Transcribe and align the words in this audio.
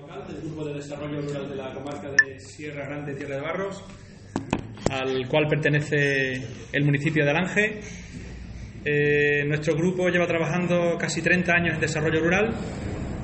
local 0.00 0.26
del 0.28 0.42
Grupo 0.42 0.64
de 0.66 0.74
Desarrollo 0.74 1.22
Rural 1.22 1.48
de 1.48 1.56
la 1.56 1.72
comarca 1.72 2.10
de 2.10 2.38
Sierra 2.38 2.86
Grande, 2.86 3.14
Tierra 3.14 3.36
de 3.36 3.40
Barros, 3.40 3.84
al 4.90 5.26
cual 5.28 5.48
pertenece 5.48 6.42
el 6.72 6.84
municipio 6.84 7.24
de 7.24 7.30
Alange. 7.30 7.80
Eh, 8.84 9.44
nuestro 9.46 9.74
grupo 9.74 10.08
lleva 10.08 10.26
trabajando 10.26 10.96
casi 10.98 11.22
30 11.22 11.52
años 11.52 11.74
en 11.74 11.80
desarrollo 11.80 12.20
rural, 12.20 12.54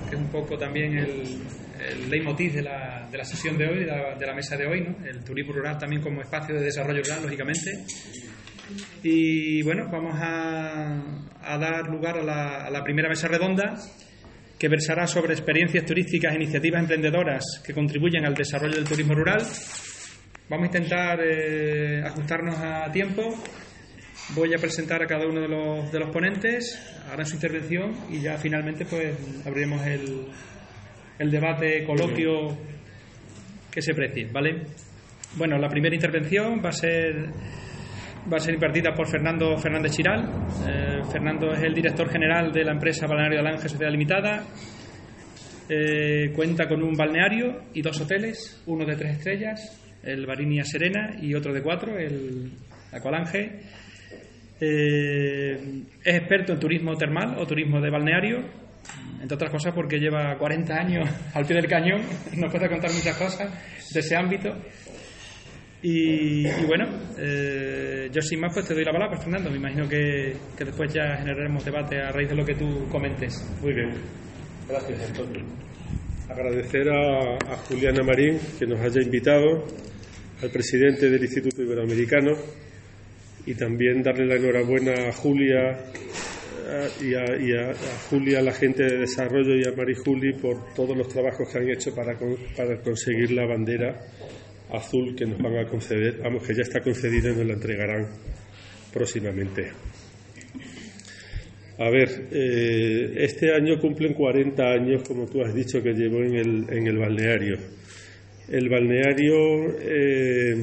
que 0.08 0.16
es 0.16 0.20
un 0.20 0.28
poco 0.28 0.56
también 0.56 0.96
el, 0.96 1.38
el 1.78 2.10
leitmotiv 2.10 2.54
de 2.54 2.62
la, 2.62 3.06
de 3.10 3.18
la 3.18 3.24
sesión 3.24 3.58
de 3.58 3.68
hoy, 3.68 3.78
de 3.80 3.86
la, 3.86 4.14
de 4.16 4.26
la 4.26 4.34
mesa 4.34 4.56
de 4.56 4.66
hoy, 4.66 4.80
¿no? 4.80 5.06
el 5.06 5.22
turismo 5.22 5.52
rural 5.52 5.78
también 5.78 6.00
como 6.00 6.22
espacio 6.22 6.54
de 6.54 6.62
desarrollo 6.62 7.02
rural, 7.02 7.22
lógicamente. 7.22 7.84
Y 9.02 9.62
bueno, 9.62 9.88
vamos 9.92 10.14
a, 10.16 11.02
a 11.42 11.58
dar 11.58 11.86
lugar 11.88 12.18
a 12.18 12.22
la, 12.22 12.64
a 12.64 12.70
la 12.70 12.82
primera 12.82 13.08
mesa 13.08 13.28
redonda 13.28 13.74
que 14.62 14.68
versará 14.68 15.08
sobre 15.08 15.34
experiencias 15.34 15.84
turísticas 15.84 16.30
e 16.30 16.36
iniciativas 16.36 16.82
emprendedoras 16.82 17.42
que 17.66 17.74
contribuyen 17.74 18.24
al 18.24 18.32
desarrollo 18.32 18.76
del 18.76 18.84
turismo 18.84 19.12
rural. 19.12 19.42
Vamos 20.48 20.62
a 20.62 20.66
intentar 20.66 21.18
eh, 21.20 22.00
ajustarnos 22.06 22.54
a 22.60 22.92
tiempo. 22.92 23.42
Voy 24.36 24.54
a 24.54 24.58
presentar 24.58 25.02
a 25.02 25.06
cada 25.08 25.26
uno 25.26 25.40
de 25.40 25.48
los, 25.48 25.90
de 25.90 25.98
los 25.98 26.10
ponentes, 26.10 26.78
harán 27.10 27.26
su 27.26 27.34
intervención 27.34 27.90
y 28.08 28.20
ya 28.20 28.38
finalmente 28.38 28.86
pues 28.86 29.16
abriremos 29.44 29.84
el, 29.84 30.28
el 31.18 31.28
debate, 31.28 31.82
coloquio 31.84 32.56
que 33.68 33.82
se 33.82 33.94
precie, 33.94 34.28
¿vale? 34.30 34.62
Bueno, 35.34 35.58
la 35.58 35.68
primera 35.68 35.96
intervención 35.96 36.62
va 36.64 36.68
a 36.68 36.72
ser 36.72 37.30
va 38.30 38.36
a 38.36 38.40
ser 38.40 38.54
impartida 38.54 38.94
por 38.94 39.08
Fernando 39.08 39.56
Fernández 39.56 39.92
Chiral. 39.92 40.28
Eh, 40.68 41.02
Fernando 41.10 41.52
es 41.52 41.62
el 41.62 41.74
director 41.74 42.08
general 42.08 42.52
de 42.52 42.64
la 42.64 42.72
empresa 42.72 43.06
Balneario 43.06 43.42
de 43.42 43.48
Alange 43.48 43.68
Sociedad 43.68 43.90
Limitada. 43.90 44.44
Eh, 45.68 46.32
cuenta 46.34 46.68
con 46.68 46.82
un 46.82 46.94
balneario 46.94 47.62
y 47.72 47.82
dos 47.82 48.00
hoteles, 48.00 48.62
uno 48.66 48.84
de 48.84 48.96
tres 48.96 49.18
estrellas, 49.18 49.80
el 50.02 50.26
Barinia 50.26 50.64
Serena 50.64 51.16
y 51.20 51.34
otro 51.34 51.52
de 51.52 51.62
cuatro, 51.62 51.98
el 51.98 52.52
Aqualange. 52.92 53.60
Eh, 54.60 55.82
es 56.04 56.14
experto 56.14 56.52
en 56.52 56.60
turismo 56.60 56.96
termal 56.96 57.36
o 57.38 57.46
turismo 57.46 57.80
de 57.80 57.90
balneario, 57.90 58.38
entre 59.20 59.34
otras 59.34 59.50
cosas 59.50 59.72
porque 59.74 59.98
lleva 59.98 60.36
40 60.36 60.74
años 60.74 61.08
al 61.34 61.44
pie 61.44 61.56
del 61.56 61.66
cañón, 61.66 62.02
nos 62.36 62.52
puede 62.52 62.68
contar 62.68 62.92
muchas 62.92 63.16
cosas 63.16 63.92
de 63.92 64.00
ese 64.00 64.16
ámbito. 64.16 64.50
Y, 65.84 66.44
bueno, 66.66 66.86
eh, 67.18 68.08
yo 68.12 68.22
sin 68.22 68.38
más 68.38 68.54
pues 68.54 68.68
te 68.68 68.74
doy 68.74 68.84
la 68.84 68.92
palabra, 68.92 69.18
Fernando. 69.18 69.50
Me 69.50 69.56
imagino 69.56 69.88
que, 69.88 70.32
que, 70.56 70.64
después 70.64 70.92
ya 70.94 71.16
generaremos 71.16 71.64
debate 71.64 72.00
a 72.00 72.12
raíz 72.12 72.28
de 72.28 72.36
lo 72.36 72.44
que 72.44 72.54
tú 72.54 72.86
comentes. 72.88 73.44
Muy 73.60 73.74
bien, 73.74 73.90
gracias 74.68 75.10
Antonio. 75.10 75.44
Agradecer 76.28 76.88
a, 76.88 77.56
Juliana 77.68 78.04
Marín 78.04 78.38
que 78.58 78.66
nos 78.66 78.80
haya 78.80 79.02
invitado, 79.02 79.64
al 80.40 80.50
presidente 80.50 81.10
del 81.10 81.22
Instituto 81.22 81.62
Iberoamericano 81.62 82.32
y 83.44 83.54
también 83.54 84.02
darle 84.02 84.26
la 84.26 84.36
enhorabuena 84.36 85.08
a 85.08 85.12
Julia 85.12 85.78
y 87.00 87.14
a, 87.14 87.36
y 87.40 87.52
a, 87.52 87.70
a, 87.70 87.98
Julia, 88.08 88.40
la 88.40 88.52
gente 88.52 88.84
de 88.84 88.98
desarrollo 88.98 89.56
y 89.56 89.66
a 89.66 89.76
Mari 89.76 89.94
Juli 89.94 90.32
por 90.34 90.72
todos 90.74 90.96
los 90.96 91.08
trabajos 91.08 91.48
que 91.50 91.58
han 91.58 91.68
hecho 91.68 91.92
para, 91.92 92.16
para 92.56 92.80
conseguir 92.80 93.32
la 93.32 93.46
bandera 93.46 94.00
azul 94.72 95.14
que 95.14 95.26
nos 95.26 95.38
van 95.38 95.58
a 95.58 95.68
conceder, 95.68 96.18
vamos, 96.22 96.46
que 96.46 96.54
ya 96.54 96.62
está 96.62 96.80
concedida 96.80 97.30
y 97.30 97.36
nos 97.36 97.46
la 97.46 97.54
entregarán 97.54 98.08
próximamente. 98.92 99.70
A 101.78 101.90
ver, 101.90 102.28
eh, 102.30 103.14
este 103.16 103.52
año 103.52 103.78
cumplen 103.80 104.14
40 104.14 104.62
años, 104.62 105.02
como 105.06 105.26
tú 105.26 105.42
has 105.42 105.54
dicho, 105.54 105.82
que 105.82 105.92
llevo 105.92 106.22
en 106.22 106.36
el, 106.36 106.66
en 106.70 106.86
el 106.86 106.98
balneario. 106.98 107.56
El 108.48 108.68
balneario, 108.68 109.78
eh, 109.80 110.54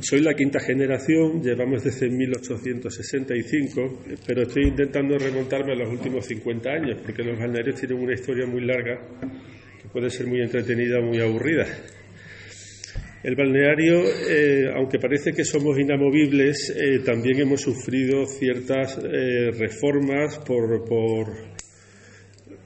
soy 0.00 0.20
la 0.22 0.34
quinta 0.34 0.58
generación, 0.60 1.42
llevamos 1.42 1.84
desde 1.84 2.08
1865, 2.08 4.02
pero 4.26 4.42
estoy 4.42 4.64
intentando 4.68 5.18
remontarme 5.18 5.72
a 5.72 5.76
los 5.76 5.90
últimos 5.90 6.26
50 6.26 6.70
años, 6.70 7.00
porque 7.04 7.22
los 7.22 7.38
balnearios 7.38 7.78
tienen 7.78 7.98
una 7.98 8.14
historia 8.14 8.46
muy 8.46 8.62
larga 8.62 8.98
que 9.82 9.88
puede 9.88 10.10
ser 10.10 10.26
muy 10.26 10.40
entretenida 10.40 11.00
muy 11.00 11.20
aburrida. 11.20 11.66
El 13.22 13.36
balneario, 13.36 14.02
eh, 14.30 14.72
aunque 14.74 14.98
parece 14.98 15.32
que 15.32 15.44
somos 15.44 15.78
inamovibles, 15.78 16.74
eh, 16.74 17.00
también 17.04 17.40
hemos 17.40 17.60
sufrido 17.60 18.24
ciertas 18.24 18.98
eh, 18.98 19.50
reformas 19.50 20.38
por, 20.38 20.82
por, 20.86 21.26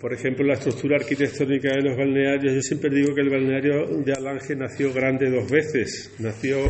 por, 0.00 0.12
ejemplo, 0.12 0.47
la 0.47 0.54
estructura 0.54 0.97
arquitectónica 0.97 1.70
de 1.75 1.82
los 1.82 1.97
balnearios. 1.97 2.54
Yo 2.54 2.62
siempre 2.62 2.88
digo 2.91 3.12
que 3.12 3.22
el 3.22 3.31
balneario 3.31 3.84
de 4.04 4.12
Alange 4.12 4.54
nació 4.54 4.93
grande 4.93 5.28
dos 5.28 5.50
veces. 5.50 6.14
Nació 6.20 6.69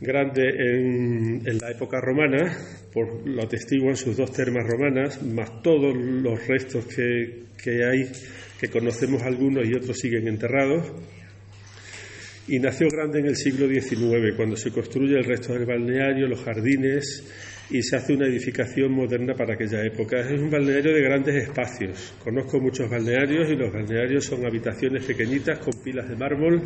grande 0.00 0.42
en, 0.48 1.40
en 1.46 1.58
la 1.58 1.70
época 1.70 2.00
romana, 2.00 2.52
por, 2.92 3.24
lo 3.24 3.44
atestiguan 3.44 3.94
sus 3.94 4.16
dos 4.16 4.32
termas 4.32 4.66
romanas, 4.68 5.22
más 5.22 5.62
todos 5.62 5.96
los 5.96 6.48
restos 6.48 6.86
que, 6.86 7.44
que 7.62 7.84
hay, 7.84 8.10
que 8.58 8.68
conocemos 8.68 9.22
algunos 9.22 9.68
y 9.68 9.76
otros 9.76 9.96
siguen 9.96 10.26
enterrados 10.26 10.90
y 12.52 12.58
nació 12.58 12.86
grande 12.90 13.20
en 13.20 13.28
el 13.28 13.36
siglo 13.36 13.66
XIX, 13.66 14.36
cuando 14.36 14.56
se 14.58 14.70
construye 14.70 15.16
el 15.16 15.24
resto 15.24 15.54
del 15.54 15.64
balneario, 15.64 16.28
los 16.28 16.42
jardines 16.42 17.24
y 17.70 17.80
se 17.80 17.96
hace 17.96 18.12
una 18.12 18.26
edificación 18.26 18.92
moderna 18.92 19.32
para 19.32 19.54
aquella 19.54 19.82
época. 19.82 20.20
Es 20.20 20.38
un 20.38 20.50
balneario 20.50 20.92
de 20.92 21.00
grandes 21.00 21.44
espacios. 21.44 22.12
Conozco 22.22 22.60
muchos 22.60 22.90
balnearios 22.90 23.48
y 23.50 23.56
los 23.56 23.72
balnearios 23.72 24.26
son 24.26 24.44
habitaciones 24.44 25.02
pequeñitas 25.02 25.60
con 25.60 25.82
pilas 25.82 26.06
de 26.06 26.14
mármol 26.14 26.60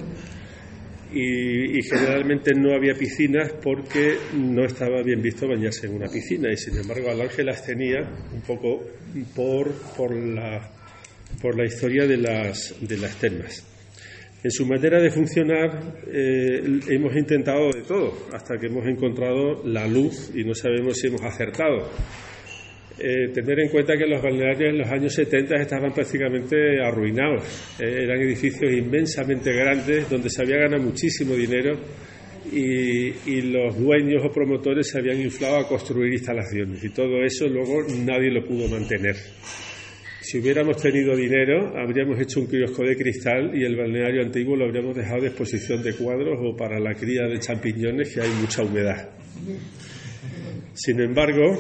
y, 1.14 1.80
generalmente 1.84 2.52
no 2.52 2.74
había 2.74 2.94
piscinas 2.94 3.52
porque 3.62 4.16
no 4.34 4.64
estaba 4.64 5.04
bien 5.04 5.22
visto 5.22 5.46
bañarse 5.46 5.86
en 5.86 5.94
una 5.94 6.08
piscina 6.08 6.50
y 6.50 6.56
sin 6.56 6.78
embargo 6.78 7.12
Alange 7.12 7.44
las 7.44 7.64
tenía 7.64 8.00
un 8.34 8.40
poco 8.40 8.82
por, 9.36 9.70
por, 9.96 10.12
la, 10.16 10.68
por 11.40 11.56
la 11.56 11.64
historia 11.64 12.08
de 12.08 12.16
las, 12.16 12.74
de 12.80 12.96
las 12.96 13.14
termas. 13.20 13.75
En 14.46 14.52
su 14.52 14.64
manera 14.64 15.02
de 15.02 15.10
funcionar 15.10 15.96
eh, 16.06 16.62
hemos 16.88 17.16
intentado 17.16 17.68
de 17.72 17.82
todo 17.82 18.12
hasta 18.32 18.56
que 18.56 18.68
hemos 18.68 18.86
encontrado 18.86 19.64
la 19.64 19.88
luz 19.88 20.30
y 20.36 20.44
no 20.44 20.54
sabemos 20.54 20.96
si 20.96 21.08
hemos 21.08 21.22
acertado. 21.22 21.90
Eh, 22.96 23.32
tener 23.34 23.58
en 23.58 23.70
cuenta 23.70 23.96
que 23.96 24.06
los 24.06 24.22
balnearios 24.22 24.70
en 24.70 24.78
los 24.78 24.88
años 24.88 25.12
70 25.14 25.56
estaban 25.56 25.92
prácticamente 25.92 26.80
arruinados. 26.80 27.42
Eh, 27.80 28.04
eran 28.04 28.20
edificios 28.20 28.72
inmensamente 28.72 29.52
grandes 29.52 30.08
donde 30.08 30.30
se 30.30 30.42
había 30.42 30.58
ganado 30.58 30.84
muchísimo 30.84 31.34
dinero 31.34 31.80
y, 32.52 33.08
y, 33.28 33.42
los 33.50 33.76
dueños 33.76 34.22
o 34.24 34.30
promotores 34.30 34.88
se 34.88 35.00
habían 35.00 35.20
inflado 35.22 35.56
a 35.56 35.68
construir 35.68 36.12
instalaciones 36.12 36.84
y 36.84 36.90
todo 36.90 37.20
eso 37.24 37.48
luego 37.48 37.82
nadie 38.04 38.30
lo 38.30 38.46
pudo 38.46 38.68
mantener. 38.68 39.16
Si 40.26 40.40
hubiéramos 40.40 40.82
tenido 40.82 41.14
dinero, 41.14 41.72
habríamos 41.78 42.18
hecho 42.18 42.40
un 42.40 42.48
kiosco 42.48 42.82
de 42.82 42.96
cristal 42.96 43.56
y 43.56 43.64
el 43.64 43.76
balneario 43.76 44.22
antiguo 44.22 44.56
lo 44.56 44.64
habríamos 44.64 44.96
dejado 44.96 45.20
de 45.20 45.28
exposición 45.28 45.84
de 45.84 45.94
cuadros 45.94 46.40
o 46.42 46.56
para 46.56 46.80
la 46.80 46.94
cría 46.94 47.28
de 47.28 47.38
champiñones, 47.38 48.12
que 48.12 48.22
hay 48.22 48.30
mucha 48.40 48.64
humedad. 48.64 49.08
Sin 50.74 51.00
embargo, 51.00 51.56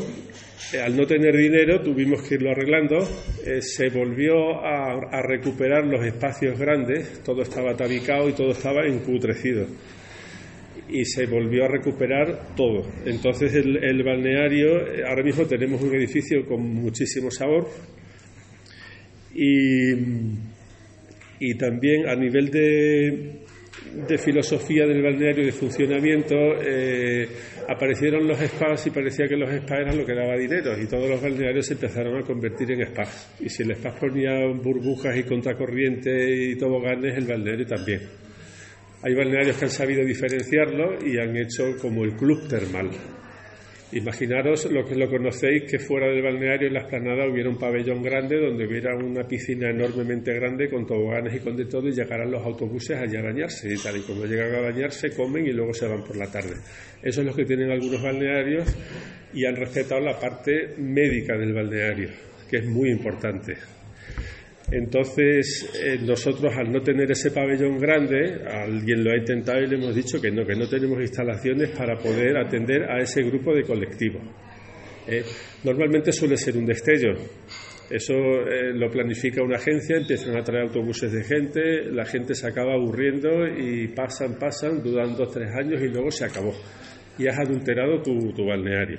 eh, 0.72 0.80
al 0.80 0.96
no 0.96 1.06
tener 1.06 1.36
dinero 1.36 1.80
tuvimos 1.80 2.22
que 2.22 2.34
irlo 2.34 2.50
arreglando, 2.50 3.08
eh, 3.46 3.62
se 3.62 3.88
volvió 3.88 4.58
a, 4.64 5.22
recuperar 5.22 5.86
los 5.86 6.04
espacios 6.04 6.58
grandes, 6.58 7.22
todo 7.22 7.42
estaba 7.42 7.76
tabicado 7.76 8.28
y 8.28 8.32
todo 8.32 8.50
estaba 8.50 8.84
encutrecido. 8.84 9.64
Y 10.88 11.04
se 11.04 11.26
volvió 11.26 11.66
a 11.66 11.68
recuperar 11.68 12.56
todo. 12.56 12.82
Entonces 13.04 13.54
el, 13.54 13.76
el 13.76 14.02
balneario, 14.02 14.88
eh, 14.88 15.04
ahora 15.08 15.22
mismo 15.22 15.46
tenemos 15.46 15.80
un 15.80 15.94
edificio 15.94 16.44
con 16.44 16.62
muchísimo 16.62 17.30
sabor, 17.30 17.68
y, 19.36 19.92
y 21.40 21.54
también 21.56 22.08
a 22.08 22.14
nivel 22.14 22.50
de, 22.50 23.42
de, 24.08 24.18
filosofía 24.18 24.86
del 24.86 25.02
balneario 25.02 25.44
de 25.44 25.52
funcionamiento 25.52 26.34
eh, 26.62 27.28
aparecieron 27.68 28.26
los 28.26 28.38
spas 28.38 28.86
y 28.86 28.90
parecía 28.90 29.26
que 29.28 29.36
los 29.36 29.50
spas 29.50 29.80
eran 29.80 29.98
lo 29.98 30.06
que 30.06 30.14
daba 30.14 30.36
dinero 30.36 30.80
y 30.80 30.86
todos 30.86 31.10
los 31.10 31.20
balnearios 31.20 31.66
se 31.66 31.74
empezaron 31.74 32.16
a 32.16 32.22
convertir 32.22 32.72
en 32.72 32.86
spas. 32.86 33.36
Y 33.40 33.50
si 33.50 33.62
el 33.62 33.72
spa 33.72 33.94
ponía 33.94 34.46
burbujas 34.46 35.14
y 35.16 35.24
contracorriente 35.24 36.50
y 36.50 36.56
toboganes 36.56 37.16
el 37.16 37.26
balneario 37.26 37.66
también. 37.66 38.00
Hay 39.02 39.14
balnearios 39.14 39.56
que 39.58 39.66
han 39.66 39.70
sabido 39.70 40.02
diferenciarlo 40.04 40.96
y 41.06 41.18
han 41.18 41.36
hecho 41.36 41.76
como 41.80 42.04
el 42.04 42.16
club 42.16 42.48
termal 42.48 42.90
Imaginaros 43.96 44.70
lo 44.70 44.84
que 44.84 44.94
lo 44.94 45.08
conocéis 45.08 45.62
que 45.62 45.78
fuera 45.78 46.08
del 46.08 46.20
balneario 46.20 46.68
en 46.68 46.74
la 46.74 46.80
esplanada 46.80 47.26
hubiera 47.26 47.48
un 47.48 47.56
pabellón 47.56 48.02
grande 48.02 48.38
donde 48.38 48.66
hubiera 48.66 48.94
una 48.94 49.26
piscina 49.26 49.70
enormemente 49.70 50.34
grande 50.34 50.68
con 50.68 50.86
toboganes 50.86 51.34
y 51.34 51.38
con 51.38 51.56
de 51.56 51.64
todo 51.64 51.88
y 51.88 51.92
llegaran 51.92 52.30
los 52.30 52.44
autobuses 52.44 52.98
allá 52.98 53.20
a 53.20 53.22
bañarse 53.22 53.72
y 53.72 53.76
tal 53.78 53.96
y 53.96 54.02
cuando 54.02 54.26
llegan 54.26 54.54
a 54.54 54.60
bañarse 54.60 55.16
comen 55.16 55.46
y 55.46 55.52
luego 55.52 55.72
se 55.72 55.88
van 55.88 56.04
por 56.04 56.14
la 56.14 56.30
tarde. 56.30 56.56
Eso 57.02 57.22
es 57.22 57.26
lo 57.26 57.34
que 57.34 57.46
tienen 57.46 57.70
algunos 57.70 58.02
balnearios 58.02 58.68
y 59.32 59.46
han 59.46 59.56
respetado 59.56 60.02
la 60.02 60.20
parte 60.20 60.74
médica 60.76 61.38
del 61.38 61.54
balneario, 61.54 62.10
que 62.50 62.58
es 62.58 62.66
muy 62.66 62.90
importante. 62.90 63.75
Entonces, 64.70 65.70
eh, 65.80 65.98
nosotros 66.02 66.52
al 66.56 66.72
no 66.72 66.80
tener 66.80 67.08
ese 67.10 67.30
pabellón 67.30 67.78
grande, 67.78 68.42
alguien 68.44 69.04
lo 69.04 69.12
ha 69.12 69.16
intentado 69.16 69.60
y 69.60 69.68
le 69.68 69.76
hemos 69.76 69.94
dicho 69.94 70.20
que 70.20 70.30
no, 70.30 70.44
que 70.44 70.56
no 70.56 70.68
tenemos 70.68 71.00
instalaciones 71.00 71.70
para 71.70 71.96
poder 71.96 72.36
atender 72.36 72.82
a 72.90 72.98
ese 72.98 73.22
grupo 73.22 73.54
de 73.54 73.62
colectivos. 73.62 74.22
Eh, 75.06 75.22
normalmente 75.62 76.10
suele 76.10 76.36
ser 76.36 76.56
un 76.56 76.66
destello. 76.66 77.14
Eso 77.88 78.14
eh, 78.14 78.72
lo 78.74 78.90
planifica 78.90 79.40
una 79.40 79.56
agencia, 79.56 79.98
empiezan 79.98 80.36
a 80.36 80.42
traer 80.42 80.64
autobuses 80.64 81.12
de 81.12 81.22
gente, 81.22 81.84
la 81.92 82.04
gente 82.04 82.34
se 82.34 82.48
acaba 82.48 82.74
aburriendo 82.74 83.46
y 83.46 83.86
pasan, 83.88 84.36
pasan, 84.36 84.82
duran 84.82 85.14
dos, 85.14 85.32
tres 85.32 85.48
años 85.54 85.80
y 85.80 85.86
luego 85.86 86.10
se 86.10 86.24
acabó. 86.24 86.52
Y 87.16 87.28
has 87.28 87.38
adulterado 87.38 88.02
tu, 88.02 88.32
tu 88.32 88.44
balneario. 88.44 88.98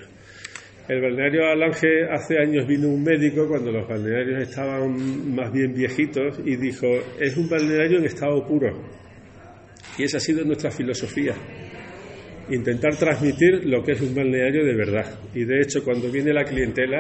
El 0.88 1.02
balneario 1.02 1.46
Alange 1.46 2.06
hace 2.10 2.40
años 2.40 2.66
vino 2.66 2.88
un 2.88 3.04
médico 3.04 3.46
cuando 3.46 3.74
los 3.74 3.86
balnearios 3.86 4.48
estaban 4.48 5.36
más 5.36 5.52
bien 5.52 5.74
viejitos 5.74 6.40
y 6.46 6.56
dijo, 6.56 6.88
es 7.20 7.36
un 7.36 7.50
balneario 7.50 8.00
en 8.00 8.06
estado 8.06 8.46
puro. 8.48 8.70
Y 9.98 10.04
esa 10.04 10.16
ha 10.16 10.22
sido 10.22 10.46
nuestra 10.46 10.72
filosofía. 10.72 11.34
Intentar 12.52 12.96
transmitir 12.96 13.66
lo 13.66 13.84
que 13.84 13.92
es 13.94 14.02
un 14.02 14.16
balneario 14.16 14.64
de 14.64 14.76
verdad. 14.76 15.20
Y 15.34 15.44
de 15.44 15.60
hecho, 15.60 15.84
cuando 15.84 16.10
viene 16.10 16.32
la 16.32 16.46
clientela, 16.46 17.00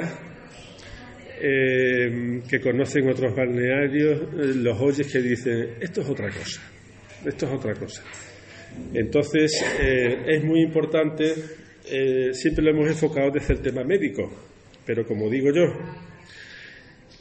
eh, 1.39 2.41
que 2.49 2.59
conocen 2.59 3.07
otros 3.07 3.33
balnearios, 3.33 4.21
eh, 4.33 4.53
los 4.55 4.81
oyes 4.81 5.09
que 5.09 5.19
dicen, 5.19 5.75
esto 5.79 6.01
es 6.01 6.09
otra 6.09 6.27
cosa, 6.27 6.61
esto 7.25 7.45
es 7.45 7.51
otra 7.53 7.73
cosa. 7.73 8.03
Entonces, 8.93 9.63
eh, 9.79 10.23
es 10.27 10.43
muy 10.43 10.61
importante 10.61 11.33
eh, 11.89 12.33
siempre 12.33 12.63
lo 12.63 12.71
hemos 12.71 12.87
enfocado 12.87 13.31
desde 13.31 13.53
el 13.53 13.61
tema 13.61 13.83
médico, 13.83 14.31
pero 14.85 15.05
como 15.05 15.29
digo 15.29 15.49
yo, 15.53 15.63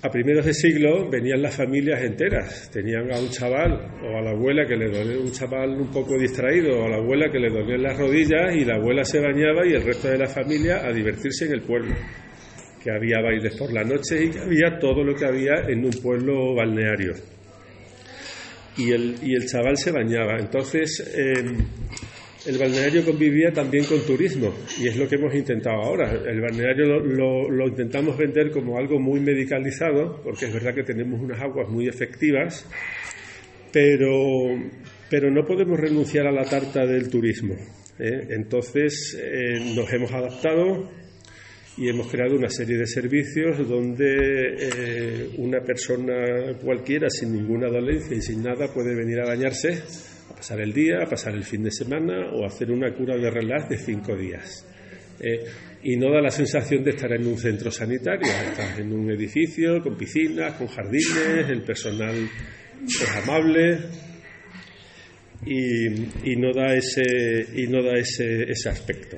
a 0.03 0.11
primeros 0.11 0.45
de 0.47 0.55
siglo 0.55 1.09
venían 1.11 1.43
las 1.43 1.57
familias 1.57 2.03
enteras, 2.03 2.71
tenían 2.71 3.11
a 3.13 3.19
un 3.19 3.29
chaval 3.31 3.73
o 4.05 4.19
a 4.19 4.23
la 4.23 4.31
abuela 4.31 4.67
que 4.67 4.77
le 4.77 4.89
dolía 4.89 5.19
un 5.19 5.33
chaval 5.33 5.71
un 5.71 5.91
poco 5.91 6.19
distraído, 6.19 6.79
o 6.79 6.87
a 6.87 6.91
la 6.91 6.97
abuela 6.97 7.31
que 7.31 7.39
le 7.39 7.49
dolían 7.49 7.83
las 7.83 7.99
rodillas 7.99 8.55
y 8.55 8.65
la 8.65 8.77
abuela 8.77 9.05
se 9.05 9.21
bañaba 9.21 9.67
y 9.67 9.73
el 9.73 9.83
resto 9.83 10.09
de 10.09 10.19
la 10.19 10.29
familia 10.29 10.87
a 10.87 10.93
divertirse 10.93 11.47
en 11.47 11.55
el 11.55 11.63
pueblo, 11.63 11.95
que 12.83 12.91
había 12.91 13.21
bailes 13.23 13.57
por 13.57 13.73
la 13.73 13.83
noche 13.83 14.25
y 14.25 14.31
que 14.31 14.39
había 14.39 14.79
todo 14.79 15.03
lo 15.03 15.15
que 15.15 15.25
había 15.25 15.55
en 15.67 15.85
un 15.85 15.93
pueblo 16.03 16.55
balneario. 16.55 17.15
Y 18.79 18.93
el, 18.93 19.17
y 19.23 19.35
el 19.35 19.47
chaval 19.47 19.79
se 19.79 19.91
bañaba. 19.91 20.39
Entonces, 20.39 21.01
eh, 21.17 21.43
el 22.47 22.59
balneario 22.59 23.05
convivía 23.05 23.51
también 23.53 23.85
con 23.85 24.01
turismo 24.07 24.55
y 24.81 24.87
es 24.87 24.97
lo 24.97 25.09
que 25.09 25.17
hemos 25.17 25.35
intentado 25.35 25.83
ahora. 25.83 26.13
El 26.13 26.41
balneario 26.41 27.01
lo, 27.01 27.67
intentamos 27.67 28.17
vender 28.17 28.51
como 28.51 28.79
algo 28.79 29.01
muy 29.01 29.21
medicalizado, 29.21 30.21
porque 30.23 30.47
es 30.47 30.53
verdad 30.53 30.75
que 30.75 30.85
tenemos 30.85 31.21
unas 31.21 31.41
aguas 31.41 31.69
muy 31.69 31.89
efectivas, 31.89 32.69
pero, 33.73 34.57
pero 35.11 35.31
no 35.31 35.45
podemos 35.45 35.79
renunciar 35.79 36.27
a 36.27 36.33
la 36.33 36.45
tarta 36.45 36.87
del 36.87 37.11
turismo. 37.11 37.55
¿eh? 37.99 38.29
Entonces 38.31 39.19
eh, 39.21 39.75
nos 39.75 39.93
hemos 39.93 40.13
adaptado 40.13 40.89
y 41.77 41.89
hemos 41.89 42.07
creado 42.09 42.37
una 42.37 42.49
serie 42.49 42.79
de 42.79 42.87
servicios 42.87 43.69
donde 43.69 44.55
eh, 44.59 45.31
una 45.39 45.61
persona 45.61 46.57
cualquiera 46.63 47.11
sin 47.11 47.33
ninguna 47.33 47.69
dolencia 47.69 48.17
y 48.17 48.23
sin 48.23 48.43
nada 48.43 48.73
puede 48.73 48.95
venir 48.95 49.21
a 49.21 49.27
bañarse 49.27 49.83
pasar 50.37 50.61
el 50.61 50.73
día, 50.73 50.99
pasar 51.09 51.35
el 51.35 51.45
fin 51.45 51.63
de 51.63 51.71
semana 51.71 52.31
o 52.33 52.45
hacer 52.45 52.71
una 52.71 52.93
cura 52.95 53.17
de 53.17 53.31
relax 53.31 53.69
de 53.71 53.79
cinco 53.79 54.15
días. 54.15 54.67
Eh, 55.19 55.45
y 55.83 55.97
no 55.97 56.13
da 56.13 56.21
la 56.21 56.31
sensación 56.31 56.85
de 56.85 56.91
estar 56.91 57.11
en 57.13 57.27
un 57.27 57.39
centro 57.39 57.71
sanitario, 57.71 58.31
estás 58.51 58.79
en 58.79 58.93
un 58.93 59.11
edificio 59.11 59.81
con 59.83 59.97
piscinas, 59.97 60.55
con 60.55 60.67
jardines, 60.67 61.49
el 61.49 61.63
personal 61.63 62.15
es 62.85 63.17
amable 63.23 63.79
y, 65.47 66.37
no 66.37 66.53
da 66.53 66.75
ese 66.75 67.47
y 67.55 67.67
no 67.69 67.83
da 67.83 67.99
ese, 67.99 68.43
ese 68.43 68.69
aspecto. 68.69 69.17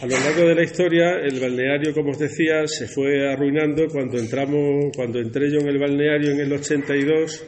A 0.00 0.06
lo 0.06 0.18
largo 0.18 0.48
de 0.48 0.54
la 0.54 0.62
historia, 0.62 1.18
el 1.22 1.38
balneario, 1.38 1.92
como 1.92 2.10
os 2.10 2.18
decía, 2.18 2.66
se 2.66 2.86
fue 2.86 3.30
arruinando 3.30 3.86
cuando 3.88 4.18
entramos, 4.18 4.92
cuando 4.94 5.18
entré 5.18 5.50
yo 5.50 5.60
en 5.60 5.68
el 5.68 5.78
balneario 5.78 6.32
en 6.32 6.40
el 6.40 6.52
82 6.52 7.44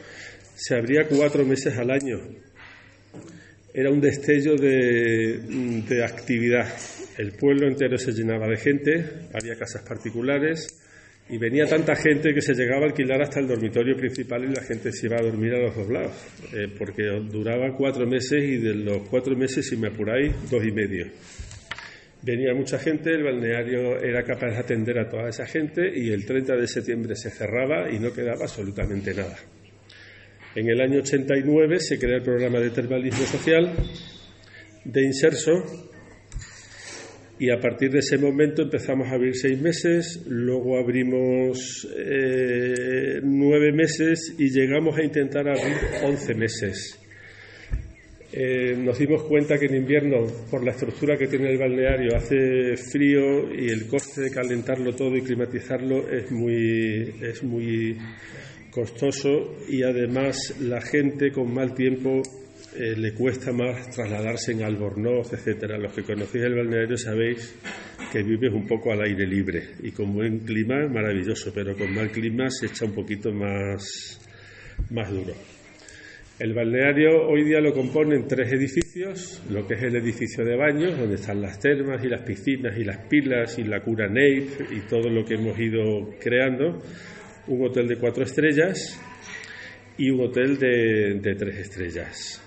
se 0.57 0.75
abría 0.75 1.07
cuatro 1.07 1.45
meses 1.45 1.77
al 1.77 1.91
año. 1.91 2.19
Era 3.73 3.91
un 3.91 4.01
destello 4.01 4.55
de, 4.55 5.37
de, 5.87 6.03
actividad. 6.03 6.67
El 7.17 7.33
pueblo 7.33 7.67
entero 7.67 7.95
se 7.97 8.11
llenaba 8.11 8.47
de 8.47 8.57
gente, 8.57 9.05
había 9.33 9.55
casas 9.55 9.83
particulares 9.87 10.67
y 11.29 11.37
venía 11.37 11.65
tanta 11.65 11.95
gente 11.95 12.33
que 12.33 12.41
se 12.41 12.55
llegaba 12.55 12.85
a 12.85 12.87
alquilar 12.87 13.21
hasta 13.21 13.39
el 13.39 13.47
dormitorio 13.47 13.95
principal 13.95 14.45
y 14.45 14.55
la 14.55 14.63
gente 14.63 14.91
se 14.91 15.05
iba 15.05 15.17
a 15.17 15.23
dormir 15.23 15.53
a 15.53 15.59
los 15.59 15.75
dos 15.75 15.89
lados, 15.89 16.13
eh, 16.53 16.73
porque 16.75 17.03
duraba 17.29 17.75
cuatro 17.77 18.07
meses 18.07 18.43
y 18.43 18.57
de 18.57 18.73
los 18.73 19.07
cuatro 19.09 19.35
meses, 19.35 19.67
si 19.67 19.77
me 19.77 19.89
apuráis, 19.89 20.33
dos 20.49 20.65
y 20.65 20.71
medio. 20.71 21.05
Venía 22.23 22.55
mucha 22.55 22.79
gente, 22.79 23.11
el 23.11 23.23
balneario 23.23 23.99
era 24.01 24.23
capaz 24.23 24.47
de 24.47 24.57
atender 24.57 24.97
a 24.97 25.07
toda 25.07 25.29
esa 25.29 25.45
gente 25.45 25.87
y 25.95 26.09
el 26.09 26.25
30 26.25 26.55
de 26.55 26.67
septiembre 26.67 27.15
se 27.15 27.29
cerraba 27.29 27.91
y 27.91 27.99
no 27.99 28.11
quedaba 28.11 28.41
absolutamente 28.41 29.13
nada. 29.13 29.37
En 30.57 30.67
el 30.67 30.81
año 30.81 31.01
89 31.01 31.79
se 31.79 31.99
crea 31.99 32.15
el 32.15 32.23
programa 32.23 32.59
de 32.59 32.71
termalismo 32.71 33.23
social 33.27 33.71
de 34.83 35.03
Inserso 35.03 35.51
y 37.37 37.51
a 37.51 37.59
partir 37.59 37.91
de 37.91 37.99
ese 37.99 38.17
momento 38.17 38.63
empezamos 38.63 39.07
a 39.07 39.11
abrir 39.11 39.35
seis 39.35 39.61
meses, 39.61 40.23
luego 40.25 40.79
abrimos 40.79 41.87
eh, 41.95 43.19
nueve 43.21 43.71
meses 43.71 44.33
y 44.39 44.49
llegamos 44.49 44.97
a 44.97 45.03
intentar 45.03 45.47
abrir 45.47 45.77
once 46.03 46.33
meses. 46.33 46.99
Eh, 48.33 48.75
nos 48.75 48.97
dimos 48.97 49.25
cuenta 49.25 49.59
que 49.59 49.67
en 49.67 49.75
invierno, 49.75 50.25
por 50.49 50.63
la 50.63 50.71
estructura 50.71 51.17
que 51.17 51.27
tiene 51.27 51.51
el 51.51 51.59
balneario, 51.59 52.15
hace 52.15 52.75
frío 52.77 53.53
y 53.53 53.69
el 53.69 53.85
coste 53.85 54.21
de 54.21 54.31
calentarlo 54.31 54.95
todo 54.95 55.15
y 55.15 55.21
climatizarlo 55.21 56.09
es 56.09 56.31
muy, 56.31 57.13
es 57.21 57.43
muy 57.43 57.95
costoso 58.77 59.55
y 59.67 59.81
además 59.81 60.55
la 60.61 60.79
gente 60.79 61.31
con 61.31 61.51
mal 61.51 61.73
tiempo 61.73 62.21
eh, 62.75 62.95
le 62.95 63.11
cuesta 63.15 63.51
más 63.51 63.89
trasladarse 63.89 64.51
en 64.51 64.61
Albornoz, 64.61 65.33
etcétera. 65.33 65.79
Los 65.79 65.93
que 65.93 66.03
conocéis 66.03 66.45
el 66.45 66.53
balneario 66.53 66.95
sabéis 66.95 67.55
que 68.11 68.21
vives 68.21 68.53
un 68.53 68.67
poco 68.67 68.91
al 68.91 69.01
aire 69.01 69.25
libre 69.25 69.63
y 69.81 69.89
con 69.89 70.13
buen 70.13 70.41
clima 70.41 70.87
maravilloso, 70.87 71.51
pero 71.55 71.75
con 71.75 71.91
mal 71.91 72.11
clima 72.11 72.51
se 72.51 72.67
echa 72.67 72.85
un 72.85 72.93
poquito 72.93 73.31
más, 73.31 74.21
más 74.91 75.09
duro. 75.09 75.33
El 76.37 76.53
balneario 76.53 77.27
hoy 77.29 77.45
día 77.45 77.59
lo 77.59 77.73
componen 77.73 78.27
tres 78.27 78.53
edificios, 78.53 79.41
lo 79.49 79.65
que 79.65 79.73
es 79.73 79.81
el 79.81 79.95
edificio 79.95 80.45
de 80.45 80.55
baños, 80.55 80.95
donde 80.99 81.15
están 81.15 81.41
las 81.41 81.59
termas 81.59 82.05
y 82.05 82.09
las 82.09 82.21
piscinas 82.21 82.77
y 82.77 82.83
las 82.83 83.07
pilas 83.07 83.57
y 83.57 83.63
la 83.63 83.79
cura 83.81 84.07
NAPE 84.07 84.67
y 84.69 84.81
todo 84.87 85.09
lo 85.09 85.25
que 85.25 85.33
hemos 85.33 85.59
ido 85.59 86.11
creando 86.21 86.79
un 87.47 87.65
hotel 87.65 87.87
de 87.87 87.97
cuatro 87.97 88.23
estrellas 88.23 88.99
y 89.97 90.09
un 90.09 90.21
hotel 90.21 90.57
de, 90.57 91.35
tres 91.35 91.57
estrellas. 91.57 92.41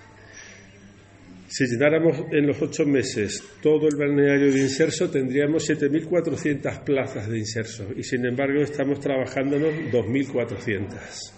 Si 1.47 1.65
llenáramos 1.65 2.17
en 2.31 2.47
los 2.47 2.61
ocho 2.61 2.85
meses 2.85 3.43
todo 3.61 3.87
el 3.89 3.97
balneario 3.97 4.53
de 4.53 4.61
inserso, 4.61 5.09
tendríamos 5.09 5.69
7.400 5.69 6.83
plazas 6.85 7.29
de 7.29 7.39
inserso 7.39 7.89
y 7.95 8.03
sin 8.03 8.25
embargo 8.25 8.61
estamos 8.61 9.01
trabajándonos 9.01 9.73
2.400. 9.91 11.33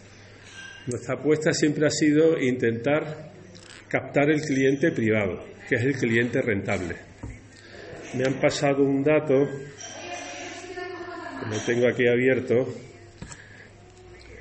Nuestra 0.86 1.15
apuesta 1.15 1.51
siempre 1.51 1.88
ha 1.88 1.89
sido 1.89 2.39
intentar 2.39 3.32
captar 3.88 4.29
el 4.29 4.41
cliente 4.41 4.91
privado, 4.91 5.43
que 5.67 5.75
es 5.75 5.84
el 5.84 5.96
cliente 5.96 6.41
rentable. 6.41 6.96
Me 8.15 8.25
han 8.25 8.39
pasado 8.39 8.84
un 8.84 9.03
dato, 9.03 9.48
que 11.39 11.50
lo 11.50 11.60
tengo 11.65 11.88
aquí 11.88 12.08
abierto, 12.08 12.67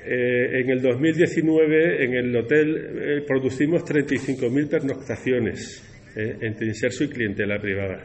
eh, 0.05 0.59
en 0.59 0.69
el 0.69 0.81
2019 0.81 2.03
en 2.03 2.13
el 2.13 2.35
hotel 2.35 2.75
eh, 2.75 3.23
producimos 3.25 3.83
35.000 3.85 4.69
pernoctaciones 4.69 5.81
eh, 6.15 6.37
entre 6.41 6.67
inserso 6.67 7.05
y 7.05 7.09
clientela 7.09 7.57
privada. 7.57 8.03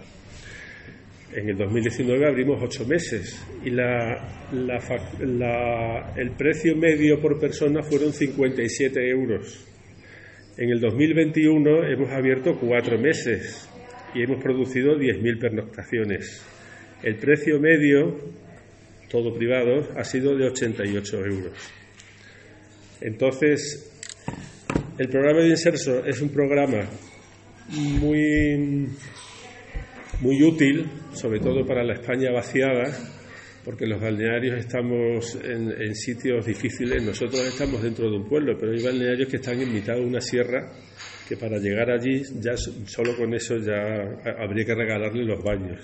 En 1.35 1.49
el 1.49 1.57
2019 1.57 2.27
abrimos 2.27 2.63
ocho 2.63 2.87
meses 2.87 3.45
y 3.65 3.71
el 3.71 3.81
precio 6.39 6.77
medio 6.77 7.21
por 7.21 7.41
persona 7.41 7.83
fueron 7.83 8.13
57 8.13 9.11
euros. 9.11 9.67
En 10.57 10.71
el 10.71 10.81
2021 10.81 11.85
hemos 11.85 12.11
abierto 12.11 12.57
cuatro 12.59 12.97
meses 12.99 13.69
y 14.15 14.23
hemos 14.23 14.43
producido 14.43 14.97
10.000 14.97 15.41
pernoctaciones. 15.41 16.47
El 17.03 17.17
precio 17.17 17.61
medio, 17.61 18.17
todo 19.11 19.35
privado, 19.35 19.87
ha 19.97 20.05
sido 20.05 20.37
de 20.37 20.47
88 20.47 21.25
euros. 21.27 21.78
Entonces, 23.01 23.91
el 24.99 25.09
programa 25.09 25.41
de 25.41 25.51
Inserso 25.51 26.05
es 26.05 26.21
un 26.21 26.31
programa 26.31 26.89
muy, 27.69 28.89
muy 30.21 30.43
útil, 30.43 30.87
sobre 31.13 31.39
todo 31.41 31.65
para 31.65 31.85
la 31.85 31.95
España 31.95 32.33
vaciada, 32.33 32.85
porque 33.65 33.87
los 33.87 34.01
balnearios 34.01 34.59
estamos 34.59 35.39
en, 35.45 35.95
sitios 35.95 36.47
difíciles, 36.47 37.03
nosotros 37.03 37.47
estamos 37.47 37.83
dentro 37.83 38.11
de 38.11 38.17
un 38.17 38.29
pueblo, 38.29 38.57
pero 38.59 38.73
hay 38.73 38.83
balnearios 38.83 39.29
que 39.29 39.37
están 39.37 39.61
en 39.61 39.73
mitad 39.73 39.95
de 39.95 40.01
una 40.01 40.21
sierra 40.21 40.73
que 41.29 41.37
para 41.37 41.59
llegar 41.59 41.91
allí 41.91 42.23
ya 42.41 42.57
solo 42.57 43.15
con 43.15 43.35
eso 43.35 43.59
ya 43.59 44.19
habría 44.43 44.65
que 44.65 44.75
regalarle 44.75 45.25
los 45.25 45.45
baños. 45.45 45.81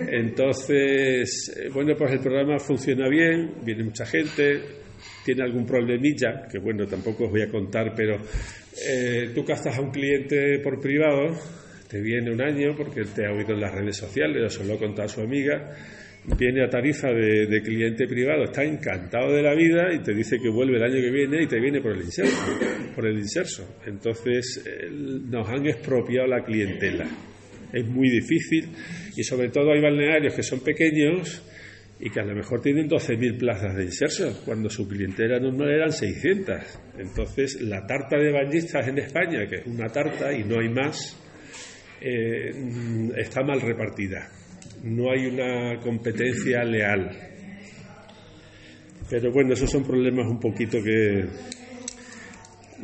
Entonces, 0.00 1.54
eh, 1.56 1.68
bueno, 1.72 1.94
pues 1.96 2.12
el 2.12 2.20
programa 2.20 2.58
funciona 2.58 3.08
bien, 3.08 3.54
viene 3.64 3.84
mucha 3.84 4.06
gente, 4.06 4.60
tiene 5.24 5.42
algún 5.42 5.66
problemilla, 5.66 6.46
que 6.50 6.58
bueno, 6.58 6.86
tampoco 6.86 7.24
os 7.24 7.30
voy 7.30 7.42
a 7.42 7.50
contar, 7.50 7.92
pero 7.94 8.16
eh, 8.88 9.30
tú 9.34 9.44
castas 9.44 9.78
a 9.78 9.80
un 9.80 9.90
cliente 9.90 10.58
por 10.60 10.80
privado, 10.80 11.34
te 11.88 12.00
viene 12.00 12.32
un 12.32 12.42
año 12.42 12.74
porque 12.76 13.02
te 13.04 13.26
ha 13.26 13.32
oído 13.32 13.54
en 13.54 13.60
las 13.60 13.74
redes 13.74 13.96
sociales, 13.96 14.42
o 14.44 14.50
se 14.50 14.64
lo 14.64 14.74
ha 14.74 14.78
contado 14.78 15.06
a 15.06 15.08
su 15.08 15.20
amiga, 15.20 15.74
viene 16.38 16.64
a 16.64 16.68
tarifa 16.68 17.08
de, 17.08 17.62
cliente 17.62 18.06
privado, 18.06 18.44
está 18.44 18.64
encantado 18.64 19.32
de 19.32 19.42
la 19.42 19.54
vida 19.54 19.92
y 19.92 20.02
te 20.02 20.14
dice 20.14 20.38
que 20.38 20.48
vuelve 20.48 20.76
el 20.76 20.84
año 20.84 21.00
que 21.00 21.10
viene 21.10 21.42
y 21.42 21.46
te 21.46 21.60
viene 21.60 21.80
por 21.80 21.92
el 21.92 22.02
inserso. 22.02 22.42
Por 22.94 23.06
el. 23.06 23.22
Entonces 23.86 24.64
nos 24.90 25.48
han 25.48 25.66
expropiado 25.66 26.26
la 26.28 26.42
clientela. 26.42 27.06
Es 27.74 27.86
muy 27.86 28.08
difícil 28.08 28.70
y 29.16 29.22
sobre 29.24 29.48
todo 29.48 29.72
hay 29.72 29.80
balnearios 29.80 30.34
que 30.34 30.42
son 30.42 30.60
pequeños 30.60 31.42
y 32.00 32.10
que 32.10 32.20
a 32.20 32.24
lo 32.24 32.34
mejor 32.34 32.60
tienen 32.60 32.88
12.000 32.88 33.38
plazas 33.38 33.76
de 33.76 33.84
inserso, 33.84 34.42
cuando 34.44 34.68
su 34.68 34.86
clientela 34.88 35.38
normal 35.38 35.70
eran 35.70 35.92
600. 35.92 36.56
Entonces 36.98 37.60
la 37.60 37.86
tarta 37.86 38.16
de 38.18 38.32
bañistas 38.32 38.86
en 38.88 38.98
España, 38.98 39.46
que 39.48 39.56
es 39.56 39.66
una 39.66 39.88
tarta 39.88 40.32
y 40.32 40.44
no 40.44 40.60
hay 40.60 40.68
más, 40.68 41.20
eh, 42.00 42.50
está 43.16 43.42
mal 43.42 43.60
repartida 43.60 44.30
no 44.84 45.10
hay 45.10 45.26
una 45.26 45.80
competencia 45.80 46.62
leal. 46.62 47.10
Pero 49.08 49.32
bueno, 49.32 49.54
esos 49.54 49.70
son 49.70 49.84
problemas 49.84 50.26
un 50.26 50.38
poquito 50.38 50.78
que... 50.82 51.24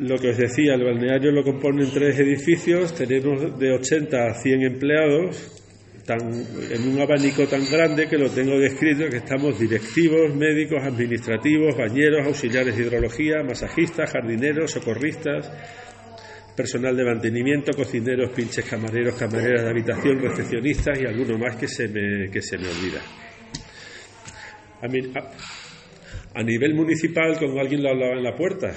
Lo 0.01 0.17
que 0.17 0.31
os 0.31 0.37
decía, 0.37 0.73
el 0.73 0.83
balneario 0.83 1.31
lo 1.31 1.43
componen 1.43 1.87
tres 1.93 2.17
edificios, 2.17 2.95
tenemos 2.95 3.59
de 3.59 3.71
80 3.71 4.17
a 4.17 4.33
100 4.33 4.61
empleados, 4.63 5.61
en 6.09 6.87
un 6.89 6.99
abanico 6.99 7.45
tan 7.47 7.69
grande 7.69 8.07
que 8.07 8.17
lo 8.17 8.27
tengo 8.31 8.57
descrito, 8.57 9.07
que 9.11 9.17
estamos 9.17 9.59
directivos, 9.59 10.33
médicos, 10.35 10.83
administrativos, 10.83 11.77
bañeros, 11.77 12.25
auxiliares 12.25 12.75
de 12.75 12.81
hidrología, 12.81 13.43
masajistas, 13.43 14.09
jardineros, 14.09 14.71
socorristas, 14.71 15.51
personal 16.55 16.97
de 16.97 17.05
mantenimiento, 17.05 17.71
cocineros, 17.71 18.31
pinches, 18.31 18.65
camareros, 18.65 19.13
camareras 19.13 19.61
de 19.61 19.69
habitación, 19.69 20.19
recepcionistas 20.19 20.99
y 20.99 21.05
alguno 21.05 21.37
más 21.37 21.57
que 21.57 21.67
se 21.67 21.87
me, 21.87 22.27
que 22.31 22.41
se 22.41 22.57
me 22.57 22.67
olvida. 22.67 23.01
A, 26.33 26.41
nivel 26.41 26.73
municipal, 26.73 27.37
como 27.37 27.59
alguien 27.59 27.83
lo 27.83 27.89
hablaba 27.89 28.13
en 28.13 28.23
la 28.23 28.35
puerta, 28.35 28.73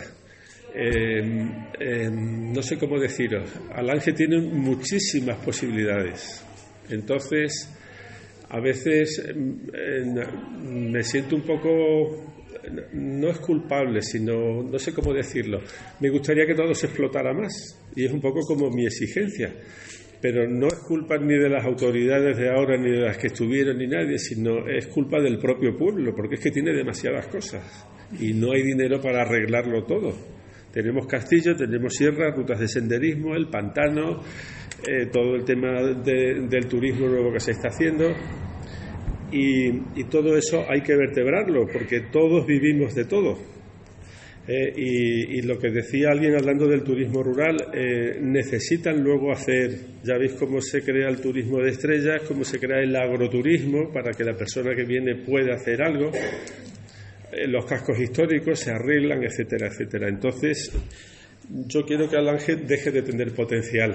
em, 0.74 2.52
no 2.52 2.62
sé 2.62 2.76
cómo 2.78 2.98
deciros, 2.98 3.50
Alange 3.72 4.12
tiene 4.12 4.40
muchísimas 4.40 5.38
posibilidades. 5.38 6.44
Entonces, 6.90 7.70
a 8.48 8.60
veces 8.60 9.22
em, 9.28 9.58
me 10.90 11.02
siento 11.02 11.36
un 11.36 11.42
poco 11.42 12.34
no 12.92 13.28
es 13.28 13.38
culpable, 13.38 14.00
sino, 14.02 14.62
no 14.62 14.78
sé 14.78 14.92
cómo 14.92 15.12
decirlo, 15.12 15.60
me 16.00 16.10
gustaría 16.10 16.46
que 16.46 16.54
todo 16.54 16.74
se 16.74 16.86
explotara 16.86 17.32
más 17.32 17.52
y 17.94 18.04
es 18.04 18.12
un 18.12 18.20
poco 18.20 18.40
como 18.40 18.70
mi 18.70 18.86
exigencia. 18.86 19.54
Pero 20.20 20.48
no 20.48 20.68
es 20.68 20.78
culpa 20.88 21.18
ni 21.18 21.34
de 21.34 21.50
las 21.50 21.66
autoridades 21.66 22.38
de 22.38 22.48
ahora, 22.48 22.78
ni 22.78 22.90
de 22.90 23.02
las 23.02 23.18
que 23.18 23.26
estuvieron, 23.26 23.76
ni 23.76 23.86
nadie, 23.86 24.18
sino 24.18 24.66
es 24.66 24.86
culpa 24.86 25.20
del 25.20 25.38
propio 25.38 25.76
pueblo, 25.76 26.14
porque 26.14 26.36
es 26.36 26.40
que 26.40 26.50
tiene 26.50 26.72
demasiadas 26.72 27.26
cosas 27.26 27.86
y 28.18 28.32
no 28.32 28.52
hay 28.52 28.62
dinero 28.62 29.00
para 29.02 29.22
arreglarlo 29.22 29.84
todo. 29.84 30.14
Tenemos 30.74 31.06
castillo, 31.06 31.54
tenemos 31.54 31.94
sierra, 31.94 32.34
rutas 32.34 32.58
de 32.58 32.66
senderismo, 32.66 33.36
el 33.36 33.46
pantano, 33.48 34.20
eh, 34.86 35.06
todo 35.12 35.36
el 35.36 35.44
tema 35.44 35.80
del 35.80 36.66
turismo 36.66 37.06
nuevo 37.06 37.32
que 37.32 37.38
se 37.38 37.52
está 37.52 37.68
haciendo 37.68 38.12
y, 39.34 40.04
todo 40.04 40.36
eso 40.36 40.64
hay 40.68 40.80
que 40.82 40.94
vertebrarlo, 40.94 41.66
porque 41.72 42.02
todos 42.12 42.46
vivimos 42.46 42.94
de 42.94 43.04
todo. 43.04 43.36
Eh, 44.46 44.72
y, 44.76 45.42
lo 45.42 45.58
que 45.58 45.70
decía 45.70 46.10
alguien 46.10 46.34
hablando 46.36 46.68
del 46.68 46.82
turismo 46.82 47.22
rural, 47.22 47.56
eh, 47.72 48.18
necesitan 48.20 49.02
luego 49.02 49.32
hacer, 49.32 49.70
ya 50.02 50.18
veis 50.18 50.34
cómo 50.34 50.60
se 50.60 50.82
crea 50.82 51.08
el 51.08 51.20
turismo 51.20 51.58
de 51.58 51.70
estrellas, 51.70 52.22
cómo 52.28 52.44
se 52.44 52.58
crea 52.58 52.80
el 52.80 52.94
agroturismo 52.94 53.90
para 53.92 54.12
que 54.12 54.24
la 54.24 54.34
persona 54.34 54.74
que 54.74 54.84
viene 54.84 55.16
pueda 55.16 55.54
hacer 55.54 55.82
algo, 55.82 56.10
los 57.48 57.64
cascos 57.66 57.98
históricos 57.98 58.60
se 58.60 58.70
arreglan, 58.70 59.22
etcétera, 59.22 59.68
etcétera. 59.68 60.08
Entonces, 60.08 60.72
yo 61.66 61.84
quiero 61.84 62.08
que 62.08 62.16
Alange 62.16 62.56
deje 62.56 62.90
de 62.90 63.02
tener 63.02 63.32
potencial 63.34 63.94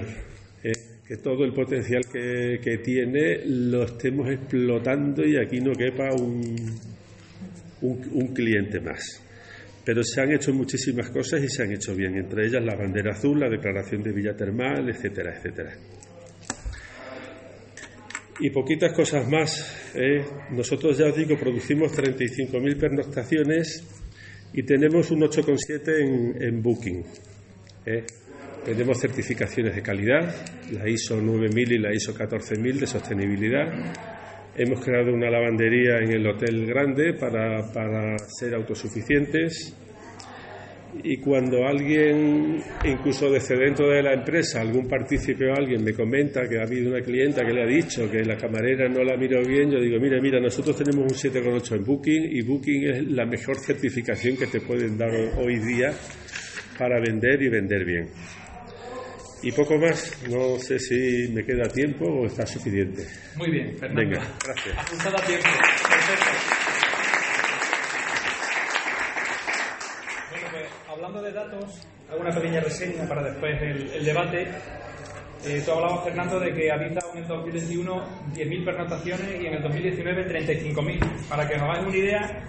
que 1.10 1.16
todo 1.16 1.44
el 1.44 1.52
potencial 1.52 2.02
que, 2.06 2.78
tiene 2.84 3.40
lo 3.44 3.82
estemos 3.82 4.30
explotando 4.30 5.26
y 5.26 5.36
aquí 5.36 5.58
no 5.58 5.72
quepa 5.72 6.14
un, 6.14 6.54
un, 7.80 8.28
cliente 8.28 8.78
más. 8.78 9.20
Pero 9.84 10.04
se 10.04 10.20
han 10.20 10.30
hecho 10.30 10.52
muchísimas 10.52 11.10
cosas 11.10 11.42
y 11.42 11.48
se 11.48 11.64
han 11.64 11.72
hecho 11.72 11.96
bien, 11.96 12.16
entre 12.16 12.46
ellas 12.46 12.62
la 12.64 12.76
bandera 12.76 13.10
azul, 13.10 13.40
la 13.40 13.48
declaración 13.48 14.04
de 14.04 14.12
Villa 14.12 14.36
Termal, 14.36 14.88
etcétera, 14.88 15.34
etcétera. 15.36 15.72
Y 18.40 18.50
poquitas 18.50 18.92
cosas 18.92 19.28
más. 19.28 19.92
¿eh? 19.94 20.24
Nosotros, 20.50 20.96
ya 20.96 21.06
os 21.06 21.16
digo, 21.16 21.36
producimos 21.38 21.92
35.000 21.96 22.80
pernoctaciones 22.80 23.84
y 24.52 24.62
tenemos 24.62 25.10
un 25.10 25.20
8,7 25.20 26.00
en, 26.00 26.42
en 26.42 26.62
Booking. 26.62 27.04
¿eh? 27.86 28.04
Tenemos 28.64 28.98
certificaciones 29.00 29.74
de 29.74 29.82
calidad, 29.82 30.34
la 30.72 30.88
ISO 30.88 31.20
9000 31.20 31.72
y 31.72 31.78
la 31.78 31.94
ISO 31.94 32.14
14000 32.14 32.80
de 32.80 32.86
sostenibilidad. 32.86 33.66
Hemos 34.56 34.84
creado 34.84 35.14
una 35.14 35.30
lavandería 35.30 35.98
en 35.98 36.12
el 36.12 36.26
Hotel 36.26 36.66
Grande 36.66 37.14
para, 37.14 37.72
para 37.72 38.18
ser 38.18 38.54
autosuficientes. 38.54 39.74
Y 41.02 41.16
cuando 41.18 41.66
alguien, 41.66 42.62
incluso 42.84 43.30
desde 43.30 43.56
dentro 43.56 43.88
de 43.88 44.02
la 44.02 44.12
empresa, 44.12 44.60
algún 44.60 44.86
partícipe 44.86 45.50
o 45.50 45.54
alguien 45.54 45.82
me 45.82 45.92
comenta 45.92 46.48
que 46.48 46.58
ha 46.58 46.62
habido 46.62 46.90
una 46.90 47.02
clienta 47.02 47.44
que 47.44 47.52
le 47.52 47.62
ha 47.62 47.66
dicho 47.66 48.10
que 48.10 48.22
la 48.24 48.36
camarera 48.36 48.88
no 48.88 49.02
la 49.02 49.16
miró 49.16 49.42
bien, 49.42 49.70
yo 49.70 49.80
digo, 49.80 49.98
mira, 50.00 50.20
mira, 50.20 50.40
nosotros 50.40 50.76
tenemos 50.76 51.10
un 51.10 51.32
7,8 51.32 51.76
en 51.76 51.84
Booking 51.84 52.28
y 52.32 52.42
Booking 52.42 52.84
es 52.84 53.06
la 53.06 53.24
mejor 53.24 53.56
certificación 53.58 54.36
que 54.36 54.46
te 54.46 54.60
pueden 54.60 54.98
dar 54.98 55.10
hoy 55.38 55.58
día 55.58 55.92
para 56.78 57.00
vender 57.00 57.42
y 57.42 57.48
vender 57.48 57.84
bien. 57.84 58.08
Y 59.42 59.52
poco 59.52 59.78
más, 59.78 60.22
no 60.28 60.58
sé 60.58 60.78
si 60.78 61.28
me 61.32 61.42
queda 61.44 61.66
tiempo 61.68 62.04
o 62.04 62.26
está 62.26 62.44
suficiente. 62.44 63.06
Muy 63.36 63.50
bien, 63.50 63.74
Fernando. 63.78 64.02
Venga, 64.02 64.36
gracias. 64.44 64.76
Ajustado 64.76 65.16
a 65.16 65.26
tiempo. 65.26 65.48
Perfecto. 65.88 66.30
Bueno, 70.30 70.46
pues 70.50 70.70
hablando 71.10 71.28
de 71.28 71.32
datos, 71.32 71.88
hago 72.08 72.20
una 72.20 72.30
pequeña 72.30 72.60
reseña 72.60 73.08
para 73.08 73.22
después 73.22 73.60
el, 73.62 74.04
debate. 74.04 74.46
Eh, 75.44 75.62
tú 75.64 75.72
hablabas, 75.72 76.04
Fernando, 76.04 76.38
de 76.38 76.52
que 76.52 76.70
habita 76.70 77.00
en 77.12 77.22
el 77.22 77.26
2021 77.26 77.94
10.000 78.34 78.64
pernotaciones 78.64 79.40
y 79.40 79.46
en 79.46 79.54
el 79.54 79.62
2019 79.62 80.26
35.000. 80.28 81.28
Para 81.28 81.48
que 81.48 81.54
os 81.54 81.62
hagáis 81.62 81.86
una 81.86 81.96
idea, 81.96 82.44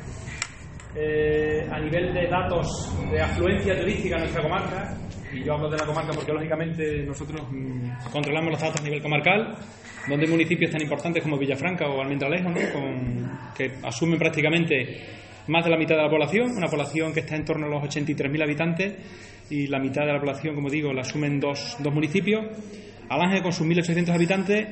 eh, 0.95 1.67
a 1.71 1.79
nivel 1.79 2.13
de 2.13 2.27
datos 2.27 2.93
de 3.09 3.21
afluencia 3.21 3.79
turística 3.79 4.15
en 4.15 4.21
nuestra 4.21 4.43
comarca, 4.43 4.97
y 5.33 5.43
yo 5.43 5.53
hablo 5.53 5.69
de 5.69 5.77
la 5.77 5.85
comarca 5.85 6.11
porque 6.13 6.33
lógicamente 6.33 7.03
nosotros 7.03 7.41
mm, 7.49 8.11
controlamos 8.11 8.51
los 8.51 8.61
datos 8.61 8.81
a 8.81 8.83
nivel 8.83 9.01
comarcal, 9.01 9.55
donde 10.07 10.27
municipios 10.27 10.69
tan 10.69 10.81
importantes 10.81 11.23
como 11.23 11.37
Villafranca 11.37 11.87
o 11.87 12.01
Almendralejo, 12.01 12.49
¿no? 12.49 12.59
que 13.55 13.71
asumen 13.83 14.19
prácticamente 14.19 15.20
más 15.47 15.63
de 15.63 15.71
la 15.71 15.77
mitad 15.77 15.95
de 15.95 16.03
la 16.03 16.09
población, 16.09 16.51
una 16.55 16.67
población 16.67 17.13
que 17.13 17.21
está 17.21 17.35
en 17.35 17.45
torno 17.45 17.65
a 17.65 17.69
los 17.69 17.83
83.000 17.83 18.43
habitantes 18.43 18.95
y 19.49 19.67
la 19.67 19.79
mitad 19.79 20.05
de 20.05 20.13
la 20.13 20.19
población, 20.19 20.55
como 20.55 20.69
digo, 20.69 20.93
la 20.93 21.01
asumen 21.01 21.39
dos, 21.39 21.77
dos 21.79 21.93
municipios. 21.93 22.45
Alange, 23.09 23.41
con 23.41 23.51
sus 23.51 23.67
1.800 23.67 24.09
habitantes, 24.09 24.67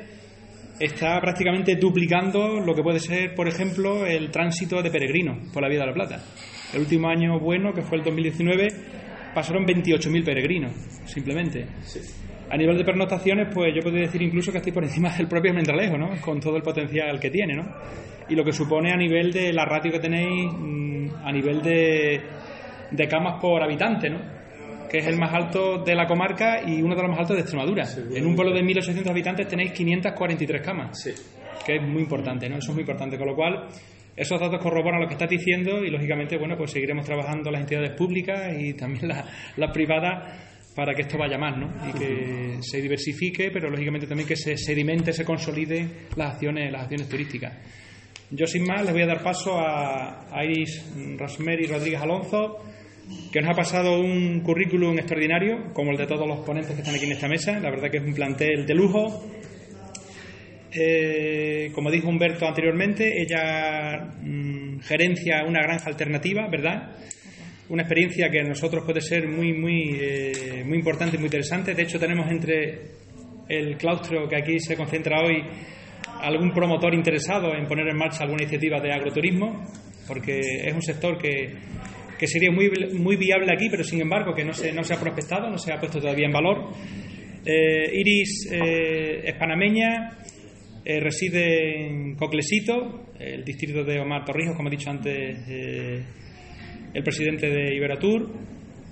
está 0.79 1.19
prácticamente 1.19 1.75
duplicando 1.75 2.61
lo 2.61 2.73
que 2.73 2.81
puede 2.81 2.99
ser, 2.99 3.35
por 3.35 3.47
ejemplo, 3.47 4.05
el 4.05 4.31
tránsito 4.31 4.81
de 4.81 4.89
peregrinos 4.89 5.51
por 5.51 5.61
la 5.61 5.69
Vía 5.69 5.81
de 5.81 5.87
la 5.87 5.93
Plata. 5.93 6.23
El 6.73 6.81
último 6.81 7.09
año 7.09 7.39
bueno, 7.39 7.73
que 7.73 7.81
fue 7.81 7.97
el 7.97 8.03
2019, 8.03 8.67
pasaron 9.33 9.65
28.000 9.65 10.23
peregrinos, 10.23 10.71
simplemente. 11.05 11.67
A 12.51 12.57
nivel 12.57 12.77
de 12.77 12.83
pernoctaciones, 12.83 13.47
pues 13.53 13.73
yo 13.75 13.81
podría 13.81 14.01
decir 14.01 14.21
incluso 14.21 14.51
que 14.51 14.57
estoy 14.57 14.73
por 14.73 14.83
encima 14.83 15.09
del 15.17 15.27
propio 15.27 15.53
Mendralejo, 15.53 15.97
¿no? 15.97 16.09
Con 16.21 16.39
todo 16.39 16.57
el 16.57 16.63
potencial 16.63 17.19
que 17.19 17.29
tiene, 17.29 17.55
¿no? 17.55 17.63
Y 18.27 18.35
lo 18.35 18.43
que 18.43 18.51
supone 18.51 18.91
a 18.91 18.97
nivel 18.97 19.31
de 19.31 19.53
la 19.53 19.65
ratio 19.65 19.91
que 19.91 19.99
tenéis, 19.99 20.51
mm, 20.51 21.07
a 21.23 21.31
nivel 21.31 21.61
de, 21.61 22.21
de 22.91 23.07
camas 23.07 23.39
por 23.41 23.61
habitante, 23.61 24.09
¿no? 24.09 24.39
que 24.89 24.97
es 24.97 25.07
el 25.07 25.17
más 25.17 25.31
alto 25.33 25.83
de 25.83 25.95
la 25.95 26.07
comarca 26.07 26.61
y 26.67 26.81
uno 26.81 26.95
de 26.95 27.01
los 27.03 27.11
más 27.11 27.19
altos 27.19 27.35
de 27.35 27.41
Extremadura. 27.41 27.85
en 28.11 28.25
un 28.25 28.35
pueblo 28.35 28.53
de 28.53 28.63
1.800 28.63 29.07
habitantes 29.07 29.47
tenéis 29.47 29.71
543 29.71 30.61
camas. 30.61 31.03
que 31.65 31.75
es 31.75 31.81
muy 31.81 32.01
importante, 32.01 32.49
¿no? 32.49 32.57
Eso 32.57 32.71
es 32.71 32.75
muy 32.75 32.81
importante, 32.81 33.17
con 33.17 33.27
lo 33.27 33.35
cual 33.35 33.67
esos 34.15 34.39
datos 34.39 34.59
corroboran 34.61 34.99
lo 34.99 35.07
que 35.07 35.13
estás 35.13 35.29
diciendo 35.29 35.83
y 35.83 35.91
lógicamente, 35.91 36.37
bueno, 36.37 36.57
pues 36.57 36.71
seguiremos 36.71 37.05
trabajando 37.05 37.51
las 37.51 37.61
entidades 37.61 37.91
públicas 37.91 38.51
y 38.57 38.73
también 38.73 39.07
las 39.55 39.71
privadas 39.71 40.48
para 40.79 40.95
que 40.95 41.01
esto 41.01 41.17
vaya 41.17 41.37
más, 41.37 41.57
¿no? 41.57 41.67
Y 41.89 41.91
que 41.91 42.57
se 42.61 42.81
diversifique, 42.81 43.51
pero 43.51 43.69
lógicamente 43.69 44.07
también 44.07 44.25
que 44.25 44.37
se 44.37 44.55
sedimente, 44.55 45.11
se 45.11 45.25
consolide 45.25 46.07
las 46.15 46.35
acciones, 46.35 46.71
las 46.71 46.83
acciones 46.83 47.09
turísticas. 47.09 47.53
Yo 48.31 48.47
sin 48.47 48.63
más 48.63 48.83
les 48.83 48.93
voy 48.93 49.01
a 49.01 49.07
dar 49.07 49.21
paso 49.21 49.59
a, 49.59 50.25
Iris 50.41 50.85
Rosemary 51.17 51.67
Rodríguez 51.67 51.99
Alonso, 51.99 52.59
que 53.29 53.41
nos 53.41 53.51
ha 53.51 53.57
pasado 53.57 53.99
un 53.99 54.39
currículum 54.39 54.97
extraordinario, 54.97 55.73
como 55.73 55.91
el 55.91 55.97
de 55.97 56.07
todos 56.07 56.25
los 56.25 56.39
ponentes 56.45 56.71
que 56.71 56.81
están 56.81 56.95
aquí 56.95 57.03
en 57.03 57.11
esta 57.11 57.27
mesa. 57.27 57.59
La 57.59 57.69
verdad 57.69 57.91
que 57.91 57.97
es 57.97 58.03
un 58.03 58.13
plantel 58.13 58.65
de 58.65 58.73
lujo. 58.73 59.21
Eh, 60.71 61.71
como 61.75 61.91
dijo 61.91 62.07
Humberto 62.07 62.47
anteriormente, 62.47 63.21
ella 63.21 64.13
mm, 64.21 64.79
gerencia 64.79 65.43
una 65.45 65.61
granja 65.61 65.89
alternativa, 65.89 66.47
¿verdad? 66.49 66.95
Una 67.69 67.83
experiencia 67.83 68.31
que 68.31 68.39
a 68.39 68.43
nosotros 68.43 68.83
puede 68.83 68.99
ser 68.99 69.27
muy, 69.27 69.53
muy, 69.53 69.95
eh, 70.01 70.63
muy 70.65 70.79
importante 70.79 71.17
y 71.17 71.19
muy 71.19 71.27
interesante. 71.27 71.75
De 71.75 71.83
hecho, 71.83 71.99
tenemos 71.99 72.29
entre 72.31 72.81
el 73.47 73.77
claustro 73.77 74.27
que 74.27 74.37
aquí 74.37 74.59
se 74.59 74.75
concentra 74.75 75.21
hoy 75.21 75.43
algún 76.19 76.51
promotor 76.51 76.95
interesado 76.95 77.53
en 77.53 77.67
poner 77.67 77.87
en 77.89 77.95
marcha 77.95 78.23
alguna 78.23 78.41
iniciativa 78.41 78.79
de 78.79 78.91
agroturismo, 78.91 79.63
porque 80.07 80.39
es 80.39 80.73
un 80.73 80.81
sector 80.81 81.19
que, 81.19 81.59
que 82.17 82.25
sería 82.25 82.49
muy, 82.51 82.71
muy 82.97 83.17
viable 83.17 83.53
aquí, 83.53 83.67
pero 83.69 83.83
sin 83.83 84.01
embargo 84.01 84.33
que 84.33 84.43
no 84.43 84.53
se, 84.53 84.73
no 84.73 84.83
se 84.83 84.95
ha 84.95 84.99
prospectado, 84.99 85.47
no 85.47 85.59
se 85.59 85.71
ha 85.71 85.79
puesto 85.79 85.99
todavía 85.99 86.25
en 86.25 86.33
valor. 86.33 86.71
Eh, 87.45 87.91
Iris 87.93 88.49
eh, 88.51 89.21
es 89.25 89.35
panameña, 89.35 90.17
reside 90.83 91.85
en 91.85 92.15
Coclesito, 92.15 93.11
el 93.19 93.43
distrito 93.43 93.83
de 93.83 93.99
Omar 93.99 94.25
Torrijos, 94.25 94.55
como 94.55 94.69
he 94.69 94.71
dicho 94.71 94.89
antes, 94.89 95.37
el 96.93 97.03
presidente 97.03 97.49
de 97.49 97.75
Iberatur. 97.75 98.31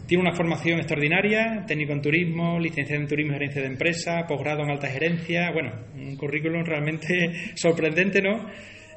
Tiene 0.08 0.22
una 0.24 0.34
formación 0.34 0.80
extraordinaria, 0.80 1.66
técnico 1.68 1.92
en 1.92 2.02
turismo, 2.02 2.60
licenciado 2.60 3.02
en 3.02 3.08
turismo 3.10 3.34
y 3.34 3.36
gerencia 3.36 3.62
de 3.62 3.68
empresa, 3.68 4.26
posgrado 4.26 4.64
en 4.64 4.70
alta 4.70 4.88
gerencia, 4.88 5.52
bueno, 5.52 5.72
un 5.96 6.16
currículum 6.16 6.64
realmente 6.64 7.52
sorprendente, 7.56 8.22
¿no? 8.22 8.48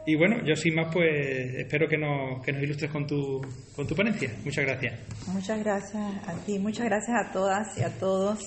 Y 0.06 0.16
bueno, 0.16 0.36
yo 0.46 0.54
sin 0.54 0.74
más, 0.76 0.86
pues 0.92 1.10
espero 1.56 1.88
que 1.88 1.98
nos, 1.98 2.42
que 2.44 2.52
nos 2.52 2.62
ilustres 2.62 2.90
con 2.90 3.06
tu, 3.06 3.40
con 3.74 3.86
tu 3.86 3.94
ponencia. 3.94 4.30
Muchas 4.44 4.64
gracias. 4.64 5.00
Muchas 5.26 5.58
gracias 5.62 6.28
a 6.28 6.34
ti, 6.46 6.58
muchas 6.58 6.86
gracias 6.86 7.16
a 7.16 7.32
todas 7.32 7.76
y 7.76 7.82
a 7.82 7.90
todos, 7.98 8.38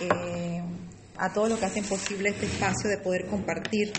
eh, 0.00 0.62
a 1.18 1.32
todos 1.32 1.50
los 1.50 1.58
que 1.58 1.66
hacen 1.66 1.84
posible 1.84 2.30
este 2.30 2.46
espacio 2.46 2.90
de 2.90 2.98
poder 2.98 3.26
compartir, 3.26 3.92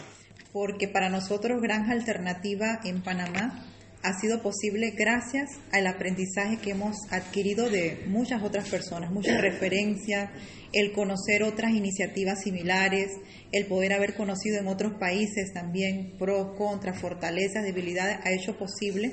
porque 0.52 0.88
para 0.88 1.10
nosotros 1.10 1.62
Granja 1.62 1.94
Alternativa 1.94 2.80
en 2.84 3.02
Panamá 3.02 3.66
ha 4.02 4.18
sido 4.20 4.42
posible 4.42 4.92
gracias 4.92 5.50
al 5.72 5.88
aprendizaje 5.88 6.58
que 6.58 6.72
hemos 6.72 6.96
adquirido 7.12 7.70
de 7.70 8.04
muchas 8.08 8.42
otras 8.44 8.70
personas, 8.70 9.12
muchas 9.12 9.42
referencias, 9.42 10.30
el 10.72 10.94
conocer 10.94 11.44
otras 11.44 11.72
iniciativas 11.72 12.44
similares, 12.44 13.12
el 13.52 13.66
poder 13.66 13.94
haber 13.94 14.16
conocido 14.16 14.60
en 14.60 14.68
otros 14.68 14.94
países 15.00 15.52
también 15.54 16.14
pros, 16.18 16.56
contras, 16.58 17.00
fortalezas, 17.00 17.64
debilidades, 17.64 18.20
ha 18.24 18.32
hecho 18.32 18.58
posible 18.58 19.12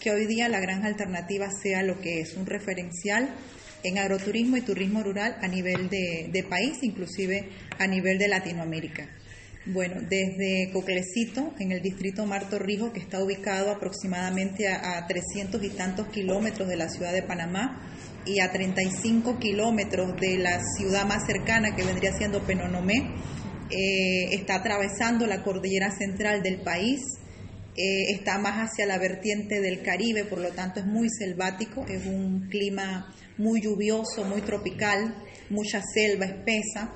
que 0.00 0.10
hoy 0.10 0.26
día 0.26 0.48
la 0.48 0.60
granja 0.60 0.86
alternativa 0.86 1.48
sea 1.50 1.82
lo 1.82 2.00
que 2.00 2.20
es, 2.20 2.34
un 2.34 2.46
referencial 2.46 3.34
en 3.82 3.98
agroturismo 3.98 4.56
y 4.56 4.60
turismo 4.60 5.02
rural 5.02 5.36
a 5.40 5.48
nivel 5.48 5.88
de, 5.88 6.28
de 6.32 6.42
país, 6.44 6.78
inclusive 6.82 7.48
a 7.78 7.86
nivel 7.86 8.18
de 8.18 8.28
Latinoamérica. 8.28 9.08
Bueno, 9.70 9.96
desde 10.00 10.70
Coclecito, 10.72 11.52
en 11.58 11.72
el 11.72 11.82
distrito 11.82 12.24
Marto 12.24 12.58
Rijo, 12.58 12.90
que 12.90 13.00
está 13.00 13.22
ubicado 13.22 13.70
aproximadamente 13.70 14.66
a, 14.66 15.06
300 15.06 15.62
y 15.62 15.68
tantos 15.68 16.08
kilómetros 16.08 16.68
de 16.68 16.76
la 16.76 16.88
ciudad 16.88 17.12
de 17.12 17.22
Panamá 17.22 17.82
y 18.24 18.40
a 18.40 18.50
35 18.50 19.38
kilómetros 19.38 20.18
de 20.18 20.38
la 20.38 20.58
ciudad 20.78 21.04
más 21.06 21.26
cercana, 21.26 21.76
que 21.76 21.84
vendría 21.84 22.12
siendo 22.16 22.46
Penonomé, 22.46 23.10
eh, 23.68 24.32
está 24.32 24.54
atravesando 24.54 25.26
la 25.26 25.42
cordillera 25.42 25.90
central 25.90 26.42
del 26.42 26.62
país, 26.62 27.00
eh, 27.76 28.12
está 28.12 28.38
más 28.38 28.70
hacia 28.70 28.86
la 28.86 28.96
vertiente 28.96 29.60
del 29.60 29.82
Caribe, 29.82 30.24
por 30.24 30.38
lo 30.38 30.48
tanto 30.52 30.80
es 30.80 30.86
muy 30.86 31.10
selvático, 31.10 31.84
es 31.86 32.06
un 32.06 32.48
clima 32.48 33.14
muy 33.36 33.60
lluvioso, 33.60 34.24
muy 34.24 34.40
tropical, 34.40 35.14
mucha 35.50 35.82
selva 35.94 36.24
espesa 36.24 36.90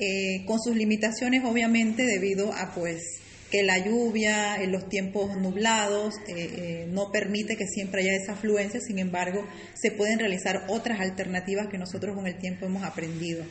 eh, 0.00 0.44
con 0.46 0.60
sus 0.60 0.76
limitaciones 0.76 1.44
obviamente 1.44 2.04
debido 2.04 2.52
a 2.52 2.72
pues 2.74 3.02
que 3.50 3.62
la 3.62 3.78
lluvia, 3.78 4.62
en 4.62 4.72
los 4.72 4.88
tiempos 4.88 5.36
nublados, 5.36 6.14
eh, 6.28 6.34
eh, 6.36 6.86
no 6.90 7.10
permite 7.10 7.56
que 7.56 7.66
siempre 7.66 8.02
haya 8.02 8.12
esa 8.12 8.32
afluencia, 8.32 8.80
sin 8.80 8.98
embargo, 8.98 9.44
se 9.74 9.90
pueden 9.90 10.18
realizar 10.18 10.66
otras 10.68 11.00
alternativas 11.00 11.68
que 11.68 11.78
nosotros 11.78 12.14
con 12.14 12.26
el 12.26 12.38
tiempo 12.38 12.66
hemos 12.66 12.84
aprendido. 12.84 13.44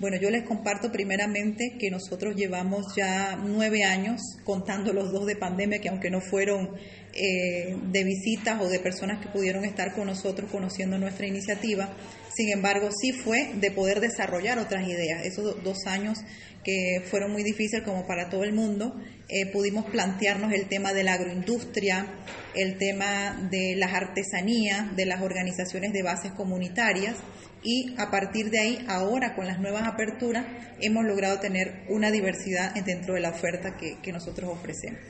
Bueno, 0.00 0.16
yo 0.20 0.28
les 0.28 0.42
comparto 0.42 0.90
primeramente 0.90 1.76
que 1.78 1.88
nosotros 1.88 2.34
llevamos 2.34 2.96
ya 2.96 3.36
nueve 3.36 3.84
años 3.84 4.20
contando 4.42 4.92
los 4.92 5.12
dos 5.12 5.24
de 5.24 5.36
pandemia, 5.36 5.80
que 5.80 5.88
aunque 5.88 6.10
no 6.10 6.20
fueron 6.20 6.70
de 7.12 8.04
visitas 8.04 8.60
o 8.60 8.68
de 8.68 8.80
personas 8.80 9.24
que 9.24 9.28
pudieron 9.28 9.64
estar 9.64 9.94
con 9.94 10.08
nosotros 10.08 10.50
conociendo 10.50 10.98
nuestra 10.98 11.28
iniciativa, 11.28 11.94
sin 12.34 12.50
embargo, 12.50 12.88
sí 12.90 13.12
fue 13.12 13.52
de 13.54 13.70
poder 13.70 14.00
desarrollar 14.00 14.58
otras 14.58 14.88
ideas. 14.88 15.24
Esos 15.24 15.62
dos 15.62 15.86
años 15.86 16.18
que 16.64 17.00
fueron 17.08 17.30
muy 17.30 17.44
difíciles 17.44 17.84
como 17.84 18.04
para 18.06 18.28
todo 18.30 18.42
el 18.42 18.52
mundo, 18.52 19.00
eh, 19.28 19.46
pudimos 19.52 19.84
plantearnos 19.84 20.52
el 20.52 20.66
tema 20.66 20.92
de 20.92 21.04
la 21.04 21.12
agroindustria, 21.12 22.06
el 22.56 22.78
tema 22.78 23.48
de 23.48 23.76
las 23.76 23.92
artesanías, 23.92 24.96
de 24.96 25.06
las 25.06 25.22
organizaciones 25.22 25.92
de 25.92 26.02
bases 26.02 26.32
comunitarias 26.32 27.14
y 27.64 27.94
a 27.98 28.10
partir 28.10 28.50
de 28.50 28.60
ahí, 28.60 28.84
ahora 28.88 29.34
con 29.34 29.46
las 29.46 29.58
nuevas 29.58 29.88
aperturas, 29.88 30.44
hemos 30.80 31.04
logrado 31.04 31.40
tener 31.40 31.84
una 31.88 32.10
diversidad 32.10 32.74
dentro 32.84 33.14
de 33.14 33.20
la 33.20 33.30
oferta 33.30 33.76
que, 33.76 33.98
que 34.02 34.12
nosotros 34.12 34.50
ofrecemos. 34.50 35.00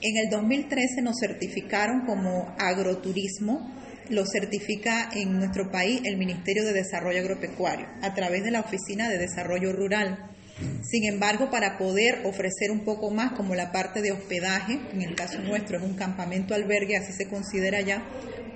En 0.00 0.16
el 0.16 0.30
2013 0.30 1.02
nos 1.02 1.16
certificaron 1.20 2.06
como 2.06 2.54
agroturismo 2.58 3.74
lo 4.10 4.24
certifica 4.26 5.10
en 5.14 5.38
nuestro 5.38 5.70
país 5.70 6.02
el 6.04 6.16
Ministerio 6.16 6.64
de 6.64 6.72
Desarrollo 6.72 7.20
Agropecuario 7.20 7.86
a 8.02 8.14
través 8.14 8.44
de 8.44 8.50
la 8.50 8.60
Oficina 8.60 9.08
de 9.08 9.18
Desarrollo 9.18 9.72
Rural. 9.72 10.30
Sin 10.82 11.04
embargo, 11.04 11.50
para 11.50 11.78
poder 11.78 12.20
ofrecer 12.24 12.70
un 12.70 12.84
poco 12.84 13.10
más, 13.10 13.32
como 13.32 13.54
la 13.54 13.72
parte 13.72 14.02
de 14.02 14.12
hospedaje, 14.12 14.78
en 14.92 15.02
el 15.02 15.16
caso 15.16 15.40
nuestro 15.40 15.78
es 15.78 15.82
un 15.82 15.94
campamento 15.94 16.54
albergue, 16.54 16.96
así 16.96 17.12
se 17.12 17.28
considera 17.28 17.80
ya, 17.80 18.04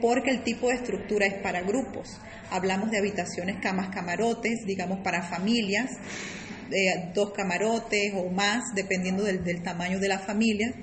porque 0.00 0.30
el 0.30 0.42
tipo 0.42 0.68
de 0.68 0.76
estructura 0.76 1.26
es 1.26 1.34
para 1.42 1.62
grupos. 1.62 2.20
Hablamos 2.50 2.90
de 2.90 2.98
habitaciones, 2.98 3.56
camas, 3.61 3.88
camarotes, 3.88 4.64
digamos 4.66 5.00
para 5.00 5.22
familias, 5.22 5.90
dos 7.14 7.32
camarotes 7.32 8.12
o 8.14 8.30
más, 8.30 8.62
dependiendo 8.74 9.24
del, 9.24 9.44
del 9.44 9.62
tamaño 9.62 9.98
de 9.98 10.08
la 10.08 10.18
familia 10.18 10.74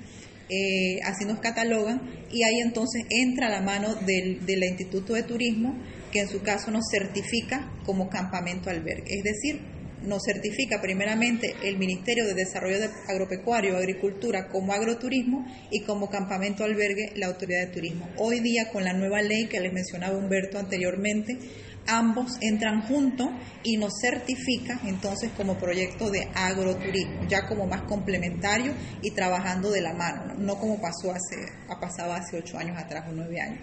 eh, 0.48 1.00
así 1.02 1.24
nos 1.24 1.40
catalogan, 1.40 2.00
y 2.30 2.44
ahí 2.44 2.60
entonces 2.60 3.04
entra 3.10 3.48
la 3.48 3.62
mano 3.62 3.94
del, 3.94 4.64
Instituto 4.64 5.14
de 5.14 5.24
Turismo, 5.24 5.76
que 6.12 6.20
en 6.20 6.28
su 6.28 6.42
caso 6.42 6.70
nos 6.70 6.84
certifica 6.90 7.72
como 7.84 8.08
campamento 8.08 8.70
albergue. 8.70 9.12
Es 9.12 9.24
decir, 9.24 9.60
nos 10.02 10.22
certifica 10.24 10.80
primeramente 10.80 11.54
el 11.62 11.78
Ministerio 11.78 12.26
de 12.26 12.34
Desarrollo 12.34 12.76
Agropecuario 13.08 13.72
y 13.72 13.76
Agricultura 13.76 14.48
como 14.48 14.72
agroturismo 14.72 15.46
y 15.70 15.82
como 15.84 16.10
campamento 16.10 16.64
albergue 16.64 17.12
la 17.16 17.26
Autoridad 17.26 17.66
de 17.66 17.72
Turismo. 17.72 18.08
Hoy 18.18 18.40
día, 18.40 18.70
con 18.72 18.84
la 18.84 18.92
nueva 18.92 19.22
ley 19.22 19.46
que 19.46 19.60
les 19.60 19.72
mencionaba 19.72 20.16
Humberto 20.16 20.58
anteriormente, 20.58 21.38
ambos 21.86 22.38
entran 22.40 22.82
juntos 22.82 23.28
y 23.62 23.76
nos 23.76 23.92
certifica 24.00 24.80
entonces 24.84 25.30
como 25.36 25.58
proyecto 25.58 26.10
de 26.10 26.28
agroturismo, 26.34 27.26
ya 27.28 27.46
como 27.46 27.66
más 27.66 27.82
complementario 27.82 28.72
y 29.02 29.10
trabajando 29.12 29.70
de 29.70 29.80
la 29.80 29.94
mano, 29.94 30.34
no, 30.34 30.58
como 30.58 30.80
pasó 30.80 31.12
hace, 31.12 31.36
ha 31.68 31.80
pasado 31.80 32.12
hace 32.12 32.38
ocho 32.38 32.58
años 32.58 32.76
atrás 32.78 33.04
o 33.08 33.12
nueve 33.12 33.40
años. 33.40 33.60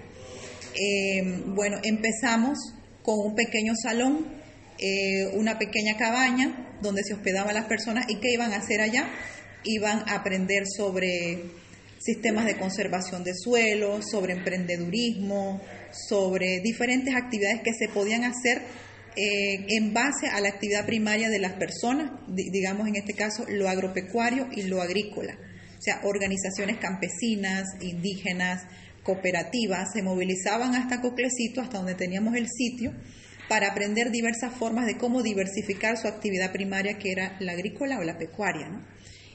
Eh, 0.75 1.43
bueno, 1.47 1.77
empezamos 1.83 2.57
con 3.03 3.19
un 3.19 3.35
pequeño 3.35 3.73
salón, 3.75 4.42
eh, 4.79 5.27
una 5.33 5.57
pequeña 5.57 5.97
cabaña 5.97 6.77
donde 6.81 7.03
se 7.03 7.13
hospedaban 7.13 7.53
las 7.53 7.65
personas 7.65 8.05
y 8.09 8.19
qué 8.19 8.31
iban 8.31 8.53
a 8.53 8.57
hacer 8.57 8.81
allá, 8.81 9.07
iban 9.63 10.07
a 10.09 10.15
aprender 10.15 10.63
sobre 10.67 11.43
sistemas 11.99 12.45
de 12.45 12.57
conservación 12.57 13.23
de 13.23 13.33
suelos, 13.33 14.05
sobre 14.11 14.33
emprendedurismo, 14.33 15.61
sobre 16.07 16.59
diferentes 16.61 17.15
actividades 17.15 17.61
que 17.61 17.73
se 17.73 17.87
podían 17.87 18.25
hacer 18.25 18.61
eh, 19.15 19.65
en 19.69 19.93
base 19.93 20.27
a 20.27 20.41
la 20.41 20.49
actividad 20.49 20.85
primaria 20.85 21.29
de 21.29 21.39
las 21.39 21.53
personas, 21.53 22.11
digamos 22.27 22.87
en 22.87 22.95
este 22.95 23.13
caso 23.13 23.45
lo 23.47 23.69
agropecuario 23.69 24.49
y 24.51 24.63
lo 24.63 24.81
agrícola. 24.81 25.37
O 25.77 25.81
sea, 25.81 26.01
organizaciones 26.03 26.77
campesinas, 26.77 27.65
indígenas, 27.81 28.63
cooperativas 29.03 29.91
se 29.93 30.01
movilizaban 30.01 30.75
hasta 30.75 31.01
Coclecito, 31.01 31.61
hasta 31.61 31.77
donde 31.77 31.93
teníamos 31.93 32.35
el 32.35 32.47
sitio, 32.47 32.93
para 33.53 33.67
aprender 33.67 34.09
diversas 34.09 34.51
formas 34.55 34.87
de 34.87 34.97
cómo 34.97 35.21
diversificar 35.21 35.95
su 35.95 36.07
actividad 36.07 36.51
primaria, 36.51 36.97
que 36.97 37.11
era 37.11 37.37
la 37.39 37.51
agrícola 37.51 37.99
o 37.99 38.03
la 38.03 38.17
pecuaria. 38.17 38.67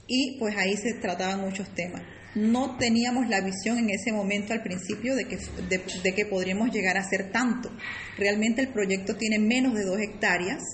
y 0.08 0.36
pues 0.40 0.56
ahí 0.56 0.74
se 0.76 0.94
trataban 0.94 1.40
muchos 1.40 1.72
temas. 1.72 2.02
No 2.34 2.76
teníamos 2.78 3.28
la 3.28 3.40
visión 3.40 3.78
en 3.78 3.90
ese 3.90 4.10
momento 4.10 4.52
al 4.52 4.64
principio 4.64 5.14
de 5.14 5.26
que, 5.26 5.38
de, 5.68 6.14
que 6.16 6.26
podríamos 6.26 6.72
llegar 6.72 6.96
a 6.96 7.02
hacer 7.02 7.30
tanto. 7.30 7.70
Realmente 8.16 8.60
el 8.60 8.72
proyecto 8.72 9.14
tiene 9.14 9.38
menos 9.38 9.74
de 9.74 9.84
dos 9.84 10.00
hectáreas, 10.00 10.64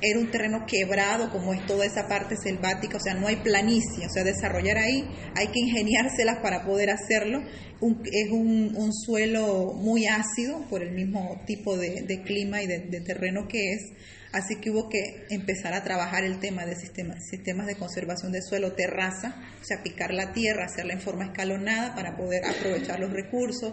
era 0.00 0.18
un 0.18 0.30
terreno 0.30 0.64
quebrado, 0.66 1.30
como 1.30 1.52
es 1.54 1.66
toda 1.66 1.84
esa 1.84 2.06
parte 2.06 2.36
selvática, 2.36 2.96
o 2.96 3.00
sea, 3.00 3.14
no 3.14 3.26
hay 3.26 3.36
planicie, 3.36 4.06
o 4.06 4.10
sea, 4.10 4.24
desarrollar 4.24 4.78
ahí 4.78 5.04
hay 5.34 5.48
que 5.48 5.60
ingeniárselas 5.60 6.38
para 6.38 6.64
poder 6.64 6.90
hacerlo. 6.90 7.42
es 7.80 8.30
un, 8.30 8.92
suelo 8.92 9.72
muy 9.74 10.06
ácido 10.06 10.66
por 10.68 10.82
el 10.82 10.92
mismo 10.92 11.40
tipo 11.46 11.76
de, 11.76 12.22
clima 12.24 12.62
y 12.62 12.66
de, 12.66 12.80
de, 12.80 13.00
terreno 13.00 13.48
que 13.48 13.72
es, 13.72 13.92
así 14.32 14.56
que 14.60 14.70
hubo 14.70 14.88
que 14.88 15.26
empezar 15.30 15.74
a 15.74 15.84
trabajar 15.84 16.24
el 16.24 16.38
tema 16.38 16.64
de 16.64 16.76
sistemas, 16.76 17.18
sistemas 17.28 17.66
de 17.66 17.76
conservación 17.76 18.32
de 18.32 18.42
suelo, 18.42 18.72
terraza, 18.72 19.36
o 19.60 19.64
sea, 19.64 19.82
picar 19.82 20.12
la 20.12 20.32
tierra, 20.32 20.66
hacerla 20.66 20.94
en 20.94 21.00
forma 21.00 21.26
escalonada 21.26 21.94
para 21.94 22.16
poder 22.16 22.44
aprovechar 22.44 23.00
los 23.00 23.12
recursos 23.12 23.72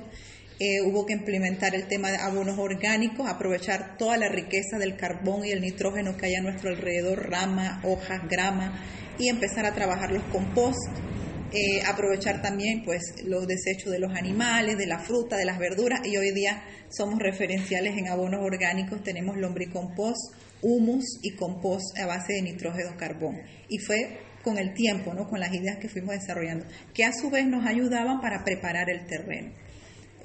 eh, 0.60 0.82
hubo 0.86 1.06
que 1.06 1.14
implementar 1.14 1.76
el 1.76 1.88
tema 1.88 2.12
de 2.12 2.18
abonos 2.18 2.58
orgánicos, 2.58 3.28
aprovechar 3.28 3.98
toda 3.98 4.16
la 4.18 4.30
riqueza 4.30 4.78
del 4.80 4.96
carbón 4.96 5.46
y 5.46 5.52
el 5.52 5.60
nitrógeno 5.60 6.16
que 6.16 6.28
hay 6.28 6.36
a 6.36 6.42
nuestro 6.42 6.70
alrededor, 6.70 7.30
rama, 7.30 7.82
hojas, 7.84 8.22
grama, 8.30 8.82
y 9.20 9.28
empezar 9.28 9.66
a 9.66 9.74
trabajar 9.74 10.12
los 10.12 10.24
compost, 10.32 10.78
eh, 11.52 11.82
aprovechar 11.86 12.42
también 12.42 12.84
pues 12.86 13.02
los 13.26 13.48
desechos 13.48 13.92
de 13.92 14.00
los 14.00 14.14
animales, 14.14 14.78
de 14.78 14.88
la 14.88 15.00
fruta, 15.00 15.36
de 15.36 15.46
las 15.46 15.60
verduras, 15.60 16.00
y 16.06 16.16
hoy 16.16 16.32
día 16.32 16.64
somos 16.90 17.20
referenciales 17.20 17.98
en 17.98 18.08
abonos 18.08 18.40
orgánicos, 18.42 19.04
tenemos 19.04 19.36
lombricompost, 19.38 20.36
humus 20.62 21.20
y 21.22 21.36
compost 21.36 21.98
a 22.00 22.06
base 22.06 22.34
de 22.34 22.42
nitrógeno 22.42 22.96
carbón. 22.98 23.42
Y 23.68 23.80
fue 23.80 24.20
con 24.42 24.58
el 24.58 24.74
tiempo, 24.74 25.14
¿no? 25.14 25.28
con 25.28 25.40
las 25.40 25.54
ideas 25.54 25.78
que 25.80 25.90
fuimos 25.90 26.16
desarrollando, 26.16 26.66
que 26.94 27.04
a 27.04 27.12
su 27.12 27.30
vez 27.30 27.46
nos 27.46 27.66
ayudaban 27.66 28.22
para 28.22 28.44
preparar 28.44 28.90
el 28.90 29.06
terreno. 29.06 29.65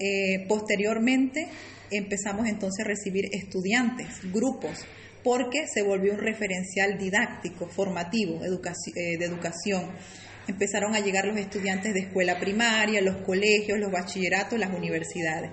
Eh, 0.00 0.46
posteriormente 0.48 1.48
empezamos 1.90 2.48
entonces 2.48 2.84
a 2.84 2.88
recibir 2.88 3.28
estudiantes, 3.32 4.08
grupos, 4.32 4.86
porque 5.22 5.66
se 5.72 5.82
volvió 5.82 6.14
un 6.14 6.20
referencial 6.20 6.96
didáctico, 6.98 7.68
formativo, 7.68 8.40
eh, 8.44 9.18
de 9.18 9.24
educación. 9.24 9.90
Empezaron 10.48 10.94
a 10.94 11.00
llegar 11.00 11.26
los 11.26 11.36
estudiantes 11.36 11.92
de 11.92 12.00
escuela 12.00 12.40
primaria, 12.40 13.02
los 13.02 13.18
colegios, 13.18 13.78
los 13.78 13.92
bachilleratos, 13.92 14.58
las 14.58 14.74
universidades. 14.74 15.50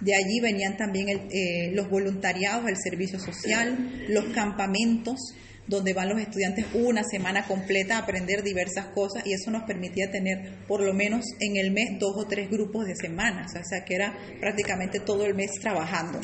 De 0.00 0.14
allí 0.16 0.40
venían 0.40 0.76
también 0.76 1.28
eh, 1.30 1.70
los 1.74 1.88
voluntariados, 1.88 2.68
el 2.68 2.76
servicio 2.76 3.20
social, 3.20 4.06
los 4.08 4.24
campamentos, 4.34 5.34
donde 5.72 5.94
van 5.94 6.10
los 6.10 6.20
estudiantes 6.20 6.66
una 6.74 7.02
semana 7.02 7.46
completa 7.46 7.96
a 7.96 8.00
aprender 8.00 8.42
diversas 8.42 8.86
cosas 8.94 9.26
y 9.26 9.32
eso 9.32 9.50
nos 9.50 9.64
permitía 9.64 10.10
tener 10.10 10.66
por 10.68 10.82
lo 10.82 10.92
menos 10.92 11.24
en 11.40 11.56
el 11.56 11.72
mes 11.72 11.98
dos 11.98 12.12
o 12.16 12.26
tres 12.26 12.50
grupos 12.50 12.84
de 12.84 12.94
semanas, 12.94 13.52
o 13.58 13.64
sea 13.64 13.84
que 13.84 13.94
era 13.94 14.14
prácticamente 14.38 15.00
todo 15.00 15.24
el 15.24 15.34
mes 15.34 15.50
trabajando. 15.60 16.20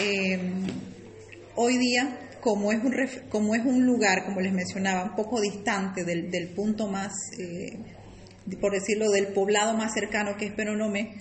Em, 0.00 0.66
hoy 1.54 1.78
día, 1.78 2.18
como 2.40 2.72
es, 2.72 2.82
un 2.82 2.94
como 3.28 3.54
es 3.54 3.64
un 3.64 3.86
lugar, 3.86 4.24
como 4.24 4.40
les 4.40 4.52
mencionaba, 4.52 5.04
un 5.04 5.14
poco 5.14 5.40
distante 5.40 6.04
del, 6.04 6.30
del 6.30 6.48
punto 6.48 6.88
más, 6.88 7.12
eh, 7.38 7.78
por 8.60 8.72
decirlo, 8.72 9.10
del 9.10 9.28
poblado 9.28 9.76
más 9.76 9.92
cercano 9.94 10.36
que 10.36 10.46
es 10.46 10.52
Peronome, 10.52 11.14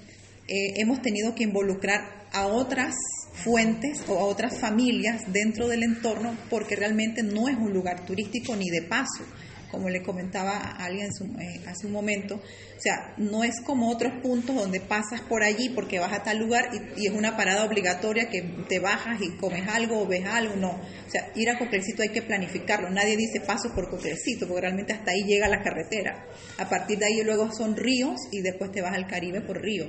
eh, 0.48 0.74
hemos 0.78 1.02
tenido 1.02 1.36
que 1.36 1.44
involucrar 1.44 2.28
a 2.32 2.48
otras 2.48 2.96
fuentes 3.44 4.04
o 4.08 4.20
a 4.20 4.26
otras 4.26 4.60
familias 4.60 5.22
dentro 5.32 5.68
del 5.68 5.84
entorno 5.84 6.36
porque 6.50 6.76
realmente 6.76 7.24
no 7.24 7.48
es 7.48 7.58
un 7.58 7.74
lugar 7.74 8.06
turístico 8.06 8.56
ni 8.56 8.70
de 8.70 8.82
paso, 8.82 9.24
como 9.72 9.90
le 9.90 10.02
comentaba 10.02 10.58
a 10.58 10.86
alguien 10.86 11.10
eh, 11.40 11.62
hace 11.68 11.88
un 11.88 11.94
momento. 11.94 12.36
O 12.36 12.80
sea, 12.80 13.14
no 13.18 13.44
es 13.44 13.60
como 13.62 13.90
otros 13.90 14.14
puntos 14.22 14.56
donde 14.56 14.80
pasas 14.80 15.22
por 15.22 15.44
allí 15.44 15.70
porque 15.70 16.00
vas 16.00 16.14
a 16.14 16.24
tal 16.24 16.38
lugar 16.38 16.70
y, 16.96 17.08
es 17.08 17.14
una 17.14 17.36
parada 17.36 17.66
obligatoria 17.66 18.30
que 18.30 18.42
te 18.68 18.80
bajas 18.80 19.20
y 19.22 19.36
comes 19.38 19.68
algo 19.68 20.02
o 20.02 20.08
ves 20.08 20.26
algo. 20.26 20.56
No, 20.56 20.70
o 20.70 21.10
sea, 21.10 21.32
ir 21.36 21.50
a 21.50 21.58
Coquelcito 21.58 22.04
hay 22.04 22.10
que 22.10 22.22
planificarlo. 22.22 22.90
Nadie 22.90 23.18
dice 23.18 23.42
paso 23.42 23.74
por 23.74 23.90
Coquelcito 23.90 24.48
porque 24.48 24.62
realmente 24.62 24.94
hasta 24.94 25.12
ahí 25.12 25.24
llega 25.24 25.48
la 25.48 25.62
carretera. 25.62 26.26
A 26.58 26.70
partir 26.70 27.00
de 27.00 27.06
ahí 27.06 27.24
luego 27.24 27.52
son 27.52 27.76
ríos 27.76 28.16
y 28.32 28.42
después 28.42 28.72
te 28.72 28.82
vas 28.82 28.94
al 28.94 29.08
Caribe 29.08 29.42
por 29.42 29.62
río. 29.62 29.86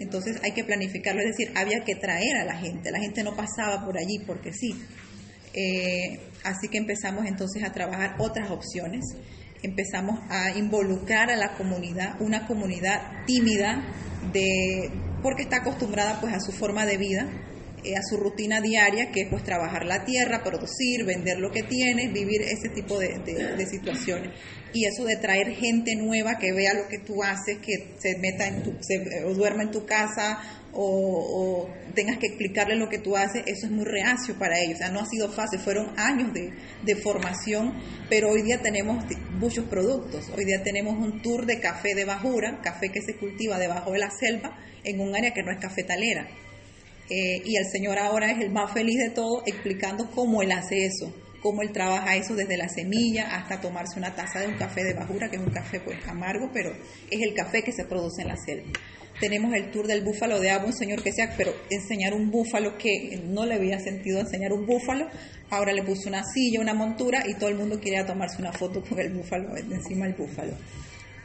Entonces 0.00 0.38
hay 0.42 0.52
que 0.52 0.64
planificarlo, 0.64 1.20
es 1.20 1.36
decir, 1.36 1.52
había 1.56 1.84
que 1.84 1.94
traer 1.94 2.36
a 2.36 2.44
la 2.44 2.56
gente, 2.56 2.90
la 2.90 3.00
gente 3.00 3.22
no 3.22 3.34
pasaba 3.34 3.84
por 3.84 3.98
allí 3.98 4.18
porque 4.26 4.52
sí. 4.52 4.74
Eh, 5.54 6.20
así 6.44 6.68
que 6.68 6.78
empezamos 6.78 7.26
entonces 7.26 7.62
a 7.64 7.72
trabajar 7.72 8.16
otras 8.18 8.50
opciones, 8.50 9.04
empezamos 9.62 10.20
a 10.28 10.56
involucrar 10.56 11.30
a 11.30 11.36
la 11.36 11.54
comunidad, 11.54 12.20
una 12.20 12.46
comunidad 12.46 13.24
tímida 13.26 13.84
de 14.32 14.90
porque 15.22 15.42
está 15.42 15.58
acostumbrada 15.58 16.20
pues 16.20 16.32
a 16.32 16.40
su 16.40 16.52
forma 16.52 16.86
de 16.86 16.96
vida, 16.96 17.28
eh, 17.84 17.96
a 17.96 18.02
su 18.02 18.16
rutina 18.16 18.60
diaria, 18.60 19.10
que 19.10 19.22
es 19.22 19.28
pues 19.28 19.42
trabajar 19.44 19.84
la 19.84 20.04
tierra, 20.04 20.42
producir, 20.42 21.04
vender 21.04 21.38
lo 21.38 21.50
que 21.50 21.62
tiene, 21.62 22.08
vivir 22.08 22.42
ese 22.42 22.68
tipo 22.68 22.98
de, 22.98 23.66
situaciones. 23.66 24.32
Y 24.72 24.84
eso 24.86 25.04
de 25.04 25.16
traer 25.16 25.50
gente 25.54 25.96
nueva 25.96 26.38
que 26.38 26.52
vea 26.52 26.74
lo 26.74 26.88
que 26.88 26.98
tú 26.98 27.22
haces, 27.22 27.58
que 27.58 27.94
se 27.98 28.18
meta 28.18 28.46
en 28.46 28.62
tu, 28.62 28.74
o 29.26 29.34
duerma 29.34 29.62
en 29.62 29.70
tu 29.70 29.86
casa 29.86 30.38
o, 30.72 31.68
tengas 31.94 32.18
que 32.18 32.26
explicarle 32.26 32.76
lo 32.76 32.88
que 32.88 32.98
tú 32.98 33.16
haces, 33.16 33.42
eso 33.46 33.66
es 33.66 33.72
muy 33.72 33.84
reacio 33.84 34.38
para 34.38 34.60
ellos. 34.60 34.74
O 34.74 34.78
sea, 34.78 34.90
no 34.90 35.00
ha 35.00 35.06
sido 35.06 35.30
fácil, 35.32 35.58
fueron 35.58 35.98
años 35.98 36.32
de, 36.32 36.52
de 36.84 36.96
formación, 36.96 37.72
pero 38.08 38.30
hoy 38.30 38.42
día 38.42 38.60
tenemos 38.60 39.04
muchos 39.38 39.64
productos. 39.64 40.30
Hoy 40.36 40.44
día 40.44 40.62
tenemos 40.62 40.96
un 40.98 41.22
tour 41.22 41.46
de 41.46 41.58
café 41.58 41.94
de 41.94 42.04
bajura, 42.04 42.60
café 42.62 42.90
que 42.90 43.00
se 43.00 43.16
cultiva 43.16 43.58
debajo 43.58 43.92
de 43.92 43.98
la 43.98 44.10
selva, 44.10 44.56
en 44.84 45.00
un 45.00 45.16
área 45.16 45.32
que 45.32 45.42
no 45.42 45.50
es 45.50 45.58
cafetalera 45.58 46.28
eh, 47.10 47.40
y 47.44 47.56
el 47.56 47.64
Señor 47.70 47.98
ahora 47.98 48.30
es 48.30 48.40
el 48.40 48.50
más 48.50 48.72
feliz 48.72 48.98
de 48.98 49.10
todo 49.10 49.42
explicando 49.46 50.10
cómo 50.10 50.42
Él 50.42 50.52
hace 50.52 50.84
eso, 50.84 51.12
cómo 51.42 51.62
Él 51.62 51.72
trabaja 51.72 52.16
eso 52.16 52.34
desde 52.34 52.56
la 52.56 52.68
semilla 52.68 53.36
hasta 53.36 53.60
tomarse 53.60 53.98
una 53.98 54.14
taza 54.14 54.40
de 54.40 54.48
un 54.48 54.56
café 54.56 54.84
de 54.84 54.94
bajura, 54.94 55.28
que 55.28 55.36
es 55.36 55.42
un 55.42 55.52
café 55.52 55.80
pues 55.80 55.98
amargo, 56.06 56.50
pero 56.52 56.70
es 57.10 57.20
el 57.20 57.34
café 57.34 57.62
que 57.62 57.72
se 57.72 57.84
produce 57.84 58.22
en 58.22 58.28
la 58.28 58.36
selva. 58.36 58.68
Tenemos 59.20 59.52
el 59.54 59.70
tour 59.72 59.88
del 59.88 60.04
búfalo 60.04 60.38
de 60.38 60.50
Abu, 60.50 60.68
un 60.68 60.72
señor 60.72 61.02
que 61.02 61.12
sea, 61.12 61.34
pero 61.36 61.52
enseñar 61.70 62.14
un 62.14 62.30
búfalo 62.30 62.78
que 62.78 63.20
no 63.24 63.46
le 63.46 63.56
había 63.56 63.80
sentido 63.80 64.20
enseñar 64.20 64.52
un 64.52 64.64
búfalo, 64.64 65.08
ahora 65.50 65.72
le 65.72 65.82
puso 65.82 66.08
una 66.08 66.22
silla, 66.22 66.60
una 66.60 66.74
montura 66.74 67.24
y 67.26 67.34
todo 67.34 67.48
el 67.48 67.56
mundo 67.56 67.80
quería 67.80 68.06
tomarse 68.06 68.40
una 68.40 68.52
foto 68.52 68.80
con 68.80 69.00
el 69.00 69.12
búfalo, 69.12 69.56
encima 69.56 70.06
del 70.06 70.14
búfalo 70.14 70.52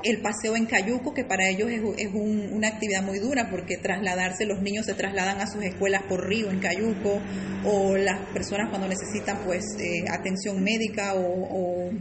el 0.03 0.21
paseo 0.21 0.55
en 0.55 0.65
Cayuco, 0.65 1.13
que 1.13 1.23
para 1.23 1.49
ellos 1.49 1.69
es, 1.71 2.11
una 2.13 2.67
actividad 2.67 3.03
muy 3.03 3.19
dura 3.19 3.49
porque 3.49 3.77
trasladarse, 3.77 4.45
los 4.45 4.61
niños 4.61 4.85
se 4.85 4.93
trasladan 4.93 5.39
a 5.39 5.47
sus 5.47 5.63
escuelas 5.63 6.03
por 6.03 6.27
río 6.27 6.49
en 6.49 6.59
Cayuco, 6.59 7.21
o 7.65 7.95
las 7.95 8.19
personas 8.33 8.69
cuando 8.69 8.87
necesitan 8.87 9.39
pues 9.45 9.63
eh, 9.79 10.03
atención 10.09 10.61
médica 10.61 11.13
o, 11.15 11.91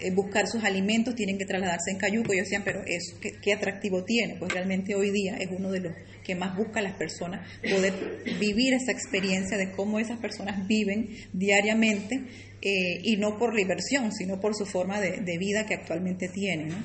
eh, 0.00 0.10
buscar 0.10 0.48
sus 0.48 0.64
alimentos 0.64 1.14
tienen 1.14 1.38
que 1.38 1.46
trasladarse 1.46 1.92
en 1.92 1.98
Cayuco. 1.98 2.32
Ellos 2.32 2.46
decían, 2.46 2.62
pero 2.64 2.82
eso, 2.84 3.16
¿qué, 3.20 3.52
atractivo 3.52 4.04
tiene? 4.04 4.36
Pues 4.36 4.52
realmente 4.52 4.94
hoy 4.96 5.10
día 5.10 5.36
es 5.36 5.48
uno 5.56 5.70
de 5.70 5.80
los 5.80 5.92
que 6.24 6.34
más 6.34 6.56
busca 6.56 6.82
las 6.82 6.96
personas, 6.96 7.46
poder 7.62 7.92
vivir 8.40 8.74
esa 8.74 8.90
experiencia 8.90 9.56
de 9.56 9.70
cómo 9.72 10.00
esas 10.00 10.18
personas 10.18 10.66
viven 10.66 11.10
diariamente 11.32 12.22
eh, 12.62 13.00
y 13.02 13.16
no 13.18 13.38
por 13.38 13.54
diversión, 13.54 14.10
sino 14.10 14.40
por 14.40 14.56
su 14.56 14.64
forma 14.66 15.00
de, 15.00 15.20
de 15.20 15.38
vida 15.38 15.66
que 15.66 15.74
actualmente 15.74 16.28
tienen. 16.28 16.70
¿no? 16.70 16.76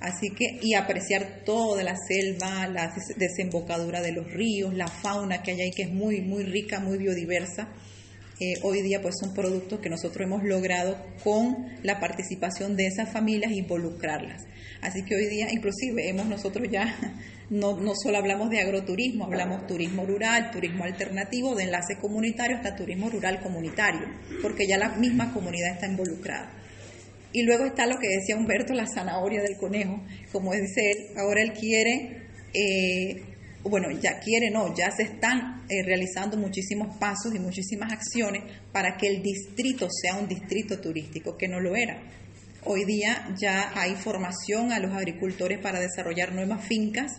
Así 0.00 0.30
que, 0.30 0.58
y 0.62 0.74
apreciar 0.74 1.42
toda 1.44 1.82
la 1.82 1.94
selva, 1.94 2.66
la 2.66 2.94
desembocadura 3.16 4.00
de 4.00 4.12
los 4.12 4.32
ríos, 4.32 4.74
la 4.74 4.88
fauna 4.88 5.42
que 5.42 5.50
hay 5.52 5.60
ahí, 5.60 5.70
que 5.70 5.82
es 5.82 5.92
muy, 5.92 6.22
muy 6.22 6.42
rica, 6.42 6.80
muy 6.80 6.96
biodiversa. 6.96 7.68
Eh, 8.40 8.54
hoy 8.62 8.80
día, 8.80 9.02
pues 9.02 9.16
son 9.20 9.34
productos 9.34 9.80
que 9.80 9.90
nosotros 9.90 10.24
hemos 10.24 10.42
logrado 10.42 10.96
con 11.22 11.66
la 11.82 12.00
participación 12.00 12.74
de 12.74 12.86
esas 12.86 13.12
familias, 13.12 13.52
involucrarlas. 13.52 14.44
Así 14.80 15.04
que 15.04 15.14
hoy 15.14 15.26
día, 15.26 15.52
inclusive, 15.52 16.08
hemos 16.08 16.24
nosotros 16.24 16.66
ya, 16.70 16.96
no, 17.50 17.78
no 17.78 17.92
solo 17.94 18.16
hablamos 18.16 18.48
de 18.48 18.60
agroturismo, 18.60 19.26
hablamos 19.26 19.66
turismo 19.66 20.06
rural, 20.06 20.50
turismo 20.50 20.84
alternativo, 20.84 21.54
de 21.54 21.64
enlace 21.64 21.98
comunitario 22.00 22.56
hasta 22.56 22.74
turismo 22.74 23.10
rural 23.10 23.42
comunitario, 23.42 24.08
porque 24.40 24.66
ya 24.66 24.78
la 24.78 24.96
misma 24.96 25.34
comunidad 25.34 25.74
está 25.74 25.86
involucrada. 25.86 26.50
Y 27.32 27.42
luego 27.42 27.64
está 27.64 27.86
lo 27.86 27.96
que 27.98 28.08
decía 28.08 28.36
Humberto, 28.36 28.74
la 28.74 28.86
zanahoria 28.86 29.42
del 29.42 29.56
conejo. 29.56 30.02
Como 30.32 30.52
dice 30.52 30.90
él, 30.90 31.06
ahora 31.16 31.42
él 31.42 31.52
quiere, 31.52 32.26
eh, 32.52 33.22
bueno, 33.62 33.88
ya 34.00 34.18
quiere, 34.18 34.50
no, 34.50 34.74
ya 34.74 34.90
se 34.90 35.04
están 35.04 35.62
eh, 35.68 35.82
realizando 35.84 36.36
muchísimos 36.36 36.96
pasos 36.98 37.32
y 37.34 37.38
muchísimas 37.38 37.92
acciones 37.92 38.42
para 38.72 38.96
que 38.96 39.06
el 39.06 39.22
distrito 39.22 39.86
sea 39.90 40.16
un 40.16 40.26
distrito 40.26 40.80
turístico, 40.80 41.36
que 41.36 41.46
no 41.46 41.60
lo 41.60 41.76
era. 41.76 42.02
Hoy 42.64 42.84
día 42.84 43.34
ya 43.38 43.72
hay 43.74 43.94
formación 43.94 44.72
a 44.72 44.80
los 44.80 44.92
agricultores 44.92 45.58
para 45.60 45.80
desarrollar 45.80 46.34
nuevas 46.34 46.66
fincas, 46.66 47.12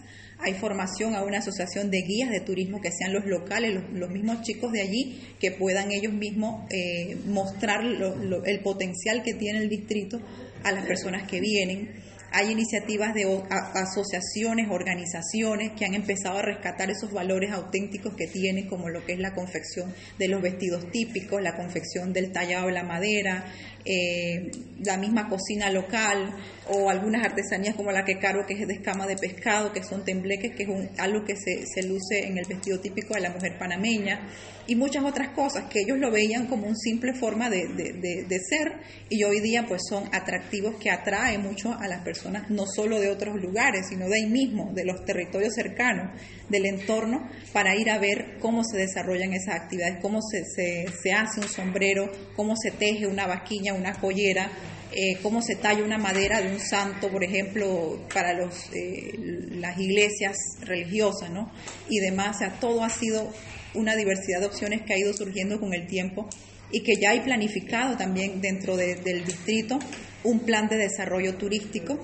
hay 0.44 0.54
formación 0.56 1.16
a 1.16 1.24
una 1.24 1.40
asociación 1.40 1.92
de 1.92 2.02
guías 2.02 2.32
de 2.32 2.40
turismo 2.40 2.82
que 2.82 2.92
sean 2.92 3.14
los 3.14 3.26
locales, 3.26 3.80
los, 3.94 4.10
mismos 4.10 4.42
chicos 4.42 4.72
de 4.72 4.82
allí, 4.82 5.36
que 5.40 5.52
puedan 5.52 5.92
ellos 5.92 6.14
mismos 6.14 6.66
eh, 6.72 7.16
mostrar 7.28 7.82
el 7.84 8.60
potencial 8.62 9.24
que 9.24 9.36
tiene 9.36 9.60
el 9.60 9.70
distrito 9.70 10.20
a 10.64 10.72
las 10.72 10.86
personas 10.86 11.28
que 11.28 11.40
vienen. 11.40 11.90
Hay 12.34 12.50
iniciativas 12.50 13.14
de 13.14 13.26
asociaciones, 13.50 14.70
organizaciones 14.72 15.74
que 15.78 15.84
han 15.84 15.94
empezado 15.96 16.38
a 16.38 16.42
rescatar 16.42 16.90
esos 16.90 17.12
valores 17.12 17.52
auténticos 17.52 18.16
que 18.16 18.26
tienen, 18.26 18.70
como 18.70 18.88
lo 18.88 19.06
que 19.06 19.14
es 19.14 19.20
la 19.20 19.34
confección 19.34 19.94
de 20.18 20.30
los 20.30 20.42
vestidos 20.42 20.90
típicos, 20.92 21.42
la 21.42 21.58
confección 21.58 22.14
del 22.14 22.32
tallado 22.32 22.68
de 22.68 22.72
la 22.72 22.84
madera, 22.84 23.44
eh, 23.86 24.52
la 24.84 24.98
misma 24.98 25.28
cocina 25.28 25.70
local 25.72 26.36
o 26.70 26.90
algunas 26.90 27.26
artesanías 27.26 27.76
como 27.76 27.92
la 27.92 28.06
que 28.06 28.18
cargo, 28.20 28.46
que 28.46 28.54
es 28.54 28.68
de 28.68 28.76
escama 28.76 29.08
de 29.08 29.16
pescado, 29.16 29.74
que 29.74 29.84
son 29.84 30.06
tembleques, 30.06 30.56
que 30.56 30.64
es 30.64 31.00
algo 31.00 31.26
que 31.26 31.36
se, 31.36 31.66
se, 31.66 31.88
luce 31.88 32.26
en 32.26 32.38
el 32.38 32.46
vestido 32.48 32.80
típico 32.80 33.14
de 33.16 33.22
la 33.22 33.32
mujer 33.32 33.58
panameña, 33.58 34.28
y 34.68 34.76
muchas 34.76 35.04
otras 35.04 35.30
cosas 35.30 35.66
que 35.70 35.82
ellos 35.82 35.98
lo 35.98 36.12
veían 36.12 36.48
como 36.48 36.68
una 36.68 36.76
simple 36.76 37.14
forma 37.14 37.50
de, 37.50 37.68
de, 37.68 38.24
de, 38.24 38.40
ser 38.40 38.80
y 39.10 39.24
hoy 39.24 39.40
día 39.42 39.66
pues 39.68 39.82
son 39.90 40.04
atractivos 40.14 40.76
que 40.76 40.90
atraen 40.90 41.42
mucho 41.42 41.74
a 41.74 41.88
las 41.88 42.04
personas, 42.04 42.50
no 42.50 42.66
solo 42.68 43.00
de 43.00 43.10
otros 43.10 43.36
lugares, 43.42 43.88
sino 43.90 44.08
de 44.08 44.18
ahí 44.18 44.28
mismo, 44.28 44.72
de 44.74 44.86
los 44.86 45.04
territorios 45.04 45.56
cercanos, 45.56 46.12
del 46.48 46.66
entorno, 46.66 47.28
para 47.52 47.76
ir 47.76 47.90
a 47.90 47.98
ver 47.98 48.38
cómo 48.40 48.64
se 48.64 48.78
desarrollan 48.78 49.34
esas 49.34 49.56
actividades, 49.56 50.00
cómo 50.02 50.22
se, 50.22 50.44
se, 50.46 50.86
se 51.02 51.12
hace 51.12 51.42
un 51.42 51.48
sombrero, 51.48 52.10
cómo 52.36 52.56
se 52.56 52.72
teje 52.72 53.08
una 53.08 53.28
vaquilla, 53.28 53.71
una 53.74 53.94
joyera, 53.94 54.52
eh, 54.92 55.18
cómo 55.22 55.42
se 55.42 55.56
talla 55.56 55.84
una 55.84 55.98
madera 55.98 56.42
de 56.42 56.52
un 56.52 56.60
santo, 56.60 57.10
por 57.10 57.24
ejemplo, 57.24 58.06
para 58.14 58.34
los, 58.34 58.70
eh, 58.74 59.14
las 59.52 59.80
iglesias 59.80 60.36
religiosas, 60.62 61.30
¿no? 61.30 61.52
Y 61.90 62.00
demás, 62.00 62.38
todo 62.60 62.84
ha 62.84 62.90
sido 62.90 63.32
una 63.74 63.96
diversidad 63.96 64.42
de 64.42 64.48
opciones 64.48 64.82
que 64.82 64.94
ha 64.94 64.98
ido 64.98 65.14
surgiendo 65.14 65.60
con 65.60 65.74
el 65.74 65.88
tiempo 65.88 66.28
y 66.72 66.82
que 66.82 66.96
ya 66.96 67.12
hay 67.12 67.22
planificado 67.22 67.98
también 67.98 68.42
dentro 68.42 68.78
del 68.78 69.26
distrito 69.26 69.80
un 70.24 70.40
plan 70.42 70.68
de 70.68 70.78
desarrollo 70.78 71.36
turístico 71.36 72.00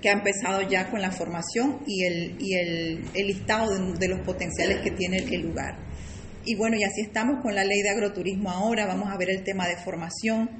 que 0.00 0.10
ha 0.10 0.12
empezado 0.12 0.60
ya 0.68 0.90
con 0.90 1.00
la 1.00 1.10
formación 1.10 1.80
y 1.86 2.04
el, 2.04 2.36
y 2.38 2.54
el, 2.54 3.26
listado 3.26 3.94
de, 3.94 4.08
los 4.08 4.20
potenciales 4.20 4.80
que 4.82 4.90
tiene 4.90 5.16
el 5.16 5.40
lugar. 5.40 5.78
Y 6.44 6.56
bueno, 6.56 6.76
y 6.76 6.84
así 6.84 7.00
estamos 7.00 7.40
con 7.42 7.54
la 7.54 7.64
ley 7.64 7.80
de 7.80 7.88
agroturismo 7.88 8.50
ahora, 8.50 8.84
vamos 8.84 9.10
a 9.10 9.16
ver 9.16 9.30
el 9.30 9.42
tema 9.42 9.66
de 9.66 9.76
formación, 9.76 10.50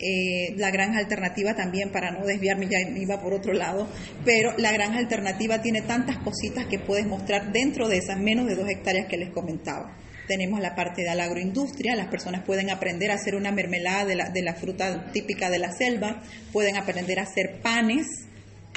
eh, 0.00 0.54
la 0.56 0.70
granja 0.70 0.98
alternativa 0.98 1.54
también, 1.54 1.90
para 1.90 2.10
no 2.10 2.24
desviarme, 2.24 2.68
ya 2.68 2.78
iba 2.80 3.20
por 3.20 3.34
otro 3.34 3.52
lado, 3.52 3.88
pero 4.24 4.52
la 4.56 4.72
granja 4.72 4.98
alternativa 4.98 5.60
tiene 5.60 5.82
tantas 5.82 6.18
cositas 6.18 6.66
que 6.66 6.78
puedes 6.78 7.06
mostrar 7.06 7.52
dentro 7.52 7.88
de 7.88 7.98
esas 7.98 8.18
menos 8.18 8.46
de 8.46 8.54
dos 8.54 8.68
hectáreas 8.68 9.06
que 9.08 9.16
les 9.16 9.30
comentaba. 9.30 9.96
Tenemos 10.28 10.60
la 10.60 10.74
parte 10.74 11.02
de 11.02 11.14
la 11.14 11.24
agroindustria, 11.24 11.96
las 11.96 12.08
personas 12.08 12.44
pueden 12.44 12.70
aprender 12.70 13.10
a 13.10 13.14
hacer 13.14 13.34
una 13.34 13.50
mermelada 13.50 14.04
de 14.04 14.14
la, 14.14 14.28
de 14.28 14.42
la 14.42 14.54
fruta 14.54 15.10
típica 15.10 15.50
de 15.50 15.58
la 15.58 15.72
selva, 15.72 16.22
pueden 16.52 16.76
aprender 16.76 17.18
a 17.18 17.22
hacer 17.22 17.60
panes, 17.62 18.27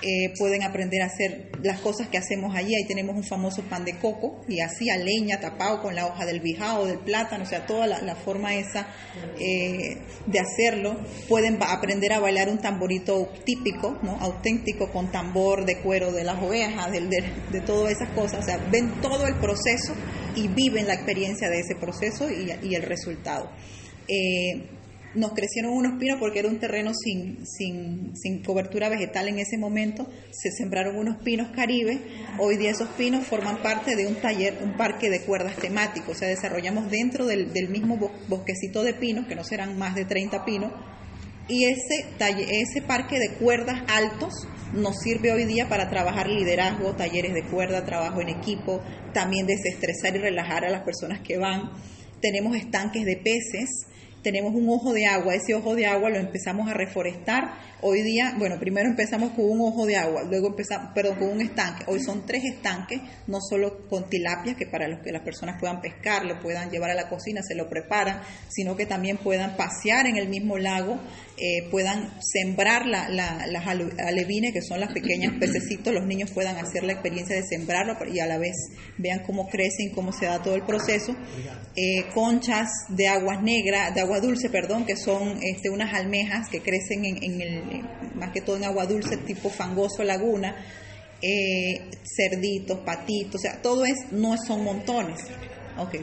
eh, 0.04 0.34
pueden 0.38 0.64
aprender 0.64 1.04
a 1.04 1.06
hacer 1.06 1.52
las 1.62 1.80
cosas 1.80 2.08
que 2.08 2.18
hacemos 2.18 2.56
allí. 2.56 2.76
Ahí 2.76 2.88
tenemos 2.88 3.16
un 3.16 3.24
famoso 3.24 3.62
pan 3.64 3.86
de 3.86 3.98
coco 4.00 4.42
y 4.48 4.60
así 4.62 4.90
a 4.90 4.98
leña 4.98 5.40
tapado 5.40 5.82
con 5.82 5.94
la 5.94 6.08
hoja 6.08 6.26
del 6.26 6.40
bijao, 6.40 6.88
del 6.88 6.98
plátano, 6.98 7.44
o 7.44 7.48
sea, 7.48 7.68
toda 7.68 7.86
la, 7.86 8.16
forma 8.16 8.56
esa 8.56 8.88
eh, 9.40 9.98
de 10.26 10.40
hacerlo. 10.40 10.98
Pueden 11.30 11.60
aprender 11.62 12.14
a 12.14 12.20
bailar 12.20 12.50
un 12.50 12.58
tamborito 12.58 13.30
típico, 13.46 14.00
¿no? 14.02 14.18
auténtico, 14.20 14.92
con 14.92 15.12
tambor 15.12 15.66
de 15.66 15.80
cuero 15.82 16.12
de 16.12 16.24
las 16.24 16.42
ovejas, 16.42 16.92
de, 16.92 17.02
de, 17.52 17.62
todas 17.62 17.92
esas 17.92 18.10
cosas. 18.10 18.40
O 18.40 18.44
sea, 18.44 18.58
ven 18.72 19.02
todo 19.02 19.28
el 19.28 19.36
proceso 19.36 19.94
y 20.36 20.48
viven 20.48 20.88
la 20.88 20.96
experiencia 20.96 21.50
de 21.50 21.60
ese 21.60 21.76
proceso 21.76 22.30
y, 22.30 22.74
el 22.74 22.82
resultado. 22.84 23.52
Eh, 24.08 24.81
nos 25.14 25.34
crecieron 25.34 25.74
unos 25.74 26.00
pinos 26.00 26.20
porque 26.20 26.40
era 26.40 26.48
un 26.48 26.60
terreno 26.60 26.92
sin, 26.94 27.46
sin, 27.46 28.16
sin, 28.16 28.44
cobertura 28.44 28.90
vegetal 28.90 29.28
en 29.28 29.40
ese 29.40 29.58
momento, 29.58 30.08
se 30.32 30.52
sembraron 30.52 30.96
unos 30.96 31.18
pinos 31.24 31.50
caribe, 31.56 32.00
hoy 32.40 32.58
día 32.58 32.72
esos 32.72 32.90
pinos 32.90 33.26
forman 33.26 33.62
parte 33.62 33.96
de 33.96 34.08
un 34.08 34.16
taller, 34.16 34.60
un 34.64 34.78
parque 34.78 35.10
de 35.10 35.22
cuerdas 35.22 35.56
temático, 35.58 36.12
o 36.12 36.16
sea, 36.16 36.28
desarrollamos 36.28 36.90
dentro 36.90 37.26
del, 37.26 37.52
del 37.54 37.70
mismo 37.70 37.98
bosquecito 38.28 38.84
de 38.84 38.94
pinos, 38.94 39.28
que 39.28 39.36
no 39.36 39.44
serán 39.44 39.78
más 39.78 39.96
de 39.96 40.06
30 40.06 40.46
pinos, 40.46 40.72
y 41.48 41.66
ese, 41.66 42.06
ese 42.20 42.82
parque 42.82 43.20
de 43.20 43.34
cuerdas 43.34 43.84
altos 43.90 44.48
nos 44.74 45.00
sirve 45.00 45.34
hoy 45.34 45.44
día 45.44 45.68
para 45.68 45.90
trabajar 45.90 46.30
liderazgo, 46.30 46.96
talleres 46.96 47.34
de 47.34 47.44
cuerda, 47.44 47.84
trabajo 47.84 48.22
en 48.22 48.30
equipo, 48.30 48.82
también 49.14 49.48
desestresar 49.48 50.16
y 50.16 50.20
relajar 50.20 50.64
a 50.64 50.70
las 50.70 50.84
personas 50.84 51.20
que 51.20 51.38
van. 51.38 51.72
Tenemos 52.22 52.56
estanques 52.56 53.04
de 53.04 53.18
peces, 53.18 53.70
tenemos 54.22 54.54
un 54.54 54.70
ojo 54.70 54.94
de 54.94 55.06
agua, 55.06 55.36
ese 55.36 55.56
ojo 55.56 55.76
de 55.76 55.86
agua 55.86 56.10
lo 56.10 56.18
empezamos 56.18 56.70
a 56.70 56.74
reforestar. 56.74 57.72
Hoy 57.82 58.04
día, 58.04 58.36
bueno, 58.38 58.60
primero 58.60 58.88
empezamos 58.88 59.32
con 59.32 59.50
un 59.50 59.62
ojo 59.62 59.88
de 59.88 59.98
agua, 59.98 60.24
luego 60.30 60.50
empezamos, 60.50 60.92
perdón, 60.94 61.18
con 61.18 61.30
un 61.30 61.42
estanque. 61.42 61.84
Hoy 61.88 62.00
son 62.00 62.26
tres 62.28 62.44
estanques, 62.44 63.02
no 63.26 63.40
solo 63.42 63.88
con 63.90 64.08
tilapia, 64.08 64.56
que 64.56 64.68
para 64.68 64.88
los 64.88 65.00
que 65.02 65.12
las 65.12 65.24
personas 65.24 65.60
puedan 65.60 65.82
pescar, 65.82 66.24
lo 66.26 66.40
puedan 66.40 66.70
llevar 66.70 66.92
a 66.92 66.96
la 66.96 67.10
cocina, 67.10 67.42
se 67.42 67.56
lo 67.56 67.68
preparan, 67.70 68.22
sino 68.50 68.76
que 68.76 68.86
también 68.86 69.18
puedan 69.18 69.58
pasear 69.58 70.06
en 70.06 70.18
el 70.18 70.30
mismo 70.30 70.60
lago, 70.60 71.00
eh, 71.38 71.68
puedan 71.72 72.12
sembrar 72.22 72.86
la, 72.86 73.10
las 73.10 73.68
alevines, 73.68 74.54
que 74.54 74.62
son 74.62 74.80
las 74.80 74.94
pequeñas 74.94 75.34
pececitos, 75.40 75.92
los 75.92 76.06
niños 76.06 76.30
puedan 76.30 76.58
hacer 76.58 76.84
la 76.84 76.94
experiencia 76.94 77.36
de 77.36 77.44
sembrarlo 77.44 77.98
y 78.14 78.20
a 78.20 78.28
la 78.28 78.38
vez 78.38 78.56
vean 79.00 79.24
cómo 79.26 79.48
crecen, 79.48 79.92
cómo 79.96 80.12
se 80.14 80.26
da 80.28 80.44
todo 80.44 80.54
el 80.54 80.64
proceso. 80.64 81.16
Eh, 81.76 82.06
conchas 82.14 82.70
de 82.90 83.08
aguas 83.08 83.42
negras, 83.42 83.96
de 83.96 84.02
agua 84.12 84.20
dulce, 84.20 84.50
perdón, 84.50 84.86
que 84.86 84.98
son 84.98 85.40
este, 85.42 85.70
unas 85.70 85.94
almejas 85.94 86.50
que 86.50 86.60
crecen 86.60 87.06
en, 87.06 87.42
el, 87.42 87.64
más 88.16 88.32
que 88.32 88.42
todo 88.42 88.58
en 88.58 88.66
agua 88.66 88.86
dulce, 88.86 89.16
tipo 89.16 89.50
fangoso 89.50 90.04
laguna, 90.04 90.54
eh, 91.22 91.90
cerditos, 92.04 92.80
patitos, 92.80 93.36
o 93.36 93.40
sea, 93.40 93.62
todo 93.62 93.86
es, 93.86 94.12
no 94.12 94.36
son 94.38 94.66
montones. 94.66 95.22
Ok. 95.78 95.96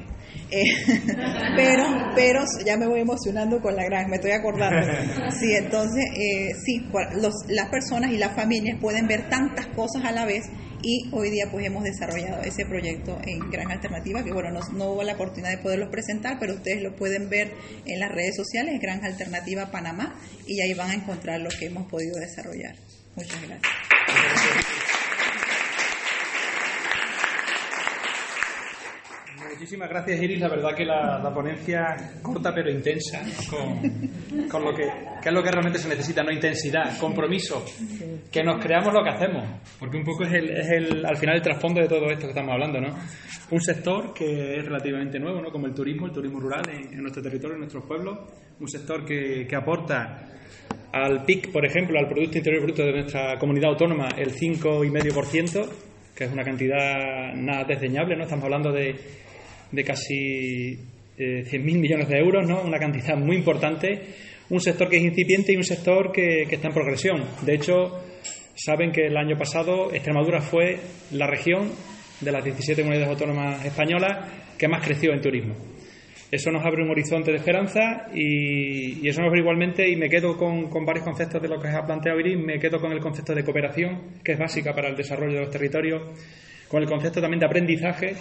Eh, 0.50 0.62
pero, 1.56 1.84
pero 2.14 2.40
ya 2.64 2.78
me 2.78 2.86
voy 2.86 3.00
emocionando 3.00 3.60
con 3.60 3.76
la 3.76 3.84
granja, 3.84 4.08
me 4.08 4.16
estoy 4.16 4.30
acordando. 4.30 4.90
Sí, 5.38 5.54
entonces, 5.54 6.04
eh, 6.16 6.52
sí, 6.64 6.88
las 7.48 7.68
personas 7.68 8.10
y 8.10 8.16
las 8.16 8.34
familias 8.34 8.78
pueden 8.80 9.06
ver 9.06 9.28
tantas 9.28 9.66
cosas 9.66 10.02
a 10.04 10.12
la 10.12 10.24
vez 10.24 10.44
y 10.82 11.08
hoy 11.12 11.30
día 11.30 11.46
pues 11.50 11.66
hemos 11.66 11.84
desarrollado 11.84 12.42
ese 12.42 12.64
proyecto 12.64 13.18
en 13.24 13.50
Gran 13.50 13.70
Alternativa, 13.70 14.22
que 14.24 14.32
bueno, 14.32 14.50
no, 14.50 14.60
no 14.72 14.92
hubo 14.92 15.02
la 15.02 15.14
oportunidad 15.14 15.50
de 15.50 15.58
poderlos 15.58 15.90
presentar, 15.90 16.38
pero 16.38 16.54
ustedes 16.54 16.82
lo 16.82 16.94
pueden 16.96 17.28
ver 17.28 17.52
en 17.84 18.00
las 18.00 18.10
redes 18.10 18.36
sociales, 18.36 18.80
Gran 18.80 19.04
Alternativa 19.04 19.70
Panamá, 19.70 20.14
y 20.46 20.60
ahí 20.60 20.74
van 20.74 20.90
a 20.90 20.94
encontrar 20.94 21.40
lo 21.40 21.50
que 21.50 21.66
hemos 21.66 21.88
podido 21.90 22.18
desarrollar. 22.18 22.76
Muchas 23.16 23.42
gracias. 23.42 24.87
Muchísimas 29.58 29.88
gracias, 29.88 30.22
Iris. 30.22 30.38
La 30.38 30.48
verdad 30.48 30.72
que 30.72 30.84
la, 30.84 31.34
ponencia 31.34 31.96
corta 32.22 32.54
pero 32.54 32.70
intensa, 32.70 33.20
con, 33.50 34.48
con, 34.48 34.62
lo 34.62 34.72
que, 34.72 34.84
que, 35.20 35.30
es 35.30 35.34
lo 35.34 35.42
que 35.42 35.50
realmente 35.50 35.80
se 35.80 35.88
necesita, 35.88 36.22
no 36.22 36.30
intensidad, 36.30 36.96
compromiso, 36.96 37.64
que 38.30 38.44
nos 38.44 38.64
creamos 38.64 38.94
lo 38.94 39.02
que 39.02 39.10
hacemos, 39.10 39.44
porque 39.80 39.96
un 39.96 40.04
poco 40.04 40.22
es, 40.22 40.32
el, 40.32 40.50
es 40.50 40.70
el, 40.70 41.04
al 41.04 41.16
final 41.16 41.34
el 41.34 41.42
trasfondo 41.42 41.80
de 41.80 41.88
todo 41.88 42.06
esto 42.06 42.26
que 42.26 42.28
estamos 42.28 42.52
hablando, 42.52 42.80
¿no? 42.80 42.96
Un 43.50 43.60
sector 43.60 44.14
que 44.14 44.58
es 44.58 44.64
relativamente 44.64 45.18
nuevo, 45.18 45.42
¿no? 45.42 45.50
Como 45.50 45.66
el 45.66 45.74
turismo, 45.74 46.06
el 46.06 46.12
turismo 46.12 46.38
rural 46.38 46.62
en, 46.70 47.02
nuestro 47.02 47.20
territorio, 47.20 47.54
en 47.54 47.62
nuestros 47.62 47.84
pueblos, 47.84 48.16
un 48.60 48.68
sector 48.68 49.04
que, 49.04 49.44
que 49.44 49.56
aporta 49.56 50.22
al 50.92 51.24
PIC, 51.24 51.50
por 51.50 51.66
ejemplo, 51.66 51.98
al 51.98 52.06
Producto 52.06 52.38
Interior 52.38 52.62
Bruto 52.62 52.84
de 52.84 52.92
nuestra 52.92 53.36
comunidad 53.40 53.70
autónoma, 53.70 54.10
el 54.16 54.32
5,5%, 54.32 55.68
que 56.14 56.24
es 56.24 56.32
una 56.32 56.44
cantidad 56.44 57.34
nada 57.34 57.64
desdeñable, 57.64 58.14
¿no? 58.14 58.22
Estamos 58.22 58.44
hablando 58.44 58.70
de 58.70 59.26
de 59.70 59.84
casi 59.84 60.78
eh, 61.18 61.44
100.000 61.44 61.60
millones 61.78 62.08
de 62.08 62.18
euros, 62.18 62.46
¿no? 62.46 62.62
una 62.62 62.78
cantidad 62.78 63.16
muy 63.16 63.36
importante, 63.36 64.00
un 64.50 64.60
sector 64.60 64.88
que 64.88 64.96
es 64.96 65.02
incipiente 65.02 65.52
y 65.52 65.56
un 65.56 65.64
sector 65.64 66.12
que, 66.12 66.42
está 66.42 66.68
en 66.68 66.74
progresión. 66.74 67.24
De 67.42 67.54
hecho, 67.54 68.00
saben 68.54 68.92
que 68.92 69.06
el 69.06 69.16
año 69.16 69.36
pasado 69.36 69.92
Extremadura 69.92 70.40
fue 70.40 70.78
la 71.10 71.26
región 71.26 71.70
de 72.20 72.32
las 72.32 72.44
17 72.44 72.82
comunidades 72.82 73.10
autónomas 73.10 73.64
españolas 73.64 74.30
que 74.56 74.68
más 74.68 74.84
creció 74.84 75.12
en 75.12 75.20
turismo. 75.20 75.54
Eso 76.30 76.50
nos 76.50 76.64
abre 76.64 76.82
un 76.82 76.90
horizonte 76.90 77.30
de 77.30 77.38
esperanza 77.38 78.08
y, 78.14 79.08
eso 79.08 79.20
nos 79.20 79.28
abre 79.28 79.40
igualmente 79.40 79.88
y 79.88 79.96
me 79.96 80.08
quedo 80.08 80.36
con, 80.36 80.68
con, 80.68 80.84
varios 80.84 81.04
conceptos 81.04 81.40
de 81.40 81.48
lo 81.48 81.58
que 81.58 81.68
ha 81.68 81.86
planteado 81.86 82.20
Iris, 82.20 82.38
me 82.38 82.58
quedo 82.58 82.78
con 82.80 82.92
el 82.92 83.00
concepto 83.00 83.34
de 83.34 83.44
cooperación, 83.44 84.20
que 84.22 84.32
es 84.32 84.38
básica 84.38 84.74
para 84.74 84.88
el 84.88 84.96
desarrollo 84.96 85.34
de 85.34 85.40
los 85.40 85.50
territorios, 85.50 86.02
con 86.68 86.82
el 86.82 86.88
concepto 86.88 87.20
también 87.20 87.40
de 87.40 87.46
aprendizaje 87.46 88.14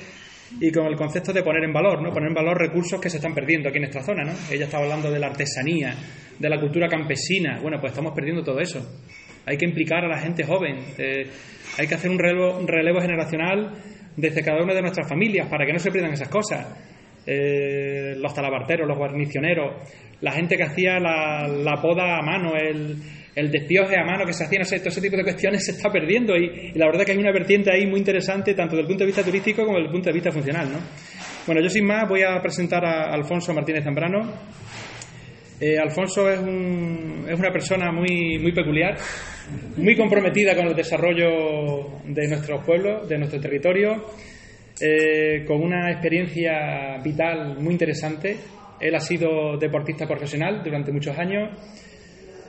y 0.60 0.72
con 0.72 0.86
el 0.88 0.96
concepto 0.96 1.34
de 1.34 1.44
poner 1.44 1.64
en 1.64 1.74
valor, 1.74 2.02
¿no? 2.02 2.12
Poner 2.12 2.30
en 2.30 2.34
valor 2.34 2.58
recursos 2.58 3.00
que 3.00 3.10
se 3.10 3.18
están 3.18 3.34
perdiendo 3.34 3.70
aquí 3.70 3.78
en 3.78 3.86
esta 3.86 4.02
zona, 4.02 4.24
¿no? 4.24 4.34
Ella 4.52 4.66
estaba 4.66 4.84
hablando 4.84 5.12
de 5.12 5.20
la 5.20 5.28
artesanía, 5.28 5.96
de 6.40 6.50
la 6.50 6.60
cultura 6.60 6.88
campesina. 6.88 7.60
Bueno, 7.62 7.80
pues 7.80 7.92
estamos 7.92 8.14
perdiendo 8.14 8.44
todo 8.44 8.60
eso. 8.60 8.80
Hay 9.46 9.58
que 9.58 9.66
implicar 9.66 10.04
a 10.04 10.08
la 10.08 10.20
gente 10.20 10.44
joven. 10.44 10.78
Eh, 10.98 11.28
hay 11.78 11.88
que 11.88 11.96
hacer 11.96 12.10
un 12.10 12.20
relevo, 12.20 12.60
relevo, 12.66 13.02
generacional 13.02 13.74
desde 14.16 14.44
cada 14.44 14.64
de 14.66 14.82
nuestras 14.82 15.08
familias 15.08 15.48
para 15.48 15.66
que 15.66 15.74
no 15.74 15.80
se 15.80 15.92
pierdan 15.92 16.14
esas 16.14 16.30
cosas. 16.30 16.66
Eh, 17.26 18.16
los 18.18 18.34
talabarteros, 18.34 18.88
los 18.88 18.98
guarnicioneros, 18.98 19.76
la 20.22 20.32
gente 20.32 20.56
que 20.56 20.64
hacía 20.64 21.00
la 21.00 21.80
poda 21.82 22.18
a 22.18 22.22
mano, 22.22 22.54
el, 22.56 22.98
el 23.38 23.52
despioje 23.52 23.96
a 23.96 24.04
mano 24.04 24.26
que 24.26 24.34
se 24.34 24.46
hacía, 24.46 24.58
no 24.58 24.66
sé, 24.66 24.80
todo 24.80 24.90
ese 24.90 25.00
tipo 25.00 25.16
de 25.16 25.22
cuestiones 25.22 25.64
se 25.64 25.74
está 25.74 25.92
perdiendo 25.92 26.36
y, 26.36 26.72
la 26.74 26.88
verdad 26.88 27.06
que 27.06 27.12
hay 27.12 27.20
una 27.20 27.32
vertiente 27.32 27.72
ahí 27.72 27.86
muy 27.86 28.00
interesante 28.00 28.56
tanto 28.56 28.76
desde 28.76 28.82
el 28.82 28.88
punto 28.88 29.04
de 29.04 29.06
vista 29.06 29.24
turístico 29.24 29.64
como 29.64 29.78
desde 29.78 29.86
el 29.86 29.92
punto 29.92 30.10
de 30.10 30.14
vista 30.14 30.32
funcional. 30.32 30.72
¿no? 30.72 30.80
Bueno, 31.46 31.62
yo 31.62 31.70
sin 31.70 31.86
más 31.86 32.10
voy 32.10 32.24
a 32.24 32.42
presentar 32.42 32.84
a 32.84 33.14
Alfonso 33.14 33.54
Martínez 33.54 33.84
Zambrano. 33.84 34.22
Eh, 35.62 35.78
Alfonso 35.78 36.28
es, 36.32 36.40
una 36.40 37.52
persona 37.52 37.92
muy, 37.92 38.40
muy 38.40 38.54
peculiar, 38.54 38.98
muy 39.76 39.96
comprometida 39.96 40.56
con 40.56 40.68
el 40.68 40.76
desarrollo 40.76 42.00
de 42.06 42.28
nuestros 42.28 42.66
pueblos, 42.66 43.08
de 43.08 43.20
nuestro 43.20 43.40
territorio, 43.40 44.04
eh, 44.82 45.46
con 45.46 45.62
una 45.62 45.92
experiencia 45.92 46.98
vital 47.04 47.60
muy 47.60 47.74
interesante. 47.74 48.36
Él 48.80 48.96
ha 48.96 49.00
sido 49.00 49.58
deportista 49.58 50.08
profesional 50.08 50.64
durante 50.64 50.92
muchos 50.92 51.16
años 51.20 51.52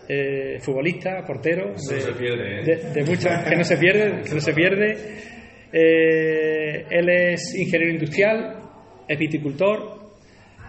eh, 0.09 0.59
futbolista, 0.61 1.25
portero, 1.27 1.75
¿eh? 1.90 2.92
de, 2.94 3.05
muchos 3.05 3.31
que 3.49 3.57
no 3.57 3.64
se 3.64 3.77
pierde, 3.77 4.23
que 4.23 4.35
no 4.35 4.40
se 4.40 4.53
pierde. 4.55 4.97
Eh, 5.73 6.87
él 6.90 7.09
es 7.11 7.55
ingeniero 7.55 7.92
industrial, 7.92 8.62
es 9.07 9.18
viticultor, 9.18 10.12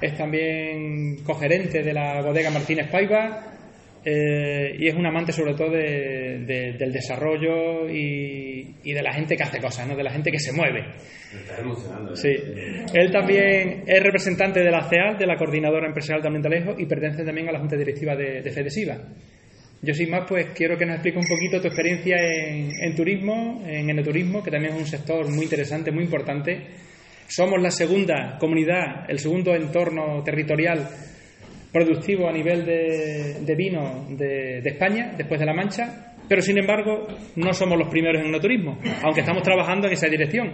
es 0.02 0.16
también 0.18 1.24
cogerente 1.24 1.82
de 1.82 1.94
la 1.94 2.22
bodega 2.22 2.50
Martínez 2.50 2.90
Paiva 2.92 3.59
y 4.06 4.88
es 4.88 4.96
un 4.96 5.06
amante 5.06 5.32
sobre 5.32 5.54
todo 5.54 5.72
del 5.72 6.92
desarrollo 6.92 7.90
y, 7.90 8.94
de 8.94 9.02
la 9.02 9.14
gente 9.14 9.36
que 9.36 9.44
hace 9.44 9.60
cosas, 9.60 9.88
¿no? 9.88 9.96
de 9.96 10.04
la 10.04 10.12
gente 10.12 10.32
que 10.32 10.40
se 10.40 10.52
mueve. 10.52 10.86
emocionando. 11.58 12.16
Sí. 12.16 12.30
Él 12.94 13.12
también 13.12 13.84
es 13.86 14.04
representante 14.04 14.62
de 14.62 14.72
la 14.72 14.88
CEAL, 14.90 15.18
de 15.18 15.28
la 15.28 15.36
Coordinadora 15.36 15.88
Empresarial 15.88 16.22
de 16.22 16.28
Almentalejo, 16.28 16.76
y 16.78 16.86
pertenece 16.86 17.24
también 17.24 17.50
a 17.50 17.52
la 17.52 17.60
Junta 17.60 17.76
Directiva 17.76 18.16
de, 18.16 18.42
de 18.42 18.52
Fedesiva. 18.52 18.98
Yo 19.82 19.94
sin 19.94 20.10
más, 20.10 20.26
pues 20.28 20.48
quiero 20.54 20.78
que 20.78 20.86
nos 20.86 20.96
explique 20.96 21.18
un 21.18 21.28
poquito 21.28 21.62
tu 21.62 21.68
experiencia 21.68 22.18
en, 22.20 22.96
turismo, 22.96 23.64
en 23.66 23.90
enoturismo, 23.90 24.44
que 24.44 24.52
también 24.52 24.74
es 24.74 24.80
un 24.80 24.86
sector 24.86 25.30
muy 25.30 25.44
interesante, 25.46 25.90
muy 25.92 26.04
importante. 26.04 26.68
Somos 27.28 27.62
la 27.62 27.72
segunda 27.72 28.38
comunidad, 28.38 29.10
el 29.10 29.20
segundo 29.20 29.56
entorno 29.56 30.22
territorial 30.24 30.86
productivo 31.72 32.28
a 32.28 32.32
nivel 32.32 32.66
de, 32.66 33.56
vino 33.56 34.08
de, 34.10 34.60
España, 34.60 35.14
después 35.18 35.40
de 35.40 35.46
La 35.46 35.54
Mancha, 35.54 36.16
pero 36.28 36.42
sin 36.42 36.58
embargo 36.58 37.08
no 37.36 37.54
somos 37.54 37.78
los 37.78 37.90
primeros 37.90 38.22
en 38.22 38.30
enoturismo, 38.30 38.80
aunque 39.04 39.22
estamos 39.22 39.44
trabajando 39.44 39.88
en 39.88 39.94
esa 39.94 40.08
dirección 40.08 40.52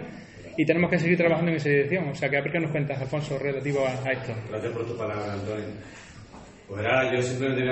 y 0.57 0.65
tenemos 0.65 0.89
que 0.89 0.97
seguir 0.97 1.17
trabajando 1.17 1.51
en 1.51 1.57
esa 1.57 1.69
dirección. 1.69 2.09
O 2.09 2.15
sea, 2.15 2.29
que 2.29 2.37
a 2.37 2.41
ver 2.41 2.51
qué 2.51 2.59
nos 2.59 2.71
cuentas, 2.71 3.01
Alfonso, 3.01 3.37
relativo 3.37 3.85
a, 3.85 3.91
a 3.91 4.11
esto. 4.11 4.33
Gracias 4.49 4.73
por 4.73 4.87
tu 4.87 4.97
palabra, 4.97 5.33
Antonio. 5.33 5.65
Pues 6.67 6.83
ahora 6.83 7.13
yo 7.13 7.21
simplemente 7.21 7.63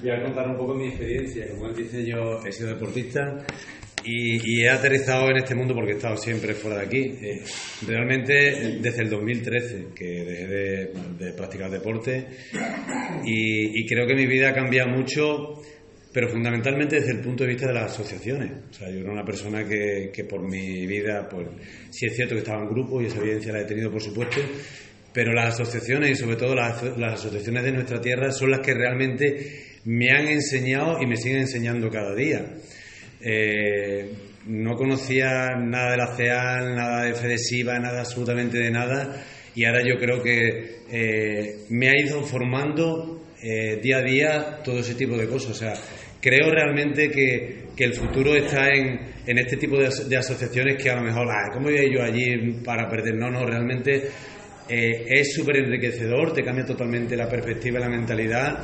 voy 0.00 0.10
a, 0.10 0.22
contar 0.24 0.48
un 0.48 0.56
poco 0.56 0.74
mi 0.74 0.88
experiencia. 0.88 1.48
Como 1.50 1.66
él 1.66 1.76
dice, 1.76 2.04
yo 2.04 2.40
he 2.44 2.50
sido 2.50 2.70
deportista 2.70 3.36
y, 4.04 4.62
he 4.62 4.68
aterrizado 4.68 5.30
en 5.30 5.38
este 5.38 5.54
mundo 5.54 5.74
porque 5.74 5.92
he 5.92 5.96
estado 5.96 6.16
siempre 6.16 6.54
fuera 6.54 6.78
de 6.78 6.86
aquí. 6.86 6.98
Eh, 6.98 7.42
realmente 7.86 8.78
desde 8.80 9.02
el 9.02 9.10
2013 9.10 9.86
que 9.94 10.04
dejé 10.04 10.46
de, 10.46 11.32
practicar 11.36 11.70
deporte 11.70 12.26
y, 13.24 13.86
creo 13.86 14.06
que 14.06 14.14
mi 14.14 14.26
vida 14.26 14.50
ha 14.50 14.54
cambiado 14.54 14.90
mucho, 14.90 15.62
pero 16.12 16.28
fundamentalmente 16.28 16.96
desde 16.96 17.12
el 17.12 17.20
punto 17.20 17.44
de 17.44 17.50
vista 17.50 17.66
de 17.66 17.74
las 17.74 17.92
asociaciones. 17.92 18.52
O 18.70 18.72
sea, 18.72 18.90
yo 18.90 19.00
era 19.00 19.12
una 19.12 19.24
persona 19.24 19.64
que, 19.64 20.10
que 20.12 20.24
por 20.24 20.42
mi 20.42 20.86
vida, 20.86 21.28
pues 21.28 21.48
sí 21.90 22.06
es 22.06 22.16
cierto 22.16 22.34
que 22.34 22.40
estaba 22.40 22.62
en 22.62 22.68
grupo 22.68 23.00
y 23.00 23.06
esa 23.06 23.18
evidencia 23.18 23.52
la 23.52 23.60
he 23.60 23.64
tenido, 23.64 23.90
por 23.90 24.02
supuesto, 24.02 24.40
pero 25.12 25.32
las 25.32 25.54
asociaciones 25.54 26.10
y 26.10 26.14
sobre 26.14 26.36
todo 26.36 26.54
las, 26.54 26.82
asociaciones 26.82 27.64
de 27.64 27.72
nuestra 27.72 28.00
tierra 28.00 28.30
son 28.30 28.50
las 28.50 28.60
que 28.60 28.74
realmente 28.74 29.78
me 29.84 30.10
han 30.10 30.28
enseñado 30.28 30.98
y 31.00 31.06
me 31.06 31.16
siguen 31.16 31.40
enseñando 31.40 31.90
cada 31.90 32.14
día. 32.14 32.46
Eh, 33.22 34.12
no 34.46 34.74
conocía 34.74 35.50
nada 35.56 35.92
de 35.92 35.96
la 35.96 36.16
CEAL, 36.16 36.74
nada 36.74 37.04
de 37.04 37.14
Fedesiva, 37.14 37.78
nada 37.78 38.00
absolutamente 38.00 38.58
de 38.58 38.70
nada 38.70 39.24
y 39.54 39.64
ahora 39.64 39.82
yo 39.82 39.98
creo 39.98 40.22
que 40.22 40.80
eh, 40.90 41.56
me 41.70 41.88
ha 41.88 42.00
ido 42.00 42.22
formando 42.22 43.24
eh, 43.42 43.80
día 43.82 43.98
a 43.98 44.02
día 44.02 44.58
todo 44.64 44.78
ese 44.78 44.94
tipo 44.94 45.16
de 45.16 45.26
cosas. 45.26 45.50
O 45.50 45.54
sea, 45.54 45.74
creo 46.20 46.50
realmente 46.50 47.10
que, 47.10 47.68
el 47.80 47.94
futuro 47.94 48.36
está 48.36 48.68
en, 48.68 49.00
en 49.26 49.38
este 49.38 49.56
tipo 49.56 49.78
de, 49.78 49.86
asociaciones 49.86 50.76
que 50.76 50.90
a 50.90 50.96
lo 50.96 51.00
mejor, 51.00 51.26
ah, 51.30 51.48
¿cómo 51.50 51.70
voy 51.70 51.90
yo 51.90 52.02
allí 52.02 52.60
para 52.62 52.86
perder? 52.90 53.14
No, 53.14 53.30
no, 53.30 53.46
realmente 53.46 54.02
eh, 54.68 55.06
es 55.08 55.32
súper 55.32 55.56
enriquecedor, 55.56 56.34
te 56.34 56.44
cambia 56.44 56.66
totalmente 56.66 57.16
la 57.16 57.26
perspectiva 57.26 57.78
y 57.78 57.82
la 57.82 57.88
mentalidad. 57.88 58.58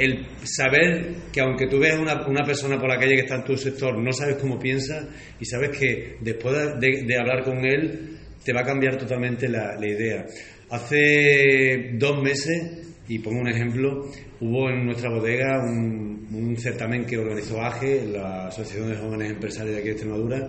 El 0.00 0.26
saber 0.44 1.14
que 1.32 1.40
aunque 1.40 1.66
tú 1.66 1.78
veas 1.78 1.98
una, 1.98 2.26
una 2.26 2.44
persona 2.44 2.78
por 2.78 2.88
la 2.88 2.98
calle 2.98 3.14
que 3.14 3.20
está 3.22 3.36
en 3.36 3.44
tu 3.44 3.56
sector, 3.56 3.98
no 3.98 4.12
sabes 4.12 4.36
cómo 4.36 4.58
piensa 4.58 5.08
y 5.38 5.44
sabes 5.44 5.76
que 5.78 6.16
después 6.20 6.54
de, 6.80 7.16
hablar 7.18 7.44
con 7.44 7.64
él 7.64 8.18
te 8.44 8.52
va 8.52 8.60
a 8.60 8.64
cambiar 8.64 8.96
totalmente 8.96 9.48
la, 9.48 9.76
idea. 9.86 10.24
Hace 10.70 11.90
dos 11.94 12.22
meses, 12.22 12.94
y 13.08 13.18
pongo 13.18 13.40
un 13.40 13.48
ejemplo, 13.48 14.10
hubo 14.40 14.70
en 14.70 14.86
nuestra 14.86 15.10
bodega 15.10 15.62
un, 15.62 16.26
un 16.32 16.56
certamen 16.56 17.04
que 17.04 17.18
organizó 17.18 17.60
AGE, 17.60 18.06
la 18.06 18.46
Asociación 18.46 18.88
de 18.88 18.96
Jóvenes 18.96 19.32
Empresarios 19.32 19.74
de 19.74 19.80
aquí 19.80 19.88
de 19.88 19.92
Extremadura, 19.92 20.48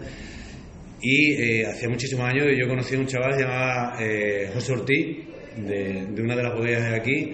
y 1.02 1.34
eh, 1.34 1.66
hacía 1.66 1.90
muchísimos 1.90 2.26
años 2.30 2.46
yo 2.58 2.68
conocí 2.68 2.96
a 2.96 3.00
un 3.00 3.08
chaval 3.08 3.38
llamado 3.38 4.00
eh, 4.00 4.50
José 4.54 4.72
Ortiz, 4.74 5.18
de, 5.58 6.22
una 6.22 6.36
de 6.36 6.44
las 6.44 6.54
bodegas 6.54 6.92
de 6.92 6.96
aquí, 6.96 7.34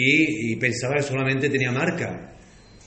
y, 0.00 0.56
pensaba 0.56 0.94
que 0.96 1.02
solamente 1.02 1.50
tenía 1.50 1.72
marca. 1.72 2.32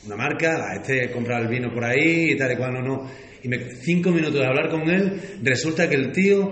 Una 0.06 0.15
marca, 0.15 0.71
a 0.71 0.76
este 0.76 1.12
compra 1.12 1.39
el 1.39 1.47
vino 1.47 1.74
por 1.74 1.84
ahí 1.84 2.32
y 2.32 2.38
tal 2.38 2.54
y 2.54 2.56
cual, 2.56 2.74
no, 2.74 2.82
no. 2.82 3.12
Y 3.43 3.50
cinco 3.82 4.12
minutos 4.12 4.39
de 4.39 4.45
hablar 4.45 4.69
con 4.69 4.89
él, 4.89 5.19
resulta 5.43 5.89
que 5.89 5.95
el 5.95 6.12
tío 6.12 6.52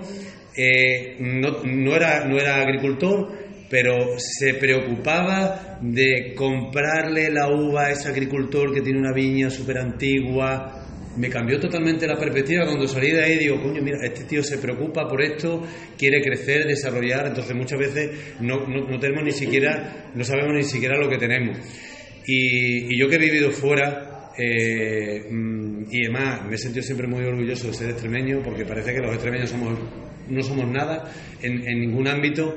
eh, 0.56 1.16
no, 1.20 1.62
no, 1.64 1.96
era, 1.96 2.26
no 2.26 2.38
era 2.38 2.60
agricultor, 2.60 3.32
pero 3.70 4.18
se 4.18 4.54
preocupaba 4.54 5.78
de 5.80 6.34
comprarle 6.34 7.30
la 7.30 7.48
uva 7.48 7.86
a 7.86 7.90
ese 7.92 8.08
agricultor 8.08 8.74
que 8.74 8.82
tiene 8.82 8.98
una 8.98 9.12
viña 9.12 9.48
súper 9.48 9.78
antigua, 9.78 10.79
me 11.16 11.28
cambió 11.28 11.58
totalmente 11.58 12.06
la 12.06 12.16
perspectiva 12.16 12.64
cuando 12.64 12.86
salí 12.86 13.10
de 13.10 13.22
ahí 13.22 13.38
digo, 13.38 13.60
coño, 13.60 13.82
mira, 13.82 13.98
este 14.02 14.24
tío 14.24 14.42
se 14.42 14.58
preocupa 14.58 15.08
por 15.08 15.20
esto, 15.22 15.62
quiere 15.98 16.20
crecer, 16.22 16.66
desarrollar, 16.66 17.26
entonces 17.26 17.54
muchas 17.54 17.78
veces 17.78 18.10
no, 18.40 18.66
no, 18.66 18.98
tenemos 18.98 19.24
ni 19.24 19.32
siquiera, 19.32 20.10
no 20.14 20.24
sabemos 20.24 20.54
ni 20.54 20.62
siquiera 20.62 20.96
lo 20.98 21.08
que 21.08 21.18
tenemos. 21.18 21.58
Y, 22.26 22.96
yo 22.96 23.08
que 23.08 23.16
he 23.16 23.18
vivido 23.18 23.50
fuera, 23.50 24.30
eh, 24.38 25.26
mm, 25.28 25.84
y 25.90 26.04
además 26.04 26.46
me 26.46 26.54
he 26.54 26.58
sentido 26.58 26.82
siempre 26.82 27.08
muy 27.08 27.24
orgulloso 27.24 27.68
de 27.68 27.74
ser 27.74 27.90
extremeño, 27.90 28.40
porque 28.42 28.64
parece 28.64 28.94
que 28.94 29.00
los 29.00 29.12
extremeños 29.12 29.50
somos, 29.50 29.78
no 30.28 30.42
somos 30.42 30.70
nada 30.70 31.10
en, 31.42 31.80
ningún 31.80 32.06
ámbito, 32.06 32.56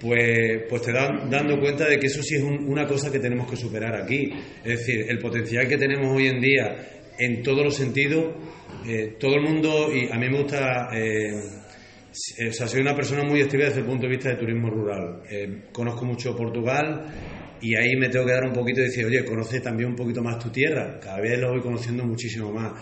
pues, 0.00 0.62
pues 0.68 0.82
te 0.82 0.92
dan 0.92 1.28
dando 1.30 1.60
cuenta 1.60 1.86
de 1.86 1.98
que 1.98 2.06
eso 2.06 2.22
sí 2.22 2.36
es 2.36 2.42
una 2.42 2.86
cosa 2.86 3.12
que 3.12 3.18
tenemos 3.18 3.48
que 3.50 3.56
superar 3.56 3.94
aquí. 3.94 4.32
Es 4.64 4.78
decir, 4.78 5.04
el 5.08 5.18
potencial 5.18 5.68
que 5.68 5.76
tenemos 5.76 6.16
hoy 6.16 6.26
en 6.26 6.40
día 6.40 7.01
en 7.18 7.42
todos 7.42 7.64
los 7.64 7.76
sentidos. 7.76 8.34
Eh, 8.86 9.16
todo 9.18 9.36
el 9.36 9.42
mundo, 9.42 9.90
y 9.94 10.10
a 10.10 10.18
mí 10.18 10.28
me 10.28 10.42
gusta, 10.42 10.88
eh, 10.92 11.40
o 12.48 12.52
soy 12.52 12.80
una 12.80 12.94
persona 12.94 13.22
muy 13.22 13.40
activa 13.40 13.64
desde 13.64 13.80
el 13.80 13.86
punto 13.86 14.06
de 14.06 14.08
vista 14.08 14.30
de 14.30 14.36
turismo 14.36 14.70
rural. 14.70 15.22
Eh, 15.30 15.64
conozco 15.72 16.04
mucho 16.04 16.36
Portugal 16.36 17.04
y 17.60 17.76
ahí 17.76 17.94
me 17.96 18.08
tengo 18.08 18.26
que 18.26 18.32
dar 18.32 18.44
un 18.44 18.52
poquito 18.52 18.80
y 18.80 18.84
decir, 18.84 19.06
oye, 19.06 19.24
conoce 19.24 19.60
también 19.60 19.90
un 19.90 19.96
poquito 19.96 20.22
más 20.22 20.38
tu 20.38 20.50
tierra. 20.50 20.98
Cada 21.00 21.20
vez 21.20 21.38
lo 21.38 21.52
voy 21.52 21.60
conociendo 21.60 22.04
muchísimo 22.04 22.52
más. 22.52 22.72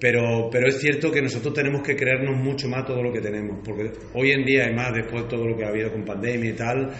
Pero, 0.00 0.48
pero 0.50 0.66
es 0.66 0.80
cierto 0.80 1.12
que 1.12 1.22
nosotros 1.22 1.54
tenemos 1.54 1.80
que 1.82 1.94
creernos 1.94 2.36
mucho 2.36 2.68
más 2.68 2.84
todo 2.84 3.00
lo 3.00 3.12
que 3.12 3.20
tenemos, 3.20 3.60
porque 3.64 3.92
hoy 4.14 4.32
en 4.32 4.44
día, 4.44 4.64
además, 4.64 4.90
después 4.92 5.22
de 5.22 5.28
todo 5.28 5.46
lo 5.46 5.56
que 5.56 5.64
ha 5.64 5.68
habido 5.68 5.92
con 5.92 6.04
pandemia 6.04 6.50
y 6.50 6.54
tal, 6.54 6.90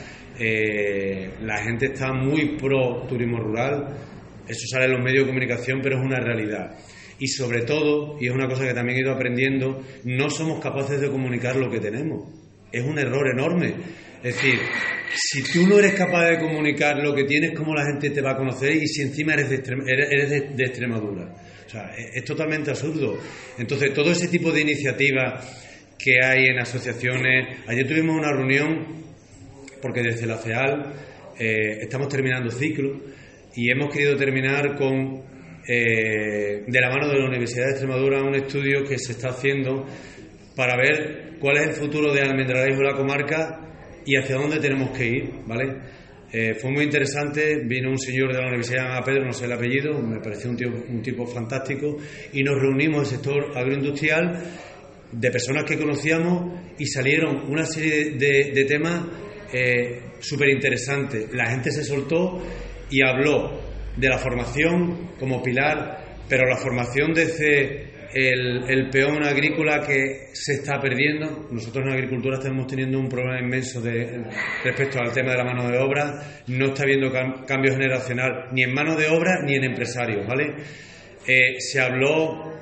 la 1.40 1.56
gente 1.64 1.86
está 1.86 2.12
muy 2.12 2.56
pro 2.56 3.04
turismo 3.08 3.40
rural 3.40 3.88
eso 4.48 4.66
sale 4.70 4.86
en 4.86 4.92
los 4.92 5.02
medios 5.02 5.24
de 5.24 5.28
comunicación, 5.28 5.80
pero 5.82 5.98
es 5.98 6.04
una 6.04 6.20
realidad. 6.20 6.76
Y 7.18 7.28
sobre 7.28 7.62
todo, 7.62 8.16
y 8.20 8.26
es 8.26 8.32
una 8.32 8.48
cosa 8.48 8.66
que 8.66 8.74
también 8.74 8.98
he 8.98 9.02
ido 9.02 9.12
aprendiendo, 9.12 9.82
no 10.04 10.28
somos 10.28 10.60
capaces 10.60 11.00
de 11.00 11.08
comunicar 11.08 11.56
lo 11.56 11.70
que 11.70 11.78
tenemos. 11.78 12.28
Es 12.72 12.84
un 12.84 12.98
error 12.98 13.28
enorme. 13.28 13.74
Es 14.22 14.34
decir, 14.34 14.58
si 15.14 15.42
tú 15.42 15.66
no 15.66 15.78
eres 15.78 15.94
capaz 15.94 16.26
de 16.30 16.38
comunicar 16.38 16.98
lo 16.98 17.14
que 17.14 17.24
tienes, 17.24 17.52
¿cómo 17.56 17.74
la 17.74 17.84
gente 17.84 18.10
te 18.10 18.20
va 18.20 18.32
a 18.32 18.36
conocer? 18.36 18.74
Y 18.74 18.86
si 18.86 19.02
encima 19.02 19.34
eres 19.34 19.50
de, 19.50 19.62
eres 19.86 20.56
de, 20.56 20.64
Extremadura. 20.64 21.32
O 21.66 21.68
sea, 21.68 21.94
es, 21.94 22.24
totalmente 22.24 22.70
absurdo. 22.70 23.18
Entonces, 23.58 23.92
todo 23.92 24.10
ese 24.10 24.28
tipo 24.28 24.50
de 24.50 24.62
iniciativas 24.62 25.94
que 25.98 26.16
hay 26.24 26.46
en 26.46 26.58
asociaciones. 26.58 27.58
Ayer 27.68 27.86
tuvimos 27.86 28.16
una 28.16 28.32
reunión, 28.32 29.04
porque 29.80 30.02
desde 30.02 30.26
la 30.26 30.38
CEAL 30.38 30.92
eh, 31.38 31.78
estamos 31.82 32.08
terminando 32.08 32.50
ciclo 32.50 33.00
y 33.54 33.70
hemos 33.70 33.92
querido 33.92 34.16
terminar 34.16 34.76
con, 34.76 35.22
eh, 35.68 36.64
de 36.66 36.80
la 36.80 36.90
mano 36.90 37.08
de 37.08 37.18
la 37.18 37.26
Universidad 37.26 37.66
de 37.66 37.70
Extremadura, 37.72 38.22
un 38.22 38.34
estudio 38.34 38.84
que 38.84 38.98
se 38.98 39.12
está 39.12 39.30
haciendo 39.30 39.86
para 40.56 40.76
ver 40.76 41.36
cuál 41.40 41.58
es 41.58 41.68
el 41.68 41.72
futuro 41.72 42.12
de 42.12 42.22
Almendralejo 42.22 42.78
de 42.78 42.84
la 42.84 42.96
comarca 42.96 43.60
y 44.04 44.16
hacia 44.16 44.36
dónde 44.36 44.58
tenemos 44.58 44.96
que 44.96 45.06
ir, 45.06 45.30
¿vale? 45.46 45.76
Eh, 46.32 46.54
fue 46.54 46.70
muy 46.70 46.84
interesante, 46.84 47.62
vino 47.64 47.90
un 47.90 47.98
señor 47.98 48.32
de 48.32 48.40
la 48.40 48.46
Universidad 48.46 48.96
de 48.96 49.02
Pedro, 49.02 49.26
no 49.26 49.32
sé 49.32 49.44
el 49.44 49.52
apellido, 49.52 50.00
me 50.00 50.18
pareció 50.18 50.50
un, 50.50 50.56
tipo, 50.56 50.76
un 50.88 51.02
tipo 51.02 51.26
fantástico, 51.26 51.98
y 52.32 52.42
nos 52.42 52.58
reunimos 52.58 52.96
en 52.96 53.00
el 53.00 53.06
sector 53.06 53.58
agroindustrial 53.58 54.42
de 55.12 55.30
personas 55.30 55.64
que 55.64 55.76
conocíamos 55.76 56.58
y 56.78 56.86
salieron 56.86 57.50
una 57.50 57.66
serie 57.66 58.12
de, 58.12 58.64
temas 58.64 59.04
eh, 59.52 60.00
súper 60.20 60.48
interesantes. 60.48 61.28
La 61.34 61.50
gente 61.50 61.70
se 61.70 61.84
soltó 61.84 62.40
y 62.92 63.02
habló 63.02 63.60
de 63.96 64.08
la 64.08 64.18
formación 64.18 65.12
como 65.18 65.42
pilar, 65.42 66.04
pero 66.28 66.46
la 66.46 66.56
formación 66.56 67.12
desde 67.12 67.92
el, 68.14 68.90
peón 68.90 69.22
agrícola 69.24 69.86
que 69.86 70.28
se 70.32 70.54
está 70.54 70.80
perdiendo. 70.80 71.48
Nosotros 71.50 71.86
en 71.86 71.92
agricultura 71.92 72.36
estamos 72.36 72.66
teniendo 72.66 72.98
un 72.98 73.08
problema 73.08 73.40
inmenso 73.40 73.80
de, 73.80 74.24
respecto 74.64 74.98
al 74.98 75.12
tema 75.12 75.32
de 75.32 75.38
la 75.38 75.44
mano 75.44 75.70
de 75.70 75.78
obra. 75.78 76.42
No 76.48 76.66
está 76.66 76.82
habiendo 76.82 77.10
cambio 77.10 77.72
generacional 77.72 78.48
ni 78.52 78.62
en 78.62 78.74
mano 78.74 78.96
de 78.96 79.08
obra 79.08 79.42
ni 79.44 79.54
en 79.54 79.64
empresarios, 79.64 80.26
¿vale? 80.26 80.54
Eh, 81.26 81.60
se 81.60 81.80
habló 81.80 82.52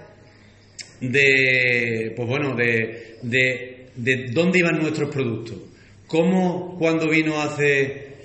de, 1.00 2.12
pues 2.14 2.28
bueno, 2.28 2.54
de, 2.54 3.16
de, 3.22 4.26
dónde 4.32 4.58
iban 4.58 4.78
nuestros 4.78 5.12
productos. 5.12 5.58
Cómo 6.06 6.76
cuando 6.78 7.08
vino 7.08 7.40
hace 7.40 8.16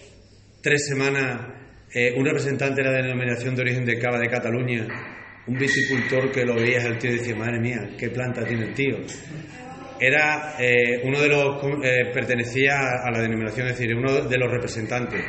tres 0.62 0.88
semanas 0.88 1.55
un 2.16 2.26
representante 2.26 2.82
de 2.82 2.90
la 2.90 3.02
denominación 3.02 3.56
de 3.56 3.62
origen 3.62 3.86
de 3.86 3.98
cava 3.98 4.20
de 4.20 4.28
Cataluña 4.28 4.88
un 5.48 5.58
viticultor 5.58 6.32
que 6.32 6.44
lo 6.44 6.56
veía 6.56 6.80
el 6.80 6.98
tío 6.98 7.12
decía, 7.12 7.36
madre 7.36 7.60
mía, 7.60 7.90
qué 7.98 8.10
planta 8.10 8.44
tiene 8.44 8.66
el 8.66 8.74
tío. 8.74 8.98
Era 10.00 10.56
eh, 10.60 11.02
uno 11.04 11.22
de 11.22 11.30
los, 11.30 11.64
eh, 11.84 12.12
pertenecía 12.14 12.80
a 13.04 13.12
la 13.12 13.22
denominación, 13.22 13.68
es 13.68 13.78
decir, 13.78 13.96
uno 13.96 14.22
de 14.22 14.38
los 14.38 14.52
representantes. 14.52 15.24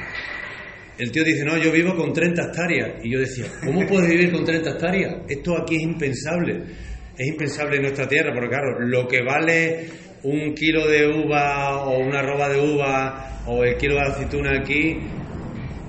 El 0.98 1.12
tío 1.12 1.22
dice, 1.22 1.44
no, 1.44 1.58
yo 1.58 1.70
vivo 1.70 1.94
con 1.94 2.12
30 2.12 2.42
hectáreas. 2.42 3.04
Y 3.04 3.12
yo 3.12 3.20
decía, 3.20 3.44
¿cómo 3.62 3.86
puedes 3.86 4.08
vivir 4.08 4.32
con 4.32 4.44
30 4.44 4.70
hectáreas? 4.70 5.16
Esto 5.28 5.58
aquí 5.58 5.76
es 5.76 5.82
impensable. 5.82 6.62
Es 7.16 7.26
impensable 7.26 7.76
en 7.76 7.82
nuestra 7.82 8.08
tierra, 8.08 8.32
porque 8.32 8.48
claro, 8.48 8.80
lo 8.80 9.06
que 9.06 9.22
vale 9.22 9.86
un 10.22 10.54
kilo 10.54 10.88
de 10.88 11.06
uva 11.06 11.84
o 11.84 11.98
una 11.98 12.22
roba 12.22 12.48
de 12.48 12.58
uva 12.58 13.42
o 13.46 13.62
el 13.62 13.76
kilo 13.76 13.94
de 13.96 14.00
aceituna 14.00 14.58
aquí 14.58 14.98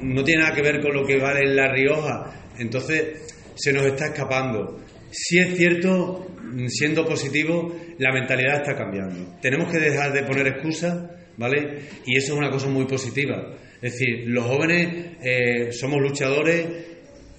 no 0.02 0.24
tiene 0.24 0.44
nada 0.44 0.56
que 0.56 0.62
ver 0.62 0.82
con 0.82 0.94
lo 0.94 1.06
que 1.06 1.18
vale 1.18 1.42
en 1.42 1.56
La 1.56 1.72
Rioja. 1.72 2.32
Entonces, 2.58 3.34
se 3.56 3.74
nos 3.74 3.84
está 3.86 4.08
escapando. 4.08 4.80
Si 5.12 5.40
es 5.40 5.56
cierto, 5.58 6.28
siendo 6.68 7.06
positivo, 7.06 7.76
la 7.98 8.14
mentalidad 8.14 8.62
está 8.62 8.76
cambiando. 8.76 9.38
Tenemos 9.42 9.72
que 9.72 9.80
dejar 9.80 10.14
de 10.14 10.24
poner 10.24 10.48
excusas, 10.48 11.10
¿vale? 11.38 11.80
Y 12.06 12.18
eso 12.18 12.34
es 12.34 12.40
una 12.40 12.50
cosa 12.50 12.68
muy 12.68 12.86
positiva. 12.86 13.56
Es 13.82 13.94
decir, 13.94 14.26
los 14.28 14.46
jóvenes 14.46 15.18
eh, 15.22 15.72
somos 15.72 16.02
luchadores, 16.02 16.66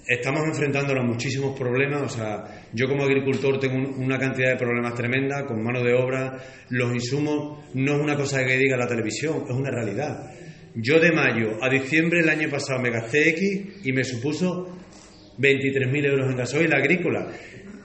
estamos 0.07 0.41
enfrentándonos 0.45 1.03
a 1.03 1.07
muchísimos 1.07 1.57
problemas. 1.57 2.01
O 2.01 2.09
sea, 2.09 2.65
yo 2.73 2.87
como 2.87 3.03
agricultor 3.03 3.59
tengo 3.59 3.75
una 3.97 4.17
cantidad 4.17 4.51
de 4.51 4.57
problemas 4.57 4.95
tremenda 4.95 5.45
con 5.45 5.63
mano 5.63 5.83
de 5.83 5.93
obra, 5.93 6.37
los 6.69 6.93
insumos, 6.93 7.65
no 7.73 7.95
es 7.95 8.01
una 8.01 8.15
cosa 8.15 8.43
que 8.45 8.57
diga 8.57 8.77
la 8.77 8.87
televisión, 8.87 9.43
es 9.47 9.55
una 9.55 9.71
realidad. 9.71 10.31
Yo 10.75 10.99
de 10.99 11.11
mayo 11.11 11.57
a 11.61 11.69
diciembre 11.69 12.19
del 12.19 12.29
año 12.29 12.49
pasado 12.49 12.79
me 12.79 12.91
gasté 12.91 13.29
X 13.29 13.81
y 13.83 13.91
me 13.91 14.03
supuso 14.03 14.77
23.000 15.37 16.05
euros 16.05 16.29
en 16.29 16.37
gasoil 16.37 16.73
agrícola. 16.73 17.27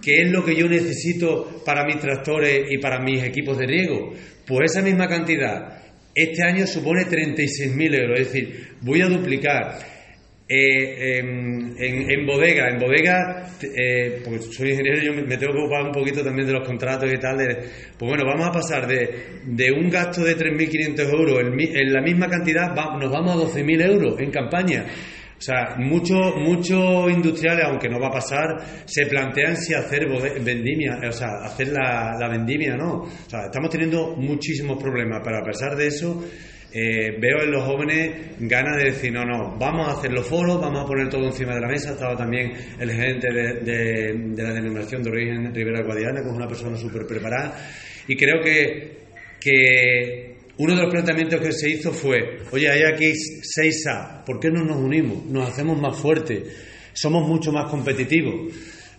¿Qué 0.03 0.23
es 0.23 0.31
lo 0.31 0.45
que 0.45 0.55
yo 0.55 0.69
necesito 0.69 1.63
para 1.65 1.87
mis 1.87 1.99
tractores 1.99 2.67
y 2.71 2.79
para 2.79 3.01
mis 3.01 3.23
equipos 3.23 3.59
de 3.59 3.67
riego? 3.67 4.13
Pues 4.47 4.73
esa 4.73 4.83
misma 4.83 5.09
cantidad 5.09 5.85
este 6.15 6.45
año 6.45 6.67
supone 6.67 7.07
36.000 7.07 8.01
euros, 8.01 8.21
es 8.21 8.33
decir, 8.33 8.69
voy 8.83 9.01
a 9.01 9.09
duplicar. 9.09 9.94
Eh, 10.47 11.21
en, 11.21 12.27
bodega, 12.27 12.69
en 12.69 12.79
bodega, 12.79 13.49
eh, 13.63 14.21
porque 14.23 14.43
soy 14.43 14.73
ingeniero, 14.73 15.01
yo 15.01 15.15
me 15.15 15.39
tengo 15.39 15.55
que 15.55 15.59
ocupar 15.61 15.85
un 15.85 15.93
poquito 15.93 16.23
también 16.23 16.47
de 16.47 16.53
los 16.53 16.67
contratos 16.67 17.11
y 17.11 17.17
tal. 17.17 17.39
pues 17.39 18.09
bueno, 18.11 18.25
vamos 18.27 18.49
a 18.49 18.53
pasar 18.53 18.87
de, 18.87 19.73
un 19.73 19.89
gasto 19.89 20.23
de 20.23 20.37
3.500 20.37 21.13
euros 21.13 21.41
en, 21.41 21.93
la 21.93 22.03
misma 22.03 22.29
cantidad, 22.29 22.75
nos 22.75 23.11
vamos 23.11 23.55
a 23.55 23.59
12.000 23.59 23.91
euros 23.91 24.21
en 24.21 24.31
campaña. 24.31 24.85
O 25.37 25.41
sea, 25.41 25.77
muchos 25.79 26.37
muchos 26.37 27.11
industriales, 27.11 27.65
aunque 27.65 27.89
no 27.89 27.99
va 27.99 28.09
a 28.09 28.13
pasar, 28.13 28.85
se 28.85 29.07
plantean 29.07 29.57
si 29.57 29.75
hacer 29.75 30.07
vendimia, 30.43 30.99
o 31.09 31.13
sea, 31.13 31.29
hacer 31.45 31.69
la, 31.69 32.17
la 32.19 32.29
vendimia, 32.29 32.77
¿no? 32.77 33.01
O 33.01 33.31
sea, 33.31 33.47
estamos 33.47 33.71
teniendo 33.71 34.15
muchísimos 34.17 34.81
problemas, 34.81 35.21
pero 35.25 35.39
a 35.39 35.43
pesar 35.43 35.75
de 35.75 35.87
eso, 35.87 36.23
eh, 36.77 37.17
veo 37.21 37.41
en 37.45 37.53
los 37.53 37.63
jóvenes 37.63 38.11
ganas 38.41 38.77
de 38.79 38.91
decir, 38.91 39.13
no, 39.13 39.25
no, 39.25 39.57
vamos 39.57 39.87
a 39.87 39.93
hacer 39.93 40.13
los 40.13 40.27
foros, 40.27 40.61
vamos 40.61 40.83
a 40.83 40.87
poner 40.87 41.09
todo 41.09 41.25
encima 41.25 41.55
de 41.55 41.61
la 41.61 41.69
mesa. 41.69 41.93
Estaba 41.93 42.17
también 42.17 42.53
el 42.81 42.91
gerente 42.91 43.29
de, 43.33 43.61
de, 43.61 44.43
la 44.43 44.53
denominación 44.53 45.01
de 45.05 45.11
origen 45.11 45.55
Rivera 45.55 45.85
Guadiana, 45.85 46.21
que 46.21 46.29
es 46.29 46.35
una 46.35 46.49
persona 46.49 46.77
súper 46.77 47.07
preparada. 47.07 47.55
Y 48.09 48.17
creo 48.17 48.41
que, 48.43 49.05
que 49.41 50.37
uno 50.59 50.75
de 50.75 50.83
los 50.83 50.91
planteamientos 50.91 51.41
que 51.41 51.53
se 51.53 51.71
hizo 51.71 51.93
fue, 51.93 52.39
oye, 52.51 52.69
hay 52.69 52.83
aquí 52.83 53.13
6A, 53.13 54.25
¿por 54.25 54.41
qué 54.41 54.51
no 54.51 54.65
nos 54.65 54.79
unimos? 54.79 55.25
Nos 55.27 55.49
hacemos 55.49 55.81
más 55.81 55.97
fuertes, 55.97 56.43
somos 56.93 57.29
mucho 57.29 57.53
más 57.53 57.71
competitivos. 57.71 58.53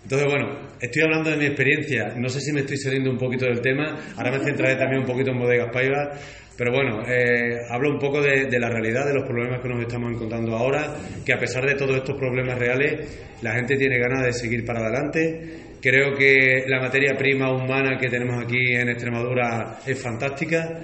Entonces, 0.04 0.28
bueno, 0.30 0.60
estoy 0.80 1.02
hablando 1.02 1.32
de 1.32 1.38
mi 1.38 1.46
experiencia, 1.46 2.14
no 2.16 2.30
sé 2.30 2.40
si 2.40 2.54
me 2.54 2.60
estoy 2.60 2.78
saliendo 2.78 3.10
un 3.10 3.18
poquito 3.18 3.46
del 3.46 3.60
tema, 3.60 3.98
ahora 4.16 4.32
me 4.32 4.44
centraré 4.46 4.76
también 4.76 5.02
un 5.02 5.08
poquito 5.08 5.32
en 5.32 5.40
bodegas 5.40 5.74
paivas, 5.74 6.45
pero 6.58 6.72
bueno, 6.72 7.04
eh, 7.06 7.60
hablo 7.70 7.92
un 7.92 8.00
poco 8.00 8.22
de, 8.22 8.48
la 8.60 8.70
realidad, 8.70 9.06
de 9.06 9.14
los 9.14 9.26
problemas 9.26 9.62
que 9.62 9.68
nos 9.68 9.82
estamos 9.82 10.14
encontrando 10.14 10.56
ahora, 10.56 10.96
que 11.26 11.34
a 11.34 11.40
pesar 11.40 11.66
de 11.66 11.76
todos 11.76 11.98
estos 11.98 12.18
problemas 12.18 12.58
reales, 12.58 13.38
la 13.42 13.54
gente 13.56 13.76
tiene 13.76 14.00
ganas 14.00 14.24
de 14.24 14.34
seguir 14.34 14.64
para 14.66 14.80
adelante. 14.80 15.76
Creo 15.82 16.16
que 16.16 16.64
la 16.68 16.80
materia 16.80 17.16
prima 17.18 17.52
humana 17.52 17.98
que 18.00 18.10
tenemos 18.10 18.42
aquí 18.42 18.74
en 18.74 18.90
Extremadura 18.90 19.80
es 19.86 20.02
fantástica. 20.02 20.80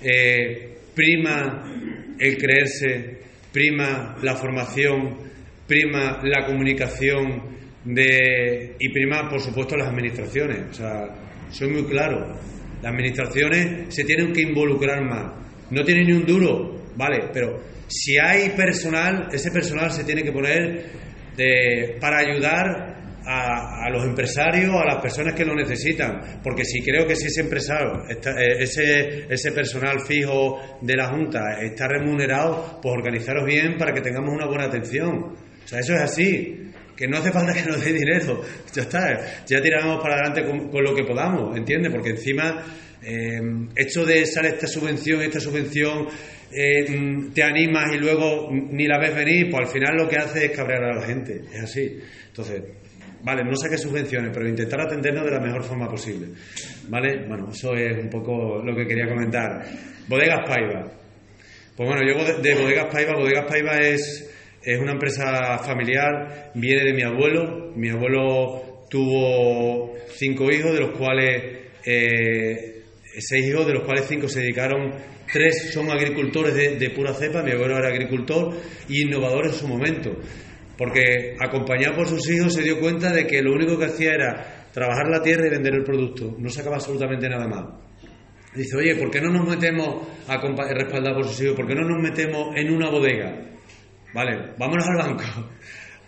Eh, 0.00 0.78
prima 0.94 1.64
el 2.18 2.36
creerse, 2.38 3.18
prima 3.52 4.16
la 4.22 4.36
formación, 4.36 5.18
prima 5.66 6.20
la 6.22 6.46
comunicación 6.46 7.56
de, 7.84 8.76
y 8.78 8.88
prima, 8.90 9.28
por 9.28 9.40
supuesto, 9.40 9.76
las 9.76 9.88
administraciones. 9.88 10.70
O 10.70 10.74
sea, 10.74 11.08
soy 11.50 11.68
muy 11.68 11.84
claro, 11.84 12.34
las 12.86 12.92
administraciones 12.92 13.92
se 13.92 14.04
tienen 14.04 14.32
que 14.32 14.42
involucrar 14.42 15.02
más. 15.02 15.32
No 15.70 15.82
tienen 15.82 16.06
ni 16.06 16.12
un 16.12 16.24
duro, 16.24 16.92
vale, 16.94 17.30
pero 17.32 17.60
si 17.88 18.16
hay 18.16 18.50
personal, 18.50 19.28
ese 19.32 19.50
personal 19.50 19.90
se 19.90 20.04
tiene 20.04 20.22
que 20.22 20.30
poner 20.30 20.84
de, 21.36 21.96
para 22.00 22.18
ayudar 22.18 22.94
a, 23.24 23.90
los 23.90 24.04
empresarios, 24.04 24.72
a 24.72 24.84
las 24.84 25.02
personas 25.02 25.34
que 25.34 25.44
lo 25.44 25.56
necesitan, 25.56 26.40
porque 26.44 26.64
si 26.64 26.80
creo 26.80 27.04
que 27.08 27.16
si 27.16 27.26
ese 27.26 27.40
empresario, 27.40 28.04
eh, 28.08 28.56
ese, 28.60 29.26
ese 29.28 29.50
personal 29.50 30.06
fijo 30.06 30.78
de 30.80 30.94
la 30.94 31.08
Junta 31.08 31.60
está 31.60 31.88
remunerado, 31.88 32.78
pues 32.80 32.94
organizaros 32.94 33.44
bien 33.44 33.76
para 33.76 33.92
que 33.92 34.00
tengamos 34.00 34.32
una 34.32 34.46
buena 34.46 34.66
atención. 34.66 35.34
O 35.64 35.68
sea, 35.68 35.80
eso 35.80 35.92
es 35.94 36.02
así, 36.02 36.70
que 36.96 37.06
no 37.06 37.18
hace 37.18 37.30
falta 37.30 37.52
que 37.52 37.62
nos 37.62 37.84
dé 37.84 37.92
dinero, 37.92 38.42
ya 38.72 38.82
está, 38.82 39.44
ya 39.44 39.60
tiramos 39.60 40.00
para 40.02 40.14
adelante 40.14 40.44
con, 40.70 40.82
lo 40.82 40.94
que 40.94 41.04
podamos, 41.04 41.56
¿entiendes? 41.56 41.92
Porque 41.92 42.10
encima, 42.10 42.64
eh, 43.02 43.40
esto 43.74 44.04
de 44.04 44.24
sale 44.26 44.48
esta 44.48 44.66
subvención, 44.66 45.20
esta 45.22 45.40
subvención, 45.40 46.08
eh, 46.50 47.28
te 47.34 47.42
animas 47.42 47.94
y 47.94 47.98
luego 47.98 48.48
ni 48.50 48.86
la 48.86 48.98
ves 48.98 49.14
venir, 49.14 49.50
pues 49.50 49.66
al 49.66 49.72
final 49.72 49.96
lo 49.96 50.08
que 50.08 50.16
hace 50.16 50.46
es 50.46 50.50
cabrear 50.52 50.84
a 50.84 50.94
la 50.96 51.02
gente, 51.02 51.42
es 51.52 51.62
así. 51.62 52.00
Entonces, 52.28 52.62
Vale, 53.26 53.42
no 53.42 53.56
saque 53.56 53.76
subvenciones, 53.76 54.30
pero 54.32 54.48
intentar 54.48 54.80
atendernos 54.80 55.24
de 55.24 55.32
la 55.32 55.40
mejor 55.40 55.64
forma 55.64 55.88
posible. 55.88 56.28
¿Vale? 56.88 57.26
Bueno, 57.26 57.48
eso 57.50 57.74
es 57.74 57.98
un 57.98 58.08
poco 58.08 58.62
lo 58.62 58.76
que 58.76 58.86
quería 58.86 59.08
comentar. 59.08 59.64
Bodegas 60.06 60.48
Paiva. 60.48 60.86
Pues 61.76 61.88
bueno, 61.88 62.02
yo 62.06 62.40
de, 62.40 62.54
Bodegas 62.54 62.86
Paiva, 62.86 63.14
Bodegas 63.16 63.46
Paiva 63.48 63.78
es, 63.78 64.25
es 64.66 64.80
una 64.80 64.92
empresa 64.92 65.58
familiar, 65.58 66.50
viene 66.54 66.82
de 66.82 66.92
mi 66.92 67.02
abuelo. 67.02 67.72
Mi 67.76 67.88
abuelo 67.88 68.84
tuvo 68.90 69.94
cinco 70.08 70.50
hijos, 70.50 70.74
de 70.74 70.80
los 70.80 70.98
cuales 70.98 71.42
eh, 71.84 72.82
seis 73.16 73.46
hijos, 73.46 73.64
de 73.64 73.74
los 73.74 73.84
cuales 73.84 74.06
cinco 74.08 74.28
se 74.28 74.40
dedicaron, 74.40 74.92
tres 75.32 75.70
son 75.72 75.88
agricultores 75.88 76.52
de, 76.54 76.90
pura 76.90 77.14
cepa, 77.14 77.44
mi 77.44 77.52
abuelo 77.52 77.78
era 77.78 77.88
agricultor 77.88 78.54
y 78.88 79.02
innovador 79.02 79.46
en 79.46 79.52
su 79.52 79.68
momento 79.68 80.16
porque 80.76 81.36
acompañado 81.40 81.96
por 81.96 82.06
sus 82.06 82.28
hijos 82.28 82.52
se 82.52 82.62
dio 82.62 82.78
cuenta 82.78 83.10
de 83.10 83.26
que 83.26 83.40
lo 83.40 83.54
único 83.54 83.78
que 83.78 83.86
hacía 83.86 84.12
era 84.12 84.66
trabajar 84.74 85.08
la 85.08 85.22
tierra 85.22 85.46
y 85.46 85.50
vender 85.50 85.72
el 85.72 85.84
producto, 85.84 86.36
no 86.38 86.50
sacaba 86.50 86.76
absolutamente 86.76 87.30
nada 87.30 87.48
más. 87.48 87.64
Dice, 88.54 88.76
oye, 88.76 88.94
¿por 88.96 89.10
qué 89.10 89.22
no 89.22 89.30
nos 89.30 89.48
metemos 89.48 90.06
a 90.28 90.36
respaldar 90.36 91.14
por 91.14 91.24
sus 91.24 91.40
hijos? 91.40 91.56
¿Por 91.56 91.66
qué 91.66 91.74
no 91.74 91.88
nos 91.88 92.02
metemos 92.02 92.54
en 92.56 92.70
una 92.70 92.90
bodega? 92.90 93.55
Vale, 94.16 94.54
vámonos 94.56 94.88
al 94.88 94.96
banco. 94.96 95.24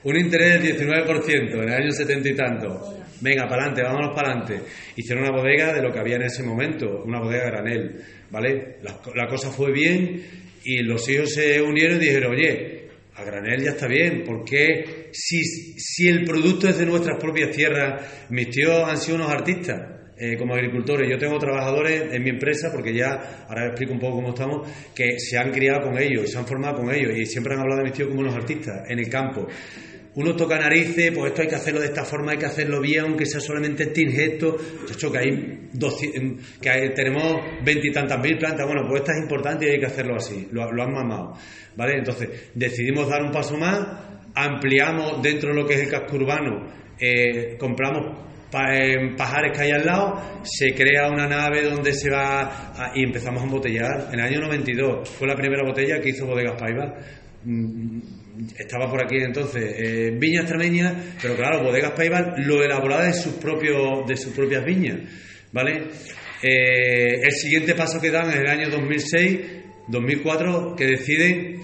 Un 0.05 0.17
interés 0.17 0.63
del 0.63 0.79
19% 0.79 1.53
en 1.53 1.63
el 1.63 1.75
año 1.75 1.91
setenta 1.91 2.27
y 2.31 2.35
tanto. 2.35 2.97
venga, 3.21 3.47
para 3.47 3.65
adelante, 3.65 3.83
vámonos 3.83 4.15
para 4.15 4.31
adelante. 4.31 4.61
Hicieron 4.97 5.25
una 5.25 5.37
bodega 5.37 5.75
de 5.75 5.83
lo 5.83 5.93
que 5.93 5.99
había 5.99 6.17
en 6.17 6.23
ese 6.23 6.43
momento, 6.43 7.03
una 7.05 7.21
bodega 7.21 7.51
granel, 7.51 8.01
¿vale? 8.31 8.79
La, 8.81 8.99
la 9.15 9.27
cosa 9.29 9.51
fue 9.51 9.73
bien 9.73 10.23
y 10.65 10.79
los 10.85 11.07
hijos 11.11 11.35
se 11.35 11.61
unieron 11.61 11.99
y 11.99 12.07
dijeron, 12.07 12.33
oye, 12.33 12.89
a 13.15 13.25
granel 13.25 13.63
ya 13.63 13.73
está 13.73 13.87
bien, 13.87 14.23
porque 14.25 15.11
si, 15.13 15.43
si 15.79 16.09
el 16.09 16.25
producto 16.25 16.67
es 16.67 16.79
de 16.79 16.87
nuestras 16.87 17.19
propias 17.21 17.51
tierras, 17.51 18.27
mis 18.31 18.49
tíos 18.49 18.89
han 18.89 18.97
sido 18.97 19.17
unos 19.17 19.31
artistas, 19.31 19.98
eh, 20.19 20.37
como 20.37 20.55
agricultores. 20.55 21.09
Yo 21.09 21.19
tengo 21.19 21.39
trabajadores 21.39 22.13
en 22.13 22.23
mi 22.23 22.31
empresa, 22.31 22.71
porque 22.73 22.95
ya, 22.95 23.45
ahora 23.49 23.67
explico 23.67 23.93
un 23.93 24.01
poco 24.01 24.17
cómo 24.17 24.29
estamos, 24.31 24.69
que 24.95 25.19
se 25.19 25.39
han 25.39 25.51
criado 25.51 25.83
con 25.83 25.99
ellos 25.99 26.29
se 26.29 26.39
han 26.39 26.47
formado 26.47 26.77
con 26.79 26.95
ellos 26.95 27.17
y 27.17 27.27
siempre 27.27 27.55
han 27.55 27.61
hablado 27.61 27.79
de 27.79 27.85
mis 27.85 27.93
tíos 27.93 28.09
como 28.09 28.21
unos 28.21 28.35
artistas 28.35 28.89
en 28.89 28.99
el 28.99 29.09
campo. 29.09 29.47
Uno 30.15 30.35
toca 30.35 30.59
narices, 30.59 31.13
pues 31.13 31.31
esto 31.31 31.43
hay 31.43 31.49
que 31.49 31.55
hacerlo 31.55 31.81
de 31.81 31.87
esta 31.87 32.05
forma, 32.05 32.33
hay 32.33 32.39
que 32.39 32.47
hacerlo 32.47 32.81
bien, 32.81 33.05
aunque 33.05 33.25
sea 33.25 33.41
solamente 33.41 33.85
este 33.85 34.03
ingesto. 34.03 34.57
hecho 34.91 35.13
que 35.13 35.19
hay, 35.19 35.69
200, 35.73 36.45
que 36.61 36.91
tenemos 36.91 37.41
veintitantas 37.65 38.21
mil 38.21 38.37
plantas, 38.37 38.67
bueno, 38.67 38.83
pues 38.89 39.03
esta 39.03 39.13
es 39.13 39.23
importante 39.23 39.67
y 39.69 39.75
hay 39.75 39.79
que 39.79 39.87
hacerlo 39.87 40.17
así, 40.17 40.49
lo, 40.51 40.73
lo 40.73 40.83
han 40.83 40.93
mamado. 40.93 41.35
¿Vale? 41.77 41.99
Entonces, 41.99 42.51
decidimos 42.55 43.09
dar 43.09 43.23
un 43.23 43.31
paso 43.31 43.57
más, 43.57 43.79
ampliamos 44.35 45.23
dentro 45.23 45.51
de 45.51 45.63
lo 45.63 45.69
que 45.69 45.75
es 45.75 45.81
el 45.83 45.89
casco 45.89 46.17
urbano, 46.17 46.67
eh, 46.99 47.57
compramos 47.57 48.29
en 48.53 49.17
Pajares 49.17 49.57
que 49.57 49.65
hay 49.65 49.71
al 49.73 49.85
lado, 49.85 50.41
se 50.43 50.75
crea 50.75 51.11
una 51.11 51.27
nave 51.27 51.65
donde 51.65 51.93
se 51.93 52.11
va 52.11 52.93
y 52.95 53.05
empezamos 53.05 53.43
a 53.43 53.45
embotellar. 53.45 54.09
En 54.13 54.21
el 54.21 54.27
año 54.27 54.41
92 54.41 55.09
fue 55.09 55.29
la 55.29 55.35
primera 55.35 55.63
botella 55.65 56.01
que 56.01 56.11
hizo 56.11 56.27
Bodegas 56.27 56.59
Paiva. 56.59 56.95
Mm, 57.45 58.01
estaba 58.59 58.91
por 58.91 59.03
aquí 59.03 59.17
entonces 59.17 59.75
eh, 59.77 60.11
viñas 60.19 60.45
extremeñas, 60.45 60.95
pero 61.21 61.37
claro, 61.37 61.63
Bodegas 61.63 61.93
Paiva 61.93 62.35
lo 62.39 62.63
elaboraba 62.63 63.05
de 63.05 63.13
sus, 63.13 63.35
propios, 63.35 64.07
de 64.07 64.17
sus 64.17 64.33
propias 64.33 64.65
viñas. 64.65 64.99
¿vale? 65.53 65.89
Eh, 66.43 67.21
el 67.23 67.33
siguiente 67.33 67.75
paso 67.75 68.01
que 68.01 68.11
dan 68.11 68.31
es 68.31 68.37
el 68.37 68.49
año 68.49 68.71
2006, 68.71 69.41
2004, 69.89 70.75
que 70.77 70.87
deciden 70.87 71.61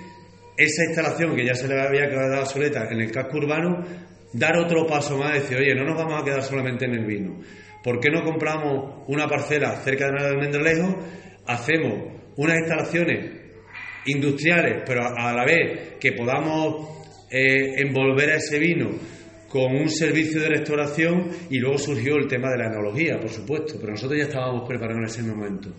esa 0.57 0.85
instalación 0.85 1.35
que 1.35 1.45
ya 1.45 1.55
se 1.55 1.69
le 1.69 1.81
había 1.81 2.09
quedado 2.09 2.41
obsoleta 2.41 2.89
en 2.91 3.01
el 3.01 3.11
casco 3.11 3.39
urbano 3.39 3.85
dar 4.35 4.57
otro 4.57 4.87
paso 4.87 5.17
más, 5.17 5.35
decir, 5.35 5.57
oye, 5.57 5.75
no 5.75 5.85
nos 5.85 5.97
vamos 5.97 6.21
a 6.21 6.25
quedar 6.25 6.43
solamente 6.43 6.85
en 6.85 6.95
el 6.95 7.07
vino. 7.07 7.41
¿Por 7.83 8.01
qué 8.01 8.11
no 8.11 8.23
compramos 8.23 9.05
una 9.09 9.29
parcela 9.29 9.77
cerca 9.77 10.11
de 10.11 10.27
Almendralejo, 10.27 10.99
hacemos 11.47 12.13
unas 12.37 12.59
instalaciones 12.59 13.31
industriales, 14.07 14.83
pero 14.85 15.03
a 15.07 15.33
la 15.33 15.45
vez 15.45 15.95
que 16.01 16.13
podamos 16.13 17.05
eh, 17.31 17.75
envolver 17.77 18.31
a 18.31 18.37
ese 18.37 18.59
vino 18.59 18.91
con 19.49 19.77
un 19.77 19.89
servicio 19.89 20.41
de 20.41 20.49
restauración 20.49 21.31
y 21.49 21.59
luego 21.59 21.79
surgió 21.79 22.17
el 22.17 22.27
tema 22.27 22.51
de 22.51 22.59
la 22.59 22.67
enología, 22.67 23.21
por 23.21 23.31
supuesto, 23.31 23.75
pero 23.79 23.93
nosotros 23.93 24.19
ya 24.19 24.25
estábamos 24.25 24.67
preparados 24.67 24.99
en 24.99 25.05
ese 25.05 25.23
momento, 25.23 25.73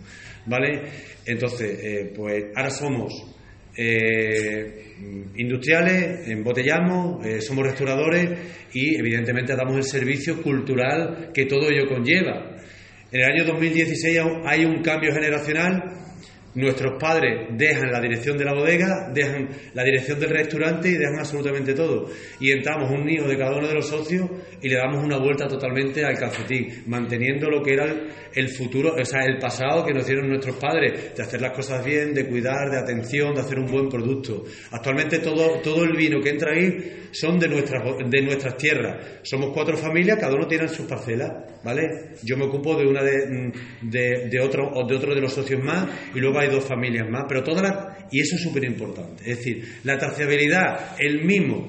¿vale? 0.45 0.81
Entonces, 1.25 1.79
eh, 1.83 2.13
pues 2.15 2.45
ahora 2.55 2.69
somos 2.69 3.34
eh, 3.77 4.95
industriales, 5.35 6.27
embotellamos, 6.27 7.25
eh, 7.25 7.41
somos 7.41 7.65
restauradores 7.65 8.29
y 8.73 8.95
evidentemente 8.95 9.55
damos 9.55 9.77
el 9.77 9.83
servicio 9.83 10.41
cultural 10.41 11.31
que 11.33 11.45
todo 11.45 11.69
ello 11.69 11.87
conlleva. 11.87 12.55
En 13.11 13.21
el 13.21 13.31
año 13.31 13.45
2016 13.45 14.19
hay 14.45 14.65
un 14.65 14.81
cambio 14.81 15.13
generacional 15.13 16.04
Nuestros 16.55 16.93
padres 16.97 17.49
dejan 17.51 17.91
la 17.91 17.99
dirección 17.99 18.37
de 18.37 18.45
la 18.45 18.53
bodega, 18.53 19.11
dejan 19.13 19.49
la 19.73 19.83
dirección 19.83 20.19
del 20.19 20.29
restaurante 20.29 20.87
y 20.87 20.93
dejan 20.93 21.19
absolutamente 21.19 21.73
todo. 21.73 22.09
Y 22.39 22.51
entramos 22.51 22.89
un 22.91 23.05
niño 23.05 23.27
de 23.27 23.37
cada 23.37 23.57
uno 23.57 23.67
de 23.67 23.73
los 23.73 23.87
socios 23.87 24.29
y 24.61 24.69
le 24.69 24.77
damos 24.77 25.03
una 25.03 25.17
vuelta 25.17 25.47
totalmente 25.47 26.05
al 26.05 26.17
calcetín, 26.17 26.83
manteniendo 26.87 27.49
lo 27.49 27.61
que 27.61 27.73
era 27.73 27.93
el 28.33 28.49
futuro, 28.49 28.95
o 28.97 29.05
sea, 29.05 29.25
el 29.25 29.37
pasado 29.37 29.85
que 29.85 29.93
nos 29.93 30.05
dieron 30.05 30.29
nuestros 30.29 30.55
padres, 30.55 31.15
de 31.15 31.23
hacer 31.23 31.41
las 31.41 31.51
cosas 31.51 31.83
bien, 31.83 32.13
de 32.13 32.25
cuidar, 32.27 32.69
de 32.71 32.77
atención, 32.77 33.35
de 33.35 33.41
hacer 33.41 33.59
un 33.59 33.65
buen 33.65 33.89
producto. 33.89 34.43
Actualmente 34.71 35.19
todo, 35.19 35.59
todo 35.61 35.83
el 35.83 35.95
vino 35.95 36.21
que 36.21 36.29
entra 36.29 36.53
ahí 36.53 37.07
son 37.11 37.39
de 37.39 37.47
nuestras, 37.47 37.81
de 38.09 38.21
nuestras 38.21 38.57
tierras. 38.57 39.19
Somos 39.23 39.51
cuatro 39.53 39.77
familias, 39.77 40.17
cada 40.19 40.35
uno 40.35 40.47
tiene 40.47 40.67
sus 40.67 40.85
parcelas, 40.85 41.31
¿vale? 41.63 42.15
Yo 42.23 42.37
me 42.37 42.45
ocupo 42.45 42.75
de 42.75 42.85
una 42.85 43.03
de, 43.03 43.51
de, 43.81 44.29
de 44.29 44.39
otro, 44.39 44.71
de 44.87 44.95
otro 44.95 45.15
de 45.15 45.21
los 45.21 45.33
socios 45.33 45.63
más 45.63 45.87
y 46.13 46.19
luego 46.19 46.39
hay 46.39 46.44
dos 46.49 46.65
familias 46.65 47.09
más, 47.09 47.25
pero 47.27 47.43
todas 47.43 47.63
las... 47.63 48.05
Y 48.11 48.21
eso 48.21 48.35
es 48.35 48.41
súper 48.41 48.63
importante. 48.65 49.23
Es 49.29 49.37
decir, 49.37 49.63
la 49.83 49.97
trazabilidad, 49.97 50.95
el 50.99 51.23
mismo. 51.23 51.67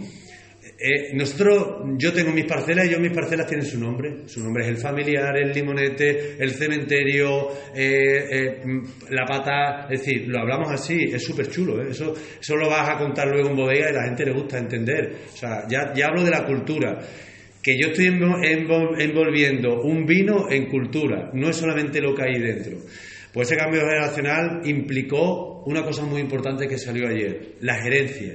Eh, 0.79 1.15
nosotros, 1.15 1.85
yo 1.97 2.13
tengo 2.13 2.33
mis 2.33 2.45
parcelas 2.45 2.87
y 2.87 2.91
yo 2.91 3.01
mis 3.01 3.13
parcelas 3.13 3.47
tienen 3.47 3.65
su 3.65 3.79
nombre. 3.81 4.27
Su 4.27 4.43
nombre 4.43 4.65
es 4.65 4.71
el 4.71 4.77
familiar, 4.77 5.37
el 5.37 5.53
limonete, 5.53 6.37
el 6.39 6.51
cementerio, 6.51 7.49
eh, 7.75 8.29
eh, 8.31 8.63
la 9.11 9.25
pata. 9.25 9.87
Es 9.91 10.01
decir, 10.01 10.29
lo 10.29 10.41
hablamos 10.41 10.71
así, 10.71 11.11
es 11.13 11.25
súper 11.25 11.49
chulo. 11.49 11.83
Eso, 11.83 12.15
eso 12.41 12.57
lo 12.57 12.69
vas 12.69 12.91
a 12.91 12.99
contar 12.99 13.29
luego 13.29 13.49
en 13.49 13.57
bodega 13.57 13.91
y 13.91 13.95
la 13.95 14.05
gente 14.05 14.27
le 14.27 14.33
gusta 14.33 14.59
entender. 14.59 15.17
O 15.33 15.37
sea, 15.37 15.67
ya, 15.69 15.95
ya 15.95 16.07
hablo 16.09 16.23
de 16.23 16.31
la 16.31 16.45
cultura 16.45 16.99
que 17.67 17.77
yo 17.77 17.89
estoy 17.89 18.07
envolviendo 18.07 19.83
un 19.83 20.07
vino 20.07 20.49
en 20.49 20.67
cultura, 20.67 21.33
no 21.35 21.49
es 21.49 21.57
solamente 21.57 22.01
lo 22.01 22.15
que 22.15 22.23
hay 22.23 22.41
dentro. 22.41 22.79
Pues 23.37 23.53
ese 23.53 23.61
cambio 23.61 23.83
generacional 23.83 24.63
implicó 24.65 25.63
una 25.67 25.85
cosa 25.85 26.03
muy 26.07 26.23
importante 26.23 26.67
que 26.67 26.79
salió 26.79 27.07
ayer, 27.07 27.57
la 27.61 27.75
gerencia. 27.83 28.33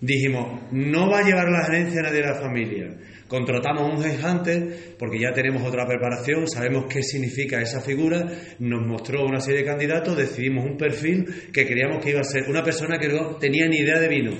Dijimos, 0.00 0.62
no 0.70 1.10
va 1.10 1.18
a 1.18 1.22
llevar 1.24 1.48
la 1.50 1.64
gerencia 1.64 2.02
nadie 2.02 2.20
de 2.20 2.28
la 2.28 2.36
familia. 2.36 2.96
Contratamos 3.26 3.98
un 3.98 4.04
headhunter 4.04 4.94
porque 4.96 5.18
ya 5.18 5.32
tenemos 5.32 5.64
otra 5.64 5.88
preparación, 5.88 6.46
sabemos 6.46 6.84
qué 6.88 7.02
significa 7.02 7.60
esa 7.60 7.80
figura, 7.80 8.24
nos 8.60 8.86
mostró 8.86 9.26
una 9.26 9.40
serie 9.40 9.62
de 9.62 9.66
candidatos, 9.66 10.16
decidimos 10.16 10.66
un 10.66 10.76
perfil 10.76 11.24
que 11.52 11.66
creíamos 11.66 12.00
que 12.00 12.10
iba 12.10 12.20
a 12.20 12.24
ser 12.24 12.48
una 12.48 12.62
persona 12.62 13.00
que 13.00 13.08
no 13.08 13.38
tenía 13.38 13.66
ni 13.66 13.78
idea 13.78 13.98
de 13.98 14.06
vino. 14.06 14.38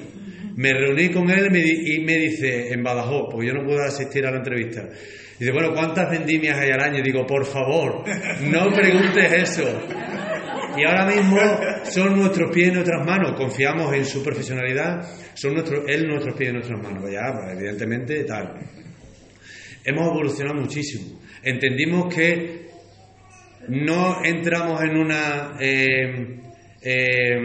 Me 0.55 0.75
reuní 0.75 1.09
con 1.09 1.29
él 1.29 1.49
y 1.57 1.99
me 2.05 2.19
dice, 2.19 2.73
en 2.73 2.85
Badajoz, 2.85 3.31
porque 3.33 3.49
yo 3.49 3.55
no 3.55 3.65
puedo 3.65 3.83
asistir 3.83 4.25
a 4.27 4.31
la 4.31 4.37
entrevista, 4.37 4.89
Dice, 5.43 5.55
bueno, 5.55 5.75
¿cuántas 5.75 6.09
vendimias 6.09 6.57
hay 6.57 6.71
al 6.71 6.81
año? 6.81 7.03
Digo, 7.03 7.27
por 7.27 7.45
favor, 7.45 8.05
no 8.43 8.71
preguntes 8.71 9.33
eso. 9.33 9.65
Y 10.77 10.85
ahora 10.85 11.05
mismo 11.05 11.37
son 11.83 12.17
nuestros 12.17 12.55
pies 12.55 12.69
y 12.69 12.71
nuestras 12.71 13.05
manos. 13.05 13.33
Confiamos 13.37 13.93
en 13.93 14.05
su 14.05 14.23
profesionalidad, 14.23 15.05
son 15.35 15.55
nuestros, 15.55 15.83
él 15.89 16.07
nuestros 16.07 16.37
pies 16.37 16.51
y 16.51 16.53
nuestras 16.53 16.81
manos. 16.81 17.11
Ya, 17.11 17.33
pues, 17.33 17.59
evidentemente, 17.59 18.23
tal. 18.23 18.55
Hemos 19.85 20.07
evolucionado 20.11 20.61
muchísimo. 20.61 21.21
Entendimos 21.43 22.15
que 22.15 22.69
no 23.67 24.25
entramos 24.25 24.81
en 24.81 24.97
una 24.97 25.57
eh, 25.59 26.39
eh, 26.83 27.41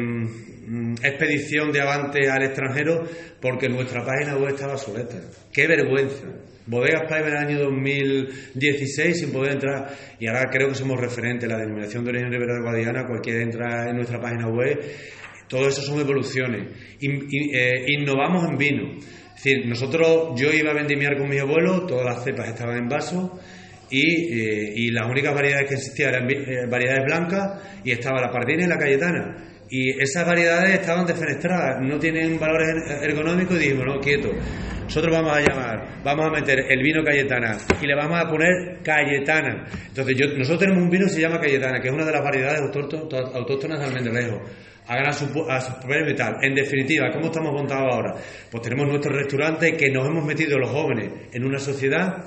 expedición 1.02 1.72
de 1.72 1.82
avante 1.82 2.30
al 2.30 2.44
extranjero 2.44 3.08
porque 3.42 3.70
nuestra 3.70 4.06
página 4.06 4.36
web 4.36 4.54
estaba 4.54 4.74
obsoleta. 4.74 5.18
¡Qué 5.54 5.68
vergüenza! 5.68 6.28
Bodegas 6.66 7.04
Paiva 7.10 7.30
en 7.30 7.34
el 7.34 7.38
año 7.38 7.60
2016 7.60 9.20
sin 9.20 9.32
poder 9.32 9.54
entrar 9.54 9.90
y 10.20 10.28
ahora 10.28 10.50
creo 10.52 10.68
que 10.68 10.76
somos 10.76 11.00
referentes, 11.00 11.50
la 11.50 11.58
denominación 11.58 12.04
de 12.04 12.10
origen 12.10 12.32
Ribera 12.32 12.56
de 12.56 12.62
Guadiana, 12.62 13.08
cualquiera 13.08 13.42
entra 13.42 13.90
en 13.90 13.96
nuestra 13.96 14.20
página 14.20 14.50
web, 14.50 14.78
todo 15.48 15.68
eso 15.70 15.82
son 15.82 16.00
evoluciones. 16.00 16.68
Eh, 17.02 17.86
innovamos 17.88 18.50
en 18.50 18.58
vino. 18.58 18.98
Es 18.98 19.44
decir, 19.44 19.66
nosotros, 19.66 20.40
yo 20.40 20.52
iba 20.52 20.72
a 20.72 20.74
vendimiar 20.74 21.18
con 21.18 21.30
mis 21.30 21.40
abuelos, 21.40 21.88
todas 21.88 22.06
las 22.06 22.24
cepas 22.24 22.50
estaban 22.50 22.78
en 22.78 22.90
vaso 22.90 23.40
y, 23.90 24.88
eh, 24.88 24.92
las 24.92 25.10
únicas 25.10 25.34
variedades 25.34 25.70
que 25.70 25.76
existían 25.76 26.10
eran 26.10 26.30
eh, 26.30 26.68
variedades 26.70 27.06
blancas 27.06 27.62
y 27.84 27.92
estaba 27.92 28.20
la 28.20 28.32
pardina 28.32 28.66
y 28.66 28.68
la 28.68 28.78
cayetana. 28.78 29.57
Y 29.70 30.02
esas 30.02 30.26
variedades 30.26 30.80
estaban 30.80 31.06
defenestradas, 31.06 31.82
no 31.82 32.00
tienen 32.00 32.40
valores 32.40 32.70
er-, 32.70 33.10
ergonómicos 33.10 33.58
y 33.58 33.60
dijimos, 33.60 33.86
no, 33.86 34.00
quieto. 34.00 34.30
Nosotros 34.84 35.14
vamos 35.14 35.36
a 35.36 35.42
llamar, 35.42 36.02
vamos 36.02 36.28
a 36.28 36.30
meter 36.30 36.60
el 36.70 36.82
vino 36.82 37.04
Cayetana 37.04 37.58
y 37.82 37.86
le 37.86 37.94
vamos 37.94 38.18
a 38.18 38.30
poner 38.30 38.80
Cayetana. 38.82 39.66
Entonces, 39.90 40.16
yo, 40.16 40.28
nosotros 40.28 40.60
tenemos 40.60 40.84
un 40.84 40.90
vino 40.90 41.06
que 41.08 41.12
se 41.12 41.22
llama 41.22 41.42
Cayetana, 41.42 41.82
que 41.82 41.90
es 41.90 41.94
una 41.94 42.06
de 42.06 42.12
las 42.14 42.24
variedades 42.24 42.62
autóctonas 42.62 43.80
de 43.80 43.86
Almendralejo. 43.86 44.42
Hagan 44.88 45.08
a 45.08 45.12
su, 45.12 45.26
a 45.50 45.60
su 45.60 45.74
y 46.10 46.16
tal. 46.16 46.38
En 46.42 46.56
definitiva, 46.56 47.12
¿cómo 47.12 47.26
estamos 47.26 47.52
montados 47.52 47.94
ahora? 47.94 48.16
Pues 48.50 48.64
tenemos 48.64 48.88
nuestro 48.88 49.12
restaurante 49.12 49.76
que 49.76 49.90
nos 49.90 50.08
hemos 50.08 50.24
metido 50.24 50.58
los 50.58 50.70
jóvenes 50.70 51.12
en 51.34 51.44
una 51.44 51.60
sociedad, 51.60 52.24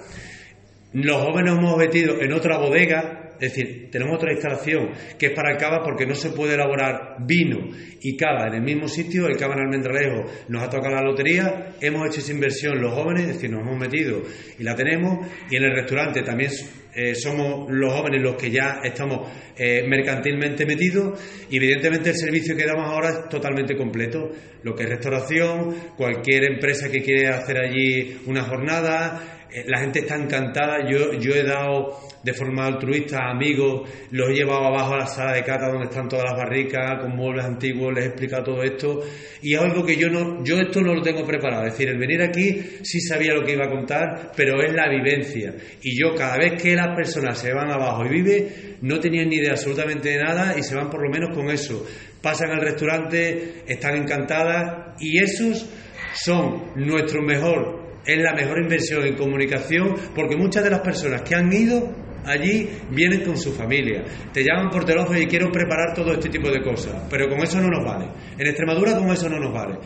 los 0.93 1.17
jóvenes 1.17 1.55
nos 1.55 1.61
hemos 1.61 1.79
metido 1.79 2.21
en 2.21 2.33
otra 2.35 2.59
bodega 2.59 3.20
es 3.41 3.55
decir, 3.55 3.89
tenemos 3.91 4.17
otra 4.17 4.33
instalación 4.33 4.91
que 5.19 5.27
es 5.27 5.33
para 5.33 5.53
el 5.53 5.57
cava 5.57 5.83
porque 5.83 6.07
no 6.07 6.15
se 6.15 6.31
puede 6.31 6.55
elaborar 6.55 7.17
vino 7.27 7.69
y 8.03 8.17
cava 8.17 8.49
en 8.49 8.55
el 8.55 8.63
mismo 8.63 8.87
sitio. 8.87 9.27
El 9.27 9.37
cava 9.37 9.55
en 9.55 9.61
Almendralejo 9.61 10.31
nos 10.49 10.63
ha 10.63 10.69
tocado 10.69 10.95
la 10.95 11.03
lotería, 11.03 11.75
hemos 11.81 12.07
hecho 12.09 12.21
esa 12.21 12.33
inversión 12.33 12.81
los 12.81 12.93
jóvenes, 12.93 13.23
es 13.23 13.35
decir, 13.35 13.51
nos 13.51 13.63
hemos 13.63 13.79
metido 13.79 14.23
y 14.59 14.63
la 14.63 14.75
tenemos. 14.75 15.27
Y 15.51 15.57
en 15.57 15.65
el 15.65 15.75
restaurante 15.75 16.23
también 16.23 16.51
eh, 16.95 17.15
somos 17.15 17.71
los 17.71 17.95
jóvenes 17.95 18.21
los 18.21 18.35
que 18.35 18.51
ya 18.51 18.81
estamos 18.83 19.29
eh, 19.57 19.85
mercantilmente 19.87 20.67
metidos 20.67 21.21
y 21.49 21.57
evidentemente 21.57 22.11
el 22.11 22.17
servicio 22.17 22.57
que 22.57 22.67
damos 22.67 22.85
ahora 22.85 23.09
es 23.09 23.29
totalmente 23.29 23.77
completo. 23.77 24.31
Lo 24.63 24.75
que 24.75 24.83
es 24.83 24.91
restauración, 24.91 25.75
cualquier 25.97 26.45
empresa 26.45 26.91
que 26.91 27.01
quiere 27.01 27.29
hacer 27.29 27.59
allí 27.59 28.21
una 28.27 28.43
jornada, 28.43 29.47
eh, 29.51 29.65
la 29.67 29.81
gente 29.81 30.01
está 30.01 30.17
encantada. 30.17 30.91
Yo, 30.91 31.15
yo 31.15 31.33
he 31.33 31.43
dado 31.43 31.99
de 32.23 32.35
forma 32.35 32.67
altruista 32.67 33.31
amigos, 33.31 33.89
los 34.11 34.29
he 34.31 34.35
llevado 34.35 34.67
abajo 34.67 34.95
a 34.95 34.99
la 34.99 35.07
sala 35.07 35.33
de 35.33 35.43
cata 35.43 35.69
donde 35.69 35.87
están 35.87 36.09
todas 36.09 36.25
las 36.27 36.37
barricas, 36.37 37.01
con 37.01 37.17
muebles 37.17 37.45
antiguos, 37.45 37.95
les 37.95 38.05
he 38.05 38.09
explicado 38.09 38.45
todo 38.45 38.63
esto. 38.63 39.01
Y 39.43 39.55
es 39.55 39.61
algo 39.61 39.85
que 39.85 39.97
yo 39.97 40.09
no, 40.09 40.45
yo 40.45 40.59
esto 40.59 40.81
no 40.81 40.95
lo 40.95 41.03
tengo 41.03 41.25
preparado. 41.25 41.67
Es 41.67 41.73
decir, 41.73 41.89
el 41.89 41.99
venir 41.99 42.23
aquí 42.23 42.61
sí 42.83 43.01
sabía 43.01 43.33
lo 43.33 43.45
que 43.45 43.53
iba 43.53 43.65
a 43.65 43.71
contar, 43.71 44.33
pero 44.37 44.63
es 44.63 44.73
la 44.75 44.89
vivencia. 44.89 45.55
Y 45.83 45.99
yo 45.99 46.15
cada 46.15 46.37
vez 46.37 46.61
que 46.63 46.75
las 46.75 46.95
personas 46.95 47.39
se 47.39 47.53
van 47.55 47.71
abajo 47.71 48.05
y 48.05 48.09
viven, 48.09 48.49
no 48.83 49.01
tenían 49.01 49.29
ni 49.29 49.37
idea 49.37 49.53
absolutamente 49.53 50.11
de 50.11 50.23
nada 50.23 50.59
y 50.59 50.63
se 50.63 50.75
van 50.75 50.91
por 50.91 51.03
lo 51.03 51.11
menos 51.11 51.35
con 51.35 51.49
eso. 51.51 51.87
Pasan 52.21 52.51
al 52.51 52.61
restaurante, 52.61 53.63
están 53.67 53.97
encantadas 53.97 54.95
y 55.01 55.23
esos 55.23 55.71
son 56.13 56.73
nuestro 56.77 57.23
mejor 57.23 57.81
es 58.05 58.17
la 58.19 58.33
mejor 58.33 58.59
inversión 58.63 59.05
en 59.05 59.15
comunicación 59.15 59.95
porque 60.15 60.37
muchas 60.37 60.65
de 60.65 60.71
las 60.71 60.81
personas 60.81 61.23
que 61.23 61.35
han 61.35 61.53
ido 61.53 61.95
allí 62.25 62.69
vienen 62.91 63.23
con 63.23 63.37
su 63.37 63.53
familia. 63.53 64.05
Te 64.33 64.43
llaman 64.43 64.71
por 64.71 64.85
teléfono 64.85 65.19
y 65.19 65.27
quiero 65.27 65.51
preparar 65.51 65.95
todo 65.95 66.13
este 66.13 66.29
tipo 66.29 66.51
de 66.51 66.63
cosas, 66.63 67.07
pero 67.11 67.29
con 67.29 67.41
eso 67.41 67.61
no 67.61 67.69
nos 67.69 67.85
vale. 67.85 68.07
En 68.39 68.47
Extremadura 68.47 68.97
con 68.97 69.11
eso 69.11 69.29
no 69.29 69.39
nos 69.39 69.53
vale. 69.53 69.79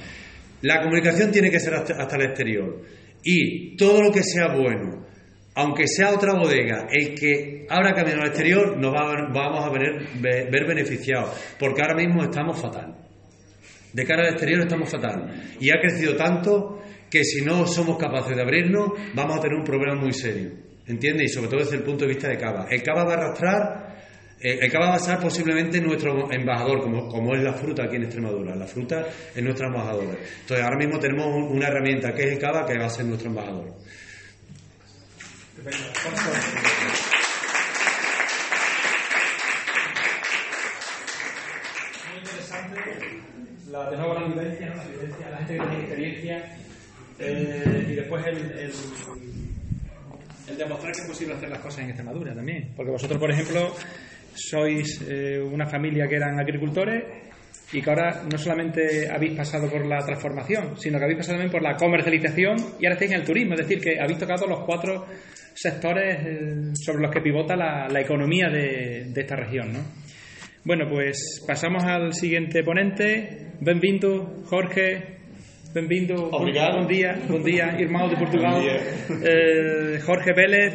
La 0.62 0.80
comunicación 0.82 1.30
tiene 1.30 1.50
que 1.50 1.60
ser 1.60 1.74
hasta, 1.74 2.16
el 2.16 2.22
exterior. 2.22 2.82
Y 3.22 3.76
todo 3.76 4.02
lo 4.02 4.10
que 4.10 4.22
sea 4.22 4.54
bueno, 4.54 5.06
aunque 5.54 5.86
sea 5.86 6.10
otra 6.10 6.34
bodega, 6.34 6.86
el 6.90 7.14
que 7.14 7.66
abra 7.68 7.94
camino 7.94 8.20
al 8.20 8.28
exterior, 8.28 8.76
nos 8.78 8.92
vamos 8.92 9.64
a 9.64 9.70
ver, 9.70 10.08
ver 10.20 10.66
beneficiados, 10.66 11.30
porque 11.58 11.82
ahora 11.82 11.94
mismo 11.94 12.22
estamos 12.22 12.60
fatal. 12.60 12.96
De 13.92 14.04
cara 14.04 14.22
al 14.22 14.30
exterior 14.30 14.62
estamos 14.62 14.90
fatal. 14.90 15.56
Y 15.60 15.70
ha 15.70 15.80
crecido 15.80 16.16
tanto 16.16 16.80
que 17.08 17.22
si 17.22 17.44
no 17.44 17.64
somos 17.66 17.96
capaces 17.96 18.34
de 18.34 18.42
abrirnos, 18.42 18.90
vamos 19.14 19.36
a 19.36 19.40
tener 19.40 19.56
un 19.56 19.64
problema 19.64 19.94
muy 19.94 20.12
serio. 20.12 20.50
¿Entiendes? 20.86 21.30
Y 21.30 21.34
sobre 21.34 21.48
todo 21.48 21.60
desde 21.60 21.76
el 21.76 21.82
punto 21.82 22.04
de 22.04 22.10
vista 22.12 22.28
de 22.28 22.36
Cava. 22.36 22.66
El 22.70 22.82
Cava 22.82 23.04
va 23.04 23.12
a 23.12 23.16
arrastrar, 23.16 23.96
eh, 24.40 24.58
el 24.60 24.70
Cava 24.70 24.90
va 24.90 24.96
a 24.96 24.98
ser 24.98 25.18
posiblemente 25.18 25.80
nuestro 25.80 26.30
embajador, 26.30 26.82
como, 26.82 27.08
como 27.08 27.34
es 27.34 27.42
la 27.42 27.54
fruta 27.54 27.84
aquí 27.84 27.96
en 27.96 28.04
Extremadura. 28.04 28.54
La 28.54 28.66
fruta 28.66 29.06
es 29.34 29.42
nuestra 29.42 29.68
embajadora. 29.68 30.18
Entonces 30.40 30.64
ahora 30.64 30.76
mismo 30.76 30.98
tenemos 30.98 31.26
una 31.50 31.68
herramienta 31.68 32.12
que 32.12 32.22
es 32.22 32.32
el 32.32 32.38
Cava 32.38 32.66
que 32.66 32.78
va 32.78 32.86
a 32.86 32.90
ser 32.90 33.06
nuestro 33.06 33.28
embajador. 33.28 33.74
Muy 42.10 42.18
interesante 42.18 43.24
la 43.74 43.90
de 43.90 43.96
nuevo 43.96 44.14
la 44.14 44.28
vivencia, 44.28 44.74
la 44.74 44.84
vivencia, 44.84 45.30
la 45.30 45.38
gente 45.38 45.54
que 45.54 45.60
tiene 45.60 45.78
experiencia 45.80 46.56
eh, 47.18 47.86
y 47.88 47.94
después 47.94 48.24
el, 48.26 48.72
demostrar 50.52 50.92
que 50.92 51.00
es 51.00 51.08
posible 51.08 51.34
hacer 51.34 51.48
las 51.48 51.60
cosas 51.60 51.80
en 51.80 51.86
Extremadura 51.86 52.34
también. 52.34 52.72
Porque 52.76 52.92
vosotros, 52.92 53.18
por 53.18 53.30
ejemplo, 53.30 53.74
sois 54.34 55.00
eh, 55.08 55.40
una 55.40 55.66
familia 55.66 56.06
que 56.06 56.16
eran 56.16 56.38
agricultores 56.38 57.04
y 57.72 57.80
que 57.80 57.90
ahora 57.90 58.22
no 58.30 58.38
solamente 58.38 59.08
habéis 59.10 59.34
pasado 59.36 59.68
por 59.68 59.84
la 59.86 59.98
transformación, 59.98 60.76
sino 60.78 60.98
que 60.98 61.04
habéis 61.04 61.18
pasado 61.18 61.38
también 61.38 61.52
por 61.52 61.62
la 61.62 61.76
comercialización 61.76 62.56
y 62.78 62.86
ahora 62.86 62.94
estáis 62.94 63.12
en 63.12 63.20
el 63.20 63.26
turismo. 63.26 63.54
Es 63.54 63.60
decir, 63.60 63.80
que 63.80 63.98
habéis 64.00 64.18
tocado 64.18 64.46
los 64.46 64.60
cuatro 64.64 65.06
sectores 65.54 66.18
eh, 66.26 66.72
sobre 66.74 67.02
los 67.02 67.10
que 67.10 67.20
pivota 67.20 67.56
la, 67.56 67.88
la 67.88 68.00
economía 68.00 68.48
de, 68.48 69.06
de, 69.08 69.20
esta 69.20 69.36
región. 69.36 69.72
¿no? 69.72 69.80
Bueno, 70.64 70.86
pues 70.88 71.42
pasamos 71.46 71.84
al 71.84 72.12
siguiente 72.12 72.62
ponente. 72.62 73.52
Benvinto, 73.60 74.42
Jorge 74.46 75.23
Benvindo, 75.74 76.28
Obrigado. 76.30 76.78
bom 76.78 76.86
dia, 76.86 77.18
bom 77.26 77.42
dia, 77.42 77.74
irmão 77.80 78.08
de 78.08 78.14
Portugal. 78.14 78.62
Eh, 78.62 79.98
Jorge 80.06 80.32
Vélez, 80.32 80.72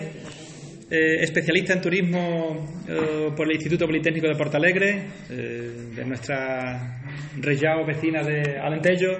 eh, 0.91 1.24
especialista 1.24 1.72
en 1.72 1.80
turismo 1.80 2.68
eh, 2.86 3.30
por 3.34 3.47
el 3.47 3.56
Instituto 3.56 3.86
Politécnico 3.86 4.28
de 4.28 4.36
Portalegre, 4.36 5.06
de 5.30 6.04
nuestra 6.04 7.00
región 7.39 7.86
vecina 7.88 8.24
de 8.24 8.60
Alentejo. 8.60 9.18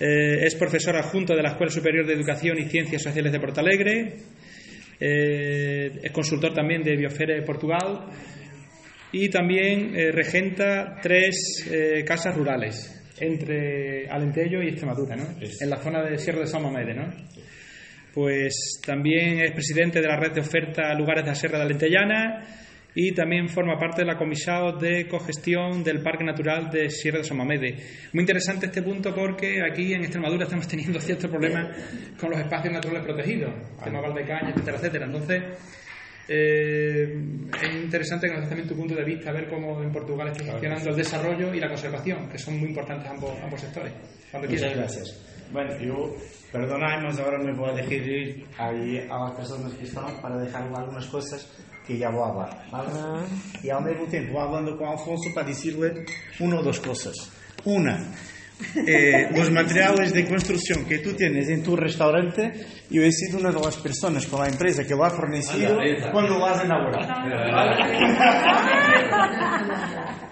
Es 0.00 0.56
profesor 0.56 0.96
adjunto 0.96 1.36
de 1.36 1.42
la 1.44 1.50
Escuela 1.50 1.70
Superior 1.70 2.04
de 2.04 2.14
Educación 2.14 2.58
y 2.58 2.64
Ciencias 2.64 3.02
Sociales 3.02 3.30
de 3.30 3.38
Portalegre. 3.38 4.14
Es 4.98 6.10
consultor 6.10 6.52
también 6.54 6.82
de 6.82 6.96
Biosfera 6.96 7.36
de 7.36 7.42
Portugal 7.42 8.06
y 9.12 9.28
también 9.28 9.92
regenta 10.12 10.98
tres 11.00 11.70
casas 12.04 12.34
rurales 12.34 12.98
entre 13.22 14.08
Alentejo 14.08 14.62
y 14.62 14.68
Extremadura, 14.68 15.16
¿no? 15.16 15.24
En 15.40 15.70
la 15.70 15.76
zona 15.76 16.02
de 16.02 16.18
Sierra 16.18 16.40
de 16.40 16.46
San 16.46 16.62
Mamede, 16.62 16.94
¿no? 16.94 17.08
Pues 18.12 18.80
también 18.84 19.40
es 19.40 19.52
presidente 19.52 20.00
de 20.00 20.08
la 20.08 20.16
red 20.16 20.32
de 20.32 20.40
oferta 20.40 20.92
Lugares 20.94 21.24
de 21.24 21.30
la 21.30 21.34
Sierra 21.34 21.58
de 21.58 21.64
Alentellana 21.64 22.44
y 22.94 23.12
también 23.12 23.48
forma 23.48 23.78
parte 23.78 24.02
de 24.02 24.06
la 24.06 24.18
comisión 24.18 24.78
de 24.78 25.06
cogestión 25.08 25.82
del 25.82 26.02
Parque 26.02 26.24
Natural 26.24 26.68
de 26.70 26.90
Sierra 26.90 27.18
de 27.18 27.24
Somamede. 27.24 27.76
Muy 28.12 28.22
interesante 28.22 28.66
este 28.66 28.82
punto 28.82 29.14
porque 29.14 29.60
aquí 29.62 29.94
en 29.94 30.02
Extremadura 30.02 30.44
estamos 30.44 30.68
teniendo 30.68 31.00
ciertos 31.00 31.30
problemas 31.30 31.68
con 32.20 32.30
los 32.30 32.40
espacios 32.40 32.74
naturales 32.74 33.04
protegidos, 33.04 33.54
tema 33.82 34.00
Valdecaña, 34.00 34.50
etcétera, 34.50 34.76
etcétera. 34.76 35.06
Entonces, 35.06 35.42
eh, 36.28 37.48
es 37.62 37.74
interesante 37.74 38.28
que 38.28 38.32
nos 38.32 38.42
des 38.42 38.48
también 38.48 38.68
tu 38.68 38.76
punto 38.76 38.94
de 38.94 39.04
vista, 39.04 39.32
ver 39.32 39.48
cómo 39.48 39.82
en 39.82 39.92
Portugal 39.92 40.28
está 40.28 40.44
funcionando 40.44 40.90
el 40.90 40.96
desarrollo 40.96 41.54
y 41.54 41.60
la 41.60 41.68
conservación, 41.68 42.28
que 42.28 42.38
son 42.38 42.58
muy 42.58 42.68
importantes 42.68 43.10
ambos, 43.10 43.32
ambos 43.42 43.60
sectores. 43.60 43.92
Cuando 44.30 44.48
Muchas 44.48 44.76
gracias. 44.76 45.20
Bueno, 45.52 45.78
yo, 45.78 46.14
perdonad, 46.50 47.04
ahora 47.20 47.38
me 47.38 47.52
voy 47.52 47.70
a 47.70 47.74
dejar 47.74 47.92
ir 47.92 48.46
ahí 48.56 48.98
a 49.10 49.24
las 49.24 49.32
personas 49.32 49.74
que 49.74 49.84
están 49.84 50.20
para 50.22 50.38
dejar 50.38 50.62
algunas 50.62 51.06
cosas 51.06 51.46
que 51.86 51.98
ya 51.98 52.08
voy 52.10 52.22
a 52.22 52.32
hablar. 52.32 52.64
¿vale? 52.70 52.88
Ah. 52.94 53.24
Y 53.62 53.70
al 53.70 53.84
mismo 53.84 54.06
tiempo 54.06 54.34
voy 54.34 54.42
hablando 54.42 54.76
con 54.78 54.88
Alfonso 54.88 55.30
para 55.34 55.48
decirle 55.48 56.04
una 56.40 56.60
o 56.60 56.62
dos 56.62 56.80
cosas. 56.80 57.14
Una, 57.64 57.98
eh, 58.86 59.28
los 59.34 59.50
materiales 59.50 60.12
de 60.12 60.26
construcción 60.26 60.84
que 60.84 60.98
tú 60.98 61.14
tienes 61.14 61.48
en 61.48 61.62
tu 61.62 61.76
restaurante, 61.76 62.52
yo 62.90 63.02
he 63.02 63.12
sido 63.12 63.38
una 63.38 63.50
de 63.50 63.60
las 63.60 63.76
personas 63.76 64.26
con 64.26 64.40
la 64.40 64.48
empresa 64.48 64.84
que 64.84 64.94
lo 64.94 65.04
ha 65.04 65.10
fornecido 65.10 65.78
cuando 66.12 66.38
lo 66.38 66.46
has 66.46 66.64
inaugurado. 66.64 67.24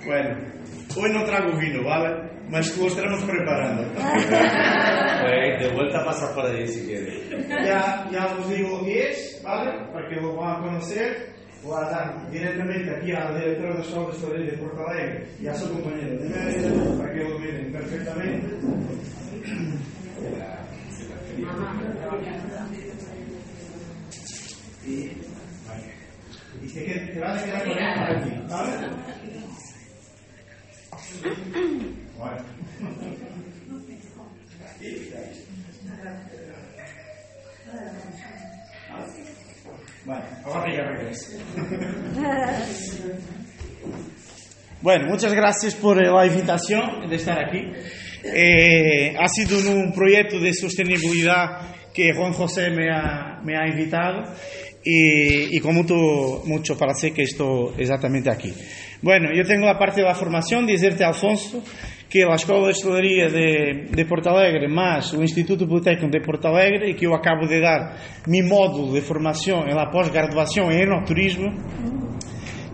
bueno, 0.06 0.36
hoy 0.96 1.10
no 1.12 1.24
trago 1.24 1.56
vino, 1.58 1.84
¿vale? 1.84 2.30
Mas 2.48 2.76
lo 2.76 2.86
estaremos 2.86 3.22
preparando. 3.22 3.84
pues 3.94 5.60
de 5.60 5.70
vuelta 5.72 6.04
pasa 6.04 6.34
por 6.34 6.46
ahí 6.46 6.66
si 6.66 6.86
quieres. 6.86 7.30
Ya, 7.48 8.08
ya 8.10 8.26
os 8.38 8.48
digo 8.50 8.80
10, 8.84 9.42
¿vale? 9.44 9.70
Para 9.92 10.08
que 10.08 10.16
lo 10.16 10.36
van 10.36 10.56
a 10.56 10.58
conocer. 10.60 11.39
Voy 11.62 11.76
a 11.76 11.90
dar 11.90 12.30
directamente 12.30 12.90
aquí 12.90 13.12
a 13.12 13.30
la 13.30 13.38
directora 13.38 13.74
de 13.74 13.80
Escola 13.82 14.14
de 14.38 15.28
y 15.40 15.46
a 15.46 15.54
su 15.54 15.70
compañero 15.70 16.16
de 16.16 16.28
para 16.96 17.12
que 17.12 17.24
lo 17.24 17.38
miren 17.38 17.72
perfectamente. 17.72 18.48
Y, 26.62 26.66
que 26.72 26.94
te 27.12 27.24
a 27.24 27.44
quedar 27.44 27.62
con 27.62 27.78
él 27.78 28.42
¿vale? 32.18 32.44
Ahora 40.44 40.74
ya 40.74 40.82
bueno, 44.82 45.08
muchas 45.08 45.32
gracias 45.34 45.74
por 45.74 46.02
la 46.02 46.26
invitación 46.26 47.08
de 47.08 47.16
estar 47.16 47.38
aquí. 47.38 47.60
Eh, 48.24 49.14
ha 49.18 49.28
sido 49.28 49.58
un 49.70 49.92
proyecto 49.92 50.38
de 50.40 50.54
sostenibilidad 50.54 51.74
que 51.92 52.14
Juan 52.14 52.32
José 52.32 52.70
me 52.70 52.90
ha, 52.90 53.40
me 53.44 53.56
ha 53.56 53.66
invitado 53.68 54.24
y, 54.82 55.56
y, 55.56 55.60
con 55.60 55.74
mucho, 55.74 56.42
mucho 56.46 56.78
para 56.78 56.94
que 56.94 57.22
esto 57.22 57.74
exactamente 57.76 58.30
aquí. 58.30 58.54
Bueno, 59.02 59.30
yo 59.34 59.44
tengo 59.44 59.66
la 59.66 59.78
parte 59.78 60.00
de 60.00 60.06
la 60.06 60.14
formación, 60.14 60.66
decirte 60.66 61.04
Alfonso, 61.04 61.62
que 62.10 62.24
a 62.24 62.34
Escola 62.34 62.64
de 62.64 62.70
Hostelaria 62.70 63.28
de, 63.28 63.94
de 63.94 64.04
Porto 64.04 64.28
Alegre, 64.28 64.66
mais 64.66 65.12
o 65.12 65.22
Instituto 65.22 65.64
Politécnico 65.64 66.10
de 66.10 66.20
Porto 66.20 66.48
Alegre, 66.48 66.90
e 66.90 66.94
que 66.94 67.06
eu 67.06 67.14
acabo 67.14 67.46
de 67.46 67.60
dar 67.60 67.96
mi 68.26 68.42
módulo 68.42 68.92
de 68.92 69.00
formação 69.00 69.60
em 69.60 69.92
pós-graduação 69.92 70.72
em 70.72 70.82
enoturismo, 70.82 71.54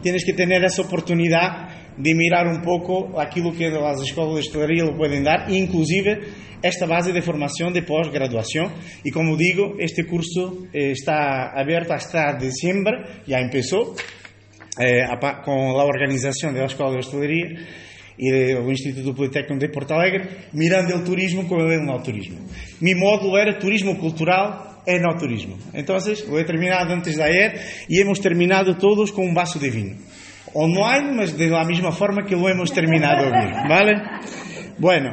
tienes 0.02 0.24
que 0.24 0.32
ter 0.32 0.50
essa 0.64 0.80
oportunidade 0.80 1.76
de 1.98 2.14
mirar 2.14 2.46
um 2.46 2.62
pouco 2.62 3.18
aquilo 3.18 3.52
que 3.52 3.66
as 3.66 4.00
escolas 4.00 4.40
de 4.40 4.40
hostelaria 4.40 4.84
lo 4.84 4.96
podem 4.96 5.22
dar, 5.22 5.50
inclusive 5.50 6.18
esta 6.62 6.86
base 6.86 7.12
de 7.12 7.20
formação 7.20 7.70
de 7.70 7.82
pós-graduação. 7.82 8.72
E 9.04 9.10
como 9.10 9.36
digo, 9.36 9.76
este 9.78 10.04
curso 10.04 10.66
eh, 10.72 10.92
está 10.92 11.52
aberto 11.54 11.90
hasta 11.92 12.32
dezembro, 12.32 13.04
já 13.28 13.38
começou, 13.50 13.94
eh, 14.80 15.04
com 15.44 15.78
a 15.78 15.84
organização 15.84 16.54
da 16.54 16.64
Escola 16.64 16.92
de 16.92 16.98
Hostelaria 17.00 17.85
e 18.18 18.54
do 18.54 18.70
Instituto 18.70 19.14
Politécnico 19.14 19.58
de 19.58 19.68
Porto 19.68 19.92
Alegre, 19.92 20.48
mirando 20.52 20.94
o 20.94 21.04
turismo 21.04 21.46
como 21.46 21.62
ele 21.62 21.84
no 21.84 22.00
turismo. 22.02 22.38
Mi 22.80 22.94
módulo 22.94 23.36
era 23.36 23.58
turismo 23.58 23.98
cultural 23.98 24.82
enoturismo. 24.86 25.58
Entonces, 25.74 26.26
lo 26.28 26.38
he 26.38 26.44
terminado 26.44 26.94
antes 26.94 27.16
de 27.16 27.22
ayer 27.22 27.60
y 27.88 28.00
hemos 28.00 28.20
terminado 28.20 28.76
todos 28.76 29.12
con 29.12 29.26
un 29.26 29.34
vaso 29.34 29.58
de 29.58 29.70
vino. 29.70 29.96
Online, 30.54 31.12
mas 31.12 31.36
de 31.36 31.48
la 31.48 31.64
misma 31.64 31.92
forma 31.92 32.24
que 32.24 32.36
lo 32.36 32.48
hemos 32.48 32.72
terminado 32.72 33.26
hoy, 33.26 33.52
¿vale? 33.68 33.94
Bueno, 34.78 35.10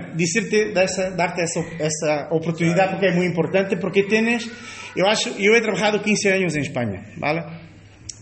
dessa, 0.74 1.12
darte 1.12 1.42
essa, 1.42 1.60
essa 1.80 2.30
oportunidade 2.32 2.92
porque 2.92 3.08
é 3.08 3.12
muito 3.12 3.32
importante, 3.32 3.76
porque 3.78 4.04
tens, 4.04 4.50
eu 4.96 5.08
acho, 5.08 5.30
eu 5.40 5.56
he 5.56 5.62
trabajado 5.62 6.00
15 6.00 6.28
anos 6.30 6.56
em 6.56 6.62
Espanha, 6.62 7.02
¿vale? 7.18 7.63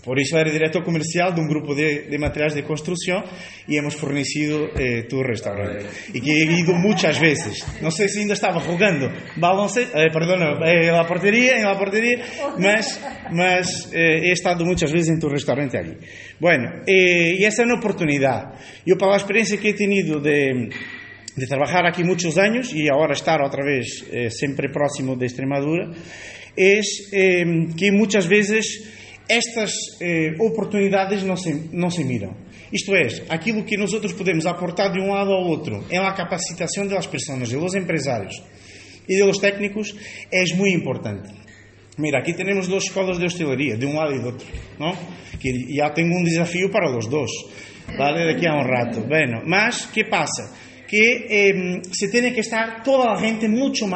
Por 0.04 0.20
isso 0.20 0.36
era 0.36 0.50
diretor 0.50 0.84
comercial 0.84 1.32
de 1.32 1.40
um 1.40 1.48
grupo 1.48 1.76
de, 1.76 2.10
de 2.10 2.18
materiais 2.18 2.56
de 2.56 2.64
construção 2.64 3.24
e 3.68 3.78
hemos 3.78 3.94
fornecido 3.94 4.70
eh, 4.76 5.04
tu 5.08 5.22
restaurante. 5.22 5.86
E 6.14 6.20
que 6.20 6.32
he 6.32 6.60
ido 6.60 6.74
muitas 6.74 7.18
vezes. 7.18 7.64
Não 7.82 7.92
sei 7.92 8.08
se 8.08 8.20
ainda 8.20 8.34
estava 8.34 8.60
jogando 8.60 9.12
baloncesto, 9.38 9.96
eh, 9.96 10.10
perdona, 10.12 10.58
eh, 10.66 10.92
la 10.92 11.06
portería, 11.06 11.58
en 11.58 11.66
la 11.66 11.78
portería, 11.78 12.18
mas, 12.58 13.00
mas 13.32 13.90
eh, 13.94 14.30
he 14.30 14.32
estado 14.32 14.66
muitas 14.66 14.92
vezes 14.92 15.10
em 15.10 15.20
tu 15.20 15.30
restaurante 15.30 15.78
ali. 15.78 15.98
Bueno, 16.40 16.82
eh, 16.88 17.36
e 17.40 17.46
essa 17.46 17.62
é 17.62 17.66
uma 17.66 17.76
oportunidade. 17.76 18.58
Eu, 18.86 18.98
pela 18.98 19.16
experiência 19.16 19.58
que 19.58 19.70
he 19.70 19.74
tenido 19.74 20.20
de 20.20 20.70
de 21.36 21.48
trabajar 21.48 21.88
aquí 21.88 22.04
muchos 22.04 22.38
años 22.38 22.74
y 22.74 22.90
ahora 22.90 23.14
estar 23.14 23.42
otra 23.42 23.64
vez 23.64 24.06
eh, 24.12 24.30
siempre 24.30 24.70
próximo 24.70 25.16
de 25.16 25.26
Extremadura, 25.26 25.90
es 26.56 27.10
eh, 27.14 27.46
que 27.78 27.92
muchas 27.92 28.28
veces 28.28 28.84
estas 29.32 29.72
eh, 30.02 30.36
oportunidades 30.40 31.24
não 31.24 31.38
se, 31.38 31.70
não 31.72 31.90
se 31.90 32.04
miram. 32.04 32.36
Isto 32.72 32.94
é, 32.96 33.08
aquilo 33.30 33.64
que 33.64 33.78
nós 33.78 33.92
podemos 34.14 34.46
aportar 34.46 34.92
de 34.92 35.00
um 35.00 35.12
lado 35.12 35.32
ao 35.32 35.44
outro 35.46 35.84
em 35.90 36.00
la 36.00 36.14
capacitação 36.14 36.86
das 36.88 37.08
pessoas, 37.08 37.50
de 37.50 37.56
los 37.56 37.74
empresários 37.76 38.42
e 39.08 39.16
de 39.16 39.24
los 39.24 39.38
técnicos 39.38 39.96
é 40.32 40.44
muito 40.56 40.78
importante. 40.78 41.30
Mira, 41.98 42.20
aqui 42.20 42.34
temos 42.34 42.68
duas 42.68 42.84
escolas 42.84 43.18
de 43.20 43.26
hosteleria, 43.26 43.78
de 43.78 43.86
um 43.86 43.96
lado 43.96 44.14
e 44.14 44.20
do 44.20 44.28
outro, 44.28 44.48
não? 44.80 44.96
que 45.40 45.76
já 45.76 45.90
tenho 45.90 46.14
um 46.14 46.24
desafio 46.24 46.70
para 46.70 46.90
os 46.90 47.08
dois, 47.08 47.32
vale? 47.98 48.34
daqui 48.34 48.48
a 48.48 48.56
um 48.56 48.64
rato. 48.64 49.02
Bueno, 49.02 49.42
mas, 49.46 49.86
que 49.88 50.06
passa? 50.06 50.52
que 50.92 51.26
eh, 51.30 51.82
se 51.94 52.12
tiene 52.12 52.32
que 52.32 52.42
estar 52.42 52.84
toda 52.84 53.14
a 53.14 53.16
gente 53.16 53.48
mucho 53.48 53.88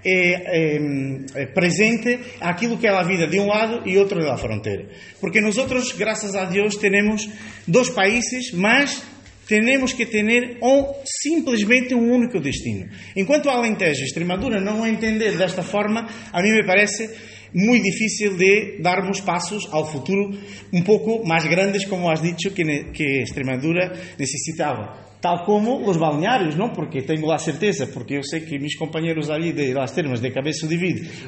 más 0.00 0.04
eh, 0.04 1.26
eh, 1.34 1.46
presente 1.46 2.18
aquilo 2.40 2.78
que 2.78 2.86
é 2.86 2.90
a 2.90 3.02
vida 3.02 3.26
de 3.26 3.38
um 3.38 3.46
lado 3.46 3.88
e 3.88 3.98
outro 3.98 4.20
da 4.20 4.36
fronteira. 4.36 4.86
Porque 5.20 5.40
nós, 5.40 5.56
graças 5.92 6.34
a 6.34 6.44
Deus, 6.44 6.76
temos 6.76 7.28
dois 7.66 7.90
países, 7.90 8.52
mas 8.52 9.02
temos 9.46 9.92
que 9.92 10.06
ter 10.06 10.58
um, 10.62 10.94
simplesmente 11.04 11.94
um 11.94 12.12
único 12.12 12.40
destino. 12.40 12.88
Enquanto 13.16 13.50
Alentejo 13.50 14.00
e 14.00 14.04
Extremadura 14.04 14.60
não 14.60 14.86
entender 14.86 15.36
desta 15.36 15.62
forma, 15.62 16.08
a 16.32 16.42
mim 16.42 16.52
me 16.52 16.64
parece 16.64 17.10
muito 17.52 17.82
difícil 17.82 18.36
de 18.36 18.80
darmos 18.80 19.20
passos 19.20 19.66
ao 19.72 19.90
futuro 19.90 20.38
um 20.72 20.82
pouco 20.82 21.26
mais 21.26 21.44
grandes, 21.46 21.84
como 21.84 22.08
has 22.08 22.22
dicho, 22.22 22.54
que, 22.54 22.62
que 22.92 23.22
Extremadura 23.22 23.92
necessitava. 24.16 25.09
Tal 25.20 25.44
como 25.44 25.88
os 25.88 25.96
balneários, 25.96 26.56
não? 26.56 26.70
Porque 26.70 27.02
tenho 27.02 27.26
lá 27.26 27.36
certeza, 27.38 27.86
porque 27.86 28.14
eu 28.14 28.22
sei 28.22 28.40
que 28.40 28.58
meus 28.58 28.74
companheiros 28.74 29.28
ali 29.30 29.52
de 29.52 29.74
las 29.74 29.92
termas 29.92 30.20
de 30.20 30.30
Cabeço 30.30 30.66
de 30.66 30.76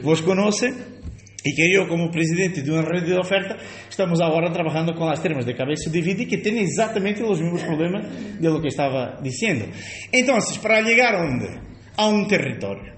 vos 0.02 0.20
conhecem 0.20 0.72
e 1.44 1.52
que 1.52 1.74
eu, 1.74 1.86
como 1.88 2.10
presidente 2.10 2.62
de 2.62 2.70
uma 2.70 2.82
rede 2.82 3.06
de 3.06 3.18
oferta, 3.18 3.58
estamos 3.90 4.20
agora 4.20 4.50
trabalhando 4.50 4.94
com 4.94 5.04
as 5.08 5.20
termas 5.20 5.44
de 5.44 5.54
Cabeço 5.54 5.90
de 5.90 6.00
Vide 6.00 6.24
que 6.24 6.38
têm 6.38 6.60
exatamente 6.60 7.22
os 7.22 7.40
mesmos 7.40 7.62
problemas 7.62 8.06
de 8.40 8.48
lo 8.48 8.60
que 8.60 8.68
estava 8.68 9.18
dizendo. 9.22 9.68
Então, 10.12 10.38
para 10.62 10.82
chegar 10.84 11.14
onde? 11.16 11.48
A 11.96 12.06
um 12.06 12.26
território. 12.26 12.92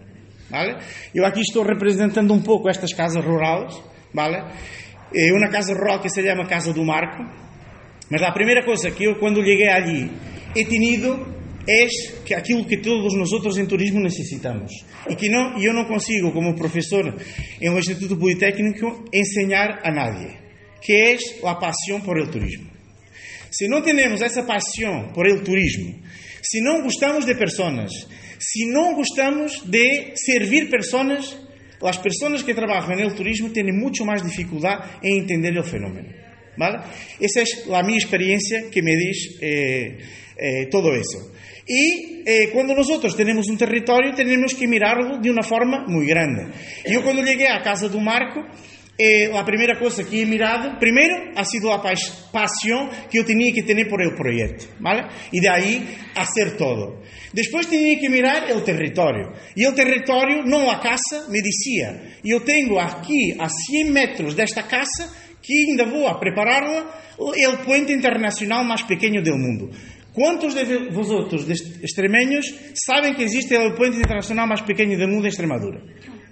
¿vale? 0.51 0.77
Eu 1.15 1.25
aqui 1.25 1.41
estou 1.41 1.65
representando 1.65 2.33
um 2.33 2.41
pouco 2.41 2.69
estas 2.69 2.93
casas 2.93 3.25
rurais, 3.25 3.75
¿vale? 4.13 4.45
É 5.13 5.33
uma 5.33 5.51
casa 5.51 5.75
rural 5.75 6.01
que 6.01 6.09
se 6.09 6.23
chama 6.23 6.47
Casa 6.47 6.73
do 6.73 6.85
Marco, 6.85 7.25
mas 8.11 8.23
a 8.23 8.33
primeira 8.33 8.65
coisa 8.65 8.91
que 8.91 9.05
eu, 9.05 9.17
quando 9.17 9.43
cheguei 9.45 9.69
ali, 9.69 10.11
he 10.55 10.65
tenido 10.65 11.35
es 11.67 12.15
que 12.25 12.35
aquilo 12.35 12.67
que 12.67 12.79
todos 12.79 13.15
nosotros 13.15 13.57
en 13.59 13.67
turismo 13.67 14.01
necesitamos 14.01 14.71
y 15.09 15.17
que 15.17 15.29
no, 15.29 15.61
yo 15.61 15.73
no 15.73 15.87
consigo 15.89 16.33
como 16.33 16.55
profesor 16.55 17.17
en 17.61 17.73
el 17.73 17.79
Instituto 17.79 18.19
Politécnico 18.19 19.05
enseñar 19.11 19.81
a 19.83 19.91
nadie, 19.91 20.39
que 20.81 21.13
es 21.13 21.41
la 21.43 21.59
pasión 21.59 22.03
por 22.03 22.21
el 22.21 22.31
turismo. 22.31 22.71
Si 23.51 23.69
no 23.69 23.83
tenemos 23.83 24.21
esa 24.21 24.47
pasión 24.47 25.13
por 25.13 25.29
el 25.29 25.43
turismo, 25.43 25.95
si 26.43 26.61
no 26.61 26.83
gustamos 26.83 27.25
de 27.25 27.35
personas, 27.35 27.91
si 28.39 28.67
no 28.67 28.95
gustamos 28.95 29.71
de 29.71 30.13
servir 30.15 30.69
personas, 30.69 31.39
las 31.81 31.99
personas 31.99 32.43
que 32.43 32.55
trabajan 32.55 32.99
en 32.99 33.07
el 33.07 33.15
turismo 33.15 33.51
tienen 33.51 33.79
mucho 33.79 34.05
más 34.05 34.25
dificultad 34.25 34.81
en 35.03 35.21
entender 35.21 35.57
el 35.57 35.65
fenómeno. 35.65 36.24
¿Vale? 36.57 36.79
Esa 37.21 37.43
es 37.43 37.67
la 37.67 37.83
mi 37.83 37.95
experiencia 37.95 38.71
que 38.71 38.83
me 38.83 38.97
dice... 38.97 39.39
Eh, 39.41 39.99
eh, 40.37 40.67
todo 40.71 40.93
eso. 40.93 41.31
Y 41.67 42.23
eh, 42.27 42.51
cuando 42.53 42.75
nosotros 42.75 43.17
tenemos 43.17 43.49
un 43.49 43.57
territorio 43.57 44.13
tenemos 44.15 44.53
que 44.55 44.67
mirarlo 44.67 45.19
de 45.19 45.31
una 45.31 45.43
forma 45.43 45.85
muy 45.87 46.07
grande. 46.07 46.53
Yo 46.91 47.03
cuando 47.03 47.23
llegué 47.23 47.49
a 47.49 47.63
casa 47.63 47.89
de 47.89 48.01
Marco, 48.01 48.41
eh, 48.99 49.29
la 49.29 49.45
primera 49.45 49.79
cosa 49.79 50.05
que 50.05 50.23
he 50.23 50.27
mirado, 50.27 50.79
primero 50.79 51.33
ha 51.37 51.45
sido 51.45 51.71
la 51.71 51.81
pasión 51.81 52.91
que 53.11 53.19
yo 53.19 53.25
tenía 53.25 53.53
que 53.53 53.63
tener 53.63 53.89
por 53.89 54.03
el 54.03 54.15
proyecto, 54.15 54.67
¿vale? 54.81 55.05
Y 55.31 55.41
de 55.41 55.49
ahí 55.49 55.97
hacer 56.17 56.57
todo. 56.57 57.03
Después 57.33 57.69
tenía 57.69 57.99
que 57.99 58.09
mirar 58.09 58.51
el 58.51 58.63
territorio. 58.63 59.33
Y 59.55 59.65
el 59.65 59.75
territorio, 59.75 60.43
no 60.45 60.67
la 60.67 60.81
casa, 60.81 61.27
me 61.29 61.41
decía, 61.41 62.19
yo 62.23 62.43
tengo 62.43 62.81
aquí 62.81 63.33
a 63.39 63.49
100 63.49 63.93
metros 63.93 64.37
de 64.37 64.43
esta 64.43 64.67
casa 64.67 65.13
que 65.45 65.53
ainda 65.69 65.85
voy 65.85 66.07
a 66.09 66.19
prepararla 66.19 66.87
el 67.37 67.59
puente 67.65 67.93
internacional 67.93 68.65
más 68.65 68.83
pequeño 68.85 69.23
del 69.23 69.37
mundo. 69.37 69.71
Quantos 70.15 70.55
de 70.55 70.91
vosotros, 70.91 71.47
de 71.47 71.55
extremeños, 71.83 72.47
sabem 72.75 73.15
que 73.15 73.25
existe 73.25 73.59
o 73.59 73.75
puente 73.75 73.99
internacional 73.99 74.47
mais 74.47 74.63
pequeno 74.63 74.97
do 74.97 75.09
mundo 75.09 75.27
em 75.27 75.29
Extremadura? 75.29 75.83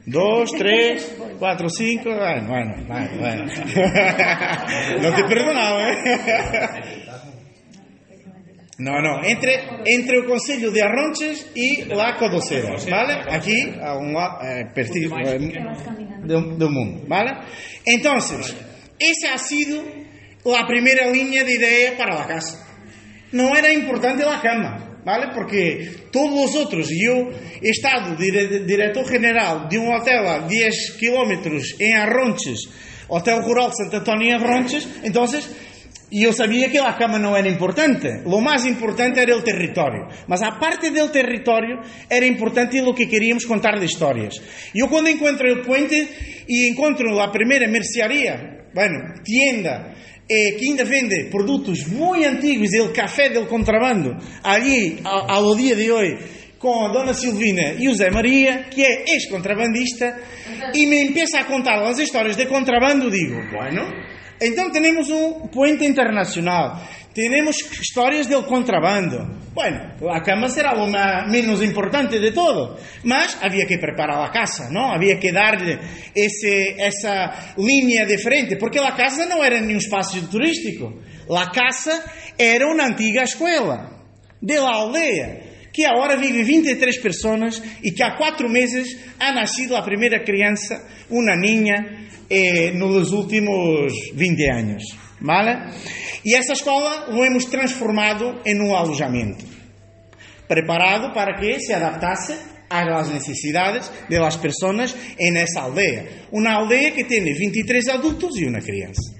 Dois, 0.07 0.51
três, 0.53 1.03
quatro, 1.39 1.69
cinco. 1.69 2.11
Bueno, 2.11 2.47
bueno, 2.47 2.75
bueno. 2.87 3.19
bueno. 3.19 3.45
Não 5.03 5.15
te 5.15 5.23
perdonava, 5.27 5.83
¿eh? 5.83 7.03
No, 8.79 9.01
no, 9.01 9.23
entre, 9.23 9.63
entre 9.87 10.19
o 10.19 10.27
Conselho 10.27 10.73
de 10.73 10.83
Arronches 10.83 11.47
e 11.55 11.85
la 11.85 12.17
Codocera, 12.17 12.75
¿vale? 12.91 13.21
Aquí, 13.31 13.71
a 13.81 13.97
un 13.97 14.13
lado, 14.13 14.41
pertigo, 14.75 15.17
eh, 15.19 15.39
do, 16.25 16.57
do 16.57 16.69
mundo, 16.69 17.05
¿vale? 17.07 17.33
Entonces, 17.85 18.57
esa 19.11 19.35
ha 19.35 19.39
sido 19.39 19.83
la 20.45 20.67
primera 20.67 21.11
línea 21.11 21.45
de 21.45 21.55
idea 21.55 21.97
para 21.97 22.19
la 22.19 22.27
casa 22.27 22.73
no 23.33 23.57
era 23.57 23.73
importante 23.73 24.25
la 24.25 24.41
cama, 24.41 25.01
¿vale? 25.05 25.29
Porque 25.35 25.91
todos 26.13 26.31
los 26.31 26.67
otros, 26.67 26.89
yo 26.91 27.31
he 27.61 27.71
estado 27.71 28.15
dire, 28.15 28.61
director 28.61 29.07
general 29.09 29.67
de 29.69 29.79
un 29.79 29.93
hotel 29.95 30.27
a 30.27 30.47
10 30.47 30.97
kilómetros 30.99 31.75
en 31.79 31.97
Arronches, 31.97 32.69
Hotel 33.09 33.43
Rural 33.43 33.73
Santo 33.77 33.99
Antonio 33.99 34.37
en 34.37 34.43
Arronches, 34.43 34.87
entonces 35.03 35.51
yo 36.11 36.31
sabía 36.35 36.71
que 36.71 36.79
la 36.79 36.95
cama 36.99 37.19
no 37.19 37.35
era 37.39 37.49
importante. 37.49 38.21
Lo 38.27 38.41
más 38.41 38.67
importante 38.67 39.23
era 39.23 39.35
el 39.35 39.43
territorio. 39.43 40.09
Mas 40.27 40.43
aparte 40.43 40.91
del 40.91 41.11
territorio, 41.11 41.81
era 42.09 42.27
importante 42.27 42.83
lo 42.83 42.95
que 42.95 43.09
queríamos 43.09 43.47
contar 43.47 43.81
de 43.81 43.87
historias. 43.87 44.35
Yo 44.75 44.91
cuando 44.91 45.09
encuentro 45.09 45.51
el 45.51 45.63
puente 45.63 46.07
y 46.47 46.67
encuentro 46.69 47.15
la 47.15 47.33
primera 47.33 47.67
mercearía, 47.67 48.62
bueno, 48.75 49.15
tienda, 49.23 49.95
eh, 50.29 50.57
que 50.59 50.65
ainda 50.65 50.85
vende 50.85 51.29
produtos 51.31 51.87
muito 51.89 52.27
antigos, 52.27 52.71
o 52.81 52.93
café 52.93 53.29
del 53.31 53.47
contrabando, 53.47 54.17
ali 54.43 55.01
ao, 55.05 55.31
ao 55.31 55.57
dia 55.57 55.77
de 55.77 55.91
hoje, 55.91 56.19
com 56.59 56.87
a 56.87 56.93
Dona 56.93 57.13
Silvina 57.13 57.75
e 57.79 57.89
o 57.89 57.95
Zé 57.95 58.11
Maria, 58.11 58.69
que 58.71 58.83
é 58.83 59.05
ex-contrabandista, 59.15 60.17
e 60.73 60.87
me 60.87 61.03
empieza 61.03 61.41
a 61.41 61.45
contar 61.45 61.83
as 61.83 61.99
histórias 61.99 62.37
de 62.37 62.47
contrabando, 62.47 63.11
digo, 63.11 63.35
bueno, 63.51 63.83
então 64.43 64.71
temos 64.71 65.09
um 65.11 65.49
puente 65.49 65.85
internacional. 65.85 66.81
Tenemos 67.15 67.57
historias 67.81 68.27
del 68.27 68.45
contrabando. 68.45 69.19
Bueno, 69.55 69.97
la 70.01 70.23
cama 70.23 70.49
será 70.49 70.75
lo 70.75 70.87
más, 70.87 71.29
menos 71.29 71.63
importante 71.63 72.19
de 72.19 72.33
todo, 72.33 72.79
mas 73.05 73.37
había 73.43 73.67
que 73.67 73.77
preparar 73.77 74.19
la 74.19 74.31
casa, 74.31 74.71
¿no? 74.71 74.91
Había 74.91 75.21
que 75.21 75.31
darle 75.31 75.79
ese, 76.15 76.75
esa 76.79 77.55
línea 77.59 78.07
de 78.07 78.17
frente, 78.17 78.57
porque 78.57 78.81
la 78.81 78.97
casa 78.97 79.27
no 79.27 79.45
era 79.45 79.61
ni 79.61 79.73
un 79.75 79.79
espacio 79.79 80.23
turístico. 80.23 80.95
La 81.29 81.51
casa 81.51 82.03
era 82.39 82.67
una 82.67 82.87
antigua 82.87 83.25
escuela 83.25 83.91
de 84.41 84.57
la 84.57 84.71
aldea 84.71 85.52
que 85.73 85.85
agora 85.85 86.17
vive 86.17 86.45
23 86.45 86.99
pessoas 86.99 87.63
e 87.83 87.91
que 87.93 88.03
há 88.03 88.17
quatro 88.17 88.49
meses 88.49 88.99
ha 89.19 89.33
nascido 89.33 89.77
a 89.77 89.83
primeira 89.83 90.23
criança, 90.23 90.87
uma 91.09 91.35
niña, 91.37 92.09
eh, 92.29 92.73
nos 92.73 93.13
últimos 93.13 93.93
20 94.15 94.51
anos. 94.51 94.83
¿Vale? 95.21 95.71
E 96.25 96.35
essa 96.35 96.53
escola 96.53 97.11
o 97.11 97.25
hemos 97.25 97.45
transformado 97.45 98.41
em 98.45 98.61
um 98.61 98.75
alojamento 98.75 99.53
preparado 100.53 101.15
para 101.15 101.39
que 101.39 101.61
se 101.61 101.73
adaptasse 101.73 102.37
a 102.69 102.85
las 102.85 103.11
necesidades 103.11 103.91
de 104.09 104.19
las 104.19 104.37
personas 104.37 104.95
en 105.19 105.37
esa 105.37 105.63
aldea. 105.63 106.27
Una 106.31 106.57
aldea 106.57 106.93
que 106.93 107.05
tiene 107.05 107.33
23 107.33 107.89
adultos 107.89 108.33
y 108.37 108.45
una 108.45 108.61
crianza. 108.61 109.13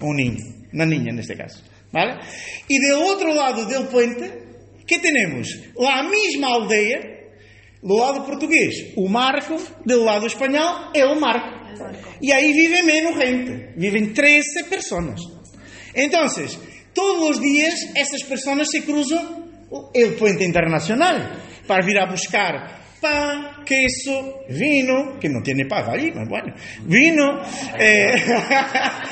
Un 0.00 0.16
niño, 0.16 0.44
una 0.72 0.86
niña 0.86 1.10
en 1.10 1.18
este 1.18 1.36
caso. 1.36 1.62
¿Vale? 1.92 2.20
Y 2.68 2.78
del 2.78 3.02
otro 3.02 3.34
lado 3.34 3.66
del 3.66 3.86
puente, 3.86 4.53
¿qué 4.86 4.98
tenemos? 4.98 5.48
La 5.78 6.02
misma 6.02 6.54
aldea, 6.54 7.00
do 7.82 7.98
lado 7.98 8.24
portugués, 8.24 8.92
o 8.96 9.08
Marco, 9.08 9.56
del 9.84 10.04
lado 10.04 10.26
español, 10.26 10.90
el 10.94 11.18
Marco. 11.18 11.64
Y 12.20 12.30
ahí 12.30 12.52
vive 12.52 12.82
menos 12.82 13.16
gente, 13.16 13.72
viven 13.76 14.14
13 14.14 14.64
personas. 14.70 15.20
Entonces, 15.92 16.58
todos 16.94 17.28
los 17.28 17.40
días 17.40 17.74
esas 17.94 18.22
personas 18.22 18.68
se 18.70 18.84
cruzan 18.84 19.44
el 19.92 20.14
puente 20.14 20.44
internacional 20.44 21.42
para 21.66 21.84
vir 21.84 21.98
a 21.98 22.10
buscar 22.10 22.84
pan, 23.00 23.64
queso, 23.66 24.44
vino, 24.48 25.18
que 25.20 25.28
no 25.28 25.42
tiene 25.42 25.66
pan 25.66 25.90
allí, 25.90 26.10
pero 26.10 26.26
bueno, 26.26 26.54
vino, 26.84 27.42
eh, 27.78 28.14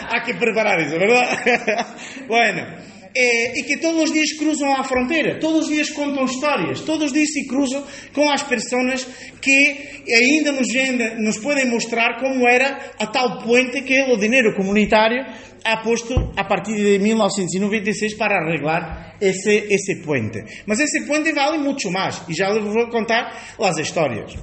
hay 0.08 0.22
que 0.24 0.34
preparar 0.34 0.80
eso, 0.80 0.98
¿verdad? 0.98 1.86
bueno, 2.26 2.91
eh, 3.14 3.58
e 3.58 3.62
que 3.64 3.78
todos 3.78 4.04
os 4.04 4.12
dias 4.12 4.32
cruzam 4.32 4.72
a 4.72 4.84
fronteira, 4.84 5.38
todos 5.38 5.64
os 5.64 5.68
dias 5.68 5.90
contam 5.90 6.24
histórias, 6.24 6.80
todos 6.80 7.06
os 7.06 7.12
dias 7.12 7.30
se 7.30 7.46
cruzam 7.46 7.84
com 8.12 8.30
as 8.30 8.42
pessoas 8.42 9.06
que 9.40 10.04
ainda 10.10 10.52
nos, 10.52 10.68
nos 11.18 11.38
podem 11.38 11.66
mostrar 11.66 12.18
como 12.20 12.48
era 12.48 12.92
a 12.98 13.06
tal 13.06 13.42
puente 13.42 13.82
que 13.82 14.00
o 14.02 14.16
dinheiro 14.16 14.54
comunitário 14.54 15.24
ha 15.64 15.76
posto 15.78 16.32
a 16.36 16.44
partir 16.44 16.74
de 16.74 16.98
1996 16.98 18.14
para 18.14 18.36
arreglar 18.36 19.16
esse, 19.20 19.66
esse 19.70 20.02
puente. 20.02 20.42
Mas 20.66 20.80
esse 20.80 21.06
puente 21.06 21.32
vale 21.32 21.58
muito 21.58 21.90
mais, 21.90 22.22
e 22.28 22.34
já 22.34 22.50
lhes 22.50 22.64
vou 22.64 22.88
contar 22.88 23.54
as 23.60 23.78
histórias. 23.78 24.34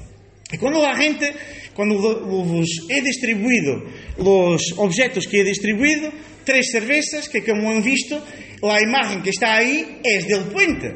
E 0.51 0.57
quando 0.57 0.81
a 0.83 0.93
gente, 0.95 1.31
quando 1.75 1.97
vos 1.97 2.67
é 2.89 3.01
distribuído 3.01 3.87
os 4.17 4.77
objetos 4.77 5.25
que 5.27 5.41
é 5.41 5.43
distribuído, 5.43 6.11
três 6.49 6.71
cervejas 6.71 7.27
que 7.27 7.41
como 7.41 7.69
han 7.69 7.83
visto, 7.83 8.15
a 8.63 8.81
imagem 8.81 9.21
que 9.21 9.29
está 9.29 9.53
aí 9.53 9.99
é 10.03 10.17
del 10.25 10.45
puente. 10.45 10.89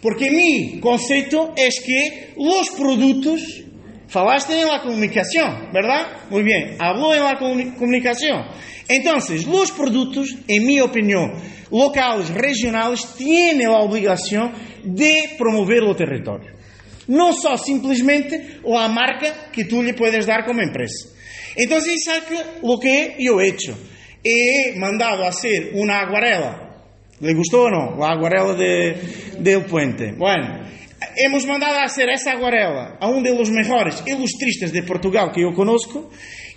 Porque 0.00 0.30
mi 0.30 0.78
conceito 0.78 1.52
é 1.58 1.68
que 1.68 2.30
os 2.36 2.70
produtos, 2.70 3.42
falaste 4.06 4.52
en 4.54 4.68
la 4.68 4.80
comunicación, 4.80 5.70
¿verdad? 5.72 6.30
Muy 6.30 6.44
bien, 6.44 6.76
habló 6.78 7.12
en 7.12 7.24
la 7.24 7.36
comunicación. 7.36 8.46
Entonces, 8.88 9.46
los 9.46 9.72
productos, 9.72 10.28
en 10.46 10.64
mi 10.64 10.80
opinión, 10.80 11.32
locales, 11.70 12.30
regionales, 12.30 13.14
tienen 13.16 13.68
la 13.68 13.80
obligación 13.80 14.52
de 14.84 15.34
promover 15.36 15.82
el 15.82 15.96
territorio. 15.96 16.52
No 17.08 17.32
só 17.32 17.58
simplesmente 17.58 18.60
la 18.64 18.88
marca 18.88 19.50
que 19.52 19.64
tú 19.64 19.82
le 19.82 19.94
puedes 19.94 20.26
dar 20.26 20.44
como 20.46 20.62
empresa. 20.62 21.08
Entonces, 21.56 22.02
¿sabes 22.04 22.22
lo 22.62 22.78
que 22.78 23.16
yo 23.18 23.40
he 23.40 23.48
hecho? 23.48 23.76
he 24.22 24.78
mandado 24.78 25.24
a 25.24 25.28
hacer 25.28 25.70
una 25.74 26.00
aguarela. 26.00 26.68
¿Le 27.20 27.34
gustó 27.34 27.64
o 27.64 27.70
no? 27.70 27.96
La 27.98 28.12
aguarela 28.12 28.54
de, 28.54 28.96
del 29.38 29.64
puente. 29.64 30.12
Bueno, 30.12 30.64
hemos 31.16 31.46
mandado 31.46 31.78
a 31.78 31.84
hacer 31.84 32.08
esa 32.10 32.32
aguarela 32.32 32.96
a 33.00 33.08
un 33.08 33.22
de 33.22 33.34
los 33.34 33.50
mejores 33.50 34.02
ilustristas 34.06 34.72
de 34.72 34.82
Portugal 34.82 35.30
que 35.32 35.42
eu 35.42 35.52
conozco 35.52 36.10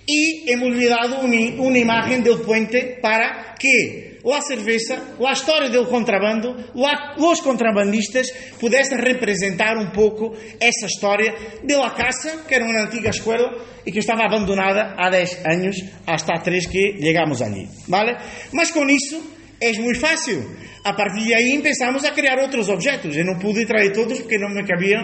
y 0.05 0.51
hemos 0.51 0.75
dado 0.87 1.21
una, 1.21 1.61
una 1.61 1.77
imagen 1.77 2.23
del 2.23 2.39
puente 2.39 2.99
para 3.01 3.55
que 3.57 4.12
la 4.23 4.41
cerveza, 4.41 5.15
la 5.19 5.33
historia 5.33 5.69
del 5.69 5.87
contrabando, 5.87 6.55
la, 6.75 7.13
los 7.17 7.41
contrabandistas 7.41 8.31
pudiesen 8.59 8.99
representar 8.99 9.77
un 9.77 9.91
poco 9.91 10.33
esa 10.59 10.85
historia 10.85 11.33
de 11.61 11.75
la 11.75 11.93
casa, 11.93 12.43
que 12.47 12.55
era 12.55 12.65
una 12.65 12.83
antigua 12.83 13.09
escuela 13.09 13.51
y 13.85 13.91
que 13.91 13.99
estaba 13.99 14.25
abandonada 14.25 14.95
há 14.97 15.09
10 15.09 15.45
años, 15.45 15.75
hasta 16.05 16.41
3 16.41 16.67
que 16.67 16.93
llegamos 16.99 17.41
allí, 17.41 17.67
¿vale? 17.87 18.15
Mas 18.53 18.71
con 18.71 18.89
isso 18.89 19.21
é 19.59 19.73
muito 19.79 19.99
fácil. 19.99 20.43
A 20.85 20.93
partir 20.93 21.23
de 21.23 21.33
aí 21.33 21.51
empezamos 21.51 22.03
a 22.03 22.11
criar 22.11 22.37
outros 22.39 22.67
objetos. 22.67 23.15
Eu 23.15 23.23
não 23.23 23.39
pude 23.39 23.65
trazer 23.65 23.93
todos 23.93 24.19
porque 24.19 24.37
não 24.37 24.49
me 24.49 24.65
cabiam 24.65 25.01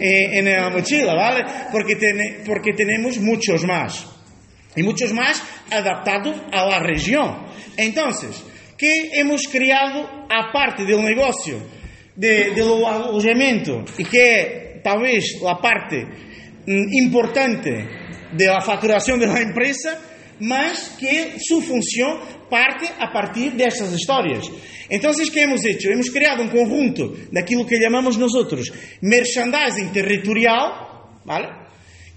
eh, 0.00 0.40
na 0.40 0.70
mochila, 0.70 1.14
¿vale? 1.14 1.44
Porque, 1.70 1.96
ten, 1.96 2.44
porque 2.46 2.72
temos 2.72 3.18
muitos 3.18 3.62
mais. 3.64 4.18
y 4.78 4.82
muchos 4.82 5.12
más 5.12 5.42
adaptados 5.70 6.36
a 6.52 6.64
la 6.64 6.78
región. 6.78 7.46
Entonces, 8.78 9.10
¿qué 9.10 9.20
hemos 9.20 9.48
creado 9.48 10.26
aparte 10.30 10.84
del 10.84 11.02
negocio 11.02 11.58
de, 12.14 12.50
del 12.54 12.84
alojamiento 12.84 13.84
y 13.96 14.04
que 14.04 14.80
tal 14.82 15.02
vez 15.02 15.40
la 15.42 15.58
parte 15.60 16.04
mm, 16.66 16.92
importante 16.92 17.88
de 18.32 18.46
la 18.46 18.60
facturación 18.60 19.18
de 19.18 19.26
la 19.26 19.40
empresa, 19.40 19.98
más 20.40 20.96
que 20.98 21.34
su 21.40 21.60
función 21.60 22.18
parte 22.48 22.88
a 22.98 23.12
partir 23.12 23.52
de 23.54 23.64
esas 23.64 23.92
historias. 23.92 24.48
Entonces, 24.88 25.30
¿qué 25.30 25.42
hemos 25.42 25.64
hecho? 25.64 25.90
Hemos 25.90 26.10
creado 26.10 26.42
un 26.42 26.48
conjunto 26.48 27.14
de 27.30 27.40
aquello 27.40 27.66
que 27.66 27.78
llamamos 27.78 28.16
nosotros 28.16 28.72
merchandising 29.00 29.92
territorial, 29.92 30.72
¿vale? 31.24 31.48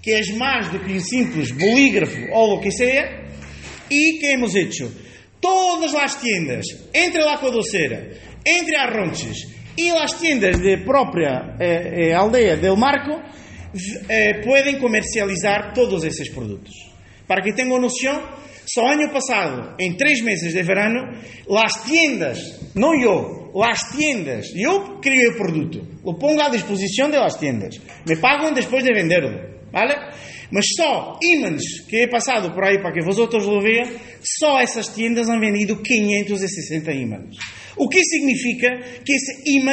que 0.00 0.18
es 0.18 0.34
más 0.36 0.72
do 0.72 0.80
que 0.80 0.94
un 0.94 1.00
simples 1.00 1.54
bolígrafo 1.56 2.18
o 2.32 2.56
lo 2.56 2.60
que 2.60 2.72
sea, 2.72 3.22
y 3.88 4.18
que 4.18 4.32
hemos 4.32 4.54
hecho 4.56 4.90
todas 5.42 5.92
las 5.92 6.18
tiendas 6.20 6.64
entre 6.92 7.22
la 7.22 7.38
Codocera, 7.38 8.00
entre 8.44 8.76
Arronches 8.78 9.48
y 9.76 9.90
las 9.90 10.18
tiendas 10.18 10.58
de 10.62 10.78
propia 10.78 11.56
eh, 11.58 12.10
eh, 12.10 12.14
aldea 12.14 12.56
del 12.56 12.76
Marco 12.76 13.20
eh, 14.08 14.40
pueden 14.44 14.78
comercializar 14.78 15.74
todos 15.74 16.04
esos 16.04 16.28
productos. 16.28 16.74
Para 17.26 17.42
que 17.42 17.52
tengan 17.52 17.80
noción, 17.80 18.20
só 18.64 18.86
año 18.86 19.10
pasado, 19.12 19.74
en 19.78 19.96
tres 19.96 20.22
meses 20.22 20.54
de 20.54 20.62
verano, 20.62 21.10
las 21.48 21.84
tiendas, 21.84 22.60
no 22.74 22.92
yo, 22.94 23.50
las 23.54 23.96
tiendas, 23.96 24.46
yo 24.54 25.00
creo 25.00 25.32
el 25.32 25.36
producto, 25.36 25.80
lo 26.04 26.16
pongo 26.18 26.42
a 26.42 26.50
disposición 26.50 27.10
de 27.10 27.18
las 27.18 27.38
tiendas, 27.38 27.80
me 28.04 28.16
pagan 28.16 28.54
después 28.54 28.84
de 28.84 28.92
venderlo. 28.92 29.52
¿vale? 29.72 29.94
Mas 30.52 30.66
só 30.76 31.18
ímãs 31.22 31.62
que 31.88 32.02
he 32.02 32.08
passado 32.08 32.52
por 32.52 32.62
aí 32.62 32.78
para 32.78 32.92
que 32.92 33.00
vosotros 33.00 33.46
lo 33.46 33.60
vean, 33.62 33.88
só 34.20 34.60
essas 34.60 34.94
tiendas 34.94 35.30
han 35.30 35.40
vendido 35.40 35.80
560 35.82 36.92
ímãs. 36.92 37.36
O 37.76 37.88
que 37.88 38.04
significa 38.04 38.68
que 39.02 39.14
esse 39.14 39.56
imã, 39.56 39.72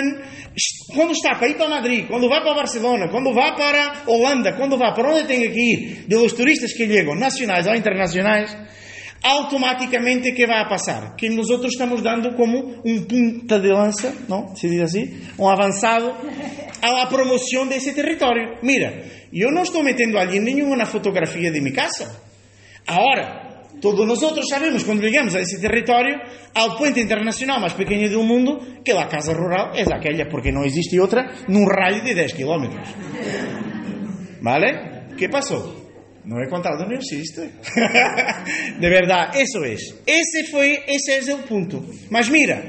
quando 0.96 1.12
está 1.12 1.36
para 1.36 1.50
ir 1.50 1.58
para 1.58 1.68
Madrid, 1.68 2.08
quando 2.08 2.30
vai 2.30 2.42
para 2.42 2.54
Barcelona, 2.54 3.10
quando 3.10 3.34
vai 3.34 3.54
para 3.58 4.04
Holanda, 4.08 4.54
quando 4.54 4.78
vai 4.78 4.94
para 4.96 5.14
onde 5.14 5.28
tenha 5.28 5.52
que 5.52 5.60
ir, 5.60 6.06
de 6.08 6.16
los 6.16 6.32
turistas 6.32 6.72
que 6.72 6.88
chegam, 6.88 7.16
nacionais 7.16 7.68
ou 7.68 7.76
internacionais, 7.76 8.56
automáticamente 9.24 10.34
¿qué 10.34 10.46
va 10.46 10.62
a 10.62 10.70
pasar? 10.70 11.16
Que 11.16 11.30
nosotros 11.30 11.74
estamos 11.74 12.02
dando 12.04 12.36
como 12.36 12.60
un 12.84 13.06
punta 13.06 13.60
de 13.60 13.70
lanza, 13.70 14.14
¿no? 14.28 14.56
Se 14.56 14.68
dice 14.68 14.84
así, 14.84 15.22
un 15.38 15.52
avanzado 15.52 16.16
a 16.82 16.92
la 16.92 17.10
promoción 17.10 17.70
de 17.70 17.78
ese 17.78 17.94
territorio. 17.94 18.58
Mira, 18.62 18.94
yo 19.32 19.50
no 19.52 19.64
estoy 19.64 19.84
metiendo 19.84 20.20
allí 20.20 20.40
ninguna 20.40 20.86
fotografía 20.86 21.52
de 21.52 21.62
mi 21.62 21.72
casa. 21.72 22.22
Ahora, 22.88 23.66
todos 23.82 24.06
nosotros 24.06 24.46
sabemos 24.50 24.84
cuando 24.84 25.04
llegamos 25.04 25.36
a 25.36 25.40
ese 25.40 25.60
territorio, 25.60 26.18
al 26.54 26.76
puente 26.78 27.00
internacional 27.00 27.62
más 27.62 27.74
pequeño 27.74 28.10
del 28.10 28.26
mundo, 28.26 28.60
que 28.84 28.94
la 28.94 29.08
casa 29.08 29.34
rural 29.34 29.72
es 29.76 29.88
aquella, 29.92 30.28
porque 30.30 30.52
no 30.52 30.64
existe 30.64 31.00
otra, 31.00 31.32
en 31.48 31.56
un 31.56 31.70
radio 31.70 32.04
de 32.04 32.16
10 32.16 32.34
kilómetros. 32.34 32.88
¿Vale? 34.42 35.08
¿Qué 35.18 35.30
pasó? 35.30 35.89
No 36.26 36.42
he 36.42 36.48
contado, 36.48 36.86
no 36.86 36.96
existe. 36.96 37.42
de 38.80 38.90
verdad, 38.90 39.32
eso 39.34 39.64
es. 39.64 39.96
Ese 40.06 40.44
fue, 40.52 40.84
ese 40.88 41.18
es 41.18 41.28
el 41.28 41.44
punto. 41.44 41.86
Mas 42.10 42.30
mira, 42.30 42.62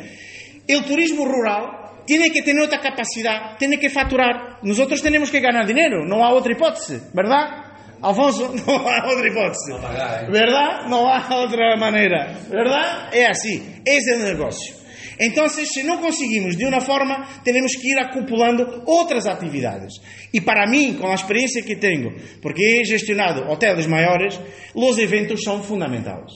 el 0.66 0.84
turismo 0.84 1.24
rural 1.24 1.80
tiene 2.06 2.30
que 2.30 2.42
tener 2.42 2.62
otra 2.62 2.80
capacidad, 2.80 3.56
tiene 3.58 3.78
que 3.78 3.90
facturar. 3.90 4.58
Nosotros 4.62 5.02
tenemos 5.02 5.30
que 5.30 5.40
ganar 5.40 5.66
dinero, 5.66 6.04
no 6.04 6.26
hay 6.26 6.32
otra 6.32 6.52
hipótesis, 6.52 7.02
¿verdad? 7.12 7.70
Alfonso, 8.02 8.54
no 8.66 8.88
hay 8.88 9.12
otra 9.12 9.28
hipótesis. 9.28 9.74
¿eh? 9.74 10.26
¿Verdad? 10.30 10.86
No 10.88 11.12
hay 11.12 11.22
otra 11.30 11.76
manera. 11.76 12.38
¿Verdad? 12.48 13.10
Es 13.12 13.28
así, 13.28 13.80
es 13.84 14.06
el 14.08 14.24
negocio. 14.24 14.79
Entonces, 15.20 15.68
si 15.70 15.82
no 15.82 16.00
conseguimos 16.00 16.56
de 16.56 16.64
una 16.64 16.80
forma, 16.80 17.42
tenemos 17.44 17.72
que 17.76 17.88
ir 17.88 17.98
acumulando 17.98 18.84
otras 18.86 19.26
actividades. 19.26 20.00
Y 20.32 20.40
para 20.40 20.66
mí, 20.66 20.96
con 20.98 21.10
la 21.10 21.14
experiencia 21.14 21.62
que 21.62 21.76
tengo, 21.76 22.10
porque 22.40 22.80
he 22.80 22.86
gestionado 22.86 23.46
hoteles 23.46 23.86
mayores, 23.86 24.40
los 24.74 24.98
eventos 24.98 25.40
son 25.44 25.62
fundamentales. 25.62 26.32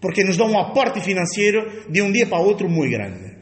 Porque 0.00 0.22
nos 0.22 0.36
dan 0.36 0.50
un 0.50 0.56
aporte 0.56 1.00
financiero 1.00 1.66
de 1.88 2.00
un 2.00 2.12
día 2.12 2.30
para 2.30 2.44
otro 2.44 2.68
muy 2.68 2.88
grande. 2.88 3.36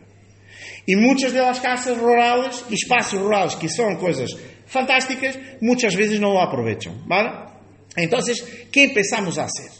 Y 0.86 0.96
muchas 0.96 1.34
de 1.34 1.40
las 1.40 1.60
casas 1.60 1.98
rurales, 1.98 2.64
espacios 2.70 3.20
rurales, 3.20 3.56
que 3.56 3.68
son 3.68 3.96
cosas 3.96 4.30
fantásticas, 4.64 5.38
muchas 5.60 5.94
veces 5.94 6.18
no 6.18 6.32
lo 6.32 6.40
aprovechan. 6.40 7.06
¿vale? 7.06 7.28
Entonces, 7.94 8.42
¿qué 8.72 8.84
empezamos 8.84 9.36
a 9.36 9.44
hacer? 9.44 9.70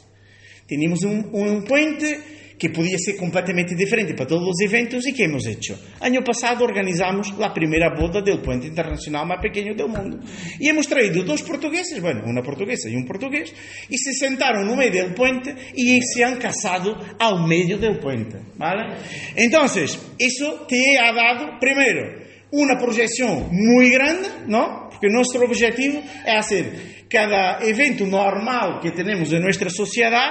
Teníamos 0.66 1.02
un, 1.02 1.30
un 1.32 1.64
puente 1.64 2.35
que 2.58 2.70
podía 2.70 2.96
ser 2.98 3.16
completamente 3.16 3.74
diferente 3.74 4.14
para 4.14 4.28
todos 4.28 4.42
los 4.42 4.60
eventos 4.60 5.06
y 5.06 5.12
¿qué 5.12 5.24
hemos 5.24 5.46
hecho? 5.46 5.78
Año 6.00 6.22
pasado 6.24 6.64
organizamos 6.64 7.36
la 7.38 7.52
primera 7.52 7.94
boda 7.94 8.22
del 8.22 8.40
puente 8.40 8.66
internacional 8.66 9.26
más 9.26 9.38
pequeño 9.42 9.74
del 9.74 9.88
mundo 9.88 10.20
y 10.58 10.68
hemos 10.68 10.88
traído 10.88 11.22
dos 11.22 11.42
portugueses, 11.42 12.00
bueno, 12.00 12.22
una 12.24 12.42
portuguesa 12.42 12.88
y 12.88 12.96
un 12.96 13.04
portugués 13.04 13.52
y 13.88 13.98
se 13.98 14.12
sentaron 14.12 14.66
no 14.66 14.74
medio 14.74 15.04
del 15.04 15.14
puente 15.14 15.54
y 15.74 16.00
se 16.02 16.24
han 16.24 16.36
casado 16.38 16.96
al 17.18 17.46
medio 17.46 17.78
del 17.78 17.98
puente, 17.98 18.38
¿vale? 18.56 18.96
Entonces, 19.34 19.98
eso 20.18 20.66
te 20.66 20.98
ha 20.98 21.12
dado, 21.12 21.58
primero, 21.60 22.24
una 22.52 22.78
proyección 22.78 23.48
muy 23.50 23.90
grande, 23.90 24.28
¿no? 24.46 24.88
Porque 24.90 25.08
nuestro 25.08 25.44
objetivo 25.44 26.02
es 26.24 26.34
hacer 26.34 26.96
cada 27.08 27.60
evento 27.60 28.06
normal 28.06 28.80
que 28.82 28.90
tenemos 28.90 29.32
en 29.32 29.42
nuestra 29.42 29.70
sociedad 29.70 30.30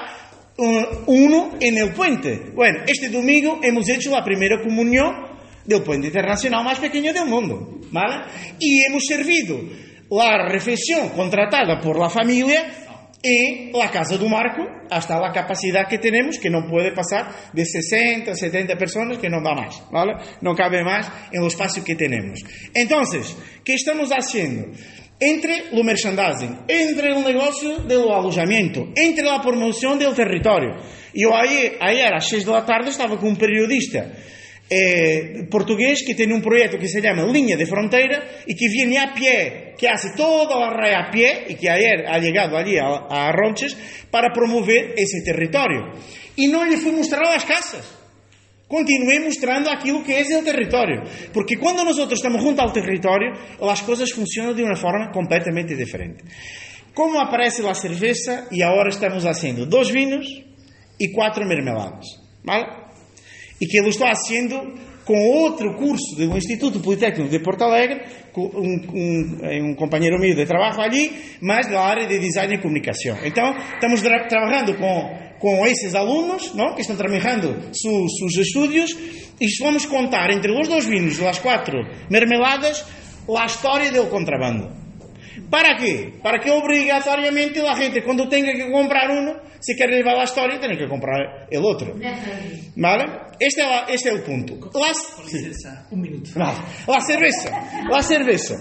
uno 0.57 1.55
en 1.59 1.77
el 1.77 1.93
puente. 1.93 2.51
Bueno, 2.53 2.79
este 2.87 3.09
domingo 3.09 3.59
hemos 3.61 3.87
hecho 3.89 4.11
la 4.11 4.23
primera 4.23 4.61
comunión 4.61 5.13
del 5.65 5.83
puente 5.83 6.07
internacional 6.07 6.63
más 6.63 6.79
pequeño 6.79 7.11
del 7.11 7.25
mundo, 7.25 7.79
¿vale? 7.91 8.25
Y 8.59 8.85
hemos 8.85 9.03
servido 9.05 9.59
la 10.09 10.47
refeición 10.47 11.09
contratada 11.09 11.79
por 11.81 11.99
la 11.99 12.09
familia 12.09 12.85
en 13.23 13.71
la 13.73 13.89
casa 13.89 14.17
do 14.17 14.29
Marco, 14.29 14.61
hasta 14.91 15.19
la 15.19 15.31
capacidad 15.31 15.87
que 15.87 15.97
tenemos, 15.97 16.37
que 16.37 16.49
no 16.49 16.67
puede 16.67 16.91
pasar 16.91 17.33
de 17.53 17.65
60, 17.65 18.35
70 18.35 18.77
personas, 18.77 19.17
que 19.17 19.29
no 19.29 19.41
da 19.41 19.55
más, 19.55 19.81
¿vale? 19.91 20.13
No 20.41 20.53
cabe 20.53 20.83
más 20.83 21.11
en 21.31 21.41
el 21.41 21.47
espacio 21.47 21.83
que 21.83 21.95
tenemos. 21.95 22.39
Entonces, 22.71 23.35
¿qué 23.63 23.73
estamos 23.73 24.11
haciendo? 24.11 24.67
Entre 25.19 25.69
o 25.71 25.83
merchandising, 25.83 26.57
entre 26.67 27.13
o 27.13 27.21
negócio 27.21 27.79
do 27.81 28.09
alojamento, 28.09 28.91
entre 28.97 29.27
a 29.29 29.39
promoção 29.39 29.97
do 29.97 30.13
território. 30.13 30.75
Eu 31.13 31.33
aí, 31.33 31.77
ayer 31.79 32.13
às 32.13 32.27
6 32.27 32.43
da 32.43 32.61
tarde 32.61 32.89
estava 32.89 33.17
com 33.17 33.29
um 33.29 33.35
periodista 33.35 34.11
eh, 34.69 35.45
português 35.49 36.01
que 36.01 36.15
tem 36.15 36.33
um 36.33 36.41
projeto 36.41 36.77
que 36.77 36.87
se 36.87 37.01
chama 37.01 37.23
Linha 37.23 37.55
de 37.55 37.65
Fronteira 37.65 38.41
e 38.47 38.53
que 38.53 38.67
vem 38.67 38.97
a 38.97 39.07
pé, 39.13 39.73
que 39.77 39.87
hace 39.87 40.15
toda 40.15 40.55
a 40.55 40.69
raia 40.69 40.99
a 40.99 41.11
pé 41.11 41.45
e 41.49 41.53
que 41.53 41.67
ayer 41.69 42.05
ha 42.07 42.19
chegado 42.19 42.55
ali 42.55 42.79
a, 42.79 42.85
a 42.85 43.31
Ronches 43.31 43.75
para 44.11 44.31
promover 44.31 44.93
esse 44.97 45.23
território. 45.23 45.93
E 46.37 46.47
não 46.47 46.67
lhe 46.67 46.77
fui 46.77 46.91
mostrar 46.91 47.35
as 47.35 47.43
casas. 47.43 48.04
Continué 48.67 49.19
mostrando 49.19 49.69
aquilo 49.69 50.03
que 50.03 50.19
es 50.19 50.31
el 50.31 50.43
territorio. 50.43 51.03
Porque 51.31 51.57
cuando 51.57 51.83
nosotros 51.83 52.19
estamos 52.19 52.41
junto 52.41 52.61
al 52.61 52.73
territorio, 52.73 53.31
las 53.61 53.83
cosas 53.83 54.11
funcionan 54.11 54.55
de 54.55 54.63
una 54.63 54.75
forma 54.75 55.11
completamente 55.11 55.75
diferente. 55.75 56.23
Como 56.93 57.19
aparece 57.19 57.61
la 57.61 57.75
cerveza 57.75 58.47
y 58.49 58.61
ahora 58.61 58.89
estamos 58.89 59.25
haciendo 59.25 59.65
dos 59.65 59.91
vinos 59.91 60.25
y 60.97 61.11
cuatro 61.11 61.45
mermeladas. 61.45 62.21
¿Vale? 62.43 62.65
Y 63.59 63.67
que 63.67 63.81
lo 63.81 63.89
estoy 63.89 64.07
haciendo 64.09 64.63
con 65.05 65.17
otro 65.17 65.75
curso 65.77 66.15
del 66.17 66.29
Instituto 66.31 66.81
Politécnico 66.81 67.29
de 67.29 67.39
Porto 67.39 67.65
Alegre, 67.65 68.03
con 68.33 68.49
un, 68.55 68.89
un, 68.91 69.39
un 69.41 69.75
compañero 69.75 70.17
mío 70.17 70.35
de 70.35 70.45
trabajo 70.45 70.81
allí, 70.81 71.11
más 71.41 71.67
de 71.67 71.73
la 71.73 71.87
área 71.87 72.07
de 72.07 72.19
design 72.19 72.53
y 72.53 72.57
comunicación. 72.59 73.17
Entonces, 73.23 73.63
estamos 73.75 74.01
tra 74.01 74.27
trabajando 74.27 74.75
con 74.75 75.25
com 75.39 75.65
esses 75.67 75.93
alunos 75.93 76.53
não, 76.55 76.73
que 76.73 76.81
estão 76.81 76.95
trabalhando 76.95 77.69
sus, 77.73 78.17
sus 78.17 78.37
estudios 78.37 78.95
e 79.39 79.45
vamos 79.59 79.85
contar 79.85 80.31
entre 80.31 80.51
os 80.51 80.67
dois 80.67 80.85
vinhos, 80.85 81.21
as 81.21 81.39
quatro 81.39 81.77
mermeladas, 82.09 82.85
a 83.29 83.45
história 83.45 83.91
do 83.91 84.07
contrabando. 84.07 84.84
¿Para 85.55 85.77
quê? 85.77 86.11
Para 86.21 86.37
que 86.37 86.51
obrigatoriamente 86.51 87.61
a 87.61 87.73
gente, 87.75 88.01
quando 88.01 88.27
tenha 88.27 88.51
que 88.51 88.69
comprar 88.69 89.09
uno, 89.09 89.39
se 89.61 89.73
quer 89.73 89.89
levar 89.89 90.19
a 90.19 90.25
história, 90.25 90.59
tem 90.59 90.75
que 90.75 90.85
comprar 90.85 91.47
o 91.49 91.61
outro. 91.61 91.95
¿Vale? 92.75 93.05
Este 93.39 93.61
é, 93.61 93.85
este 93.87 94.09
é 94.09 94.13
o 94.15 94.21
ponto. 94.21 94.59
Las... 94.77 94.97
Un 95.93 96.01
minuto. 96.01 96.29
Vale. 96.35 96.59
La 96.85 96.99
cerveza. 96.99 97.49
La 97.89 98.01
cerveza. 98.01 98.55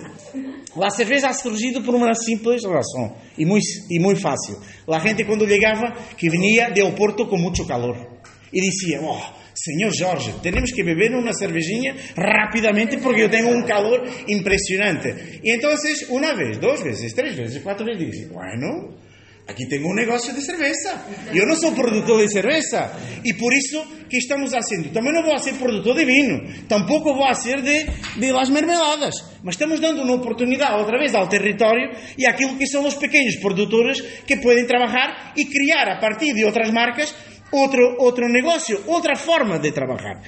La 0.76 0.88
cerveza 0.88 1.30
ha 1.30 1.32
surgido 1.32 1.82
por 1.82 1.97
uma 1.97 2.14
simples 2.14 2.62
razão 2.64 3.16
e 3.36 3.45
muito, 3.45 3.66
e 3.90 3.99
muito 3.99 4.20
fácil. 4.20 4.61
A 4.88 5.01
gente, 5.01 5.24
quando 5.24 5.49
chegava, 5.49 5.97
que 6.16 6.30
vinha 6.30 6.70
de 6.70 6.80
Oporto 6.82 7.26
com 7.26 7.36
muito 7.36 7.66
calor 7.66 7.97
e 8.53 8.61
dizia: 8.61 9.01
Oh, 9.03 9.20
Señor 9.64 9.92
Jorge, 9.98 10.34
tenemos 10.42 10.70
que 10.76 10.82
beber 10.82 11.14
una 11.14 11.32
cervejinha 11.32 11.96
rápidamente 12.14 12.98
porque 12.98 13.22
yo 13.22 13.30
tengo 13.30 13.48
un 13.48 13.62
calor 13.62 14.06
impresionante. 14.26 15.40
Y 15.42 15.52
entonces, 15.52 16.06
una 16.10 16.34
vez, 16.34 16.60
dos 16.60 16.84
veces, 16.84 17.14
tres 17.14 17.34
veces, 17.34 17.62
cuatro 17.64 17.86
veces, 17.86 18.12
dije, 18.12 18.26
bueno, 18.26 18.94
aquí 19.48 19.66
tengo 19.66 19.88
un 19.88 19.96
negocio 19.96 20.34
de 20.34 20.42
cerveza. 20.42 21.06
Yo 21.32 21.46
no 21.46 21.56
soy 21.56 21.70
productor 21.70 22.20
de 22.20 22.28
cerveza. 22.28 22.92
Y 23.22 23.32
por 23.32 23.54
eso, 23.54 23.82
¿qué 24.10 24.18
estamos 24.18 24.52
haciendo? 24.52 24.90
También 24.90 25.14
no 25.14 25.22
voy 25.22 25.34
a 25.34 25.38
ser 25.38 25.54
productor 25.54 25.96
de 25.96 26.04
vino. 26.04 26.42
Tampoco 26.68 27.14
voy 27.14 27.30
a 27.30 27.34
ser 27.34 27.62
de, 27.62 27.86
de 28.16 28.32
las 28.34 28.50
mermeladas. 28.50 29.14
Mas 29.42 29.54
estamos 29.54 29.80
dando 29.80 30.02
una 30.02 30.12
oportunidad 30.12 30.78
otra 30.78 30.98
vez 30.98 31.14
al 31.14 31.30
territorio 31.30 31.88
y 32.18 32.26
a 32.26 32.32
aquello 32.32 32.58
que 32.58 32.66
son 32.66 32.84
los 32.84 32.96
pequeños 32.96 33.38
productores 33.40 34.04
que 34.26 34.36
pueden 34.36 34.66
trabajar 34.66 35.32
y 35.36 35.48
criar 35.48 35.88
a 35.88 36.00
partir 36.00 36.34
de 36.34 36.44
otras 36.44 36.70
marcas 36.70 37.14
outro, 37.53 37.97
outro 37.99 38.28
negócio, 38.28 38.80
outra 38.86 39.16
forma 39.16 39.59
de 39.59 39.72
trabalhar. 39.72 40.20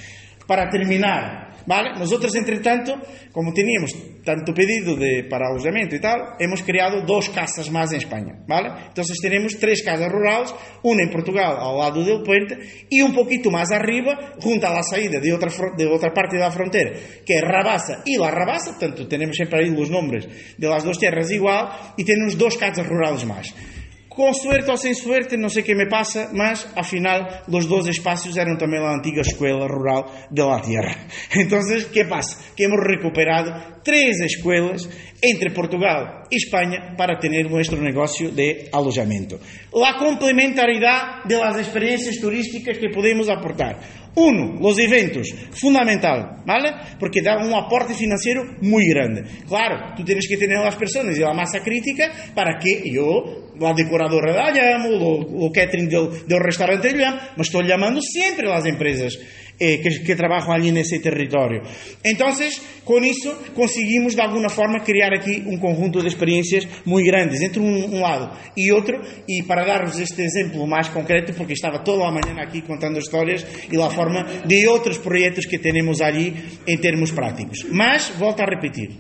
Para 0.46 0.68
terminar, 0.70 1.56
¿vale? 1.66 1.98
Nosotros, 1.98 2.34
entretanto, 2.36 2.94
como 3.32 3.52
teníamos 3.52 3.92
tanto 4.24 4.54
pedido 4.54 4.96
de, 4.96 5.24
para 5.24 5.48
alojamiento 5.48 5.96
y 5.96 6.00
tal, 6.00 6.36
hemos 6.38 6.62
creado 6.62 7.02
dos 7.02 7.28
casas 7.30 7.70
más 7.70 7.92
en 7.92 7.98
España, 7.98 8.34
¿vale? 8.46 8.70
Entonces 8.88 9.18
tenemos 9.20 9.58
tres 9.58 9.82
casas 9.82 10.10
rurales, 10.10 10.54
una 10.82 11.02
en 11.02 11.10
Portugal 11.10 11.56
al 11.58 11.76
lado 11.76 12.04
del 12.04 12.22
puente 12.22 12.58
y 12.88 13.02
un 13.02 13.12
poquito 13.12 13.50
más 13.50 13.72
arriba, 13.72 14.34
junto 14.40 14.66
a 14.66 14.72
la 14.72 14.82
salida 14.82 15.20
de 15.20 15.32
otra, 15.32 15.50
de 15.76 15.86
otra 15.86 16.14
parte 16.14 16.36
de 16.36 16.42
la 16.42 16.50
frontera, 16.50 16.92
que 17.24 17.36
es 17.36 17.42
Rabasa 17.42 18.02
y 18.04 18.16
la 18.16 18.30
Rabasa, 18.30 18.78
tanto 18.78 19.06
tenemos 19.06 19.36
siempre 19.36 19.60
ahí 19.60 19.70
los 19.70 19.90
nombres 19.90 20.28
de 20.56 20.68
las 20.68 20.84
dos 20.84 20.98
tierras 20.98 21.30
igual, 21.30 21.68
y 21.96 22.04
tenemos 22.04 22.38
dos 22.38 22.56
casas 22.56 22.86
rurales 22.86 23.24
más. 23.24 23.52
Com 24.16 24.32
suerte 24.32 24.70
ou 24.70 24.78
sem 24.78 24.94
suerte, 24.94 25.36
não 25.36 25.50
sei 25.50 25.62
o 25.62 25.66
que 25.66 25.74
me 25.74 25.90
passa, 25.90 26.30
mas 26.32 26.66
afinal 26.74 27.44
os 27.52 27.66
dois 27.66 27.86
espaços 27.86 28.34
eram 28.38 28.56
também 28.56 28.80
a 28.80 28.94
antiga 28.94 29.20
escola 29.20 29.66
rural 29.66 30.10
de 30.30 30.42
la 30.42 30.58
tierra. 30.60 30.96
Então, 31.36 31.58
o 31.58 31.90
que 31.90 32.02
passa? 32.06 32.54
Que 32.56 32.64
hemos 32.64 32.80
recuperado 32.80 33.75
três 33.86 34.18
escolas 34.18 34.88
entre 35.22 35.50
Portugal 35.50 36.24
e 36.30 36.36
Espanha 36.36 36.94
para 36.98 37.16
ter 37.18 37.30
nosso 37.48 37.76
negócio 37.76 38.32
de 38.32 38.66
alojamento. 38.72 39.38
A 39.72 39.94
complementaridade 39.94 41.28
das 41.28 41.56
experiências 41.58 42.18
turísticas 42.18 42.78
que 42.78 42.90
podemos 42.90 43.28
aportar. 43.28 43.78
Uno, 44.16 44.58
los 44.58 44.78
eventos, 44.78 45.28
fundamental, 45.52 46.42
¿vale? 46.46 46.72
Porque 46.98 47.20
da 47.20 47.36
un 47.36 47.52
aporte 47.52 47.92
financiero 47.92 48.42
muy 48.62 48.88
grande. 48.88 49.24
Claro, 49.46 49.92
tú 49.94 50.02
tienes 50.04 50.26
que 50.26 50.38
tener 50.38 50.56
a 50.56 50.64
las 50.64 50.76
personas 50.76 51.16
y 51.16 51.20
la 51.20 51.34
masa 51.34 51.62
crítica 51.62 52.10
para 52.34 52.58
que 52.58 52.90
yo, 52.90 53.52
la 53.60 53.74
decoradora 53.74 54.32
la 54.32 54.50
llamo, 54.50 54.88
o, 54.88 55.52
catering 55.52 55.88
del 55.88 56.40
restaurante 56.40 56.92
le 56.92 56.98
llamo, 56.98 57.18
me 57.36 57.42
estoy 57.42 57.68
llamando 57.68 58.00
siempre 58.00 58.48
a 58.48 58.56
las 58.56 58.64
empresas 58.64 59.18
eh, 59.60 59.78
que, 59.78 60.00
que, 60.00 60.14
trabalham 60.14 60.52
ali 60.52 60.70
nesse 60.70 60.98
território. 60.98 61.62
Então, 62.04 62.28
com 62.84 62.98
isso, 62.98 63.34
conseguimos 63.54 64.14
de 64.14 64.20
alguma 64.20 64.48
forma 64.48 64.80
criar 64.80 65.12
aqui 65.12 65.42
um 65.46 65.58
conjunto 65.58 66.00
de 66.00 66.08
experiências 66.08 66.66
muito 66.84 67.06
grandes, 67.06 67.40
entre 67.40 67.60
um, 67.60 67.94
um 67.96 68.00
lado 68.00 68.36
e 68.56 68.70
outro, 68.72 69.00
e 69.28 69.42
para 69.42 69.64
dar-vos 69.64 69.98
este 69.98 70.22
exemplo 70.22 70.66
mais 70.66 70.88
concreto, 70.88 71.32
porque 71.32 71.52
estava 71.52 71.78
toda 71.78 72.06
a 72.06 72.10
manhã 72.10 72.40
aqui 72.42 72.62
contando 72.62 72.98
histórias 72.98 73.46
e 73.70 73.80
a 73.80 73.90
forma 73.90 74.24
de 74.44 74.66
outros 74.68 74.98
projetos 74.98 75.46
que 75.46 75.58
temos 75.58 76.00
ali 76.00 76.34
em 76.66 76.76
termos 76.76 77.10
práticos. 77.10 77.64
Mas, 77.70 78.10
volto 78.10 78.40
a 78.40 78.44
repetir, 78.44 78.90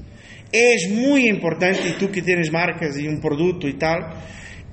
é 0.52 0.88
muito 0.88 1.26
importante, 1.26 1.86
e 1.86 1.92
tu 1.92 2.08
que 2.08 2.22
tens 2.22 2.48
marcas 2.48 2.96
e 2.96 3.08
um 3.08 3.20
produto 3.20 3.68
e 3.68 3.74
tal, 3.74 3.98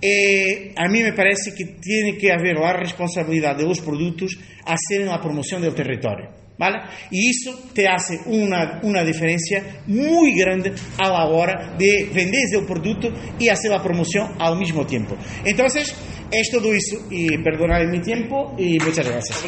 eh, 0.06 0.74
a 0.76 0.90
mí 0.90 1.02
me 1.02 1.14
parece 1.14 1.54
que 1.56 1.80
tiene 1.80 2.18
que 2.18 2.30
haber 2.30 2.58
la 2.58 2.74
responsabilidad 2.74 3.56
de 3.56 3.64
los 3.64 3.80
productos 3.80 4.38
hacer 4.66 5.06
la 5.06 5.22
promoción 5.22 5.62
del 5.62 5.74
territorio. 5.74 6.30
¿Vale? 6.56 6.78
Y 7.10 7.32
eso 7.32 7.58
te 7.74 7.88
hace 7.88 8.20
una, 8.28 8.80
una 8.84 9.04
diferencia 9.04 9.82
muy 9.88 10.38
grande 10.38 10.72
a 11.00 11.10
la 11.10 11.26
hora 11.26 11.76
de 11.78 12.10
vender 12.14 12.44
el 12.54 12.66
producto 12.66 13.12
y 13.40 13.50
hacer 13.50 13.72
la 13.72 13.82
promoción 13.82 14.34
al 14.40 14.60
mismo 14.60 14.86
tiempo. 14.86 15.18
Entonces, 15.44 15.96
es 16.30 16.52
todo 16.52 16.72
eso. 16.74 17.08
Y 17.10 17.38
perdonad 17.40 17.86
mi 17.86 18.02
tiempo 18.02 18.56
y 18.58 18.78
muchas 18.80 19.08
gracias. 19.08 19.44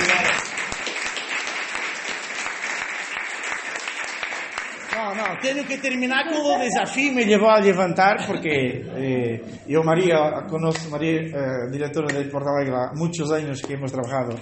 Tenho 5.41 5.65
que 5.65 5.77
terminar 5.77 6.27
com 6.27 6.55
o 6.55 6.59
desafio 6.59 7.13
me 7.13 7.23
levou 7.23 7.49
a 7.49 7.59
levantar 7.59 8.25
porque 8.25 8.83
eh, 8.95 9.41
eu 9.67 9.83
Maria 9.83 10.43
conozco 10.49 10.89
Maria 10.89 11.21
eh, 11.21 11.69
diretora 11.71 12.07
de 12.07 12.29
Alegre 12.35 12.75
há 12.75 12.91
muitos 12.95 13.31
anos 13.31 13.61
que 13.61 13.73
hemos 13.73 13.91
trabajado 13.91 14.35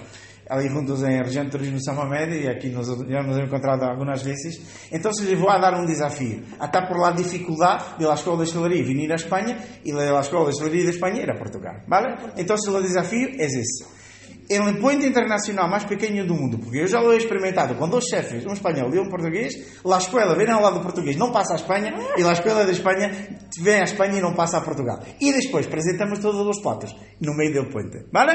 ali 0.48 0.68
juntos 0.68 1.02
em 1.02 1.22
região 1.22 1.44
de 1.44 1.50
turismo 1.50 1.78
São 1.80 1.94
Mamede 1.94 2.42
e 2.42 2.48
aqui 2.48 2.68
nos, 2.68 2.88
já 3.08 3.22
nos 3.22 3.38
encontrado 3.38 3.84
algumas 3.84 4.22
vezes 4.22 4.60
então 4.90 5.12
lhe 5.20 5.36
vou 5.36 5.48
a 5.48 5.58
dar 5.58 5.74
um 5.74 5.86
desafio 5.86 6.42
até 6.58 6.84
por 6.86 6.98
la 6.98 7.12
dificuldade 7.12 7.96
de 7.98 8.04
la 8.04 8.14
escola 8.14 8.38
de 8.38 8.42
hostelería 8.42 8.84
venir 8.84 9.12
a 9.12 9.16
Espanha 9.16 9.56
e 9.84 9.92
de 9.92 10.10
la 10.10 10.20
escola 10.20 10.44
de 10.44 10.50
hostelería 10.50 10.84
de 10.84 10.90
Espanha 10.90 11.22
ir 11.22 11.30
a 11.30 11.38
Portugal 11.38 11.76
¿vale? 11.86 12.16
então 12.36 12.56
o 12.56 12.82
desafio 12.82 13.28
é 13.38 13.44
esse 13.44 13.93
el 14.48 14.78
puente 14.78 15.06
internacional 15.06 15.70
más 15.70 15.84
pequeño 15.84 16.26
do 16.26 16.34
mundo, 16.34 16.58
porque 16.58 16.78
eu 16.78 16.86
já 16.86 17.00
he 17.00 17.16
experimentado 17.16 17.74
com 17.76 17.88
dois 17.88 18.04
chefes, 18.04 18.44
um 18.46 18.52
espanhol 18.52 18.94
e 18.94 18.98
um 18.98 19.08
português, 19.08 19.54
a 19.84 19.98
escola 19.98 20.34
vem 20.34 20.50
ao 20.50 20.60
lado 20.60 20.78
do 20.78 20.82
português, 20.82 21.16
não 21.16 21.32
passa 21.32 21.54
a 21.54 21.56
Espanha, 21.56 21.94
e 22.16 22.22
a 22.22 22.32
escola 22.32 22.64
de 22.64 22.72
Espanha 22.72 23.10
vem 23.60 23.80
a 23.80 23.84
Espanha 23.84 24.18
e 24.18 24.20
não 24.20 24.34
passa 24.34 24.58
a 24.58 24.60
Portugal. 24.60 25.00
E 25.20 25.32
depois 25.32 25.66
apresentamos 25.66 26.18
todos 26.18 26.46
os 26.46 26.62
platos 26.62 26.94
no 27.20 27.34
meio 27.34 27.54
do 27.54 27.70
puente, 27.70 28.06
¿vale? 28.12 28.34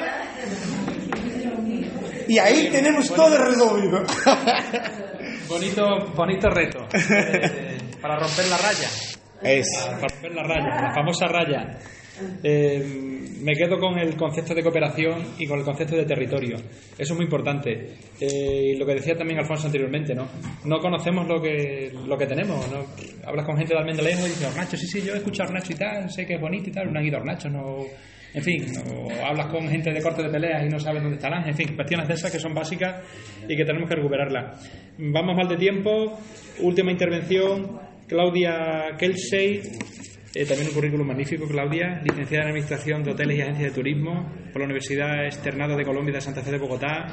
Y 2.28 2.38
ahí 2.38 2.70
tenemos 2.72 3.10
todo 3.10 3.36
resolvido. 3.38 4.04
Bonito, 5.50 5.84
bonito 6.16 6.48
reto 6.48 6.86
eh, 6.94 7.78
para 8.00 8.20
romper 8.20 8.46
la 8.46 8.58
raya. 8.58 8.88
Es. 9.42 9.68
Para 9.82 10.08
romper 10.08 10.32
la 10.32 10.44
raya, 10.44 10.82
la 10.82 10.94
famosa 10.94 11.26
raya. 11.26 11.80
Eh, 12.44 12.84
me 13.42 13.54
quedo 13.54 13.78
con 13.80 13.98
el 13.98 14.16
concepto 14.16 14.54
de 14.54 14.64
cooperación 14.64 15.34
y 15.38 15.48
con 15.48 15.60
el 15.60 15.66
concepto 15.66 15.96
de 15.96 16.06
territorio. 16.06 16.58
Eso 16.58 17.14
es 17.14 17.16
muy 17.16 17.24
importante. 17.24 17.96
Eh, 18.20 18.74
y 18.74 18.78
lo 18.78 18.86
que 18.86 18.96
decía 18.96 19.16
también 19.16 19.40
Alfonso 19.40 19.68
anteriormente, 19.68 20.14
¿no? 20.14 20.28
No 20.66 20.80
conocemos 20.80 21.28
lo 21.28 21.42
que, 21.42 21.92
lo 22.06 22.18
que 22.18 22.26
tenemos. 22.26 22.70
¿no? 22.72 22.86
Hablas 23.26 23.46
con 23.46 23.58
gente 23.58 23.74
de 23.74 23.80
Almendalejo 23.80 24.26
y 24.26 24.30
dices, 24.30 24.48
Hornacho, 24.48 24.78
sí, 24.78 24.88
sí, 24.88 25.02
yo 25.02 25.14
he 25.14 25.18
escuchado 25.18 25.50
Hornacho 25.50 25.74
y 25.74 25.76
tal, 25.76 26.10
sé 26.10 26.26
que 26.26 26.36
es 26.36 26.42
bonito 26.42 26.70
y 26.70 26.74
tal, 26.74 26.92
no 26.92 27.00
han 27.00 27.06
ido 27.06 27.18
a 27.18 27.50
no... 27.50 27.86
En 28.32 28.44
fin, 28.44 28.64
o 28.94 29.10
hablas 29.26 29.48
con 29.48 29.68
gente 29.68 29.92
de 29.92 30.02
corte 30.02 30.22
de 30.22 30.30
peleas 30.30 30.64
y 30.64 30.70
no 30.70 30.80
sabes 30.80 31.02
dónde 31.02 31.18
ángel. 31.26 31.50
En 31.50 31.56
fin, 31.56 31.76
cuestiones 31.76 32.08
de 32.08 32.14
esas 32.14 32.32
que 32.32 32.40
son 32.40 32.54
básicas 32.54 33.04
y 33.48 33.56
que 33.56 33.66
tenemos 33.66 33.90
que 33.90 33.96
recuperarlas. 33.96 34.70
Vamos 35.00 35.36
mal 35.36 35.48
de 35.48 35.58
tiempo. 35.58 36.20
Última 36.60 36.92
intervención, 36.92 37.80
Claudia 38.08 38.96
Kelsey. 39.00 39.62
Eh, 40.36 40.46
también 40.46 40.68
un 40.68 40.76
currículum 40.76 41.08
magnífico, 41.08 41.48
Claudia, 41.48 42.02
licenciada 42.04 42.44
en 42.44 42.50
Administración 42.50 43.04
de 43.04 43.12
Hoteles 43.12 43.38
y 43.38 43.42
Agencias 43.42 43.70
de 43.72 43.76
Turismo 43.76 44.32
por 44.52 44.60
la 44.62 44.66
Universidad 44.66 45.26
Externado 45.26 45.76
de 45.76 45.84
Colombia 45.84 46.14
de 46.14 46.22
Santa 46.22 46.44
Fe 46.44 46.52
de 46.52 46.60
Bogotá, 46.60 47.08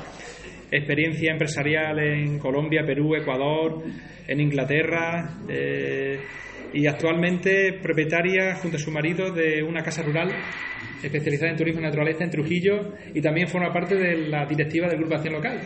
experiencia 0.71 1.33
empresarial 1.33 1.99
en 1.99 2.39
Colombia, 2.39 2.83
Perú, 2.85 3.15
Ecuador, 3.15 3.85
en 4.29 4.41
Inglaterra 4.41 5.31
eh, 5.49 6.21
y 6.75 6.87
actualmente 6.87 7.79
propietaria 7.83 8.57
junto 8.57 8.77
a 8.77 8.81
su 8.81 8.91
marido 8.91 9.33
de 9.33 9.63
una 9.63 9.83
casa 9.83 10.03
rural 10.03 10.29
especializada 11.03 11.51
en 11.51 11.57
turismo 11.57 11.81
y 11.81 11.85
naturaleza 11.85 12.25
en 12.25 12.31
Trujillo 12.31 12.95
y 13.15 13.21
también 13.21 13.49
forma 13.49 13.73
parte 13.73 13.95
de 13.95 14.29
la 14.29 14.47
directiva 14.47 14.89
del 14.89 14.99
Grupo 14.99 15.11
de 15.11 15.17
Acción 15.17 15.35
Local 15.35 15.61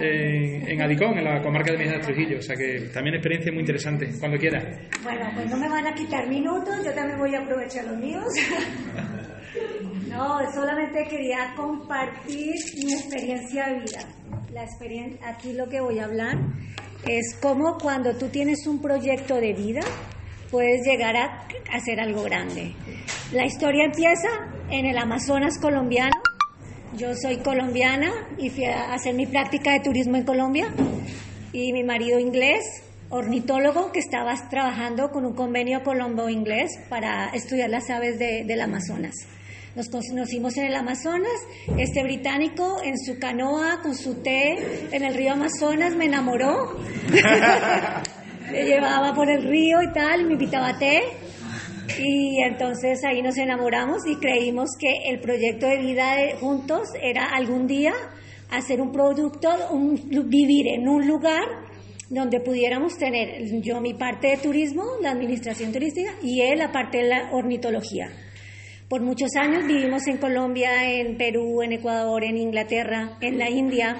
en, 0.00 0.68
en 0.68 0.82
Adicón, 0.82 1.18
en 1.18 1.24
la 1.24 1.42
comarca 1.42 1.72
de 1.72 1.78
Medina 1.78 1.98
de 1.98 2.04
Trujillo. 2.04 2.38
O 2.38 2.42
sea 2.42 2.56
que 2.56 2.88
también 2.92 3.16
experiencia 3.16 3.52
muy 3.52 3.60
interesante, 3.60 4.08
cuando 4.18 4.38
quiera. 4.38 4.62
Bueno, 5.02 5.30
pues 5.34 5.50
no 5.50 5.56
me 5.56 5.68
van 5.68 5.86
a 5.86 5.94
quitar 5.94 6.28
minutos, 6.28 6.84
yo 6.84 6.92
también 6.92 7.18
voy 7.18 7.34
a 7.34 7.40
aprovechar 7.40 7.84
los 7.84 7.98
míos. 7.98 8.24
No, 10.08 10.38
solamente 10.52 11.06
quería 11.08 11.52
compartir 11.56 12.54
mi 12.84 12.92
experiencia 12.92 13.66
de 13.68 13.80
vida. 13.80 13.98
La 14.52 14.64
experiencia, 14.64 15.28
aquí 15.28 15.52
lo 15.52 15.68
que 15.68 15.80
voy 15.80 15.98
a 15.98 16.04
hablar 16.04 16.36
es 17.06 17.38
cómo 17.40 17.76
cuando 17.76 18.14
tú 18.16 18.28
tienes 18.28 18.66
un 18.66 18.80
proyecto 18.80 19.36
de 19.36 19.52
vida 19.52 19.80
puedes 20.50 20.86
llegar 20.86 21.16
a 21.16 21.46
hacer 21.72 22.00
algo 22.00 22.22
grande. 22.22 22.74
La 23.32 23.44
historia 23.44 23.84
empieza 23.84 24.28
en 24.70 24.86
el 24.86 24.98
Amazonas 24.98 25.58
colombiano. 25.58 26.14
Yo 26.96 27.14
soy 27.14 27.38
colombiana 27.38 28.10
y 28.38 28.50
fui 28.50 28.64
a 28.64 28.92
hacer 28.94 29.14
mi 29.14 29.26
práctica 29.26 29.72
de 29.72 29.80
turismo 29.80 30.16
en 30.16 30.24
Colombia 30.24 30.68
y 31.52 31.72
mi 31.72 31.84
marido 31.84 32.18
inglés, 32.18 32.62
ornitólogo, 33.10 33.92
que 33.92 33.98
estaba 34.00 34.34
trabajando 34.48 35.10
con 35.10 35.24
un 35.26 35.34
convenio 35.34 35.82
colombo-inglés 35.82 36.70
para 36.88 37.28
estudiar 37.30 37.70
las 37.70 37.90
aves 37.90 38.18
de- 38.18 38.44
del 38.44 38.60
Amazonas. 38.60 39.14
Nos 39.74 39.90
conocimos 39.90 40.56
en 40.56 40.66
el 40.66 40.74
Amazonas, 40.74 41.32
este 41.76 42.02
británico 42.02 42.80
en 42.82 42.96
su 42.98 43.18
canoa 43.18 43.80
con 43.82 43.94
su 43.94 44.22
té 44.22 44.54
en 44.90 45.04
el 45.04 45.12
río 45.14 45.32
Amazonas 45.34 45.94
me 45.94 46.06
enamoró. 46.06 46.78
me 48.50 48.64
llevaba 48.64 49.14
por 49.14 49.30
el 49.30 49.42
río 49.42 49.82
y 49.82 49.92
tal, 49.92 50.26
me 50.26 50.34
invitaba 50.34 50.68
a 50.68 50.78
té. 50.78 51.02
Y 51.98 52.42
entonces 52.42 53.04
ahí 53.04 53.22
nos 53.22 53.38
enamoramos 53.38 54.06
y 54.06 54.16
creímos 54.16 54.70
que 54.78 55.08
el 55.10 55.20
proyecto 55.20 55.66
de 55.66 55.78
vida 55.78 56.14
juntos 56.40 56.88
era 57.00 57.24
algún 57.24 57.66
día 57.66 57.92
hacer 58.50 58.80
un 58.80 58.92
producto, 58.92 59.48
un, 59.70 60.00
vivir 60.28 60.68
en 60.68 60.88
un 60.88 61.06
lugar 61.06 61.44
donde 62.08 62.40
pudiéramos 62.40 62.96
tener 62.96 63.60
yo 63.62 63.80
mi 63.80 63.94
parte 63.94 64.28
de 64.28 64.36
turismo, 64.36 64.84
la 65.02 65.10
administración 65.10 65.72
turística, 65.72 66.12
y 66.22 66.40
él 66.40 66.58
la 66.58 66.70
parte 66.70 66.98
de 66.98 67.08
la 67.08 67.30
ornitología. 67.32 68.10
Por 68.88 69.02
muchos 69.02 69.34
años 69.34 69.66
vivimos 69.66 70.06
en 70.06 70.18
Colombia, 70.18 70.88
en 70.88 71.16
Perú, 71.16 71.62
en 71.62 71.72
Ecuador, 71.72 72.22
en 72.22 72.36
Inglaterra, 72.36 73.18
en 73.20 73.38
la 73.38 73.50
India, 73.50 73.96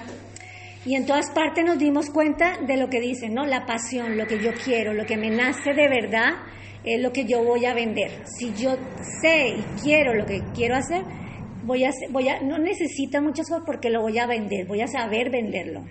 y 0.87 0.95
en 0.95 1.05
todas 1.05 1.30
partes 1.32 1.64
nos 1.64 1.78
dimos 1.78 2.11
cuenta 2.11 2.59
de 2.64 2.76
lo 2.76 2.89
que 2.89 3.01
dicen, 3.01 3.34
¿no? 3.34 3.45
La 3.45 3.66
pasión, 3.66 4.16
lo 4.16 4.24
que 4.26 4.41
yo 4.41 4.53
quiero, 4.64 4.95
lo 4.95 5.05
que 5.05 5.16
me 5.16 5.30
nace 5.30 5.74
de 5.74 5.89
verdad, 5.89 6.30
es 6.84 7.03
lo 7.03 7.12
que 7.12 7.24
yo 7.24 7.43
voy 7.43 7.66
a 7.66 7.74
vender. 7.74 8.22
Si 8.39 8.55
yo 8.55 8.76
sé 9.20 9.49
y 9.49 9.62
quiero 9.82 10.14
lo 10.14 10.24
que 10.24 10.43
quiero 10.55 10.76
hacer, 10.76 11.03
voy 11.64 11.82
a, 11.82 11.91
voy 12.11 12.28
a 12.28 12.41
no 12.41 12.59
necesito 12.59 13.20
muchas 13.20 13.49
cosas 13.49 13.64
porque 13.66 13.91
lo 13.91 14.01
voy 14.01 14.16
a 14.18 14.26
vender, 14.26 14.64
voy 14.66 14.80
a 14.80 14.87
saber 14.87 15.30
venderlo. 15.30 15.84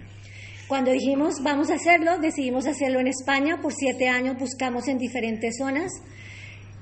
Cuando 0.69 0.91
dijimos 0.91 1.43
vamos 1.43 1.69
a 1.69 1.75
hacerlo, 1.75 2.17
decidimos 2.19 2.65
hacerlo 2.65 3.01
en 3.01 3.07
España. 3.07 3.59
Por 3.61 3.73
siete 3.73 4.07
años 4.07 4.37
buscamos 4.39 4.87
en 4.87 4.97
diferentes 4.97 5.57
zonas. 5.57 5.91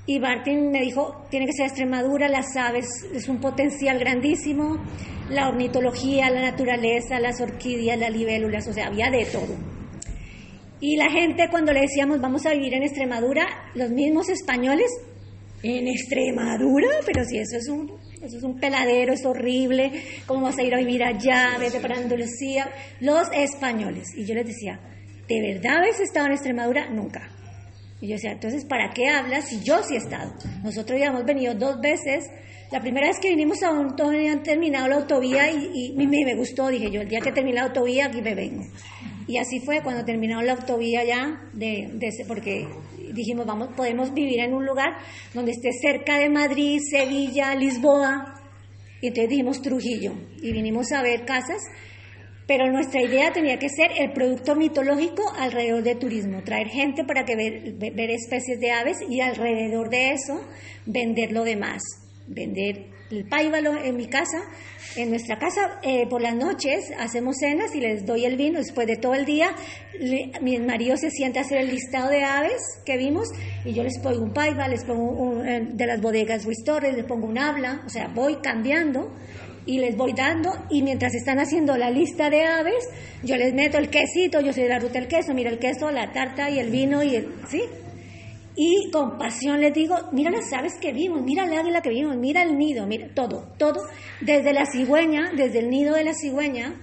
Y 0.05 0.19
Martín 0.19 0.71
me 0.71 0.81
dijo, 0.81 1.25
tiene 1.29 1.45
que 1.45 1.53
ser 1.53 1.67
Extremadura, 1.67 2.27
las 2.27 2.57
aves 2.57 2.85
es 3.13 3.29
un 3.29 3.39
potencial 3.39 3.97
grandísimo, 3.99 4.77
la 5.29 5.47
ornitología, 5.47 6.29
la 6.29 6.41
naturaleza, 6.41 7.19
las 7.19 7.39
orquídeas, 7.39 7.97
las 7.97 8.11
libélulas, 8.11 8.67
o 8.67 8.73
sea, 8.73 8.87
había 8.87 9.09
de 9.09 9.25
todo. 9.25 9.55
Y 10.81 10.97
la 10.97 11.09
gente 11.09 11.47
cuando 11.49 11.71
le 11.71 11.81
decíamos 11.81 12.19
vamos 12.19 12.45
a 12.45 12.51
vivir 12.51 12.73
en 12.73 12.83
Extremadura, 12.83 13.47
los 13.75 13.89
mismos 13.91 14.27
españoles, 14.27 14.91
en 15.63 15.87
Extremadura, 15.87 16.89
pero 17.05 17.23
si 17.23 17.37
eso 17.37 17.55
es 17.55 17.69
un, 17.69 17.89
eso 18.21 18.37
es 18.37 18.43
un 18.43 18.59
peladero, 18.59 19.13
es 19.13 19.25
horrible, 19.25 19.93
¿cómo 20.25 20.41
vas 20.41 20.57
a 20.57 20.63
ir 20.63 20.73
a 20.75 20.79
vivir 20.79 21.01
allá? 21.01 21.57
Vete 21.57 21.79
para 21.79 21.95
Andalucía, 21.95 22.69
los 22.99 23.29
españoles. 23.33 24.09
Y 24.17 24.25
yo 24.25 24.35
les 24.35 24.45
decía, 24.45 24.77
¿de 25.29 25.41
verdad 25.41 25.77
habéis 25.77 26.01
estado 26.01 26.25
en 26.25 26.33
Extremadura? 26.33 26.89
Nunca. 26.89 27.32
Y 28.03 28.07
yo 28.09 28.15
decía, 28.15 28.33
entonces, 28.33 28.65
¿para 28.65 28.89
qué 28.93 29.07
hablas 29.07 29.47
si 29.47 29.63
yo 29.63 29.81
sí 29.81 29.93
he 29.93 29.97
estado? 29.97 30.33
Nosotros 30.61 30.99
ya 30.99 31.05
hemos 31.05 31.23
venido 31.23 31.55
dos 31.55 31.79
veces. 31.79 32.29
La 32.69 32.81
primera 32.81 33.07
vez 33.07 33.17
que 33.17 33.29
vinimos 33.29 33.63
a 33.63 33.71
un 33.71 33.95
han 34.29 34.43
terminado 34.43 34.89
la 34.89 34.95
autovía 34.97 35.49
y, 35.49 35.93
y 35.97 36.05
me, 36.05 36.25
me 36.25 36.35
gustó. 36.35 36.67
Dije 36.67 36.91
yo, 36.91 36.99
el 36.99 37.07
día 37.07 37.21
que 37.21 37.31
termine 37.31 37.55
la 37.55 37.67
autovía, 37.67 38.07
aquí 38.07 38.21
me 38.21 38.35
vengo. 38.35 38.65
Y 39.25 39.37
así 39.37 39.61
fue 39.61 39.81
cuando 39.81 40.03
terminó 40.03 40.41
la 40.41 40.51
autovía 40.51 41.05
ya, 41.05 41.49
de, 41.53 41.91
de 41.93 42.25
porque 42.27 42.67
dijimos, 43.13 43.45
vamos, 43.45 43.69
podemos 43.73 44.13
vivir 44.13 44.41
en 44.41 44.53
un 44.53 44.65
lugar 44.65 44.97
donde 45.33 45.51
esté 45.53 45.69
cerca 45.71 46.17
de 46.17 46.27
Madrid, 46.27 46.81
Sevilla, 46.91 47.55
Lisboa. 47.55 48.33
Y 48.99 49.07
entonces 49.07 49.29
dijimos 49.29 49.61
Trujillo. 49.61 50.11
Y 50.41 50.51
vinimos 50.51 50.91
a 50.91 51.01
ver 51.01 51.23
casas 51.23 51.61
pero 52.55 52.71
nuestra 52.71 53.01
idea 53.01 53.33
tenía 53.33 53.57
que 53.57 53.67
ser 53.67 53.89
el 53.97 54.11
producto 54.11 54.55
mitológico 54.55 55.23
alrededor 55.39 55.81
de 55.81 55.95
turismo, 55.95 56.43
traer 56.43 56.67
gente 56.67 57.03
para 57.03 57.25
que 57.25 57.35
ver, 57.35 58.11
especies 58.11 58.59
de 58.59 58.69
aves 58.69 58.97
y 59.09 59.21
alrededor 59.21 59.89
de 59.89 60.11
eso 60.11 60.39
vender 60.85 61.31
lo 61.31 61.43
demás, 61.45 61.81
vender 62.27 62.85
el 63.09 63.25
páivalo 63.27 63.75
en 63.75 63.97
mi 63.97 64.05
casa. 64.05 64.37
En 64.95 65.09
nuestra 65.09 65.39
casa 65.39 65.79
eh, 65.81 66.05
por 66.07 66.21
las 66.21 66.35
noches 66.35 66.91
hacemos 66.99 67.37
cenas 67.39 67.73
y 67.73 67.79
les 67.79 68.05
doy 68.05 68.25
el 68.25 68.37
vino 68.37 68.59
después 68.59 68.85
de 68.85 68.97
todo 68.97 69.15
el 69.15 69.25
día. 69.25 69.55
mi 70.39 70.59
marido 70.59 70.95
se 70.95 71.09
sienta 71.09 71.39
a 71.39 71.43
hacer 71.43 71.57
el 71.57 71.71
listado 71.71 72.11
de 72.11 72.23
aves 72.23 72.61
que 72.85 72.97
vimos 72.97 73.29
y 73.65 73.73
yo 73.73 73.81
les 73.81 73.97
pongo 73.97 74.21
un 74.21 74.31
paiva, 74.31 74.67
les 74.67 74.83
pongo 74.83 75.09
un, 75.09 75.47
eh, 75.47 75.69
de 75.71 75.87
las 75.87 75.99
bodegas 75.99 76.45
Restore, 76.45 76.93
les 76.93 77.05
pongo 77.05 77.25
un 77.25 77.39
habla, 77.39 77.81
o 77.83 77.89
sea, 77.89 78.09
voy 78.09 78.35
cambiando 78.43 79.11
y 79.65 79.79
les 79.79 79.95
voy 79.95 80.13
dando 80.13 80.51
y 80.69 80.81
mientras 80.81 81.13
están 81.15 81.39
haciendo 81.39 81.77
la 81.77 81.89
lista 81.89 82.29
de 82.29 82.45
aves, 82.45 82.89
yo 83.23 83.35
les 83.37 83.53
meto 83.53 83.77
el 83.77 83.89
quesito, 83.89 84.41
yo 84.41 84.53
soy 84.53 84.63
de 84.63 84.69
la 84.69 84.79
ruta 84.79 84.99
del 84.99 85.07
queso, 85.07 85.33
mira 85.33 85.49
el 85.49 85.59
queso, 85.59 85.91
la 85.91 86.11
tarta 86.11 86.49
y 86.49 86.59
el 86.59 86.69
vino 86.69 87.03
y 87.03 87.15
el, 87.15 87.33
¿sí? 87.47 87.61
Y 88.55 88.91
con 88.91 89.17
pasión 89.17 89.61
les 89.61 89.73
digo, 89.73 89.95
mira 90.11 90.29
las 90.29 90.51
aves 90.53 90.73
que 90.79 90.93
vimos, 90.93 91.23
mira 91.23 91.45
el 91.45 91.53
águila 91.53 91.81
que 91.81 91.89
vimos, 91.89 92.15
mira 92.17 92.43
el 92.43 92.57
nido, 92.57 92.85
mira 92.85 93.07
todo, 93.15 93.53
todo, 93.57 93.81
desde 94.21 94.53
la 94.53 94.65
cigüeña, 94.65 95.31
desde 95.35 95.59
el 95.59 95.69
nido 95.69 95.95
de 95.95 96.03
la 96.03 96.13
cigüeña 96.13 96.75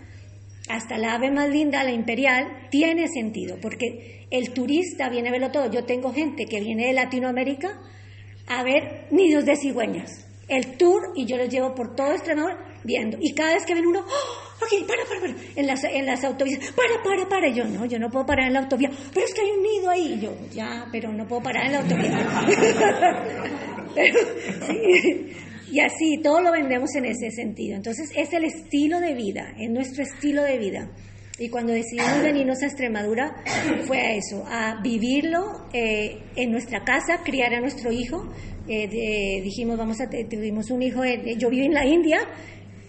hasta 0.69 0.99
la 0.99 1.15
ave 1.15 1.31
más 1.31 1.49
linda, 1.49 1.83
la 1.83 1.91
imperial, 1.91 2.69
tiene 2.71 3.09
sentido, 3.09 3.57
porque 3.61 4.27
el 4.31 4.53
turista 4.53 5.09
viene 5.09 5.29
a 5.29 5.33
verlo 5.33 5.51
todo. 5.51 5.71
Yo 5.71 5.85
tengo 5.85 6.13
gente 6.13 6.47
que 6.47 6.61
viene 6.61 6.87
de 6.87 6.93
Latinoamérica 6.93 7.81
a 8.47 8.63
ver 8.63 9.09
nidos 9.11 9.45
de 9.45 9.57
cigüeñas. 9.57 10.27
El 10.49 10.77
tour, 10.77 11.13
y 11.17 11.27
yo 11.27 11.37
los 11.37 11.49
llevo 11.49 11.75
por 11.75 11.95
todo 11.95 12.13
Extremadura 12.13 12.70
viendo. 12.85 13.19
Y 13.21 13.35
cada 13.35 13.55
vez 13.55 13.65
que 13.65 13.75
ven 13.75 13.87
uno, 13.87 14.01
¡Oh! 14.01 14.65
ok, 14.65 14.87
para, 14.87 15.05
para, 15.05 15.21
para, 15.21 15.35
en 15.57 15.67
las, 15.67 15.85
en 15.85 16.07
las 16.07 16.25
autovías, 16.25 16.73
para, 16.73 17.03
para, 17.03 17.29
para. 17.29 17.49
Y 17.49 17.55
yo, 17.55 17.65
no, 17.65 17.85
yo 17.87 17.99
no 17.99 18.11
puedo 18.11 18.27
parar 18.27 18.47
en 18.49 18.55
la 18.55 18.61
autovía, 18.61 18.91
pero 19.13 19.27
es 19.27 19.35
que 19.35 19.41
hay 19.41 19.51
un 19.51 19.63
nido 19.63 19.91
ahí. 19.91 20.15
Y 20.15 20.21
yo, 20.21 20.37
ya, 20.53 20.87
pero 20.93 21.13
no 21.13 21.27
puedo 21.27 21.43
parar 21.43 21.67
en 21.67 21.73
la 21.73 21.81
autovía. 21.81 22.29
Y 25.73 25.79
así, 25.79 26.19
todo 26.21 26.41
lo 26.41 26.51
vendemos 26.51 26.91
en 26.97 27.05
ese 27.05 27.31
sentido. 27.31 27.77
Entonces, 27.77 28.11
es 28.17 28.33
el 28.33 28.45
estilo 28.45 28.99
de 28.99 29.15
vida, 29.15 29.55
es 29.57 29.71
nuestro 29.71 30.03
estilo 30.03 30.43
de 30.43 30.59
vida. 30.59 30.91
Y 31.39 31.49
cuando 31.49 31.73
decidimos 31.73 32.23
venirnos 32.23 32.63
a 32.63 32.67
Extremadura, 32.67 33.43
fue 33.87 33.99
a 33.99 34.15
eso, 34.15 34.45
a 34.47 34.81
vivirlo 34.83 35.69
eh, 35.73 36.19
en 36.37 36.51
nuestra 36.51 36.85
casa, 36.85 37.23
criar 37.25 37.55
a 37.55 37.61
nuestro 37.61 37.93
hijo. 37.93 38.29
Eh, 38.69 39.41
dijimos, 39.43 39.79
vamos 39.79 39.99
a, 40.01 40.11
tuvimos 40.29 40.71
un 40.71 40.83
hijo, 40.83 41.03
yo 41.39 41.49
viví 41.49 41.65
en 41.65 41.75
la 41.75 41.87
India, 41.87 42.19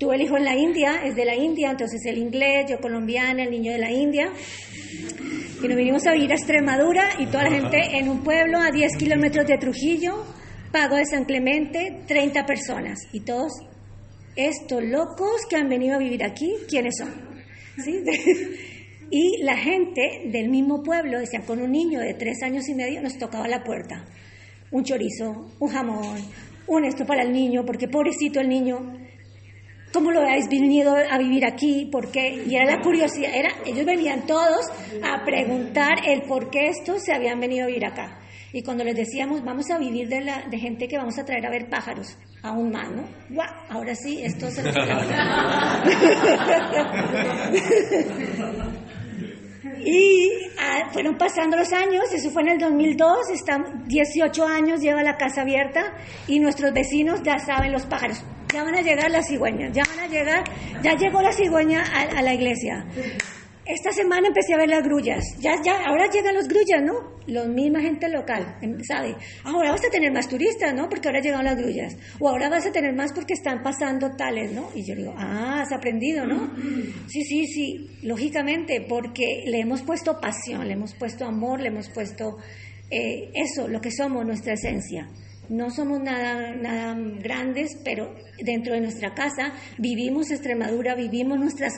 tuve 0.01 0.15
el 0.15 0.23
hijo 0.23 0.35
en 0.35 0.45
la 0.45 0.57
India, 0.57 1.05
es 1.05 1.15
de 1.15 1.25
la 1.25 1.35
India, 1.35 1.69
entonces 1.69 2.03
el 2.07 2.17
inglés, 2.17 2.65
yo 2.67 2.79
colombiana, 2.81 3.43
el 3.43 3.51
niño 3.51 3.71
de 3.71 3.77
la 3.77 3.91
India. 3.91 4.31
Y 5.61 5.67
nos 5.67 5.77
vinimos 5.77 6.07
a 6.07 6.13
vivir 6.13 6.31
a 6.31 6.33
Extremadura 6.33 7.03
y 7.19 7.27
toda 7.27 7.43
la 7.43 7.51
gente 7.51 7.77
en 7.99 8.09
un 8.09 8.23
pueblo 8.23 8.57
a 8.57 8.71
10 8.71 8.97
kilómetros 8.97 9.45
de 9.45 9.59
Trujillo, 9.59 10.25
Pago 10.71 10.95
de 10.95 11.05
San 11.05 11.25
Clemente, 11.25 12.01
30 12.07 12.47
personas. 12.47 12.97
Y 13.13 13.19
todos, 13.19 13.51
estos 14.35 14.83
locos 14.83 15.45
que 15.47 15.57
han 15.57 15.69
venido 15.69 15.97
a 15.97 15.99
vivir 15.99 16.23
aquí, 16.23 16.51
¿quiénes 16.67 16.95
son? 16.97 17.13
y 19.11 19.43
la 19.43 19.55
gente 19.55 20.23
del 20.31 20.49
mismo 20.49 20.81
pueblo, 20.81 21.19
decían, 21.19 21.43
con 21.43 21.61
un 21.61 21.71
niño 21.71 21.99
de 21.99 22.15
tres 22.15 22.41
años 22.41 22.67
y 22.67 22.73
medio, 22.73 23.03
nos 23.03 23.19
tocaba 23.19 23.47
la 23.47 23.63
puerta. 23.63 24.03
Un 24.71 24.83
chorizo, 24.83 25.51
un 25.59 25.69
jamón, 25.69 26.17
un 26.65 26.85
esto 26.85 27.05
para 27.05 27.21
el 27.21 27.31
niño, 27.31 27.63
porque 27.67 27.87
pobrecito 27.87 28.39
el 28.39 28.49
niño, 28.49 29.00
¿cómo 29.93 30.11
lo 30.11 30.21
habéis 30.21 30.49
venido 30.49 30.95
a 30.95 31.17
vivir 31.17 31.45
aquí? 31.45 31.87
¿Por 31.91 32.11
qué? 32.11 32.43
Y 32.47 32.55
era 32.55 32.65
la 32.65 32.81
curiosidad, 32.81 33.31
era, 33.33 33.49
ellos 33.65 33.85
venían 33.85 34.25
todos 34.25 34.65
a 35.03 35.23
preguntar 35.23 35.99
el 36.05 36.23
por 36.23 36.49
qué 36.49 36.69
estos 36.69 37.03
se 37.03 37.13
habían 37.13 37.39
venido 37.39 37.65
a 37.65 37.67
vivir 37.67 37.85
acá. 37.85 38.17
Y 38.53 38.63
cuando 38.63 38.83
les 38.83 38.95
decíamos, 38.95 39.43
vamos 39.43 39.69
a 39.71 39.77
vivir 39.77 40.09
de, 40.09 40.21
la, 40.21 40.43
de 40.49 40.57
gente 40.57 40.87
que 40.87 40.97
vamos 40.97 41.17
a 41.17 41.23
traer 41.23 41.45
a 41.45 41.49
ver 41.49 41.69
pájaros, 41.69 42.17
aún 42.43 42.71
más, 42.71 42.91
¿no? 42.91 43.03
¡Guau! 43.29 43.47
Ahora 43.69 43.95
sí, 43.95 44.21
esto 44.21 44.51
se 44.51 44.61
nos 44.61 44.75
Y 49.63 50.29
ah, 50.59 50.89
fueron 50.91 51.17
pasando 51.17 51.55
los 51.55 51.71
años, 51.71 52.11
eso 52.11 52.31
fue 52.31 52.41
en 52.43 52.49
el 52.49 52.57
2002, 52.57 53.29
están 53.29 53.87
18 53.87 54.45
años, 54.45 54.81
lleva 54.81 55.03
la 55.03 55.17
casa 55.17 55.41
abierta 55.41 55.93
y 56.27 56.39
nuestros 56.39 56.73
vecinos 56.73 57.21
ya 57.23 57.37
saben 57.37 57.71
los 57.71 57.85
pájaros. 57.85 58.23
Ya 58.51 58.63
van 58.63 58.75
a 58.75 58.81
llegar 58.81 59.09
las 59.11 59.27
cigüeñas, 59.27 59.71
ya 59.73 59.83
van 59.87 59.99
a 59.99 60.07
llegar, 60.07 60.43
ya 60.81 60.95
llegó 60.95 61.21
la 61.21 61.31
cigüeña 61.31 61.83
a 61.83 62.21
la 62.21 62.33
iglesia. 62.33 62.85
Esta 63.71 63.93
semana 63.93 64.27
empecé 64.27 64.53
a 64.53 64.57
ver 64.57 64.67
las 64.67 64.83
grullas. 64.83 65.23
Ya, 65.39 65.55
ya, 65.63 65.85
ahora 65.85 66.09
llegan 66.11 66.35
los 66.35 66.45
grullas, 66.49 66.83
¿no? 66.83 67.15
La 67.27 67.45
misma 67.45 67.79
gente 67.79 68.09
local, 68.09 68.57
em, 68.61 68.77
¿sabe? 68.83 69.15
Ahora 69.45 69.71
vas 69.71 69.85
a 69.85 69.89
tener 69.89 70.11
más 70.11 70.27
turistas, 70.27 70.73
¿no? 70.73 70.89
Porque 70.89 71.07
ahora 71.07 71.21
llegan 71.21 71.45
las 71.45 71.55
grullas. 71.55 71.95
O 72.19 72.27
ahora 72.27 72.49
vas 72.49 72.65
a 72.65 72.71
tener 72.73 72.93
más 72.93 73.13
porque 73.13 73.33
están 73.33 73.63
pasando 73.63 74.11
tales, 74.17 74.51
¿no? 74.51 74.69
Y 74.75 74.83
yo 74.83 74.93
digo, 74.93 75.13
ah, 75.17 75.61
has 75.61 75.71
aprendido, 75.71 76.25
¿no? 76.25 76.51
Sí, 77.07 77.23
sí, 77.23 77.45
sí, 77.47 77.87
lógicamente, 78.03 78.85
porque 78.89 79.43
le 79.45 79.61
hemos 79.61 79.83
puesto 79.83 80.19
pasión, 80.19 80.67
le 80.67 80.73
hemos 80.73 80.93
puesto 80.93 81.23
amor, 81.23 81.61
le 81.61 81.69
hemos 81.69 81.87
puesto 81.89 82.39
eh, 82.89 83.31
eso, 83.33 83.69
lo 83.69 83.79
que 83.79 83.91
somos, 83.91 84.25
nuestra 84.25 84.53
esencia. 84.53 85.07
No 85.47 85.69
somos 85.69 86.01
nada, 86.01 86.55
nada 86.55 86.93
grandes, 87.21 87.77
pero 87.85 88.15
dentro 88.41 88.73
de 88.73 88.81
nuestra 88.81 89.13
casa 89.13 89.53
vivimos 89.77 90.29
Extremadura, 90.29 90.95
vivimos 90.95 91.39
nuestras 91.39 91.73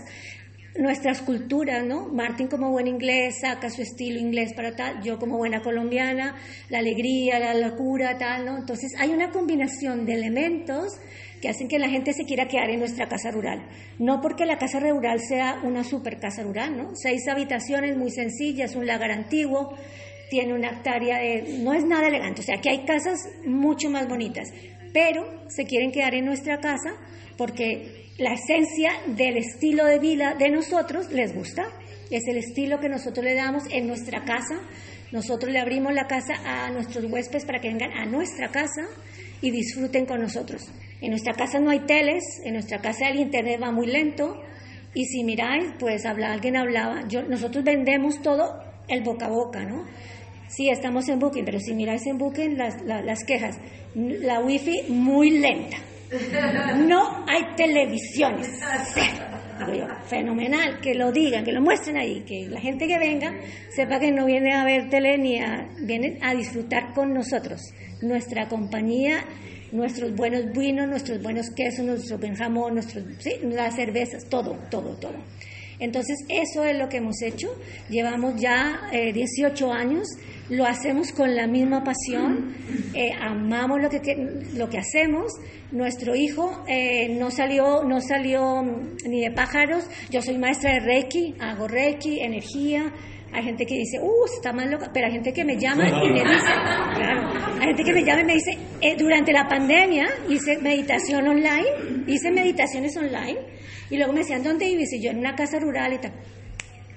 nuestras 0.75 1.21
culturas, 1.21 1.85
¿no? 1.85 2.07
Martín 2.07 2.47
como 2.47 2.71
buen 2.71 2.87
inglés 2.87 3.39
saca 3.41 3.69
su 3.69 3.81
estilo 3.81 4.19
inglés 4.19 4.53
para 4.53 4.75
tal, 4.75 5.03
yo 5.03 5.19
como 5.19 5.37
buena 5.37 5.61
colombiana, 5.61 6.35
la 6.69 6.79
alegría, 6.79 7.39
la 7.39 7.53
locura, 7.53 8.17
tal, 8.17 8.45
¿no? 8.45 8.57
Entonces 8.57 8.93
hay 8.97 9.11
una 9.11 9.29
combinación 9.31 10.05
de 10.05 10.13
elementos 10.13 10.99
que 11.41 11.49
hacen 11.49 11.67
que 11.67 11.77
la 11.77 11.89
gente 11.89 12.13
se 12.13 12.23
quiera 12.23 12.47
quedar 12.47 12.69
en 12.69 12.79
nuestra 12.79 13.07
casa 13.07 13.29
rural. 13.29 13.67
No 13.99 14.21
porque 14.21 14.45
la 14.45 14.57
casa 14.57 14.79
rural 14.79 15.19
sea 15.19 15.59
una 15.63 15.83
super 15.83 16.17
casa 16.17 16.41
rural, 16.41 16.77
¿no? 16.77 16.95
Seis 16.95 17.27
habitaciones 17.27 17.97
muy 17.97 18.09
sencillas, 18.11 18.75
un 18.75 18.87
lagar 18.87 19.11
antiguo, 19.11 19.77
tiene 20.29 20.53
una 20.53 20.69
hectárea 20.69 21.19
de... 21.19 21.59
no 21.59 21.73
es 21.73 21.85
nada 21.85 22.07
elegante, 22.07 22.41
o 22.41 22.43
sea 22.43 22.59
que 22.59 22.69
hay 22.69 22.85
casas 22.85 23.19
mucho 23.45 23.89
más 23.89 24.07
bonitas, 24.07 24.47
pero 24.93 25.25
se 25.49 25.65
quieren 25.65 25.91
quedar 25.91 26.15
en 26.15 26.25
nuestra 26.25 26.59
casa 26.59 26.95
porque 27.37 28.11
la 28.17 28.33
esencia 28.33 28.91
del 29.07 29.37
estilo 29.37 29.85
de 29.85 29.99
vida 29.99 30.35
de 30.37 30.49
nosotros 30.49 31.11
les 31.11 31.33
gusta. 31.33 31.63
Es 32.11 32.27
el 32.27 32.37
estilo 32.37 32.79
que 32.79 32.89
nosotros 32.89 33.25
le 33.25 33.33
damos 33.33 33.63
en 33.71 33.87
nuestra 33.87 34.23
casa. 34.23 34.61
Nosotros 35.11 35.51
le 35.51 35.59
abrimos 35.59 35.93
la 35.93 36.07
casa 36.07 36.33
a 36.45 36.69
nuestros 36.71 37.05
huéspedes 37.05 37.45
para 37.45 37.59
que 37.59 37.69
vengan 37.69 37.91
a 37.93 38.05
nuestra 38.05 38.49
casa 38.49 38.87
y 39.41 39.51
disfruten 39.51 40.05
con 40.05 40.21
nosotros. 40.21 40.71
En 41.01 41.09
nuestra 41.09 41.33
casa 41.33 41.59
no 41.59 41.69
hay 41.69 41.81
teles, 41.81 42.23
en 42.45 42.53
nuestra 42.53 42.79
casa 42.79 43.09
el 43.09 43.19
internet 43.19 43.59
va 43.61 43.71
muy 43.71 43.87
lento 43.87 44.41
y 44.93 45.05
si 45.05 45.23
miráis, 45.23 45.65
pues 45.79 46.05
habla, 46.05 46.31
alguien 46.31 46.55
hablaba, 46.55 47.07
yo, 47.07 47.23
nosotros 47.23 47.63
vendemos 47.63 48.21
todo 48.21 48.63
el 48.87 49.03
boca 49.03 49.25
a 49.25 49.29
boca, 49.29 49.65
¿no? 49.65 49.85
Sí, 50.47 50.69
estamos 50.69 51.09
en 51.09 51.19
Booking, 51.19 51.45
pero 51.45 51.59
si 51.59 51.73
miráis 51.73 52.05
en 52.05 52.19
Booking 52.19 52.57
las, 52.57 52.81
las 52.83 53.23
quejas, 53.23 53.57
la 53.95 54.39
wifi 54.39 54.83
muy 54.89 55.31
lenta. 55.31 55.77
No 56.87 57.25
hay 57.27 57.55
televisiones. 57.55 58.47
fenomenal, 60.07 60.79
que 60.81 60.93
lo 60.93 61.11
digan, 61.11 61.43
que 61.43 61.51
lo 61.51 61.61
muestren 61.61 61.97
ahí, 61.97 62.21
que 62.21 62.47
la 62.49 62.59
gente 62.59 62.87
que 62.87 62.99
venga 62.99 63.33
sepa 63.69 63.99
que 63.99 64.11
no 64.11 64.25
viene 64.25 64.53
a 64.53 64.63
ver 64.65 64.89
tele 64.89 65.17
ni 65.17 65.39
a, 65.39 65.69
vienen 65.81 66.17
a 66.23 66.33
disfrutar 66.33 66.93
con 66.93 67.13
nosotros, 67.13 67.61
nuestra 68.01 68.47
compañía, 68.49 69.23
nuestros 69.71 70.15
buenos 70.15 70.51
vinos, 70.51 70.87
nuestros 70.87 71.21
buenos 71.21 71.49
quesos, 71.51 71.85
nuestro 71.85 72.17
buen 72.17 72.35
jamón, 72.35 72.75
nuestros, 72.75 73.05
las 73.43 73.75
cervezas, 73.75 74.27
todo, 74.29 74.57
todo, 74.69 74.95
todo. 74.97 75.15
Entonces, 75.83 76.23
eso 76.29 76.63
es 76.63 76.77
lo 76.77 76.87
que 76.87 76.97
hemos 76.97 77.21
hecho. 77.21 77.49
Llevamos 77.89 78.39
ya 78.39 78.89
18 78.93 79.67
eh, 79.67 79.71
años, 79.77 80.07
lo 80.49 80.65
hacemos 80.65 81.11
con 81.11 81.35
la 81.35 81.45
misma 81.45 81.83
pasión, 81.83 82.55
eh, 82.93 83.11
amamos 83.19 83.81
lo 83.81 83.89
que, 83.89 83.99
lo 84.55 84.69
que 84.69 84.77
hacemos. 84.77 85.33
Nuestro 85.73 86.15
hijo 86.15 86.63
eh, 86.69 87.09
no, 87.19 87.31
salió, 87.31 87.83
no 87.83 87.99
salió 87.99 88.63
ni 89.05 89.19
de 89.25 89.31
pájaros. 89.31 89.83
Yo 90.09 90.21
soy 90.21 90.37
maestra 90.37 90.71
de 90.71 90.79
Reiki, 90.79 91.35
hago 91.41 91.67
Reiki, 91.67 92.21
energía. 92.21 92.93
Hay 93.33 93.43
gente 93.43 93.65
que 93.65 93.75
dice, 93.75 93.99
uh, 93.99 94.25
está 94.25 94.53
más 94.53 94.67
loca, 94.69 94.91
pero 94.93 95.07
hay 95.07 95.13
gente 95.13 95.33
que 95.33 95.43
me 95.43 95.57
llama 95.57 95.87
y 95.89 96.09
me 96.09 96.19
dice, 96.19 96.35
claro, 96.95 97.29
hay 97.59 97.67
gente 97.67 97.83
que 97.83 97.93
me 97.93 98.03
llama 98.03 98.21
y 98.21 98.25
me 98.25 98.33
dice, 98.33 98.57
durante 98.97 99.33
la 99.33 99.47
pandemia 99.47 100.07
hice 100.29 100.57
meditación 100.59 101.27
online, 101.27 101.67
hice 102.07 102.31
meditaciones 102.31 102.95
online 102.95 103.39
y 103.89 103.97
luego 103.97 104.13
me 104.13 104.19
decían, 104.19 104.43
¿dónde 104.43 104.65
vives? 104.65 104.93
Y 104.93 105.01
yo 105.01 105.11
en 105.11 105.19
una 105.19 105.35
casa 105.35 105.59
rural 105.59 105.93
y 105.93 105.97
tal. 105.97 106.13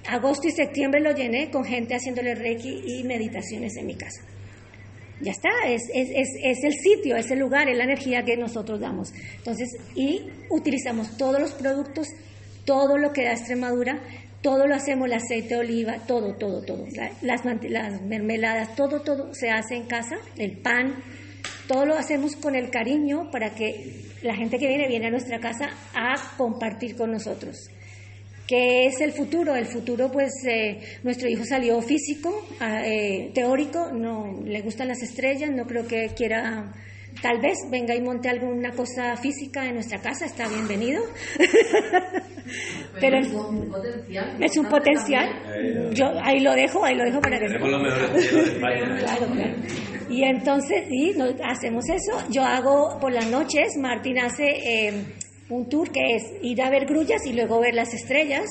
Agosto 0.08 0.46
y 0.46 0.52
septiembre 0.52 1.00
lo 1.00 1.12
llené 1.12 1.50
con 1.50 1.64
gente 1.64 1.94
haciéndole 1.94 2.34
reiki 2.34 2.82
y 2.86 3.04
meditaciones 3.04 3.76
en 3.76 3.86
mi 3.86 3.96
casa. 3.96 4.22
Ya 5.20 5.32
está, 5.32 5.48
es, 5.66 5.82
es, 5.94 6.10
es, 6.10 6.28
es, 6.42 6.64
el 6.64 6.74
sitio, 6.74 7.16
es 7.16 7.30
el 7.30 7.38
lugar, 7.38 7.68
es 7.68 7.76
la 7.76 7.84
energía 7.84 8.22
que 8.22 8.36
nosotros 8.36 8.80
damos. 8.80 9.12
Entonces, 9.38 9.70
y 9.94 10.30
utilizamos 10.50 11.16
todos 11.16 11.40
los 11.40 11.52
productos, 11.54 12.08
todo 12.66 12.98
lo 12.98 13.12
que 13.12 13.24
da 13.24 13.32
Extremadura, 13.32 13.98
todo 14.46 14.68
lo 14.68 14.76
hacemos, 14.76 15.08
el 15.08 15.14
aceite 15.14 15.54
de 15.54 15.56
oliva, 15.56 15.96
todo, 16.06 16.36
todo, 16.36 16.62
todo. 16.62 16.86
Las, 17.20 17.44
mermeladas, 17.44 18.76
todo, 18.76 19.02
todo 19.02 19.34
se 19.34 19.50
hace 19.50 19.74
en 19.74 19.88
casa, 19.88 20.18
el 20.38 20.58
pan, 20.58 21.02
todo 21.66 21.84
lo 21.84 21.98
hacemos 21.98 22.36
con 22.36 22.54
el 22.54 22.70
cariño 22.70 23.28
para 23.32 23.56
que 23.56 24.04
la 24.22 24.36
gente 24.36 24.60
que 24.60 24.68
viene 24.68 24.86
viene 24.86 25.08
a 25.08 25.10
nuestra 25.10 25.40
casa 25.40 25.70
a 25.92 26.14
compartir 26.36 26.94
con 26.94 27.10
nosotros. 27.10 27.56
¿Qué 28.46 28.86
es 28.86 29.00
el 29.00 29.10
futuro? 29.14 29.56
El 29.56 29.66
futuro, 29.66 30.12
pues, 30.12 30.30
eh, 30.46 30.78
nuestro 31.02 31.28
hijo 31.28 31.44
salió 31.44 31.82
físico, 31.82 32.46
ah, 32.60 32.82
eh, 32.86 33.32
teórico, 33.34 33.90
no 33.90 34.44
le 34.44 34.60
gustan 34.60 34.86
las 34.86 35.02
estrellas, 35.02 35.50
no 35.50 35.66
creo 35.66 35.88
que 35.88 36.12
quiera, 36.16 36.72
tal 37.22 37.40
vez 37.40 37.58
venga 37.70 37.94
y 37.94 38.00
monte 38.00 38.28
alguna 38.28 38.72
cosa 38.72 39.16
física 39.16 39.66
en 39.66 39.74
nuestra 39.74 40.00
casa, 40.00 40.26
está 40.26 40.48
bienvenido. 40.48 41.02
Pero 43.00 43.18
es 43.18 43.28
un 43.28 43.68
potencial. 43.68 44.36
Es 44.40 44.56
un 44.56 44.66
potencial. 44.66 45.92
Yo 45.92 46.06
ahí 46.22 46.40
lo 46.40 46.52
dejo, 46.52 46.84
ahí 46.84 46.94
lo 46.94 47.04
dejo 47.04 47.20
para 47.20 47.38
que... 47.38 47.46
Claro, 47.46 49.26
claro. 49.26 49.54
Y 50.08 50.22
entonces, 50.22 50.84
sí, 50.88 51.14
hacemos 51.44 51.84
eso. 51.88 52.22
Yo 52.30 52.42
hago 52.42 52.98
por 53.00 53.12
las 53.12 53.28
noches, 53.28 53.76
Martín 53.78 54.18
hace 54.18 54.44
eh, 54.88 55.04
un 55.48 55.68
tour 55.68 55.90
que 55.90 56.16
es 56.16 56.22
ir 56.42 56.62
a 56.62 56.70
ver 56.70 56.86
grullas 56.86 57.26
y 57.26 57.32
luego 57.32 57.60
ver 57.60 57.74
las 57.74 57.92
estrellas. 57.92 58.46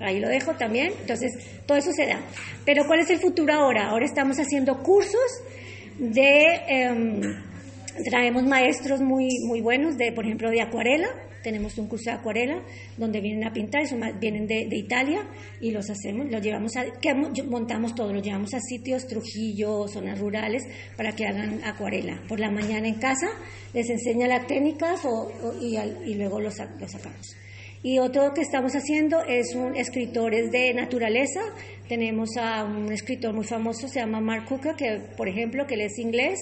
Ahí 0.00 0.18
lo 0.20 0.28
dejo 0.28 0.54
también. 0.54 0.92
Entonces, 1.00 1.32
todo 1.66 1.78
eso 1.78 1.92
se 1.92 2.06
da. 2.06 2.20
Pero 2.64 2.84
¿cuál 2.86 3.00
es 3.00 3.10
el 3.10 3.18
futuro 3.18 3.54
ahora? 3.54 3.90
Ahora 3.90 4.04
estamos 4.04 4.38
haciendo 4.38 4.82
cursos 4.82 5.42
de... 5.98 6.60
Em, 6.68 7.45
traemos 8.04 8.44
maestros 8.44 9.00
muy, 9.00 9.28
muy 9.46 9.60
buenos, 9.60 9.96
de, 9.96 10.12
por 10.12 10.24
ejemplo, 10.24 10.50
de 10.50 10.60
acuarela. 10.60 11.08
tenemos 11.42 11.78
un 11.78 11.86
curso 11.86 12.10
de 12.10 12.16
acuarela 12.16 12.62
donde 12.96 13.20
vienen 13.20 13.46
a 13.46 13.52
pintar, 13.52 13.84
vienen 14.20 14.46
de, 14.46 14.68
Italia 14.76 15.28
y 15.60 15.70
los 15.70 15.88
hacemos, 15.90 16.26
los 16.30 16.42
llevamos 16.42 16.76
a, 16.76 16.84
que 17.00 17.14
montamos 17.14 17.94
todo, 17.94 18.12
los 18.12 18.22
llevamos 18.22 18.52
a 18.54 18.60
sitios, 18.60 19.06
Trujillo, 19.06 19.86
zonas 19.88 20.18
rurales, 20.18 20.64
para 20.96 21.12
que 21.12 21.26
hagan 21.26 21.62
acuarela. 21.64 22.20
Por 22.28 22.40
la 22.40 22.50
mañana 22.50 22.88
en 22.88 22.96
casa 22.96 23.28
les 23.72 23.88
enseña 23.88 24.26
las 24.26 24.46
técnicas 24.46 25.00
y, 25.60 26.14
luego 26.14 26.40
los, 26.40 26.54
los 26.80 26.90
sacamos. 26.90 27.36
Y 27.82 28.00
otro 28.00 28.34
que 28.34 28.40
estamos 28.40 28.74
haciendo 28.74 29.22
es 29.22 29.54
un 29.54 29.76
escritores 29.76 30.50
de 30.50 30.74
naturaleza. 30.74 31.40
Tenemos 31.88 32.36
a 32.36 32.64
un 32.64 32.90
escritor 32.90 33.32
muy 33.32 33.44
famoso, 33.44 33.86
se 33.86 34.00
llama 34.00 34.20
Mark 34.20 34.46
Cooker, 34.48 34.74
que 34.74 35.00
por 35.16 35.28
ejemplo, 35.28 35.66
que 35.68 35.74
él 35.74 35.82
es 35.82 35.96
inglés, 35.98 36.40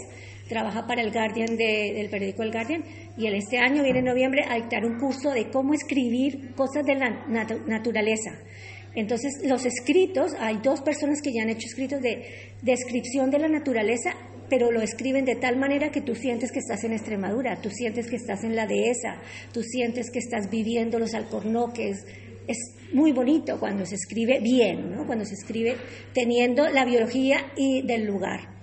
trabaja 0.48 0.86
para 0.86 1.02
el 1.02 1.12
Guardian 1.12 1.56
del 1.56 2.08
periódico 2.10 2.42
El 2.42 2.52
Guardian 2.52 2.84
y 3.16 3.26
él 3.26 3.34
este 3.34 3.58
año 3.58 3.82
viene 3.82 4.00
en 4.00 4.06
noviembre 4.06 4.44
a 4.48 4.56
dictar 4.56 4.84
un 4.84 4.98
curso 4.98 5.30
de 5.30 5.50
cómo 5.50 5.74
escribir 5.74 6.54
cosas 6.54 6.84
de 6.84 6.94
la 6.94 7.26
naturaleza. 7.66 8.32
Entonces, 8.94 9.40
los 9.44 9.66
escritos, 9.66 10.34
hay 10.38 10.58
dos 10.62 10.80
personas 10.80 11.20
que 11.20 11.32
ya 11.32 11.42
han 11.42 11.50
hecho 11.50 11.66
escritos 11.66 12.00
de 12.00 12.52
descripción 12.62 13.30
de 13.30 13.40
la 13.40 13.48
naturaleza, 13.48 14.14
pero 14.48 14.70
lo 14.70 14.82
escriben 14.82 15.24
de 15.24 15.34
tal 15.34 15.56
manera 15.56 15.90
que 15.90 16.00
tú 16.00 16.14
sientes 16.14 16.52
que 16.52 16.60
estás 16.60 16.84
en 16.84 16.92
Extremadura, 16.92 17.60
tú 17.60 17.70
sientes 17.70 18.08
que 18.08 18.16
estás 18.16 18.44
en 18.44 18.54
la 18.54 18.66
dehesa, 18.66 19.16
tú 19.52 19.62
sientes 19.62 20.10
que 20.10 20.20
estás 20.20 20.48
viviendo 20.48 20.98
los 20.98 21.14
alcornoques. 21.14 22.06
Es 22.46 22.58
muy 22.92 23.12
bonito 23.12 23.58
cuando 23.58 23.84
se 23.84 23.96
escribe 23.96 24.38
bien, 24.40 24.92
¿no? 24.92 25.06
cuando 25.06 25.24
se 25.24 25.34
escribe 25.34 25.76
teniendo 26.12 26.68
la 26.68 26.84
biología 26.84 27.38
y 27.56 27.84
del 27.84 28.04
lugar. 28.04 28.53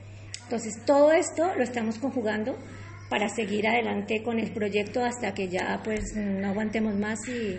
Entonces, 0.51 0.83
todo 0.85 1.13
esto 1.13 1.55
lo 1.55 1.63
estamos 1.63 1.97
conjugando 1.97 2.57
para 3.09 3.29
seguir 3.29 3.65
adelante 3.65 4.21
con 4.21 4.37
el 4.37 4.51
proyecto 4.51 5.01
hasta 5.01 5.33
que 5.33 5.47
ya 5.47 5.79
pues 5.81 6.13
no 6.13 6.49
aguantemos 6.49 6.93
más 6.99 7.17
y, 7.29 7.57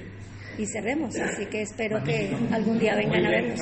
cerremos. 0.67 1.17
Así 1.17 1.47
que 1.47 1.63
espero 1.63 2.05
que 2.05 2.37
algún 2.53 2.79
día 2.79 2.95
vengan 2.95 3.25
a 3.25 3.31
vernos. 3.31 3.61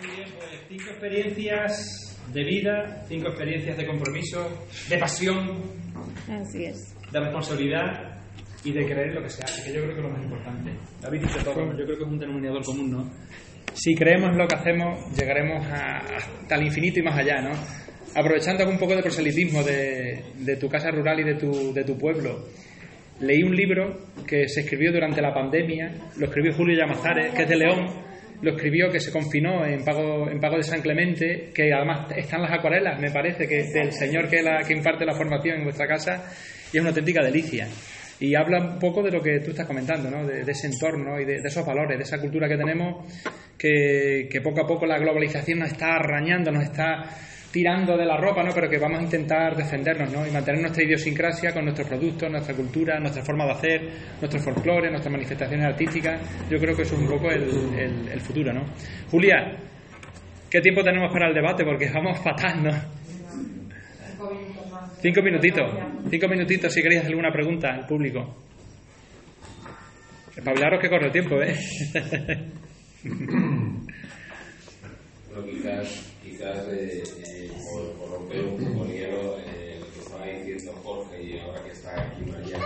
Muy 0.00 0.10
bien, 0.16 0.28
pues 0.38 0.50
cinco 0.70 0.90
experiencias 0.92 2.18
de 2.32 2.44
vida, 2.44 3.04
cinco 3.08 3.28
experiencias 3.28 3.76
de 3.76 3.86
compromiso, 3.86 4.66
de 4.88 4.96
pasión, 4.96 5.62
Así 6.30 6.64
es. 6.64 6.94
de 7.12 7.20
responsabilidad 7.20 8.19
y 8.64 8.72
de 8.72 8.84
creer 8.84 9.14
lo 9.14 9.22
que 9.22 9.30
se 9.30 9.42
hace, 9.42 9.62
que 9.64 9.72
yo 9.72 9.82
creo 9.82 9.94
que 9.94 10.00
es 10.00 10.06
lo 10.06 10.10
más 10.10 10.22
importante. 10.22 10.70
David 11.00 11.20
dice 11.22 11.44
todo, 11.44 11.70
yo 11.70 11.84
creo 11.84 11.98
que 11.98 12.04
es 12.04 12.08
un 12.08 12.18
denominador 12.18 12.64
común, 12.64 12.90
¿no? 12.90 13.10
Si 13.72 13.94
creemos 13.94 14.30
en 14.30 14.38
lo 14.38 14.46
que 14.46 14.56
hacemos, 14.56 15.16
llegaremos 15.16 15.66
a, 15.66 15.98
hasta 15.98 16.56
el 16.56 16.66
infinito 16.66 17.00
y 17.00 17.02
más 17.02 17.18
allá, 17.18 17.40
¿no? 17.40 17.50
Aprovechando 18.14 18.68
un 18.68 18.78
poco 18.78 18.96
de 18.96 19.02
proselitismo 19.02 19.62
de, 19.62 20.22
de 20.34 20.56
tu 20.56 20.68
casa 20.68 20.90
rural 20.90 21.20
y 21.20 21.24
de 21.24 21.34
tu, 21.34 21.72
de 21.72 21.84
tu 21.84 21.96
pueblo, 21.96 22.46
leí 23.20 23.42
un 23.42 23.54
libro 23.54 24.08
que 24.26 24.48
se 24.48 24.60
escribió 24.60 24.92
durante 24.92 25.22
la 25.22 25.32
pandemia, 25.32 25.92
lo 26.16 26.26
escribió 26.26 26.52
Julio 26.52 26.76
Llamazares, 26.76 27.32
que 27.32 27.42
es 27.42 27.48
de 27.48 27.56
León, 27.56 27.86
lo 28.42 28.52
escribió 28.52 28.90
que 28.90 29.00
se 29.00 29.12
confinó 29.12 29.64
en 29.66 29.84
pago, 29.84 30.28
en 30.30 30.40
pago 30.40 30.56
de 30.56 30.62
San 30.62 30.80
Clemente, 30.80 31.50
que 31.54 31.72
además 31.72 32.10
están 32.16 32.42
las 32.42 32.52
acuarelas, 32.52 32.98
me 33.00 33.10
parece, 33.10 33.46
que 33.46 33.58
es 33.58 33.72
del 33.72 33.92
señor 33.92 34.28
que, 34.28 34.42
la, 34.42 34.62
que 34.66 34.72
imparte 34.72 35.04
la 35.04 35.14
formación 35.14 35.58
en 35.58 35.64
vuestra 35.64 35.86
casa, 35.86 36.32
y 36.72 36.76
es 36.76 36.80
una 36.80 36.90
auténtica 36.90 37.22
delicia. 37.22 37.68
Y 38.20 38.34
habla 38.34 38.74
un 38.74 38.78
poco 38.78 39.02
de 39.02 39.10
lo 39.10 39.22
que 39.22 39.40
tú 39.40 39.50
estás 39.50 39.66
comentando, 39.66 40.10
¿no? 40.10 40.26
de, 40.26 40.42
ese 40.42 40.66
entorno 40.66 41.18
y 41.18 41.24
de, 41.24 41.36
esos 41.36 41.64
valores, 41.64 41.96
de 41.96 42.04
esa 42.04 42.20
cultura 42.20 42.46
que 42.46 42.56
tenemos, 42.56 43.06
que, 43.56 44.40
poco 44.44 44.60
a 44.60 44.66
poco 44.66 44.84
la 44.84 44.98
globalización 44.98 45.60
nos 45.60 45.72
está 45.72 45.94
arañando, 45.94 46.52
nos 46.52 46.64
está 46.64 47.02
tirando 47.50 47.96
de 47.96 48.04
la 48.04 48.18
ropa, 48.18 48.42
¿no? 48.42 48.52
pero 48.54 48.68
que 48.68 48.78
vamos 48.78 49.00
a 49.00 49.02
intentar 49.02 49.56
defendernos 49.56 50.12
¿no? 50.12 50.26
y 50.26 50.30
mantener 50.30 50.60
nuestra 50.60 50.84
idiosincrasia 50.84 51.52
con 51.52 51.64
nuestros 51.64 51.88
productos, 51.88 52.30
nuestra 52.30 52.54
cultura, 52.54 53.00
nuestra 53.00 53.22
forma 53.22 53.46
de 53.46 53.52
hacer, 53.52 53.80
nuestro 54.20 54.38
folclore, 54.38 54.90
nuestras 54.90 55.10
manifestaciones 55.10 55.66
artísticas. 55.66 56.20
Yo 56.50 56.58
creo 56.58 56.76
que 56.76 56.82
eso 56.82 56.96
es 56.96 57.00
un 57.00 57.08
poco 57.08 57.30
el, 57.30 58.20
futuro. 58.20 58.52
¿no? 58.52 58.66
Julia, 59.10 59.56
¿qué 60.50 60.60
tiempo 60.60 60.84
tenemos 60.84 61.10
para 61.10 61.28
el 61.28 61.34
debate? 61.34 61.64
Porque 61.64 61.90
vamos 61.90 62.22
fatal, 62.22 62.62
¿no? 62.62 62.99
Cinco 65.00 65.22
minutitos. 65.22 65.70
Cinco 66.10 66.28
minutitos 66.28 66.72
si 66.72 66.82
queréis 66.82 67.04
alguna 67.04 67.32
pregunta 67.32 67.72
al 67.74 67.86
público. 67.86 68.36
Hablaros 70.44 70.80
que 70.80 70.88
corre 70.88 71.06
el 71.06 71.12
tiempo, 71.12 71.42
¿eh? 71.42 71.54
bueno, 73.04 73.86
quizás, 75.44 76.12
quizás 76.22 76.68
eh, 76.70 77.02
eh, 77.26 77.50
por, 77.98 78.10
romper 78.10 78.44
un 78.44 78.56
poco 78.56 78.84
el 78.86 78.92
hielo, 78.92 79.38
eh, 79.38 79.78
lo 79.80 79.92
que 79.92 80.00
estaba 80.00 80.26
diciendo 80.26 80.72
Jorge 80.82 81.22
y 81.22 81.38
ahora 81.40 81.62
que 81.62 81.70
está 81.72 82.00
aquí 82.00 82.22
María, 82.30 82.58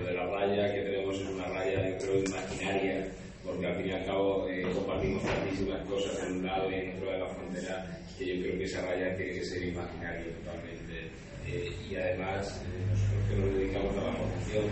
lo 0.00 0.06
de 0.06 0.14
la 0.14 0.26
raya 0.26 0.74
que 0.74 0.80
tenemos 0.82 1.16
es 1.16 1.28
una 1.28 1.44
raya, 1.46 1.90
yo 1.90 1.98
creo, 1.98 2.24
imaginaria, 2.24 3.06
porque 3.44 3.66
al 3.66 3.76
fin 3.76 3.86
y 3.88 3.92
al 3.92 4.06
cabo 4.06 4.46
compartimos 4.74 5.22
tantísimas 5.22 5.80
cosas 5.86 6.26
en 6.26 6.32
un 6.38 6.46
lado 6.46 6.70
y 6.70 6.74
en 6.74 6.96
otro 6.96 7.12
de 7.12 7.18
la 7.18 7.28
frontera, 7.28 7.98
que 8.18 8.26
yo 8.26 8.42
creo 8.42 8.58
que 8.58 8.64
esa 8.64 8.86
raya 8.86 9.16
tiene 9.16 9.32
que 9.32 9.44
ser 9.44 9.62
imaginaria 9.64 10.26
totalmente. 10.38 11.10
Eh, 11.46 11.72
y 11.90 11.96
además 11.96 12.62
eh, 12.62 12.86
nosotros 12.88 13.28
que 13.28 13.36
nos 13.36 13.58
dedicamos 13.58 13.96
a 13.98 14.06
la 14.06 14.12
formación, 14.12 14.64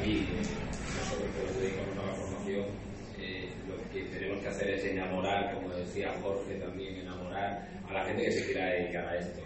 aquí, 0.00 0.26
nosotros 0.98 1.30
que 1.30 1.46
nos 1.46 1.60
dedicamos 1.60 1.98
a 1.98 2.06
la 2.06 2.14
formación, 2.14 2.64
eh, 3.18 3.48
lo 3.68 3.76
que 3.92 4.02
tenemos 4.10 4.42
que 4.42 4.48
hacer 4.48 4.70
es 4.70 4.84
enamorar, 4.84 5.54
como 5.54 5.74
decía 5.74 6.12
Jorge 6.20 6.54
también, 6.56 6.96
enamorar 6.96 7.68
a 7.88 7.92
la 7.92 8.04
gente 8.04 8.24
que 8.24 8.32
se 8.32 8.44
quiera 8.46 8.66
dedicar 8.70 9.06
a 9.06 9.18
esto. 9.18 9.42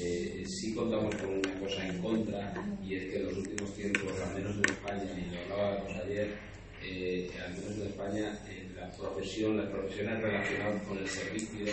Eh, 0.00 0.44
sí 0.46 0.74
contamos 0.74 1.14
con 1.16 1.28
una 1.28 1.52
cosa 1.60 1.84
en 1.86 2.00
contra 2.00 2.54
y 2.84 2.94
es 2.94 3.04
que 3.06 3.16
en 3.16 3.26
los 3.26 3.36
últimos 3.36 3.74
tiempos, 3.74 4.12
al 4.24 4.34
menos 4.34 4.56
en 4.56 4.64
España, 4.64 5.04
y 5.16 5.34
lo 5.34 5.54
hablábamos 5.54 5.92
ayer, 6.04 6.28
eh, 6.90 7.30
al 7.44 7.52
menos 7.54 7.76
en 7.76 7.86
España, 7.86 8.38
la 8.76 8.90
profesión, 8.90 9.56
las 9.56 9.66
profesiones 9.68 10.20
relacionadas 10.20 10.82
con 10.84 10.98
el 10.98 11.08
servicio 11.08 11.66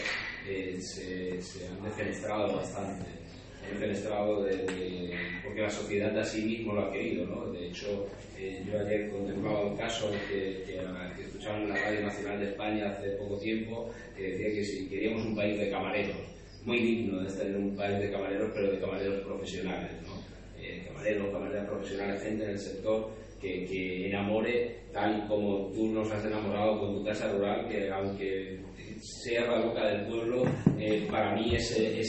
se, 0.45 1.41
se, 1.41 1.67
han 1.67 1.83
defenestrado 1.83 2.55
bastante 2.55 3.25
el 3.71 3.79
de, 3.79 5.15
porque 5.43 5.61
la 5.61 5.69
sociedad 5.69 6.11
de 6.11 6.23
sí 6.23 6.41
mismo 6.43 6.73
lo 6.73 6.81
ha 6.81 6.91
querido. 6.91 7.25
¿no? 7.25 7.51
De 7.51 7.67
hecho, 7.67 8.07
eh, 8.37 8.63
yo 8.65 8.79
ayer 8.79 9.09
contemplaba 9.09 9.65
un 9.65 9.77
caso 9.77 10.11
que, 10.29 10.63
que, 10.65 10.79
que 11.15 11.23
escuchaban 11.23 11.63
en 11.63 11.69
la 11.69 11.75
Radio 11.75 12.01
Nacional 12.01 12.39
de 12.39 12.45
España 12.49 12.89
hace 12.89 13.09
poco 13.11 13.37
tiempo, 13.39 13.91
que 14.15 14.23
decía 14.31 14.47
que 14.47 14.63
si 14.63 14.87
queríamos 14.87 15.25
un 15.25 15.35
país 15.35 15.59
de 15.59 15.69
camareros, 15.69 16.17
muy 16.63 16.79
digno 16.79 17.21
de 17.21 17.31
tener 17.31 17.57
un 17.57 17.75
país 17.75 17.99
de 17.99 18.11
camareros, 18.11 18.51
pero 18.53 18.71
de 18.71 18.79
camareros 18.79 19.21
profesionales. 19.23 19.91
¿no? 20.05 20.23
Eh, 20.61 20.83
camareros, 20.87 21.31
camareras 21.31 21.67
profesionales, 21.67 22.23
gente 22.23 22.43
en 22.43 22.49
el 22.51 22.59
sector 22.59 23.09
que, 23.45 23.65
que, 23.65 24.07
enamore 24.07 24.75
tal 24.91 25.27
como 25.27 25.71
tú 25.71 25.87
nos 25.89 26.11
has 26.11 26.25
enamorado 26.25 26.79
con 26.79 26.95
tu 26.95 27.03
casa 27.03 27.31
rural, 27.31 27.67
que 27.67 27.91
aunque 27.91 28.59
sea 28.99 29.45
la 29.45 29.65
boca 29.65 29.85
del 29.85 30.07
pueblo, 30.07 30.45
eh, 30.79 31.07
para 31.11 31.35
mí 31.35 31.53
ese, 31.55 31.99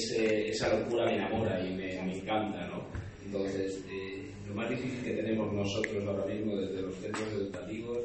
esa 0.48 0.78
locura 0.78 1.04
me 1.06 1.16
enamora 1.16 1.60
y 1.60 1.74
me, 1.74 2.16
encanta, 2.16 2.66
¿no? 2.68 2.82
Entonces, 3.24 3.84
eh, 3.90 4.30
lo 4.48 4.54
más 4.54 4.70
difícil 4.70 5.02
que 5.02 5.14
tenemos 5.14 5.52
nosotros 5.52 6.06
ahora 6.06 6.24
mismo 6.26 6.56
desde 6.56 6.82
los 6.82 6.94
centros 6.96 7.28
educativos 7.32 7.98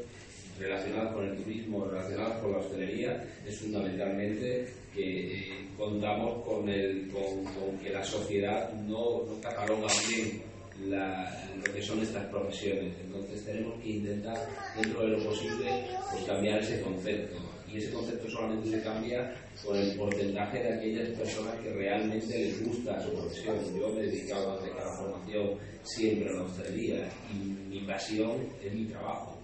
relacionados 0.60 1.14
con 1.14 1.26
el 1.26 1.38
turismo, 1.38 1.86
relacionados 1.86 2.38
con 2.38 2.52
la 2.52 2.58
hostelería, 2.58 3.24
es 3.48 3.60
fundamentalmente 3.60 4.68
que 4.94 5.38
eh, 5.38 5.68
contamos 5.78 6.44
con, 6.46 6.68
el, 6.68 7.08
con, 7.10 7.78
que 7.78 7.92
la 7.92 8.04
sociedad 8.04 8.74
no, 8.74 9.24
no 9.26 9.40
cataloga 9.42 9.88
bien 10.10 10.51
lo 10.90 11.74
que 11.74 11.82
son 11.82 12.00
estas 12.02 12.26
profesiones. 12.28 12.94
Entonces 13.04 13.46
tenemos 13.46 13.82
que 13.82 13.90
intentar, 13.90 14.38
dentro 14.76 15.02
de 15.02 15.08
lo 15.10 15.24
posible, 15.24 15.86
pues 16.12 16.24
cambiar 16.26 16.60
ese 16.60 16.82
concepto 16.82 17.38
y 17.72 17.78
ese 17.78 17.92
concepto 17.92 18.30
solamente 18.30 18.70
se 18.70 18.84
cambia 18.84 19.34
con 19.64 19.78
el 19.78 19.96
porcentaje 19.96 20.62
de 20.62 20.74
aquellas 20.74 21.10
personas 21.18 21.56
que 21.62 21.72
realmente 21.72 22.38
les 22.38 22.66
gusta 22.66 23.02
su 23.02 23.12
profesión. 23.14 23.56
Yo 23.80 23.94
me 23.94 24.02
he 24.02 24.06
dedicado 24.08 24.60
desde 24.60 24.76
la 24.76 24.92
formación 24.98 25.58
siempre 25.84 26.30
a 26.30 26.34
la 26.34 26.44
hostelería 26.44 27.10
y 27.34 27.38
mi 27.38 27.80
pasión 27.86 28.48
es 28.64 28.74
mi 28.74 28.86
trabajo. 28.86 29.38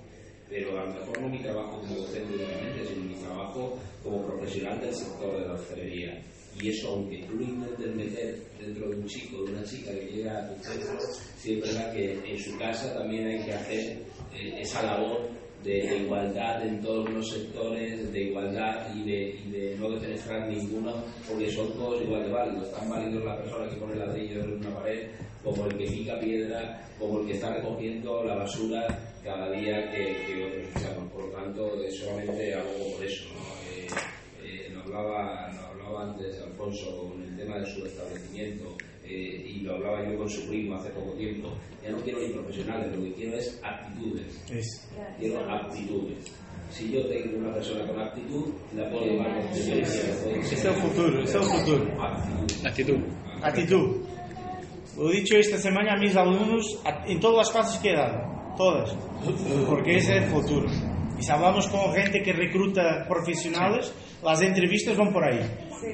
Pero 0.49 0.79
a 0.79 0.85
lo 0.85 0.93
mejor 0.93 1.21
no 1.21 1.29
mi 1.29 1.39
trabajo 1.39 1.79
como 1.79 1.95
docente 1.95 2.33
únicamente, 2.33 2.87
sino 2.87 3.05
mi 3.05 3.15
trabajo 3.15 3.77
como 4.03 4.25
profesional 4.25 4.79
del 4.79 4.93
sector 4.93 5.39
de 5.39 5.47
la 5.47 5.53
hostelería. 5.53 6.21
Y 6.59 6.69
eso, 6.69 6.89
aunque 6.89 7.23
tú 7.23 7.35
lo 7.35 7.43
intentes 7.43 7.95
meter 7.95 8.39
dentro 8.59 8.89
de 8.89 8.95
un 8.95 9.05
chico, 9.05 9.43
de 9.43 9.51
una 9.53 9.63
chica 9.63 9.91
que 9.91 10.05
llega 10.05 10.37
a 10.37 10.47
tu 10.49 10.63
centro, 10.63 10.99
siempre 11.37 11.69
es 11.69 11.77
que 11.93 12.31
en 12.31 12.39
su 12.39 12.57
casa 12.57 12.93
también 12.93 13.27
hay 13.27 13.45
que 13.45 13.53
hacer 13.53 13.97
eh, 14.33 14.61
esa 14.61 14.81
labor 14.83 15.29
de, 15.63 15.97
igualdad 15.97 16.65
en 16.65 16.81
todos 16.81 17.09
los 17.09 17.29
sectores, 17.29 18.11
de 18.11 18.23
igualdad 18.23 18.95
y 18.95 19.03
de, 19.03 19.75
no 19.77 19.89
defenestrar 19.91 20.49
ninguno, 20.49 21.03
porque 21.27 21.51
son 21.51 21.71
todos 21.73 22.01
igual 22.01 22.23
de 22.23 22.31
válidos. 22.31 22.71
Tan 22.71 22.89
válidos 22.89 23.23
la 23.23 23.37
persona 23.37 23.69
que 23.69 23.75
pone 23.75 23.95
ladrillos 23.95 24.43
en 24.45 24.53
una 24.53 24.75
pared, 24.75 25.07
como 25.43 25.65
el 25.65 25.77
que 25.77 25.85
pica 25.85 26.19
piedra, 26.19 26.89
como 26.97 27.19
el 27.19 27.27
que 27.27 27.33
está 27.33 27.53
recogiendo 27.53 28.23
la 28.23 28.35
basura 28.35 28.87
cada 29.23 29.51
día 29.51 29.91
que, 29.91 30.05
que 30.25 30.67
Por 31.13 31.25
lo 31.25 31.31
tanto, 31.31 31.71
solamente 31.91 32.53
hago 32.53 32.93
por 32.95 33.05
eso. 33.05 33.25
¿no? 33.33 33.47
Eh, 33.71 33.87
eh, 34.43 34.75
hablaba, 34.83 35.51
hablaba 35.87 36.11
antes, 36.11 36.41
Alfonso, 36.41 36.97
con 37.09 37.21
el 37.23 37.37
tema 37.37 37.57
de 37.59 37.65
su 37.65 37.85
establecimiento, 37.85 38.75
eh, 39.05 39.45
y 39.55 39.59
lo 39.61 39.75
hablaba 39.75 40.03
yo 40.09 40.17
con 40.17 40.29
su 40.29 40.47
primo 40.47 40.75
hace 40.75 40.89
poco 40.89 41.11
tiempo, 41.13 41.49
ya 41.83 41.91
no 41.91 41.97
quiero 41.99 42.19
ni 42.19 42.29
profesionales, 42.29 42.95
lo 42.95 43.03
que 43.03 43.13
quiero 43.13 43.37
es 43.37 43.59
aptitudes. 43.63 44.51
Es. 44.51 44.87
Quiero 45.19 45.39
aptitudes. 45.49 46.31
Si 46.69 46.91
yo 46.91 47.05
tengo 47.07 47.37
una 47.37 47.53
persona 47.53 47.87
con 47.87 47.99
aptitud, 47.99 48.45
la 48.75 48.89
puedo 48.89 49.05
llevar 49.05 49.37
con 49.37 49.47
experiencia, 49.47 50.03
es 50.41 50.65
el 50.65 50.73
futuro, 50.73 51.23
es 51.23 51.33
el 51.33 51.41
futuro. 51.43 51.85
Actitud. 52.65 52.97
Actitud. 53.41 53.97
Lo 54.97 55.09
he 55.11 55.15
dicho 55.17 55.37
esta 55.37 55.57
semana 55.57 55.93
a 55.93 55.97
mis 55.97 56.15
alumnos 56.15 56.81
a- 56.83 57.05
en 57.07 57.19
todas 57.19 57.37
las 57.37 57.51
clases 57.51 57.79
que 57.81 57.89
he 57.91 57.95
dado, 57.95 58.55
todas, 58.57 58.93
porque 59.69 59.97
ese 59.97 60.17
es 60.17 60.23
el 60.23 60.29
futuro. 60.29 60.67
Y 61.17 61.23
si 61.23 61.31
hablamos 61.31 61.67
con 61.67 61.93
gente 61.93 62.21
que 62.21 62.33
recruta 62.33 63.05
profesionales, 63.07 63.93
las 64.23 64.41
entrevistas 64.41 64.97
van 64.97 65.11
por 65.11 65.23
ahí. 65.23 65.39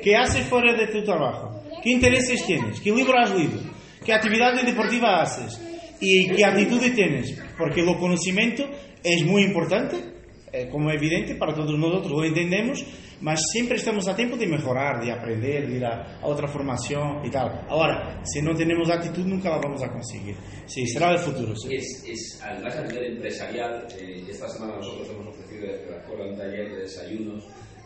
¿Qué 0.01 0.15
haces 0.15 0.45
fuera 0.47 0.73
de 0.73 0.87
tu 0.87 1.03
trabajo? 1.03 1.63
¿Qué 1.83 1.91
intereses 1.91 2.45
tienes? 2.45 2.79
¿Qué 2.79 2.91
libro 2.91 3.17
has 3.17 3.35
leído? 3.35 3.59
¿Qué 4.05 4.13
actividad 4.13 4.53
deportiva 4.63 5.21
haces? 5.21 5.59
¿Y 5.99 6.29
qué 6.35 6.45
actitudes 6.45 6.93
tienes? 6.93 7.39
Porque 7.57 7.81
el 7.81 7.97
conocimiento 7.97 8.63
es 9.03 9.25
muy 9.25 9.43
importante, 9.43 9.97
eh, 10.51 10.69
como 10.69 10.89
es 10.89 10.97
evidente 10.97 11.35
para 11.35 11.53
todos 11.53 11.77
nosotros, 11.77 12.11
lo 12.11 12.23
entendemos, 12.23 12.85
mas 13.21 13.41
siempre 13.51 13.77
estamos 13.77 14.07
a 14.07 14.15
tiempo 14.15 14.35
de 14.35 14.47
mejorar, 14.47 15.03
de 15.03 15.11
aprender, 15.11 15.67
de 15.67 15.77
ir 15.77 15.85
a, 15.85 16.19
a 16.19 16.27
otra 16.27 16.47
formación 16.47 17.25
y 17.25 17.29
tal. 17.29 17.65
Ahora, 17.69 18.21
si 18.23 18.41
no 18.41 18.53
tenemos 18.53 18.89
actitud, 18.89 19.25
nunca 19.25 19.49
la 19.49 19.57
vamos 19.57 19.81
a 19.81 19.89
conseguir. 19.89 20.35
Sí, 20.65 20.85
será 20.85 21.11
el 21.11 21.19
futuro. 21.19 21.55
sí. 21.55 21.73
Es, 21.73 22.03
es, 22.07 22.41
además 22.43 22.75
a 22.75 22.83
nivel 22.83 23.15
empresarial, 23.15 23.87
eh, 23.97 24.25
esta 24.29 24.47
semana 24.49 24.75
nosotros 24.75 25.09
hemos 25.09 25.27
ofrecido 25.27 25.67
desde 25.67 25.89
la 25.89 25.97
escuela 25.97 26.25
un 26.25 26.37
taller 26.37 26.69
de 26.69 26.77
desayunos 26.81 27.45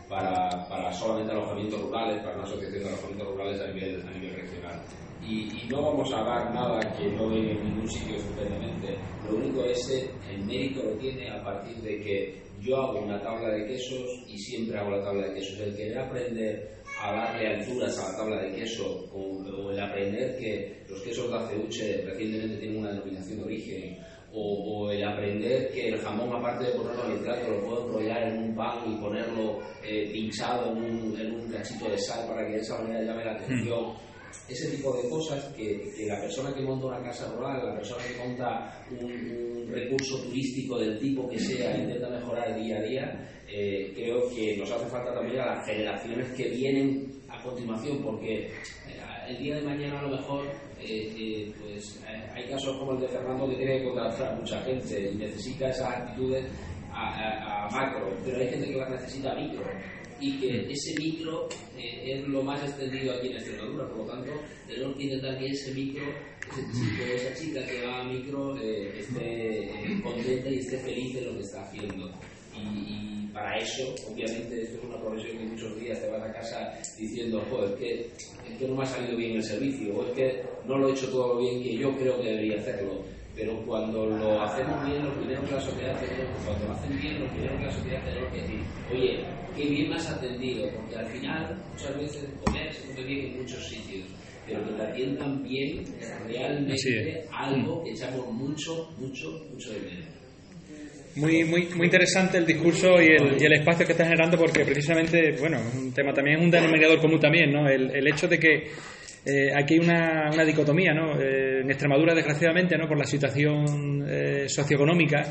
para, 0.10 0.50
para 0.70 0.92
solamente 0.94 1.32
alojamientos 1.32 1.82
rurales, 1.82 2.22
para 2.24 2.36
una 2.36 2.44
asociación 2.44 2.84
de 2.84 2.90
alojamientos 2.90 3.28
rurales 3.28 3.62
a 3.62 3.68
nivel, 3.68 4.08
a 4.08 4.12
nivel 4.12 4.36
regional. 4.36 4.82
Y, 5.22 5.64
y 5.64 5.68
no 5.70 5.82
vamos 5.82 6.14
a 6.14 6.24
dar 6.24 6.54
nada 6.54 6.80
que 6.98 7.12
no 7.12 7.30
venga 7.30 7.52
en 7.52 7.64
ningún 7.64 7.90
sitio 7.90 8.16
estupendamente. 8.16 8.98
Lo 9.28 9.36
único 9.36 9.64
es 9.66 9.90
el 10.30 10.46
mérito 10.46 10.84
lo 10.84 10.92
tiene 10.98 11.30
a 11.30 11.44
partir 11.44 11.76
de 11.78 12.00
que 12.00 12.42
yo 12.62 12.78
hago 12.78 13.00
una 13.02 13.22
tabla 13.22 13.50
de 13.50 13.68
quesos 13.68 14.24
y 14.28 14.38
siempre 14.38 14.80
hago 14.80 14.92
la 14.92 15.04
tabla 15.04 15.28
de 15.28 15.34
quesos. 15.36 15.60
El 15.60 15.76
querer 15.76 16.00
aprender 16.00 16.78
a 17.02 17.12
darle 17.12 17.56
alturas 17.56 18.00
a 18.00 18.12
la 18.12 18.18
tabla 18.18 18.42
de 18.44 18.56
queso 18.56 19.06
o, 19.14 19.20
o 19.20 19.72
el 19.72 19.80
aprender 19.80 20.38
que 20.38 20.84
los 20.90 21.02
quesos 21.02 21.30
de 21.30 21.38
aceuche 21.38 22.02
recientemente 22.06 22.58
tienen 22.58 22.80
una 22.80 22.92
denominación 22.92 23.40
de 23.40 23.44
origen 23.44 23.98
o, 24.38 24.86
o 24.86 24.92
el 24.92 25.04
aprender 25.04 25.72
que 25.72 25.90
el 25.90 26.00
jamón 26.00 26.32
aparte 26.32 26.66
de 26.66 26.72
ponerlo 26.72 27.06
en 27.06 27.12
el 27.14 27.20
plato 27.20 27.50
lo 27.50 27.66
puedo 27.66 27.88
enrollar 27.88 28.24
en 28.30 28.44
un 28.44 28.56
pan 28.56 28.78
y 28.86 28.96
ponerlo 28.98 29.60
eh, 29.84 30.10
pinchado 30.14 30.72
en 30.72 30.78
un, 30.78 31.20
en 31.20 31.32
un 31.34 31.52
cachito 31.52 31.90
de 31.90 31.98
sal 31.98 32.28
para 32.28 32.46
que 32.46 32.54
de 32.54 32.60
esa 32.60 32.78
manera 32.80 33.02
llame 33.02 33.26
la 33.26 33.32
atención. 33.34 33.94
Ese 34.48 34.70
tipo 34.78 34.96
de 34.96 35.10
cosas 35.10 35.44
que, 35.56 35.92
que 35.96 36.06
la 36.06 36.22
persona 36.22 36.54
que 36.54 36.62
monta 36.62 36.86
una 36.86 37.04
casa 37.04 37.30
rural, 37.34 37.66
la 37.66 37.76
persona 37.76 38.04
que 38.04 38.28
monta 38.28 38.86
un, 38.92 39.58
un 39.68 39.74
recurso 39.74 40.22
turístico 40.24 40.78
del 40.78 41.00
tipo 41.00 41.28
que 41.28 41.40
sea, 41.40 41.76
intenta 41.76 42.10
mejorar 42.10 42.56
día 42.56 42.78
a 42.78 42.82
día, 42.82 43.30
eh, 43.50 43.92
creo 43.96 44.30
que 44.30 44.56
nos 44.58 44.72
hace 44.72 44.86
falta 44.86 45.14
también 45.14 45.42
a 45.42 45.56
las 45.56 45.66
generaciones 45.66 46.32
que 46.34 46.50
vienen 46.50 47.12
a 47.28 47.42
continuación, 47.42 48.02
porque 48.04 48.46
eh, 48.46 48.52
el 49.28 49.38
día 49.38 49.56
de 49.56 49.62
mañana 49.64 50.00
a 50.00 50.04
lo 50.04 50.16
mejor 50.16 50.46
eh, 50.90 51.54
pues, 51.62 52.00
eh, 52.08 52.30
hay 52.36 52.44
casos 52.50 52.78
como 52.78 52.94
el 52.94 53.02
de 53.02 53.08
Fernando 53.08 53.48
que 53.50 53.56
tiene 53.56 53.80
que 53.80 53.84
contratar 53.86 54.34
a 54.34 54.36
mucha 54.36 54.62
gente 54.62 55.12
y 55.12 55.16
necesita 55.16 55.70
esas 55.70 55.90
actitudes 55.96 56.46
a, 56.92 57.10
a- 57.10 57.68
a 57.68 57.72
macro, 57.72 58.10
pero 58.26 58.38
hay 58.38 58.48
gente 58.50 58.68
que 58.72 58.78
las 58.78 58.90
necesita 58.90 59.32
a 59.32 59.36
micro 59.36 59.64
y 60.20 60.40
que 60.40 60.72
ese 60.72 60.96
micro 61.00 61.48
eh, 61.78 62.14
es 62.16 62.28
lo 62.28 62.42
más 62.42 62.62
extendido 62.64 63.14
aquí 63.14 63.28
en 63.28 63.36
Extremadura, 63.38 63.88
por 63.90 63.98
lo 64.00 64.06
tanto 64.06 64.32
tenemos 64.68 64.98
que 64.98 65.04
intentar 65.04 65.38
que 65.38 65.46
ese 65.48 65.74
micro, 65.76 66.04
ese 66.52 66.62
chico 66.74 67.04
esa 67.14 67.36
chica 67.36 67.66
que 67.68 67.86
va 67.86 68.02
a 68.02 68.04
micro 68.06 68.58
eh, 68.58 69.00
esté 69.00 69.70
contenta 70.02 70.50
y 70.50 70.58
esté 70.60 70.78
feliz 70.80 71.14
de 71.14 71.22
lo 71.22 71.34
que 71.34 71.42
está 71.42 71.62
haciendo. 71.64 72.10
Y, 72.56 72.60
y 72.60 73.27
para 73.38 73.56
eso, 73.60 73.94
obviamente, 74.10 74.64
esto 74.64 74.78
es 74.80 74.84
una 74.84 75.00
profesión 75.00 75.38
que 75.38 75.46
muchos 75.46 75.80
días 75.80 76.02
te 76.02 76.10
vas 76.10 76.24
a 76.24 76.34
casa 76.34 76.74
diciendo, 76.98 77.40
joder, 77.52 77.70
es 77.70 77.76
que, 77.78 77.92
es 78.50 78.58
que 78.58 78.68
no 78.68 78.76
me 78.76 78.84
ha 78.84 78.88
salido 78.88 79.16
bien 79.16 79.36
el 79.36 79.44
servicio, 79.44 79.96
o 79.96 80.06
es 80.08 80.12
que 80.14 80.42
no 80.66 80.78
lo 80.80 80.90
he 80.90 80.92
hecho 80.94 81.08
todo 81.12 81.36
lo 81.36 81.40
bien 81.40 81.62
que 81.62 81.78
yo 81.78 81.96
creo 81.98 82.20
que 82.20 82.30
debería 82.30 82.58
hacerlo. 82.58 83.04
Pero 83.36 83.64
cuando 83.68 84.08
lo 84.08 84.42
hacemos 84.42 84.84
bien, 84.88 85.06
lo 85.06 85.14
primero 85.14 85.46
que 85.46 85.52
la 85.52 85.62
sociedad 85.62 86.00
tenemos, 86.00 86.44
cuando 86.44 86.66
lo 86.66 86.72
hacen 86.74 87.00
bien, 87.00 87.20
lo 87.20 87.28
primero 87.28 87.58
que 87.60 87.66
la 87.66 87.72
sociedad 87.72 88.04
tenemos 88.06 88.34
que 88.34 88.42
decir, 88.42 88.60
oye, 88.92 89.26
qué 89.56 89.66
bien 89.66 89.90
me 89.90 89.96
has 89.96 90.10
atendido, 90.10 90.72
porque 90.72 90.96
al 90.96 91.06
final 91.06 91.64
muchas 91.72 91.98
veces 92.00 92.26
comer 92.44 92.74
se 92.74 92.88
come 92.88 93.04
bien 93.06 93.26
en 93.28 93.38
muchos 93.38 93.64
sitios, 93.70 94.08
pero 94.48 94.66
que 94.66 94.74
te 94.74 94.82
atiendan 94.82 95.44
bien 95.44 95.86
es 96.02 96.26
realmente 96.26 97.28
algo 97.32 97.84
que 97.84 97.92
echamos 97.92 98.34
mucho, 98.34 98.90
mucho, 98.98 99.30
mucho 99.52 99.74
de 99.74 99.80
menos. 99.82 100.17
Muy, 101.18 101.44
muy, 101.44 101.68
muy 101.76 101.86
interesante 101.86 102.38
el 102.38 102.46
discurso 102.46 103.02
y 103.02 103.08
el, 103.08 103.42
y 103.42 103.46
el 103.46 103.54
espacio 103.54 103.86
que 103.86 103.94
está 103.94 104.06
generando 104.06 104.38
porque 104.38 104.64
precisamente, 104.64 105.36
bueno, 105.40 105.60
un 105.76 105.92
tema 105.92 106.14
también, 106.14 106.40
un 106.40 106.52
denominador 106.52 107.00
común 107.00 107.20
también, 107.20 107.52
¿no? 107.52 107.68
El, 107.68 107.90
el 107.90 108.08
hecho 108.08 108.28
de 108.28 108.38
que 108.38 108.72
eh, 109.26 109.52
aquí 109.54 109.74
hay 109.74 109.80
una, 109.80 110.30
una 110.32 110.46
dicotomía, 110.46 110.94
¿no? 110.94 111.20
Eh, 111.20 111.62
en 111.62 111.70
Extremadura, 111.70 112.14
desgraciadamente, 112.14 112.78
¿no? 112.78 112.88
Por 112.88 112.98
la 112.98 113.04
situación 113.04 114.06
eh, 114.08 114.48
socioeconómica 114.48 115.22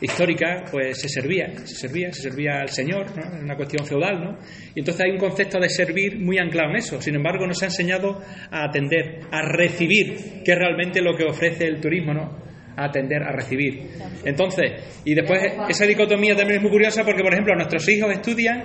histórica, 0.00 0.64
pues 0.72 1.00
se 1.00 1.08
servía, 1.08 1.56
se 1.58 1.76
servía, 1.76 2.12
se 2.12 2.22
servía 2.22 2.62
al 2.62 2.70
señor, 2.70 3.16
¿no? 3.16 3.36
Es 3.36 3.42
una 3.44 3.54
cuestión 3.54 3.86
feudal, 3.86 4.24
¿no? 4.24 4.38
Y 4.74 4.80
entonces 4.80 5.04
hay 5.04 5.12
un 5.12 5.18
concepto 5.18 5.60
de 5.60 5.68
servir 5.68 6.18
muy 6.18 6.38
anclado 6.38 6.70
en 6.70 6.76
eso. 6.76 7.00
Sin 7.00 7.14
embargo, 7.14 7.46
no 7.46 7.54
se 7.54 7.66
ha 7.66 7.68
enseñado 7.68 8.20
a 8.50 8.64
atender, 8.64 9.20
a 9.30 9.42
recibir, 9.42 10.42
que 10.42 10.52
es 10.52 10.58
realmente 10.58 11.00
lo 11.00 11.14
que 11.16 11.24
ofrece 11.24 11.66
el 11.66 11.80
turismo, 11.80 12.14
¿no? 12.14 12.47
A 12.78 12.84
atender, 12.84 13.22
a 13.22 13.32
recibir. 13.32 13.88
Entonces, 14.24 15.00
y 15.04 15.14
después 15.14 15.40
esa 15.68 15.84
dicotomía 15.84 16.36
también 16.36 16.58
es 16.58 16.62
muy 16.62 16.70
curiosa 16.70 17.02
porque, 17.04 17.22
por 17.22 17.32
ejemplo, 17.32 17.54
nuestros 17.56 17.88
hijos 17.88 18.12
estudian 18.12 18.64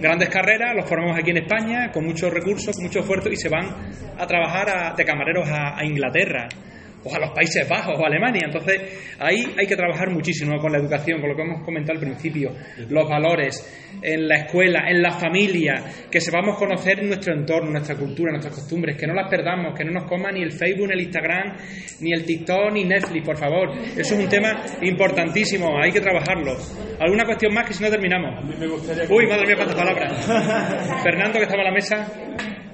grandes 0.00 0.28
carreras, 0.28 0.74
los 0.74 0.88
formamos 0.88 1.18
aquí 1.18 1.30
en 1.30 1.38
España, 1.38 1.90
con 1.92 2.04
muchos 2.06 2.32
recursos, 2.32 2.74
con 2.74 2.84
mucho 2.86 3.00
esfuerzo, 3.00 3.28
y 3.30 3.36
se 3.36 3.48
van 3.48 3.66
a 4.18 4.26
trabajar 4.26 4.68
a- 4.70 4.94
de 4.96 5.04
camareros 5.04 5.48
a, 5.48 5.78
a 5.78 5.84
Inglaterra 5.84 6.48
o 7.04 7.14
a 7.14 7.18
los 7.18 7.30
Países 7.30 7.68
Bajos 7.68 7.98
o 7.98 8.04
a 8.04 8.06
Alemania. 8.06 8.42
Entonces, 8.44 9.16
ahí 9.18 9.38
hay 9.58 9.66
que 9.66 9.76
trabajar 9.76 10.10
muchísimo 10.10 10.58
con 10.58 10.72
la 10.72 10.78
educación, 10.78 11.20
con 11.20 11.30
lo 11.30 11.36
que 11.36 11.42
hemos 11.42 11.64
comentado 11.64 11.98
al 11.98 12.04
principio, 12.04 12.52
los 12.88 13.08
valores 13.08 13.88
en 14.02 14.28
la 14.28 14.36
escuela, 14.36 14.88
en 14.88 15.02
la 15.02 15.12
familia, 15.12 15.84
que 16.10 16.20
sepamos 16.20 16.56
conocer 16.56 17.02
nuestro 17.04 17.34
entorno, 17.34 17.70
nuestra 17.70 17.96
cultura, 17.96 18.32
nuestras 18.32 18.54
costumbres, 18.54 18.96
que 18.96 19.06
no 19.06 19.14
las 19.14 19.28
perdamos, 19.28 19.76
que 19.76 19.84
no 19.84 19.92
nos 19.92 20.04
coma 20.04 20.30
ni 20.30 20.42
el 20.42 20.52
Facebook, 20.52 20.88
ni 20.88 20.94
el 20.94 21.00
Instagram, 21.02 21.56
ni 22.00 22.12
el 22.12 22.24
TikTok, 22.24 22.72
ni 22.72 22.84
Netflix, 22.84 23.24
por 23.24 23.36
favor. 23.36 23.70
Eso 23.96 24.14
es 24.14 24.20
un 24.24 24.28
tema 24.28 24.62
importantísimo, 24.82 25.78
hay 25.80 25.92
que 25.92 26.00
trabajarlo. 26.00 26.56
¿Alguna 26.98 27.24
cuestión 27.24 27.54
más 27.54 27.66
que 27.66 27.74
si 27.74 27.82
no 27.82 27.90
terminamos? 27.90 28.44
Me 28.58 28.66
gustaría 28.66 29.04
Uy, 29.10 29.26
madre 29.26 29.46
mía, 29.46 29.56
cuántas 29.56 29.76
palabras. 29.76 31.02
Fernando, 31.02 31.38
que 31.38 31.44
estaba 31.44 31.62
a 31.62 31.66
la 31.66 31.72
mesa. 31.72 32.06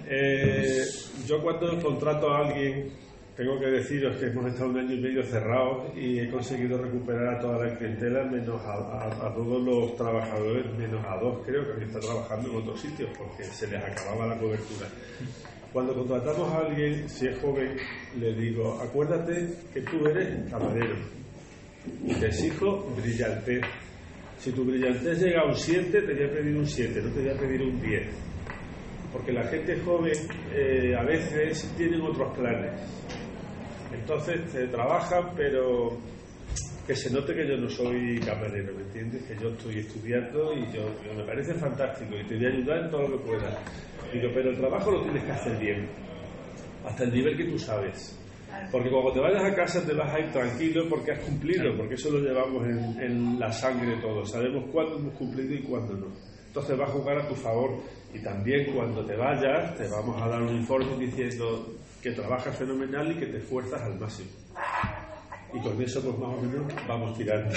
Eh, 0.08 0.84
yo 1.26 1.42
cuando 1.42 1.76
contrato 1.82 2.30
a 2.30 2.46
alguien, 2.46 2.88
tengo 3.36 3.60
que 3.60 3.66
deciros 3.66 4.16
que 4.16 4.26
hemos 4.26 4.46
estado 4.46 4.70
un 4.70 4.78
año 4.78 4.94
y 4.94 5.00
medio 5.00 5.22
cerrados 5.22 5.94
y 5.94 6.20
he 6.20 6.30
conseguido 6.30 6.78
recuperar 6.78 7.34
a 7.34 7.38
toda 7.38 7.66
la 7.66 7.76
clientela, 7.76 8.24
menos 8.24 8.60
a, 8.64 9.32
todos 9.34 9.62
los 9.62 9.94
trabajadores, 9.94 10.64
menos 10.78 11.04
a 11.04 11.18
dos 11.18 11.44
creo 11.44 11.66
que 11.66 11.72
han 11.74 11.82
estado 11.82 12.06
trabajando 12.06 12.50
en 12.50 12.56
otros 12.56 12.80
sitios 12.80 13.10
porque 13.18 13.44
se 13.44 13.66
les 13.66 13.82
acababa 13.84 14.26
la 14.28 14.38
cobertura. 14.38 14.88
Cuando 15.70 15.94
contratamos 15.94 16.50
a 16.50 16.58
alguien, 16.60 17.06
si 17.10 17.26
es 17.26 17.38
joven, 17.40 17.76
le 18.18 18.32
digo, 18.32 18.80
acuérdate 18.80 19.48
que 19.74 19.82
tú 19.82 20.06
eres 20.06 20.50
camarero 20.50 20.96
te 22.18 22.26
exijo 22.26 22.84
brillantez. 22.96 23.60
Si 24.38 24.50
tu 24.50 24.64
brillantez 24.64 25.20
llega 25.20 25.42
a 25.42 25.44
un 25.44 25.54
7, 25.54 26.02
te 26.02 26.14
voy 26.14 26.24
a 26.24 26.30
pedir 26.30 26.56
un 26.56 26.66
7, 26.66 27.00
no 27.02 27.10
te 27.10 27.20
voy 27.20 27.30
a 27.30 27.38
pedir 27.38 27.62
un 27.62 27.80
10 27.80 28.26
porque 29.16 29.32
la 29.32 29.44
gente 29.44 29.80
joven 29.80 30.12
eh, 30.52 30.94
a 30.94 31.02
veces 31.02 31.72
tienen 31.76 32.02
otros 32.02 32.36
planes. 32.36 32.72
Entonces 33.92 34.52
te 34.52 34.66
trabajan, 34.68 35.32
pero 35.36 35.98
que 36.86 36.94
se 36.94 37.10
note 37.10 37.34
que 37.34 37.48
yo 37.48 37.56
no 37.56 37.68
soy 37.68 38.20
camarero, 38.20 38.72
¿me 38.74 38.82
entiendes? 38.82 39.22
Que 39.24 39.36
yo 39.42 39.48
estoy 39.50 39.78
estudiando 39.78 40.52
y 40.52 40.60
yo, 40.72 40.86
yo 41.04 41.14
me 41.14 41.24
parece 41.24 41.54
fantástico 41.54 42.14
y 42.16 42.24
te 42.26 42.36
voy 42.36 42.46
a 42.46 42.48
ayudar 42.48 42.78
en 42.84 42.90
todo 42.90 43.08
lo 43.08 43.18
que 43.18 43.28
pueda. 43.28 43.58
Digo, 44.12 44.28
pero 44.32 44.50
el 44.50 44.56
trabajo 44.56 44.90
lo 44.92 45.02
tienes 45.02 45.24
que 45.24 45.32
hacer 45.32 45.58
bien, 45.58 45.88
hasta 46.84 47.04
el 47.04 47.12
nivel 47.12 47.36
que 47.36 47.44
tú 47.44 47.58
sabes. 47.58 48.16
Porque 48.70 48.88
cuando 48.88 49.12
te 49.12 49.20
vayas 49.20 49.44
a 49.44 49.54
casa 49.54 49.84
te 49.84 49.92
vas 49.92 50.14
a 50.14 50.20
ir 50.20 50.32
tranquilo 50.32 50.88
porque 50.88 51.12
has 51.12 51.18
cumplido, 51.18 51.76
porque 51.76 51.94
eso 51.94 52.10
lo 52.10 52.20
llevamos 52.20 52.64
en, 52.66 53.00
en 53.00 53.38
la 53.40 53.52
sangre 53.52 53.96
todos. 54.00 54.30
Sabemos 54.30 54.64
cuándo 54.72 54.96
hemos 54.96 55.14
cumplido 55.14 55.54
y 55.54 55.62
cuándo 55.62 55.94
no. 55.94 56.06
Entonces 56.46 56.78
va 56.78 56.84
a 56.84 56.88
jugar 56.88 57.18
a 57.18 57.28
tu 57.28 57.34
favor 57.34 57.76
y 58.14 58.20
también 58.20 58.72
cuando 58.72 59.04
te 59.04 59.14
vayas 59.14 59.76
te 59.76 59.88
vamos 59.88 60.22
a 60.22 60.28
dar 60.28 60.40
un 60.40 60.56
informe 60.56 60.96
diciendo 61.04 61.66
que 62.06 62.12
trabajas 62.12 62.56
fenomenal 62.56 63.10
y 63.10 63.16
que 63.16 63.26
te 63.26 63.38
esfuerzas 63.38 63.82
al 63.82 63.98
máximo. 63.98 64.30
Y 65.52 65.58
con 65.58 65.82
eso 65.82 66.00
pues 66.00 66.16
más 66.16 66.38
o 66.38 66.40
menos 66.40 66.72
vamos 66.86 67.18
tirando. 67.18 67.52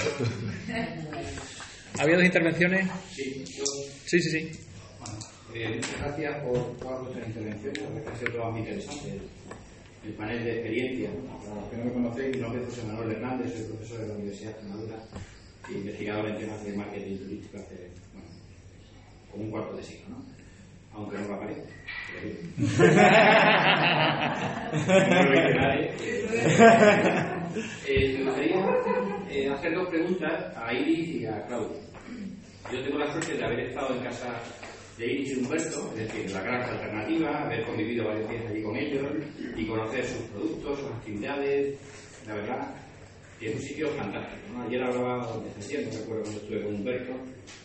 ¿Había 2.00 2.16
dos 2.16 2.24
intervenciones? 2.24 2.90
Sí, 3.12 3.44
yo, 3.44 3.62
Sí, 4.06 4.20
sí, 4.20 4.28
sí. 4.28 4.50
Eh, 5.54 5.76
muchas 5.76 6.00
gracias 6.00 6.42
por 6.42 6.76
todas 6.78 7.00
vuestras 7.00 7.28
intervenciones, 7.28 7.80
la 7.80 7.88
verdad 7.90 8.02
que 8.02 8.10
ha 8.10 8.18
sido 8.18 8.32
todo 8.32 8.50
muy 8.50 8.60
interesante. 8.62 9.20
El 10.04 10.12
panel 10.14 10.44
de 10.44 10.52
experiencia. 10.52 11.10
Para 11.44 11.60
los 11.60 11.70
que 11.70 11.76
no 11.76 11.84
me 11.84 11.92
conocéis, 11.92 12.36
mi 12.36 12.42
nombre 12.42 12.62
es 12.62 12.68
José 12.70 12.82
Manuel 12.88 13.12
Hernández, 13.12 13.52
soy 13.54 13.62
profesor 13.66 13.98
de 14.00 14.08
la 14.08 14.14
Universidad 14.14 14.50
de 14.50 14.56
Extremadura 14.58 14.96
e 15.68 15.72
investigador 15.74 16.28
en 16.28 16.38
temas 16.38 16.64
de 16.64 16.72
marketing 16.72 17.18
turístico 17.18 17.58
hace, 17.58 17.90
bueno, 18.14 18.28
como 19.30 19.44
un 19.44 19.50
cuarto 19.52 19.76
de 19.76 19.82
siglo, 19.84 20.08
¿no? 20.08 20.39
Aunque 20.92 21.18
no 21.18 21.28
lo 21.28 21.34
aparezca. 21.34 21.74
No 24.72 25.22
lo 25.24 25.30
dice 25.30 25.54
nadie. 25.54 25.90
Eh, 27.86 28.18
me 28.18 28.24
gustaría 28.24 28.64
eh, 29.28 29.50
hacer 29.50 29.74
dos 29.74 29.88
preguntas 29.88 30.56
a 30.56 30.72
Iris 30.72 31.08
y 31.08 31.26
a 31.26 31.44
Claudio. 31.46 31.80
Yo 32.72 32.82
tengo 32.84 32.98
la 32.98 33.10
suerte 33.10 33.34
de 33.36 33.44
haber 33.44 33.60
estado 33.60 33.96
en 33.96 34.04
casa 34.04 34.40
de 34.96 35.12
Iris 35.12 35.36
y 35.36 35.40
Humberto, 35.40 35.92
es 35.96 36.06
decir, 36.06 36.30
la 36.30 36.42
granja 36.42 36.70
alternativa, 36.70 37.42
haber 37.44 37.64
convivido 37.64 38.06
varios 38.06 38.30
días 38.30 38.44
allí 38.46 38.62
con 38.62 38.76
ellos 38.76 39.06
y 39.56 39.66
conocer 39.66 40.04
sus 40.04 40.22
productos, 40.28 40.78
sus 40.78 40.90
actividades. 40.92 41.78
La 42.28 42.34
verdad, 42.34 42.74
que 43.40 43.48
es 43.48 43.56
un 43.56 43.62
sitio 43.62 43.88
fantástico. 43.92 44.52
¿no? 44.52 44.62
Ayer 44.64 44.82
hablaba 44.82 45.38
de 45.38 45.62
septiembre, 45.62 45.98
recuerdo 45.98 46.22
cuando 46.24 46.40
estuve 46.40 46.62
con 46.62 46.74
Humberto 46.74 47.12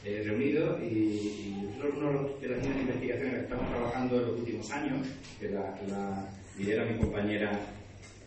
eh, 0.06 0.24
reunido 0.26 0.80
y, 0.82 0.88
y 0.88 1.62
nosotros 1.68 1.98
una 1.98 2.12
de 2.40 2.48
las 2.48 2.60
líneas 2.60 2.76
de 2.76 2.82
investigación 2.82 3.32
que 3.32 3.40
estamos 3.42 3.70
trabajando 3.70 4.16
en 4.16 4.28
los 4.28 4.40
últimos 4.40 4.72
años, 4.72 5.08
que 5.38 5.50
la, 5.50 5.78
la 5.90 6.30
lidera 6.58 6.86
mi 6.86 6.98
compañera 6.98 7.60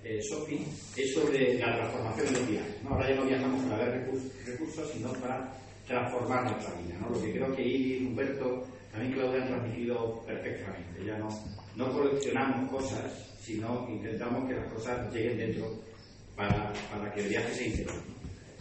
eh, 0.05 0.20
Sofi, 0.23 0.66
es 0.95 1.15
sobre 1.15 1.59
la 1.59 1.75
transformación 1.75 2.27
de 2.27 2.33
los 2.41 2.51
viajes. 2.51 2.83
¿no? 2.85 2.91
Ahora 2.91 3.09
ya 3.09 3.16
no 3.16 3.25
viajamos 3.25 3.65
para 3.65 3.85
ver 3.85 4.01
recursos, 4.01 4.47
recursos 4.47 4.91
sino 4.93 5.12
para 5.15 5.51
transformar 5.87 6.45
nuestra 6.53 6.75
vida. 6.83 6.99
¿no? 7.01 7.09
Lo 7.09 7.23
que 7.23 7.33
creo 7.33 7.57
que 7.57 7.62
Iris, 7.66 8.07
Humberto, 8.09 8.66
también 8.93 9.15
Claudia 9.15 9.43
han 9.43 9.49
transmitido 9.49 10.23
perfectamente. 10.27 11.05
Ya 11.07 11.16
no, 11.16 11.29
no 11.77 11.93
coleccionamos 11.93 12.70
cosas, 12.70 13.39
sino 13.41 13.89
intentamos 13.89 14.47
que 14.47 14.55
las 14.55 14.70
cosas 14.70 15.15
lleguen 15.15 15.39
dentro 15.39 15.88
para, 16.39 16.73
para 16.90 17.12
que 17.12 17.20
el 17.20 17.28
viaje 17.28 17.52
sea 17.52 17.66
integral. 17.66 17.97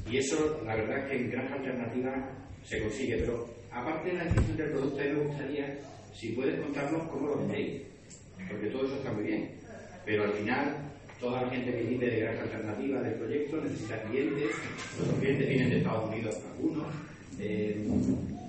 Y 0.10 0.18
eso, 0.18 0.62
la 0.66 0.76
verdad, 0.76 0.98
es 1.00 1.12
que 1.12 1.18
en 1.18 1.30
Granja 1.32 1.56
Alternativa 1.56 2.30
se 2.64 2.82
consigue. 2.82 3.18
Pero 3.20 3.48
aparte 3.72 4.10
de 4.10 4.16
la 4.16 4.24
descripción 4.24 4.58
del 4.58 4.72
producto, 4.72 5.00
a 5.00 5.04
mí 5.04 5.12
me 5.12 5.24
gustaría, 5.28 5.80
si 6.14 6.30
puedes 6.30 6.60
contarnos 6.60 7.08
cómo 7.10 7.28
lo 7.28 7.38
vendéis. 7.38 7.84
Porque 8.50 8.68
todo 8.68 8.86
eso 8.88 8.96
está 8.96 9.12
muy 9.12 9.26
bien. 9.26 9.52
Pero 10.06 10.24
al 10.24 10.34
final, 10.34 10.76
toda 11.20 11.44
la 11.44 11.50
gente 11.50 11.72
que 11.72 11.84
vive 11.84 12.10
de 12.10 12.20
Granja 12.22 12.44
Alternativa 12.44 13.02
del 13.02 13.14
proyecto 13.14 13.62
necesita 13.62 14.02
clientes. 14.04 14.52
Los 15.00 15.20
clientes 15.20 15.48
vienen 15.50 15.70
de 15.70 15.78
Estados 15.78 16.10
Unidos, 16.10 16.36
algunos. 16.56 16.88
eh, 17.40 17.88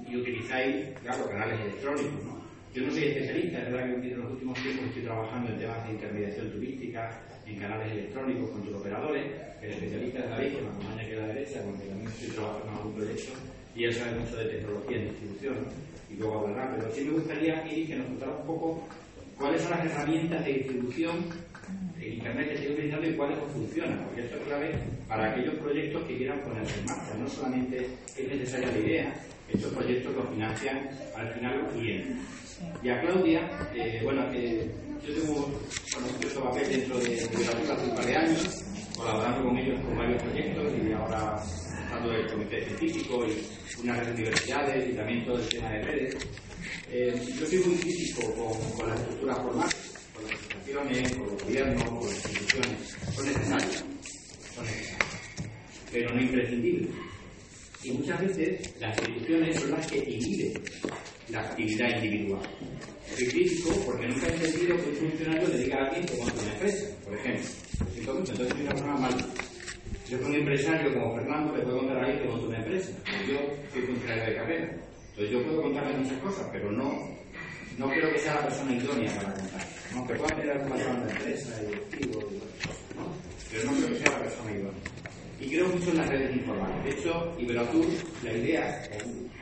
y 0.09 0.17
utilizáis, 0.17 0.87
claro, 1.03 1.29
canales 1.29 1.61
electrónicos. 1.61 2.25
¿no? 2.25 2.38
Yo 2.75 2.85
no 2.85 2.91
soy 2.93 3.05
especialista, 3.05 3.59
es 3.59 3.73
verdad 3.73 4.01
que 4.01 4.13
en 4.13 4.21
los 4.21 4.31
últimos 4.31 4.63
tiempos 4.63 4.87
estoy 4.87 5.03
trabajando 5.03 5.53
en 5.53 5.59
temas 5.59 5.87
de 5.87 5.93
intermediación 5.93 6.53
turística, 6.53 7.21
en 7.47 7.59
canales 7.59 7.93
electrónicos 7.93 8.51
con 8.51 8.63
tus 8.63 8.75
operadores. 8.75 9.25
El 9.63 9.71
especialista 9.73 10.19
es 10.21 10.31
David, 10.31 10.49
que 10.55 10.63
me 10.63 10.69
acompaña 10.69 11.03
aquí 11.03 11.13
a 11.13 11.21
la 11.21 11.27
derecha, 11.29 11.63
porque 11.65 11.89
también 11.89 12.09
estoy 12.09 12.29
trabajando 12.29 12.69
en 12.69 12.77
algún 12.77 12.95
proyecto 12.95 13.33
y 13.75 13.85
él 13.85 13.95
sabe 13.95 14.19
mucho 14.19 14.37
de 14.37 14.45
tecnología 14.47 14.97
y 14.97 15.05
distribución, 15.05 15.55
¿no? 15.55 16.15
y 16.15 16.17
luego 16.19 16.41
hablará. 16.41 16.75
Pero 16.77 16.93
sí 16.93 17.05
me 17.05 17.13
gustaría, 17.13 17.67
Iris, 17.67 17.89
que 17.89 17.97
nos 17.97 18.07
contara 18.07 18.33
un 18.33 18.47
poco 18.47 18.89
cuáles 19.39 19.63
son 19.63 19.71
las 19.71 19.87
herramientas 19.87 20.45
de 20.45 20.53
distribución 20.53 21.17
en 22.01 22.13
Internet 22.13 22.49
que 22.49 22.55
estoy 22.55 22.73
utilizando 22.73 23.09
y 23.09 23.15
cuáles 23.15 23.39
no 23.39 23.47
funcionan, 23.47 24.05
porque 24.05 24.21
esto 24.23 24.37
es 24.37 24.43
clave 24.43 24.75
para 25.07 25.33
aquellos 25.33 25.55
proyectos 25.55 26.03
que 26.05 26.17
quieran 26.17 26.41
ponerse 26.41 26.79
en 26.81 26.87
marcha. 26.87 27.15
No 27.19 27.29
solamente 27.29 27.87
es 28.17 28.29
necesaria 28.29 28.71
la 28.71 28.79
idea, 28.79 29.15
estos 29.49 29.73
proyectos 29.73 30.15
los 30.15 30.29
financian 30.31 30.89
al 31.17 31.33
final 31.35 31.59
los 31.63 31.73
clientes. 31.73 32.17
Y 32.83 32.89
a 32.91 33.01
Claudia, 33.01 33.41
eh, 33.75 34.01
bueno, 34.03 34.23
eh, 34.33 34.71
yo 35.07 35.15
tengo 35.15 35.35
conocido 35.93 36.29
este 36.29 36.41
papel 36.41 36.69
dentro 36.69 36.99
de 36.99 37.09
Literatura 37.09 37.75
hace 37.75 37.85
un 37.85 37.95
par 37.97 38.07
de 38.07 38.17
años, 38.17 38.65
colaborando 38.97 39.49
con 39.49 39.59
ellos 39.59 39.81
con 39.81 39.97
varios 39.97 40.23
proyectos 40.23 40.73
y 40.73 40.93
ahora 40.93 41.43
estando 41.83 42.13
el 42.13 42.27
comité 42.31 42.65
científico 42.67 43.27
y 43.27 43.81
una 43.83 43.95
red 43.95 44.07
de 44.07 44.13
universidades 44.13 44.91
y 44.91 44.93
también 44.97 45.25
todo 45.25 45.39
el 45.39 45.49
tema 45.49 45.71
de 45.71 45.83
redes. 45.83 46.17
Eh, 46.91 47.21
yo 47.39 47.47
soy 47.47 47.59
muy 47.59 47.77
crítico 47.77 48.23
con, 48.35 48.73
con 48.77 48.89
las 48.89 49.01
estructuras 49.01 49.39
formales, 49.39 49.77
con 50.15 50.25
las 50.25 50.33
asociaciones, 50.35 51.13
con 51.13 51.27
los 51.27 51.43
gobiernos, 51.43 51.85
con 51.85 52.09
las 52.09 52.15
instituciones. 52.15 52.97
Son 53.15 53.27
necesarias, 53.27 53.85
son 54.55 54.65
necesarias, 54.65 55.09
pero 55.93 56.15
no 56.15 56.21
imprescindibles. 56.21 57.08
Y 57.83 57.93
muchas 57.93 58.21
veces 58.21 58.75
las 58.81 58.99
instituciones 58.99 59.61
son 59.61 59.71
las 59.71 59.87
que 59.87 59.99
inhiben 59.99 60.63
la 61.29 61.41
actividad 61.41 62.03
individual. 62.03 62.43
Soy 63.15 63.29
crítico 63.29 63.71
porque 63.87 64.09
nunca 64.09 64.27
he 64.27 64.35
entendido 64.35 64.77
que 64.77 64.91
un 64.91 64.97
funcionario 64.97 65.49
le 65.49 65.59
diga 65.59 65.85
a 65.85 65.91
que 65.91 66.13
una 66.15 66.53
empresa, 66.53 66.87
por 67.05 67.15
ejemplo. 67.15 67.45
Lo 67.79 67.87
siento 67.93 68.15
mucho, 68.15 68.33
entonces 68.33 68.49
soy 68.55 68.63
una 68.63 68.71
persona 68.71 68.97
mal. 68.97 69.17
Yo 70.09 70.19
soy 70.19 70.27
un 70.27 70.35
empresario 70.35 70.95
como 70.95 71.15
Fernando 71.17 71.57
le 71.57 71.63
puedo 71.63 71.79
contar 71.79 71.97
a 71.99 72.01
alguien 72.01 72.23
que 72.23 72.29
monte 72.29 72.47
una 72.47 72.59
empresa. 72.59 72.91
Yo 73.29 73.39
soy 73.73 73.83
funcionario 73.83 74.25
de 74.25 74.35
carrera. 74.35 74.71
Entonces 75.11 75.31
yo 75.31 75.45
puedo 75.45 75.63
contarle 75.63 75.99
muchas 75.99 76.19
cosas, 76.19 76.47
pero 76.53 76.73
no, 76.73 77.19
no 77.79 77.89
creo 77.89 78.13
que 78.13 78.19
sea 78.19 78.35
la 78.35 78.43
persona 78.43 78.75
idónea 78.75 79.15
para 79.15 79.35
contar. 79.35 79.67
Aunque 79.95 80.15
pueda 80.15 80.37
tener 80.37 80.51
alguna 80.51 80.77
plan 80.77 81.07
de 81.07 81.13
empresa 81.13 81.61
directivo 81.63 82.21
y 82.31 82.39
cosas, 82.39 82.79
¿no? 82.97 83.13
Pero 83.51 83.65
no 83.65 83.77
creo 83.79 83.89
que 83.89 83.97
sea 83.97 84.13
la 84.13 84.19
persona 84.21 84.51
idónea. 84.53 84.98
Y 85.41 85.49
creo 85.49 85.69
mucho 85.69 85.91
en 85.91 85.97
las 85.99 86.09
redes 86.09 86.37
informales. 86.37 86.85
De 86.85 86.91
hecho, 86.91 87.35
Iberatour, 87.39 87.87
la 88.25 88.33
idea, 88.33 88.89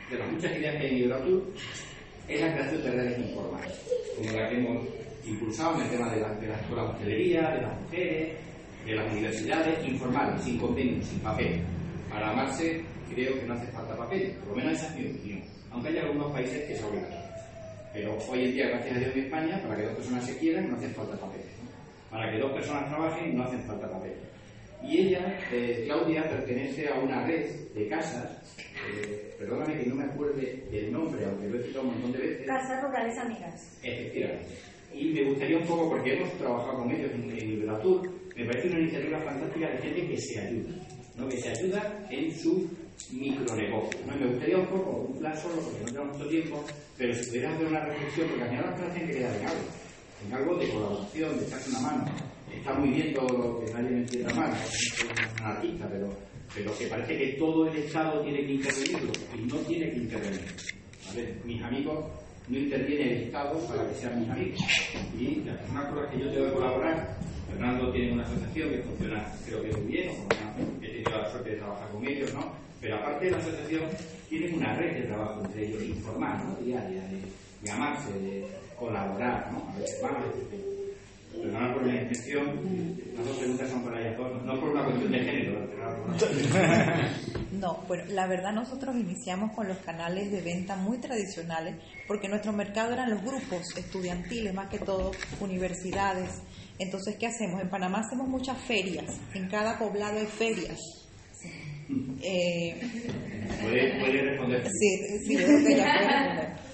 de 0.09 0.17
las 0.17 0.31
muchas 0.31 0.51
ideas 0.57 0.75
que 0.75 0.81
hay 0.81 0.91
en 0.91 0.97
Iberatour, 0.97 1.43
es 2.27 2.41
la 2.41 2.53
creación 2.53 2.83
de 2.83 2.91
redes 2.91 3.19
informales, 3.19 3.81
como 4.15 4.31
la 4.31 4.49
que 4.49 4.57
hemos 4.57 4.87
impulsado 5.25 5.75
en 5.75 5.81
el 5.81 5.89
tema 5.89 6.13
de 6.13 6.21
la, 6.21 6.33
de 6.35 6.47
la 6.47 6.55
escuela 6.55 6.83
de 6.83 6.89
hostelería, 6.89 7.49
de 7.49 7.61
las 7.61 7.81
mujeres, 7.81 8.33
de 8.85 8.95
las 8.95 9.11
universidades, 9.11 9.87
informales, 9.87 10.41
sin 10.41 10.57
convenio, 10.59 11.03
sin 11.03 11.19
papel. 11.19 11.61
Para 12.09 12.31
amarse, 12.31 12.83
creo 13.09 13.39
que 13.39 13.45
no 13.45 13.53
hace 13.53 13.67
falta 13.71 13.97
papel, 13.97 14.31
por 14.39 14.49
lo 14.49 14.55
menos 14.55 14.73
esa 14.73 14.87
es 14.87 14.95
mi 14.99 15.11
opinión, 15.11 15.43
aunque 15.71 15.89
hay 15.89 15.97
algunos 15.97 16.31
países 16.31 16.63
que 16.65 16.73
es 16.73 16.83
obligatorio. 16.83 17.27
Pero 17.93 18.17
hoy 18.29 18.45
en 18.45 18.53
día, 18.53 18.67
gracias 18.67 18.95
a 18.95 18.99
Dios 18.99 19.11
en 19.15 19.23
España, 19.23 19.61
para 19.63 19.75
que 19.75 19.83
dos 19.83 19.95
personas 19.95 20.25
se 20.25 20.37
quieran 20.37 20.69
no 20.69 20.77
hace 20.77 20.89
falta 20.89 21.17
papel. 21.17 21.41
Para 22.11 22.31
que 22.31 22.39
dos 22.39 22.51
personas 22.51 22.87
trabajen 22.89 23.35
no 23.35 23.43
hacen 23.43 23.63
falta 23.63 23.89
papel. 23.89 24.13
Y 24.83 24.99
ella, 24.99 25.39
eh, 25.51 25.83
Claudia, 25.85 26.29
pertenece 26.29 26.87
a 26.87 26.99
una 26.99 27.25
red 27.25 27.49
de 27.73 27.87
casas, 27.87 28.57
eh, 28.93 29.33
perdóname 29.37 29.79
que 29.79 29.89
no 29.89 29.95
me 29.95 30.03
acuerde 30.03 30.63
del 30.71 30.91
nombre, 30.91 31.25
aunque 31.25 31.49
lo 31.49 31.59
he 31.59 31.63
citado 31.63 31.87
un 31.87 31.93
montón 31.93 32.11
de 32.13 32.19
veces. 32.19 32.47
Casas 32.47 32.83
Rurales 32.83 33.17
Amigas. 33.17 33.79
Efectivamente. 33.83 34.47
Y 34.93 35.13
me 35.13 35.23
gustaría 35.23 35.57
un 35.57 35.65
poco, 35.65 35.89
porque 35.89 36.13
hemos 36.13 36.31
trabajado 36.37 36.77
con 36.79 36.91
ellos 36.91 37.11
en, 37.11 37.29
en 37.31 37.57
me 38.37 38.45
parece 38.45 38.67
una 38.67 38.79
iniciativa 38.79 39.19
fantástica 39.19 39.67
de 39.67 39.77
gente 39.79 40.07
que 40.07 40.17
se 40.17 40.39
ayuda, 40.39 40.69
¿no? 41.15 41.27
que 41.27 41.37
se 41.37 41.49
ayuda 41.49 42.07
en 42.11 42.31
su 42.31 42.69
micronegocio. 43.11 43.99
¿no? 44.05 44.15
Y 44.15 44.19
me 44.19 44.27
gustaría 44.27 44.57
un 44.59 44.67
poco, 44.67 44.91
un 45.09 45.17
plan 45.17 45.35
solo, 45.35 45.55
porque 45.55 45.79
no 45.79 45.85
tenemos 45.87 46.17
mucho 46.17 46.29
tiempo, 46.29 46.63
pero 46.97 47.13
si 47.15 47.29
pudieras 47.29 47.55
hacer 47.55 47.67
una 47.67 47.85
reflexión, 47.85 48.27
porque 48.27 48.43
al 48.43 48.49
final 48.49 48.65
las 48.65 48.75
cosas 48.75 48.93
tienen 48.93 49.11
que 49.11 49.17
quedar 49.17 49.35
en 49.35 49.47
algo, 49.47 49.63
en 50.27 50.33
algo 50.33 50.55
de 50.57 50.69
colaboración, 50.69 51.39
de 51.39 51.45
echarse 51.45 51.69
una 51.71 51.79
mano. 51.79 52.05
Está 52.53 52.73
muy 52.73 52.89
bien 52.89 53.13
todo 53.13 53.27
lo 53.29 53.59
que 53.59 53.73
nadie 53.73 53.89
me 53.89 53.97
entienda 53.99 54.33
mal, 54.33 54.51
no 54.51 55.11
un 55.11 55.45
anarquista, 55.45 55.87
pero, 55.89 56.09
pero 56.53 56.77
que 56.77 56.87
parece 56.87 57.17
que 57.17 57.27
todo 57.33 57.67
el 57.67 57.77
Estado 57.77 58.21
tiene 58.21 58.45
que 58.45 58.53
intervenirlo, 58.53 59.11
y 59.35 59.41
no 59.41 59.55
tiene 59.57 59.91
que 59.91 59.97
intervenir. 59.97 60.55
¿vale? 61.07 61.35
Mis 61.45 61.61
amigos 61.61 62.05
no 62.47 62.57
interviene 62.57 63.11
el 63.13 63.23
Estado 63.23 63.59
para 63.67 63.87
que 63.89 63.95
sean 63.95 64.19
mis 64.19 64.29
amigos. 64.29 64.59
Y 65.19 65.43
las 65.45 65.57
personas 65.57 65.85
con 65.87 66.01
las 66.01 66.11
que 66.11 66.19
yo 66.19 66.31
tengo 66.31 66.45
que 66.45 66.53
colaborar, 66.53 67.17
Fernando 67.49 67.91
tiene 67.91 68.13
una 68.13 68.23
asociación 68.23 68.69
que 68.69 68.77
funciona 68.83 69.33
creo 69.45 69.61
que 69.61 69.71
muy 69.77 69.91
bien, 69.91 70.09
he 70.81 70.87
tenido 70.87 71.11
la 71.11 71.31
suerte 71.31 71.51
de 71.51 71.57
trabajar 71.57 71.89
con 71.89 72.07
ellos, 72.07 72.33
¿no? 72.33 72.53
Pero 72.79 72.95
aparte 72.97 73.25
de 73.25 73.31
la 73.31 73.37
asociación, 73.37 73.83
tienen 74.29 74.55
una 74.55 74.75
red 74.75 75.01
de 75.01 75.07
trabajo 75.07 75.41
entre 75.45 75.67
ellos, 75.67 75.83
informal, 75.83 76.37
¿no? 76.47 76.55
Diaria, 76.63 77.01
de 77.07 77.21
llamarse, 77.63 78.11
de 78.19 78.45
colaborar, 78.77 79.51
¿no? 79.51 79.69
A 79.69 79.79
veces 79.79 80.01
van, 80.01 80.15
a. 80.15 80.25
Perdona 81.31 81.73
por 81.73 81.85
la 81.85 82.01
intención, 82.01 82.97
las 83.15 83.25
dos 83.25 83.37
preguntas 83.37 83.69
son 83.69 83.83
para 83.83 84.09
no 84.11 84.59
por 84.59 84.69
una 84.69 84.83
cuestión 84.85 85.11
de 85.11 85.19
género, 85.19 85.67
No, 87.51 87.83
bueno, 87.87 88.03
la 88.09 88.27
verdad 88.27 88.53
nosotros 88.53 88.95
iniciamos 88.95 89.53
con 89.55 89.67
los 89.67 89.77
canales 89.77 90.31
de 90.31 90.41
venta 90.41 90.75
muy 90.75 90.97
tradicionales 90.99 91.75
porque 92.07 92.27
nuestro 92.27 92.53
mercado 92.53 92.93
eran 92.93 93.09
los 93.09 93.21
grupos 93.23 93.63
estudiantiles, 93.75 94.53
más 94.53 94.69
que 94.69 94.79
todo 94.79 95.11
universidades. 95.39 96.41
Entonces, 96.79 97.15
¿qué 97.17 97.27
hacemos? 97.27 97.61
En 97.61 97.69
Panamá 97.69 98.01
hacemos 98.05 98.27
muchas 98.27 98.57
ferias, 98.61 99.19
en 99.33 99.47
cada 99.49 99.77
poblado 99.79 100.19
hay 100.19 100.25
ferias. 100.27 100.79
Eh, 102.21 102.79
Puede, 103.61 103.99
puede 103.99 104.21
responder. 104.21 104.63
sí, 104.67 105.19
sí, 105.25 105.37
yo 105.37 105.45
creo 105.45 105.65
que 105.65 105.75
ya 105.75 105.93
puede 105.93 106.07
responder. 106.07 106.66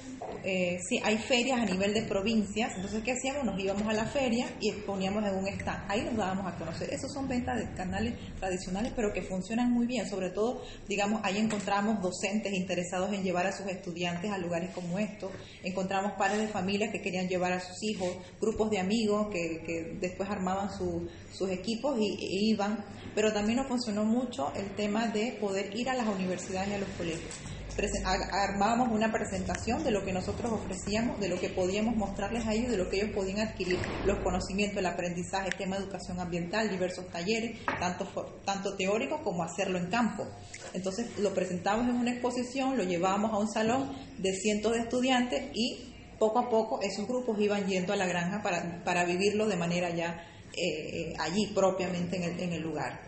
Eh, 0.46 0.78
sí, 0.88 1.00
hay 1.02 1.18
ferias 1.18 1.62
a 1.62 1.66
nivel 1.66 1.94
de 1.94 2.02
provincias, 2.02 2.74
entonces 2.76 3.02
¿qué 3.02 3.14
hacíamos? 3.14 3.46
Nos 3.46 3.58
íbamos 3.58 3.88
a 3.88 3.94
la 3.94 4.06
feria 4.06 4.46
y 4.60 4.70
exponíamos 4.70 5.24
en 5.24 5.36
un 5.36 5.48
stand. 5.48 5.90
Ahí 5.90 6.02
nos 6.02 6.18
dábamos 6.18 6.52
a 6.52 6.58
conocer. 6.58 6.94
Esos 6.94 7.14
son 7.14 7.30
ventas 7.30 7.58
de 7.58 7.74
canales 7.76 8.16
tradicionales, 8.40 8.92
pero 8.94 9.14
que 9.14 9.22
funcionan 9.22 9.72
muy 9.72 9.88
bien. 9.88 10.10
Sobre 10.10 10.32
todo, 10.32 10.62
digamos, 10.88 11.22
ahí 11.24 11.38
encontramos 11.38 12.02
docentes 12.02 12.52
interesados 12.52 13.14
en 13.14 13.24
llevar 13.24 13.48
a 13.48 13.54
sus 13.54 13.68
estudiantes 13.68 14.32
a 14.32 14.38
lugares 14.38 14.72
como 14.76 15.00
estos. 15.00 15.32
Encontramos 15.64 16.14
padres 16.18 16.40
de 16.40 16.48
familias 16.50 16.92
que 16.92 17.02
querían 17.02 17.30
llevar 17.30 17.54
a 17.54 17.62
sus 17.62 17.82
hijos, 17.82 18.10
grupos 18.42 18.70
de 18.70 18.80
amigos 18.80 19.28
que, 19.32 19.64
que 19.66 19.98
después 20.02 20.30
armaban 20.30 20.70
sus 20.70 21.50
equipos 21.50 21.98
y, 21.98 22.16
e 22.20 22.50
iban. 22.50 22.84
Pero 23.16 23.32
también 23.32 23.60
nos 23.60 23.68
funcionó 23.68 24.04
mucho 24.04 24.52
el 24.56 24.76
tema 24.76 25.08
de 25.08 25.38
poder 25.40 25.74
ir 25.74 25.90
a 25.90 25.94
las 25.94 26.08
universidades 26.08 26.68
y 26.70 26.74
a 26.74 26.80
los 26.80 26.90
colegios 26.98 27.53
armábamos 27.76 28.90
una 28.92 29.12
presentación 29.12 29.84
de 29.84 29.92
lo 29.92 30.04
que 30.06 30.14
nosotros 30.14 30.52
ofrecíamos, 30.52 31.20
de 31.20 31.30
lo 31.30 31.40
que 31.40 31.50
podíamos 31.50 31.96
mostrarles 31.96 32.46
a 32.46 32.54
ellos, 32.54 32.72
de 32.72 32.78
lo 32.78 32.90
que 32.90 32.98
ellos 32.98 33.16
podían 33.16 33.48
adquirir, 33.48 33.80
los 34.06 34.20
conocimientos, 34.20 34.78
el 34.78 34.86
aprendizaje, 34.86 35.50
el 35.50 35.56
tema 35.56 35.78
de 35.78 35.84
educación 35.84 36.20
ambiental, 36.20 36.70
diversos 36.70 37.08
talleres, 37.10 37.60
tanto, 37.80 38.06
tanto 38.46 38.76
teóricos 38.76 39.22
como 39.22 39.44
hacerlo 39.44 39.80
en 39.80 39.88
campo. 39.88 40.28
Entonces 40.74 41.18
lo 41.20 41.34
presentamos 41.34 41.88
en 41.90 41.96
una 41.96 42.12
exposición, 42.12 42.78
lo 42.78 42.84
llevábamos 42.84 43.32
a 43.34 43.38
un 43.38 43.50
salón 43.50 43.92
de 44.18 44.34
cientos 44.34 44.74
de 44.74 44.80
estudiantes 44.80 45.52
y 45.54 45.94
poco 46.20 46.40
a 46.40 46.50
poco 46.50 46.80
esos 46.82 47.08
grupos 47.08 47.40
iban 47.40 47.68
yendo 47.68 47.94
a 47.94 47.96
la 47.96 48.06
granja 48.06 48.42
para, 48.42 48.84
para 48.84 49.04
vivirlo 49.04 49.48
de 49.48 49.58
manera 49.58 49.90
ya 49.90 50.24
eh, 50.56 51.12
eh, 51.12 51.14
allí 51.20 51.48
propiamente 51.48 52.18
en 52.18 52.24
el, 52.24 52.40
en 52.40 52.54
el 52.54 52.62
lugar. 52.62 53.02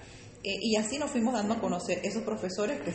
Eh, 0.44 0.58
y 0.62 0.76
así 0.76 0.98
nos 0.98 1.12
fuimos 1.12 1.34
dando 1.34 1.56
a 1.56 1.60
conocer 1.60 2.02
esos 2.04 2.24
profesores 2.24 2.80
que 2.82 2.92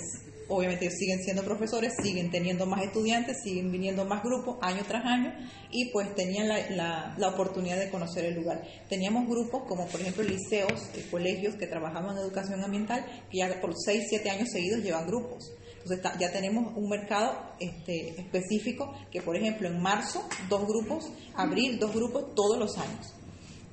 obviamente 0.51 0.91
siguen 0.91 1.23
siendo 1.23 1.43
profesores, 1.43 1.95
siguen 2.03 2.31
teniendo 2.31 2.67
más 2.67 2.83
estudiantes, 2.83 3.39
siguen 3.43 3.71
viniendo 3.71 4.05
más 4.05 4.23
grupos 4.23 4.59
año 4.61 4.83
tras 4.87 5.05
año 5.05 5.33
y 5.71 5.91
pues 5.93 6.15
tenían 6.15 6.49
la, 6.49 7.15
la, 7.17 7.29
oportunidad 7.29 7.79
de 7.79 7.91
conocer 7.91 8.25
el 8.25 8.35
lugar. 8.35 8.63
Teníamos 8.89 9.27
grupos 9.29 9.63
como 9.69 9.87
por 9.87 10.01
ejemplo 10.01 10.23
liceos, 10.25 10.91
y 10.97 11.01
colegios 11.11 11.55
que 11.55 11.67
trabajaban 11.67 12.17
en 12.17 12.23
educación 12.23 12.63
ambiental 12.63 13.07
que 13.31 13.39
ya 13.39 13.61
por 13.61 13.73
6, 13.75 14.07
7 14.09 14.31
años 14.31 14.49
seguidos 14.51 14.83
llevan 14.83 15.07
grupos. 15.07 15.53
Entonces 15.83 16.05
ya 16.19 16.31
tenemos 16.31 16.77
un 16.77 16.89
mercado 16.91 17.55
este, 17.59 18.21
específico 18.21 18.93
que 19.11 19.23
por 19.23 19.37
ejemplo 19.37 19.69
en 19.69 19.81
marzo 19.81 20.29
dos 20.49 20.67
grupos, 20.67 21.11
abril 21.35 21.79
dos 21.79 21.95
grupos 21.95 22.35
todos 22.35 22.59
los 22.59 22.77
años. 22.77 23.15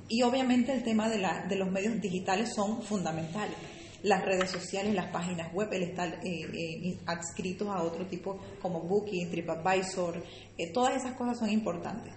Y 0.08 0.22
obviamente 0.22 0.72
el 0.72 0.84
tema 0.84 1.10
de, 1.10 1.18
la, 1.18 1.44
de 1.46 1.56
los 1.56 1.70
medios 1.70 2.00
digitales 2.00 2.54
son 2.54 2.82
fundamentales 2.82 3.56
las 4.02 4.24
redes 4.24 4.50
sociales, 4.50 4.94
las 4.94 5.10
páginas 5.10 5.52
web, 5.52 5.72
el 5.72 5.82
estar 5.84 6.08
eh, 6.24 6.48
eh, 6.52 6.98
adscritos 7.06 7.68
a 7.68 7.82
otro 7.82 8.06
tipo 8.06 8.38
como 8.62 8.80
Booking, 8.80 9.30
TripAdvisor, 9.30 10.22
eh, 10.56 10.72
todas 10.72 10.96
esas 10.96 11.14
cosas 11.14 11.38
son 11.38 11.50
importantes. 11.50 12.12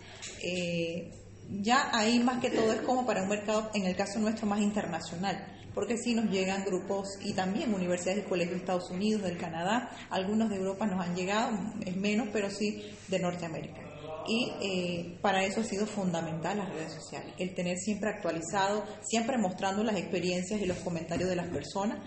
ya 1.50 1.90
ahí 1.94 2.20
más 2.20 2.40
que 2.40 2.50
todo 2.50 2.72
es 2.72 2.82
como 2.82 3.06
para 3.06 3.24
un 3.24 3.30
mercado, 3.30 3.72
en 3.74 3.86
el 3.86 3.96
caso 3.96 4.20
nuestro, 4.20 4.48
más 4.48 4.62
internacional, 4.62 5.46
porque 5.74 5.98
sí 5.98 6.14
nos 6.14 6.30
llegan 6.30 6.64
grupos 6.64 7.08
y 7.22 7.34
también 7.34 7.74
universidades 7.74 8.26
y 8.26 8.30
colegios 8.30 8.56
de 8.56 8.60
Estados 8.60 8.90
Unidos, 8.92 9.24
del 9.24 9.38
Canadá, 9.38 9.90
algunos 10.10 10.50
de 10.50 10.58
Europa 10.58 10.86
nos 10.86 11.06
han 11.06 11.16
llegado, 11.16 11.58
es 11.86 11.96
menos, 11.96 12.30
pero 12.32 12.50
sí 12.50 12.96
de 13.08 13.20
Norteamérica 13.20 13.81
y 14.28 14.52
eh, 14.62 15.18
para 15.22 15.44
eso 15.44 15.62
ha 15.62 15.64
sido 15.64 15.86
fundamental 15.86 16.58
las 16.58 16.70
redes 16.70 16.94
sociales, 16.94 17.34
el 17.38 17.54
tener 17.54 17.78
siempre 17.78 18.10
actualizado, 18.10 18.84
siempre 19.02 19.38
mostrando 19.38 19.84
las 19.84 19.98
experiencias 19.98 20.62
y 20.62 20.66
los 20.66 20.78
comentarios 20.78 21.30
de 21.30 21.36
las 21.36 21.48
personas, 21.48 22.00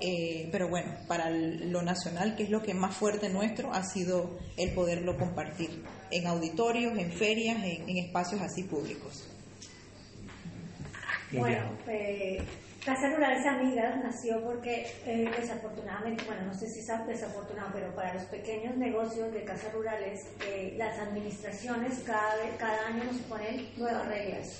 eh, 0.00 0.48
pero 0.50 0.68
bueno, 0.68 0.92
para 1.06 1.30
lo 1.30 1.82
nacional, 1.82 2.34
que 2.34 2.42
es 2.42 2.50
lo 2.50 2.62
que 2.62 2.74
más 2.74 2.96
fuerte 2.96 3.28
nuestro, 3.28 3.72
ha 3.72 3.84
sido 3.84 4.38
el 4.56 4.74
poderlo 4.74 5.16
compartir 5.16 5.84
en 6.10 6.26
auditorios, 6.26 6.98
en 6.98 7.12
ferias, 7.12 7.62
en, 7.62 7.96
espacios 7.98 8.40
así 8.40 8.64
públicos. 8.64 9.28
Bueno, 11.32 11.64
eh, 11.88 12.42
Casa 12.84 13.08
Rurales 13.08 13.46
Amigas 13.46 13.96
nació 14.02 14.42
porque 14.42 14.86
eh, 15.06 15.30
desafortunadamente, 15.38 16.24
bueno, 16.26 16.42
no 16.46 16.54
sé 16.54 16.68
si 16.68 16.80
es 16.80 17.06
desafortunado, 17.06 17.70
pero 17.72 17.94
para 17.94 18.14
los 18.14 18.24
pequeños 18.24 18.76
negocios 18.76 19.32
de 19.32 19.44
casas 19.44 19.72
rurales, 19.72 20.26
eh, 20.46 20.74
las 20.76 20.98
administraciones 20.98 22.00
cada, 22.04 22.34
cada 22.58 22.88
año 22.88 23.04
nos 23.04 23.16
ponen 23.22 23.68
nuevas 23.76 24.06
reglas, 24.08 24.58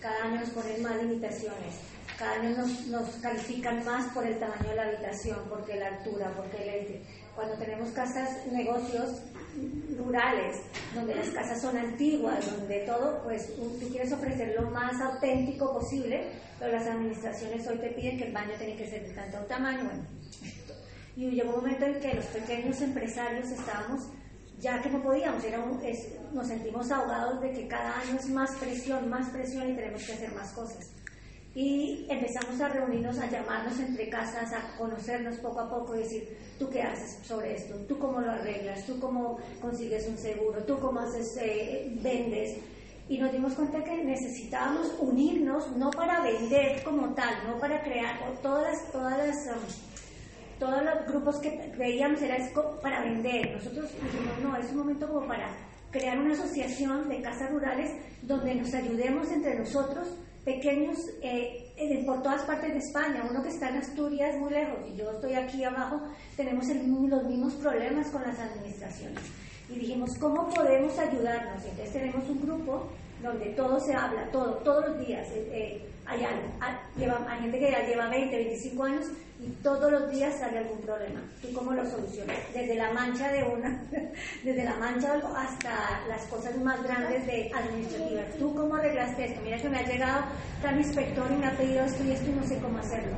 cada 0.00 0.24
año 0.24 0.40
nos 0.40 0.50
ponen 0.50 0.82
más 0.82 0.96
limitaciones, 0.96 1.80
cada 2.18 2.40
año 2.40 2.56
nos, 2.56 2.86
nos 2.86 3.10
califican 3.16 3.84
más 3.84 4.12
por 4.12 4.26
el 4.26 4.38
tamaño 4.38 4.70
de 4.70 4.76
la 4.76 4.84
habitación, 4.84 5.38
porque 5.48 5.76
la 5.76 5.88
altura, 5.88 6.32
porque 6.36 6.80
el, 6.80 7.02
cuando 7.36 7.54
tenemos 7.58 7.90
casas, 7.90 8.46
negocios 8.50 9.22
rurales, 9.98 10.56
donde 10.94 11.14
las 11.14 11.28
casas 11.30 11.60
son 11.60 11.76
antiguas, 11.76 12.44
donde 12.58 12.80
todo, 12.80 13.22
pues 13.24 13.54
tú 13.56 13.88
quieres 13.90 14.12
ofrecer 14.12 14.54
lo 14.60 14.70
más 14.70 15.00
auténtico 15.00 15.72
posible, 15.72 16.28
pero 16.58 16.72
las 16.72 16.86
administraciones 16.86 17.66
hoy 17.66 17.78
te 17.78 17.88
piden 17.90 18.18
que 18.18 18.24
el 18.24 18.32
baño 18.32 18.52
tiene 18.58 18.76
que 18.76 18.88
ser 18.88 19.06
de 19.06 19.14
tanto 19.14 19.38
tamaño. 19.46 19.84
Bueno, 19.84 20.02
y 21.16 21.30
llegó 21.30 21.50
un 21.50 21.56
momento 21.62 21.84
en 21.84 22.00
que 22.00 22.14
los 22.14 22.26
pequeños 22.26 22.80
empresarios 22.80 23.48
estábamos, 23.50 24.08
ya 24.60 24.80
que 24.80 24.90
no 24.90 25.02
podíamos, 25.02 25.42
era 25.44 25.64
nos 26.32 26.46
sentimos 26.46 26.90
ahogados 26.90 27.40
de 27.40 27.52
que 27.52 27.68
cada 27.68 28.00
año 28.00 28.16
es 28.18 28.28
más 28.28 28.50
presión, 28.56 29.08
más 29.08 29.28
presión 29.30 29.70
y 29.70 29.74
tenemos 29.74 30.04
que 30.04 30.12
hacer 30.12 30.32
más 30.34 30.52
cosas 30.52 30.97
y 31.58 32.06
empezamos 32.08 32.60
a 32.60 32.68
reunirnos, 32.68 33.18
a 33.18 33.28
llamarnos 33.28 33.80
entre 33.80 34.08
casas, 34.08 34.52
a 34.52 34.76
conocernos 34.78 35.38
poco 35.38 35.58
a 35.58 35.68
poco 35.68 35.96
y 35.96 36.04
decir, 36.04 36.38
¿tú 36.56 36.70
qué 36.70 36.82
haces 36.82 37.18
sobre 37.26 37.56
esto? 37.56 37.74
¿Tú 37.88 37.98
cómo 37.98 38.20
lo 38.20 38.30
arreglas? 38.30 38.86
¿Tú 38.86 39.00
cómo 39.00 39.38
consigues 39.60 40.06
un 40.06 40.16
seguro? 40.16 40.62
¿Tú 40.62 40.78
cómo 40.78 41.00
haces, 41.00 41.36
eh, 41.42 41.98
vendes? 42.00 42.58
Y 43.08 43.18
nos 43.18 43.32
dimos 43.32 43.54
cuenta 43.54 43.82
que 43.82 44.04
necesitábamos 44.04 44.94
unirnos, 45.00 45.76
no 45.76 45.90
para 45.90 46.20
vender 46.20 46.80
como 46.84 47.12
tal, 47.14 47.34
no 47.48 47.58
para 47.58 47.82
crear, 47.82 48.20
todas 48.40 48.92
todas 48.92 49.18
las, 49.18 49.46
um, 49.48 49.62
todos 50.60 50.80
los 50.84 51.08
grupos 51.08 51.40
que 51.40 51.72
veíamos 51.76 52.22
era 52.22 52.36
para 52.80 53.02
vender. 53.02 53.56
Nosotros 53.56 53.90
dijimos, 54.00 54.38
no, 54.44 54.56
es 54.56 54.70
un 54.70 54.76
momento 54.76 55.08
como 55.08 55.26
para 55.26 55.48
crear 55.90 56.20
una 56.20 56.34
asociación 56.34 57.08
de 57.08 57.20
casas 57.20 57.50
rurales 57.50 57.90
donde 58.22 58.54
nos 58.54 58.72
ayudemos 58.74 59.28
entre 59.32 59.58
nosotros 59.58 60.06
pequeños 60.48 60.96
eh, 61.20 62.04
por 62.06 62.22
todas 62.22 62.40
partes 62.42 62.72
de 62.72 62.78
España. 62.78 63.22
Uno 63.30 63.42
que 63.42 63.50
está 63.50 63.68
en 63.68 63.76
Asturias, 63.76 64.34
muy 64.38 64.50
lejos, 64.50 64.78
y 64.90 64.96
yo 64.96 65.10
estoy 65.10 65.34
aquí 65.34 65.62
abajo, 65.62 66.00
tenemos 66.38 66.66
los 66.66 67.24
mismos 67.24 67.52
problemas 67.54 68.08
con 68.08 68.22
las 68.22 68.38
administraciones. 68.38 69.20
Y 69.68 69.78
dijimos, 69.78 70.16
¿cómo 70.18 70.48
podemos 70.48 70.98
ayudarnos? 70.98 71.62
Entonces 71.62 71.92
tenemos 71.92 72.26
un 72.30 72.40
grupo 72.40 72.88
donde 73.22 73.46
todo 73.50 73.80
se 73.80 73.94
habla, 73.94 74.28
todo, 74.30 74.54
todos 74.58 74.88
los 74.88 75.06
días. 75.06 75.26
Eh, 75.32 75.48
eh, 75.52 75.88
hay, 76.06 76.22
ah, 76.60 76.80
hay 77.28 77.40
gente 77.40 77.58
que 77.58 77.70
ya 77.70 77.86
lleva 77.86 78.08
20, 78.08 78.34
25 78.34 78.84
años 78.84 79.06
y 79.40 79.50
todos 79.62 79.92
los 79.92 80.10
días 80.10 80.34
sale 80.38 80.58
algún 80.58 80.80
problema. 80.80 81.20
¿Tú 81.42 81.52
cómo 81.52 81.72
lo 81.72 81.88
solucionas? 81.88 82.36
Desde 82.52 82.74
la 82.74 82.92
mancha 82.92 83.30
de 83.30 83.44
una, 83.44 83.82
desde 84.44 84.64
la 84.64 84.74
mancha 84.76 85.20
hasta 85.36 86.06
las 86.08 86.24
cosas 86.24 86.56
más 86.58 86.82
grandes 86.82 87.26
de 87.26 87.50
administrativas. 87.54 88.34
¿Tú 88.38 88.54
cómo 88.54 88.74
arreglaste 88.74 89.26
esto? 89.26 89.40
Mira 89.44 89.58
que 89.58 89.68
me 89.68 89.78
ha 89.78 89.86
llegado 89.86 90.24
tal 90.62 90.78
inspector 90.78 91.26
y 91.30 91.36
me 91.36 91.46
ha 91.46 91.56
pedido 91.56 91.84
esto 91.84 92.02
y 92.04 92.10
esto 92.12 92.30
y 92.30 92.32
no 92.32 92.42
sé 92.44 92.58
cómo 92.58 92.78
hacerlo. 92.78 93.16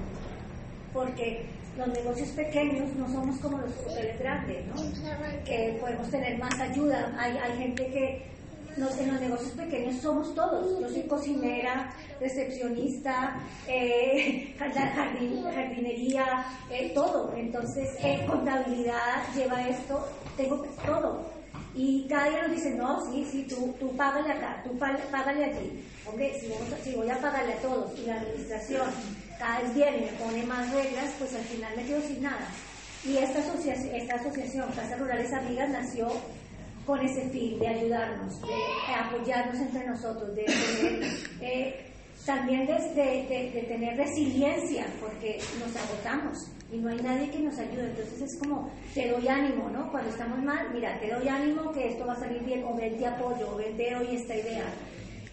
Porque 0.92 1.46
los 1.78 1.88
negocios 1.88 2.28
pequeños 2.30 2.94
no 2.96 3.08
somos 3.08 3.38
como 3.38 3.58
los 3.58 3.70
hoteles 3.86 4.18
grandes, 4.18 4.66
¿no? 4.66 4.74
Que 5.44 5.78
podemos 5.80 6.10
tener 6.10 6.38
más 6.38 6.58
ayuda. 6.58 7.14
Hay, 7.18 7.38
hay 7.38 7.56
gente 7.56 7.86
que 7.86 8.39
en 8.80 9.12
los 9.12 9.20
negocios 9.20 9.52
pequeños 9.52 10.00
somos 10.00 10.34
todos. 10.34 10.80
Yo 10.80 10.88
soy 10.88 11.02
cocinera, 11.02 11.92
recepcionista, 12.18 13.38
eh, 13.66 14.54
jardinería, 14.58 16.44
eh, 16.70 16.92
todo. 16.94 17.32
Entonces, 17.36 17.88
eh, 18.02 18.24
contabilidad 18.26 19.22
lleva 19.34 19.68
esto, 19.68 20.06
tengo 20.36 20.64
todo. 20.86 21.40
Y 21.74 22.06
cada 22.08 22.28
día 22.30 22.42
nos 22.42 22.56
dicen, 22.56 22.78
no, 22.78 22.98
sí, 23.10 23.24
sí, 23.30 23.46
tú, 23.48 23.74
tú 23.78 23.94
págale 23.96 24.32
acá, 24.32 24.62
tú 24.64 24.76
págale 24.78 25.44
allí. 25.44 25.84
Hombre, 26.06 26.32
si, 26.40 26.50
si 26.82 26.96
voy 26.96 27.08
a 27.10 27.20
pagarle 27.20 27.52
a 27.52 27.62
todos 27.62 27.96
y 27.98 28.06
la 28.06 28.16
administración 28.16 28.88
cada 29.38 29.60
vez 29.60 29.74
viene 29.74 29.98
y 29.98 30.00
me 30.00 30.12
pone 30.12 30.42
más 30.44 30.72
reglas, 30.72 31.14
pues 31.18 31.34
al 31.34 31.42
final 31.42 31.72
me 31.76 31.84
quedo 31.84 32.00
sin 32.00 32.22
nada. 32.22 32.48
Y 33.04 33.16
esta 33.16 33.38
asociación, 33.38 33.94
esta 33.94 34.16
asociación 34.16 34.68
Casas 34.72 34.98
Rurales 34.98 35.32
Amigas 35.32 35.70
nació 35.70 36.08
con 36.90 37.06
ese 37.06 37.30
fin 37.30 37.56
de 37.60 37.68
ayudarnos, 37.68 38.42
de 38.42 38.94
apoyarnos 38.98 39.60
entre 39.60 39.86
nosotros, 39.86 40.34
de 40.34 40.42
tener, 40.42 41.04
eh, 41.40 41.86
también 42.26 42.66
de, 42.66 43.64
tener 43.68 43.96
resiliencia, 43.96 44.86
porque 45.00 45.38
nos 45.60 45.76
agotamos 45.76 46.36
y 46.72 46.78
no 46.78 46.90
hay 46.90 46.98
nadie 47.00 47.30
que 47.30 47.38
nos 47.38 47.56
ayude. 47.60 47.90
Entonces 47.90 48.22
es 48.22 48.38
como, 48.40 48.72
te 48.92 49.08
doy 49.08 49.28
ánimo, 49.28 49.70
¿no? 49.70 49.88
Cuando 49.92 50.10
estamos 50.10 50.42
mal, 50.42 50.66
mira, 50.74 50.98
te 50.98 51.14
doy 51.14 51.28
ánimo 51.28 51.70
que 51.70 51.90
esto 51.90 52.04
va 52.04 52.14
a 52.14 52.18
salir 52.18 52.42
bien, 52.42 52.64
o 52.64 52.74
ven 52.74 52.98
te 52.98 53.06
apoyo, 53.06 53.52
o 53.52 53.56
ven 53.56 53.76
te 53.76 53.94
doy 53.94 54.16
esta 54.16 54.34
idea. 54.34 54.64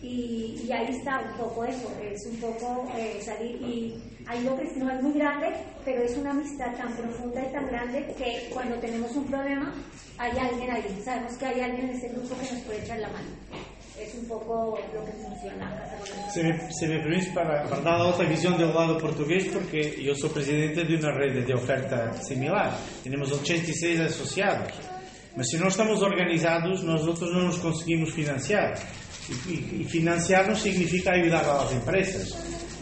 Y, 0.02 0.64
y, 0.68 0.72
ahí 0.72 0.96
está 0.96 1.20
un 1.20 1.38
poco 1.38 1.66
eso, 1.66 1.92
es 2.04 2.24
un 2.28 2.36
poco 2.38 2.88
eh, 2.96 3.20
salir 3.20 3.56
y 3.64 4.00
lo 4.44 4.58
que 4.58 4.64
no 4.76 4.92
es 4.92 5.02
muy 5.02 5.14
grande, 5.14 5.48
pero 5.86 6.04
es 6.04 6.16
una 6.18 6.32
amistad 6.32 6.76
tan 6.76 6.96
profunda 6.96 7.42
y 7.42 7.52
tan 7.52 7.68
grande 7.68 8.14
que 8.18 8.50
cuando 8.54 8.76
tenemos 8.76 9.12
un 9.16 9.26
problema 9.26 9.74
hay 10.18 10.38
alguien 10.38 10.70
ahí, 10.72 11.02
sabemos 11.04 11.34
que 11.38 11.46
hay 11.46 11.62
alguien 11.62 11.90
en 11.90 11.96
ese 11.96 12.10
grupo 12.10 12.36
que 12.36 12.54
nos 12.54 12.64
puede 12.64 12.84
echar 12.84 13.00
la 13.00 13.10
mano. 13.10 13.30
Es 14.00 14.14
un 14.14 14.26
poco 14.28 14.78
lo 14.94 15.06
que 15.06 15.12
funciona. 15.14 15.84
Se 16.32 16.44
me, 16.44 16.72
se 16.72 16.88
me 16.88 17.00
permite 17.00 17.32
para, 17.32 17.64
para 17.64 17.82
dar 17.82 18.02
otra 18.02 18.28
visión 18.28 18.56
del 18.58 18.72
lado 18.72 18.98
portugués, 19.00 19.48
porque 19.52 20.04
yo 20.04 20.14
soy 20.14 20.30
presidente 20.30 20.84
de 20.84 20.98
una 20.98 21.12
red 21.12 21.46
de 21.46 21.54
oferta 21.54 22.14
similar. 22.22 22.78
Tenemos 23.04 23.32
86 23.32 24.00
asociados. 24.02 24.72
Mas 25.36 25.48
si 25.50 25.58
no 25.58 25.68
estamos 25.68 26.02
organizados, 26.02 26.84
nosotros 26.84 27.32
no 27.32 27.44
nos 27.44 27.58
conseguimos 27.58 28.12
financiar. 28.12 28.76
Y, 29.50 29.84
financiarnos 29.86 30.60
significa 30.60 31.12
ayudar 31.12 31.44
a 31.46 31.64
las 31.64 31.74
empresas. 31.74 32.36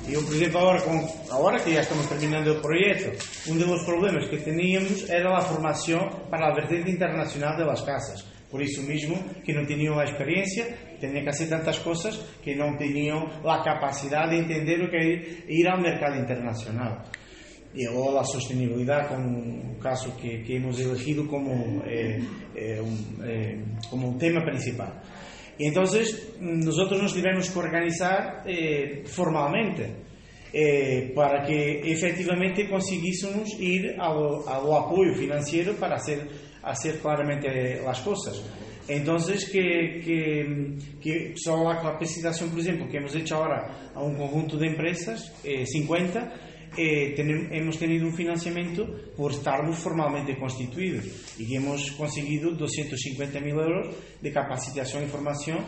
Yo, 0.07 0.23
por 0.23 0.35
ejemplo, 0.35 0.59
ahora, 0.59 0.81
con, 0.83 1.01
ahora 1.31 1.63
que 1.63 1.73
ya 1.73 1.81
estamos 1.81 2.07
terminando 2.07 2.53
el 2.53 2.61
proyecto, 2.61 3.11
uno 3.47 3.61
de 3.61 3.71
los 3.71 3.83
problemas 3.83 4.29
que 4.29 4.37
teníamos 4.37 5.09
era 5.09 5.31
la 5.31 5.41
formación 5.41 6.29
para 6.29 6.49
la 6.49 6.55
vertiente 6.55 6.91
internacional 6.91 7.57
de 7.57 7.65
las 7.65 7.81
casas. 7.81 8.23
Por 8.51 8.61
eso 8.61 8.83
mismo 8.83 9.17
que 9.43 9.53
no 9.53 9.65
tenían 9.65 9.97
la 9.97 10.03
experiencia, 10.03 10.65
tenían 10.99 11.23
que 11.23 11.29
hacer 11.29 11.49
tantas 11.49 11.79
cosas 11.79 12.19
que 12.43 12.55
no 12.55 12.77
tenían 12.77 13.25
la 13.43 13.63
capacidad 13.63 14.29
de 14.29 14.37
entender 14.37 14.79
lo 14.79 14.89
que 14.89 15.13
es 15.13 15.49
ir 15.49 15.67
al 15.67 15.81
mercado 15.81 16.15
internacional. 16.15 17.03
Y, 17.73 17.85
o 17.87 18.13
la 18.13 18.23
sostenibilidad, 18.23 19.09
como 19.09 19.27
un 19.27 19.77
caso 19.81 20.15
que, 20.15 20.41
que 20.43 20.55
hemos 20.55 20.79
elegido 20.79 21.27
como, 21.27 21.83
eh, 21.85 22.23
eh, 22.55 22.81
eh, 23.25 23.65
como 23.89 24.17
tema 24.17 24.41
principal. 24.45 25.01
Entonces 25.59 26.35
nosotros 26.39 27.01
nos 27.01 27.13
tivemos 27.13 27.49
que 27.49 27.59
organizar 27.59 28.43
eh, 28.45 29.03
formalmente 29.05 30.05
eh, 30.53 31.11
para 31.15 31.43
que 31.43 31.81
efectivamente 31.91 32.69
conseguíssemos 32.69 33.59
ir 33.59 33.95
ao, 33.99 34.47
ao 34.47 34.75
apoio 34.75 35.15
financeiro 35.15 35.75
para 35.75 35.95
hacer, 35.95 36.27
hacer 36.63 36.99
claramente 36.99 37.81
las 37.83 37.99
cosas. 38.01 38.41
Entonces, 38.87 39.49
que, 39.49 39.99
que, 40.03 40.77
que 41.01 41.33
só 41.35 41.63
la 41.63 41.81
capacitación, 41.81 42.51
por 42.51 42.59
exemplo, 42.59 42.87
que 42.87 42.97
hemos 42.97 43.15
hecho 43.15 43.35
ahora 43.35 43.91
a 43.95 44.03
un 44.03 44.15
conjunto 44.15 44.57
de 44.57 44.67
empresas, 44.67 45.33
eh, 45.43 45.65
50, 45.65 46.33
eh, 46.77 47.13
tenem, 47.15 47.47
hemos 47.51 47.77
tenido 47.77 48.05
un 48.05 48.13
financiamiento 48.13 48.85
por 49.15 49.31
estarmos 49.31 49.77
formalmente 49.77 50.37
constituidos 50.37 51.05
y 51.37 51.55
hemos 51.55 51.91
conseguido 51.91 52.51
250.000 52.51 53.49
euros 53.49 53.95
de 54.21 54.31
capacitación 54.31 55.03
y 55.03 55.07
formación 55.07 55.59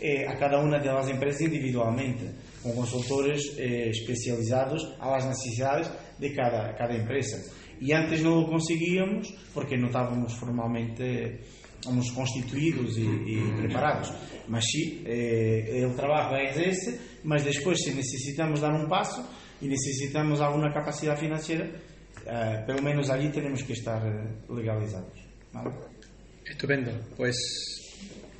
eh, 0.00 0.26
a 0.26 0.36
cada 0.38 0.58
una 0.60 0.78
de 0.78 0.86
las 0.86 1.08
empresas 1.08 1.42
individualmente, 1.42 2.30
con 2.62 2.74
consultores 2.74 3.56
eh, 3.58 3.90
especializados 3.90 4.96
a 4.98 5.10
las 5.10 5.26
necesidades 5.26 5.90
de 6.18 6.34
cada, 6.34 6.74
cada 6.74 6.94
empresa. 6.94 7.38
Y 7.80 7.92
antes 7.92 8.22
no 8.22 8.40
lo 8.40 8.46
conseguíamos 8.46 9.34
porque 9.54 9.76
no 9.76 9.86
estábamos 9.86 10.34
formalmente 10.34 11.40
estamos 11.82 12.12
constituídos 12.12 12.96
e 12.96 13.58
preparados. 13.58 14.12
Mas 14.46 14.64
sim, 14.66 15.02
eh, 15.04 15.84
o 15.84 15.94
trabalho 15.94 16.36
é 16.36 16.68
esse, 16.68 16.98
mas 17.24 17.42
depois, 17.42 17.82
se 17.82 17.92
necessitamos 17.92 18.60
dar 18.60 18.72
um 18.72 18.88
passo, 18.88 19.24
y 19.62 19.68
necesitamos 19.68 20.40
alguna 20.40 20.72
capacidad 20.72 21.16
financiera, 21.16 21.64
uh, 21.64 22.66
pelo 22.66 22.82
menos 22.82 23.08
allí 23.10 23.28
tenemos 23.28 23.62
que 23.62 23.74
estar 23.74 24.02
legalizados. 24.50 25.12
¿vale? 25.52 25.70
Estupendo. 26.44 26.90
Pues 27.16 27.36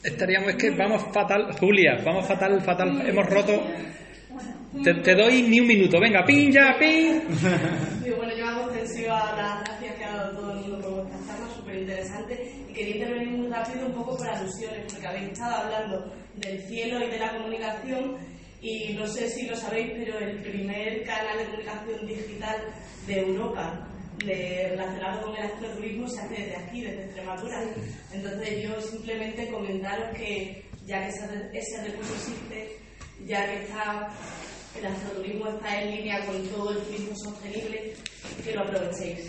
estaríamos, 0.02 0.50
es 0.50 0.56
que 0.56 0.70
vamos 0.70 1.04
fatal, 1.12 1.52
Julia, 1.58 2.02
vamos 2.04 2.26
fatal, 2.26 2.60
fatal, 2.60 3.08
hemos 3.08 3.26
roto. 3.26 3.62
Te, 4.82 4.94
te 4.94 5.14
doy 5.14 5.42
ni 5.42 5.60
un 5.60 5.66
minuto, 5.66 6.00
venga, 6.00 6.24
pin 6.24 6.50
ya, 6.50 6.74
pin. 6.80 7.22
Sí, 8.02 8.10
bueno, 8.16 8.34
yo 8.34 8.46
hago 8.46 8.70
extensivo 8.70 9.12
a 9.12 9.36
las 9.36 9.64
gracias 9.64 9.96
que 9.96 10.04
ha 10.04 10.16
dado 10.16 10.38
todo 10.38 10.52
el 10.52 10.58
mundo 10.60 10.80
por 10.80 10.92
vuestra 11.04 11.18
charla, 11.26 11.54
súper 11.54 11.76
interesante, 11.76 12.52
y 12.68 12.72
quería 12.72 12.96
intervenir 12.96 13.38
muy 13.38 13.48
rápido 13.48 13.86
un 13.86 13.92
poco 13.92 14.16
por 14.16 14.26
alusiones, 14.26 14.90
porque 14.90 15.06
habéis 15.06 15.32
estado 15.32 15.56
hablando 15.56 16.12
del 16.36 16.58
cielo 16.62 17.04
y 17.06 17.10
de 17.10 17.18
la 17.18 17.36
comunicación, 17.36 18.16
y 18.62 18.94
no 18.94 19.06
sé 19.08 19.28
si 19.28 19.46
lo 19.46 19.56
sabéis, 19.56 19.90
pero 19.96 20.18
el 20.20 20.40
primer 20.40 21.02
canal 21.02 21.36
de 21.36 21.44
comunicación 21.46 22.06
digital 22.06 22.56
de 23.08 23.18
Europa 23.18 23.88
de, 24.24 24.68
relacionado 24.70 25.22
con 25.22 25.36
el 25.36 25.46
astroturismo 25.46 26.08
se 26.08 26.20
hace 26.20 26.34
desde 26.34 26.56
aquí, 26.56 26.80
desde 26.80 27.04
Extremadura. 27.06 27.64
Entonces 28.12 28.62
yo 28.62 28.80
simplemente 28.80 29.50
comentaros 29.50 30.16
que 30.16 30.62
ya 30.86 31.02
que 31.02 31.08
ese, 31.08 31.24
ese 31.52 31.82
recurso 31.90 32.14
existe, 32.14 32.76
ya 33.26 33.50
que 33.50 33.64
está, 33.64 34.08
el 34.78 34.86
astroturismo 34.86 35.48
está 35.48 35.82
en 35.82 35.96
línea 35.96 36.24
con 36.24 36.46
todo 36.48 36.70
el 36.70 36.78
turismo 36.84 37.16
sostenible, 37.16 37.94
que 38.44 38.52
lo 38.52 38.62
aprovechéis. 38.62 39.28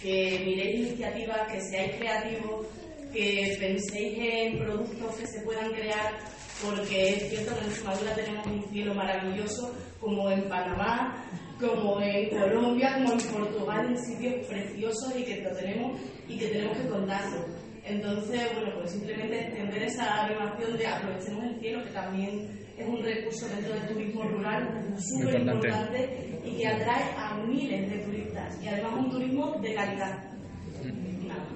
Que 0.00 0.42
miréis 0.44 0.90
iniciativas, 0.90 1.52
que 1.52 1.60
seáis 1.60 1.96
creativos, 1.96 2.66
que 3.12 3.56
penséis 3.58 4.18
en 4.18 4.58
productos 4.60 5.16
que 5.16 5.26
se 5.26 5.40
puedan 5.40 5.72
crear 5.72 6.34
porque 6.62 7.14
es 7.14 7.30
cierto 7.30 7.54
que 7.54 7.64
en 7.64 7.70
Extremadura 7.70 8.14
tenemos 8.14 8.46
un 8.46 8.62
cielo 8.70 8.94
maravilloso, 8.94 9.74
como 10.00 10.30
en 10.30 10.48
Panamá, 10.48 11.24
como 11.60 12.00
en 12.00 12.30
Colombia, 12.30 12.94
como 12.94 13.12
en 13.12 13.28
Portugal, 13.28 13.86
en 13.88 13.98
sitios 13.98 14.46
preciosos 14.46 15.14
y 15.16 15.24
que 15.24 15.40
lo 15.42 15.50
tenemos 15.56 16.00
y 16.28 16.38
que 16.38 16.48
tenemos 16.48 16.76
que 16.78 16.88
contarlo. 16.88 17.44
Entonces, 17.84 18.40
bueno, 18.54 18.72
pues 18.78 18.92
simplemente 18.92 19.40
extender 19.40 19.82
esa 19.82 20.24
animación 20.24 20.76
de 20.76 20.86
aprovechemos 20.86 21.44
el 21.44 21.60
cielo, 21.60 21.84
que 21.84 21.90
también 21.90 22.48
es 22.78 22.88
un 22.88 23.02
recurso 23.02 23.46
dentro 23.48 23.74
del 23.74 23.86
turismo 23.88 24.22
rural 24.24 24.94
súper 24.98 25.40
importante 25.40 26.40
y 26.44 26.58
que 26.58 26.66
atrae 26.66 27.04
a 27.16 27.34
miles 27.46 27.90
de 27.90 27.98
turistas 27.98 28.58
y 28.62 28.68
además 28.68 28.94
un 28.94 29.10
turismo 29.10 29.52
de 29.60 29.74
calidad. 29.74 30.34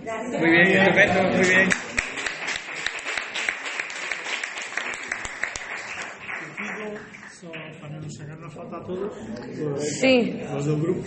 Gracias. 0.02 0.40
Muy 0.40 0.50
bien, 0.50 0.84
perfecto, 0.84 1.22
muy 1.22 1.48
bien. 1.48 1.97
Para 7.80 8.00
no 8.00 8.10
sacarnos 8.10 8.52
falta 8.52 8.76
a 8.76 8.84
todos, 8.84 9.12
sí. 9.78 10.40
los 10.52 10.66
del 10.66 10.80
grupo. 10.80 11.02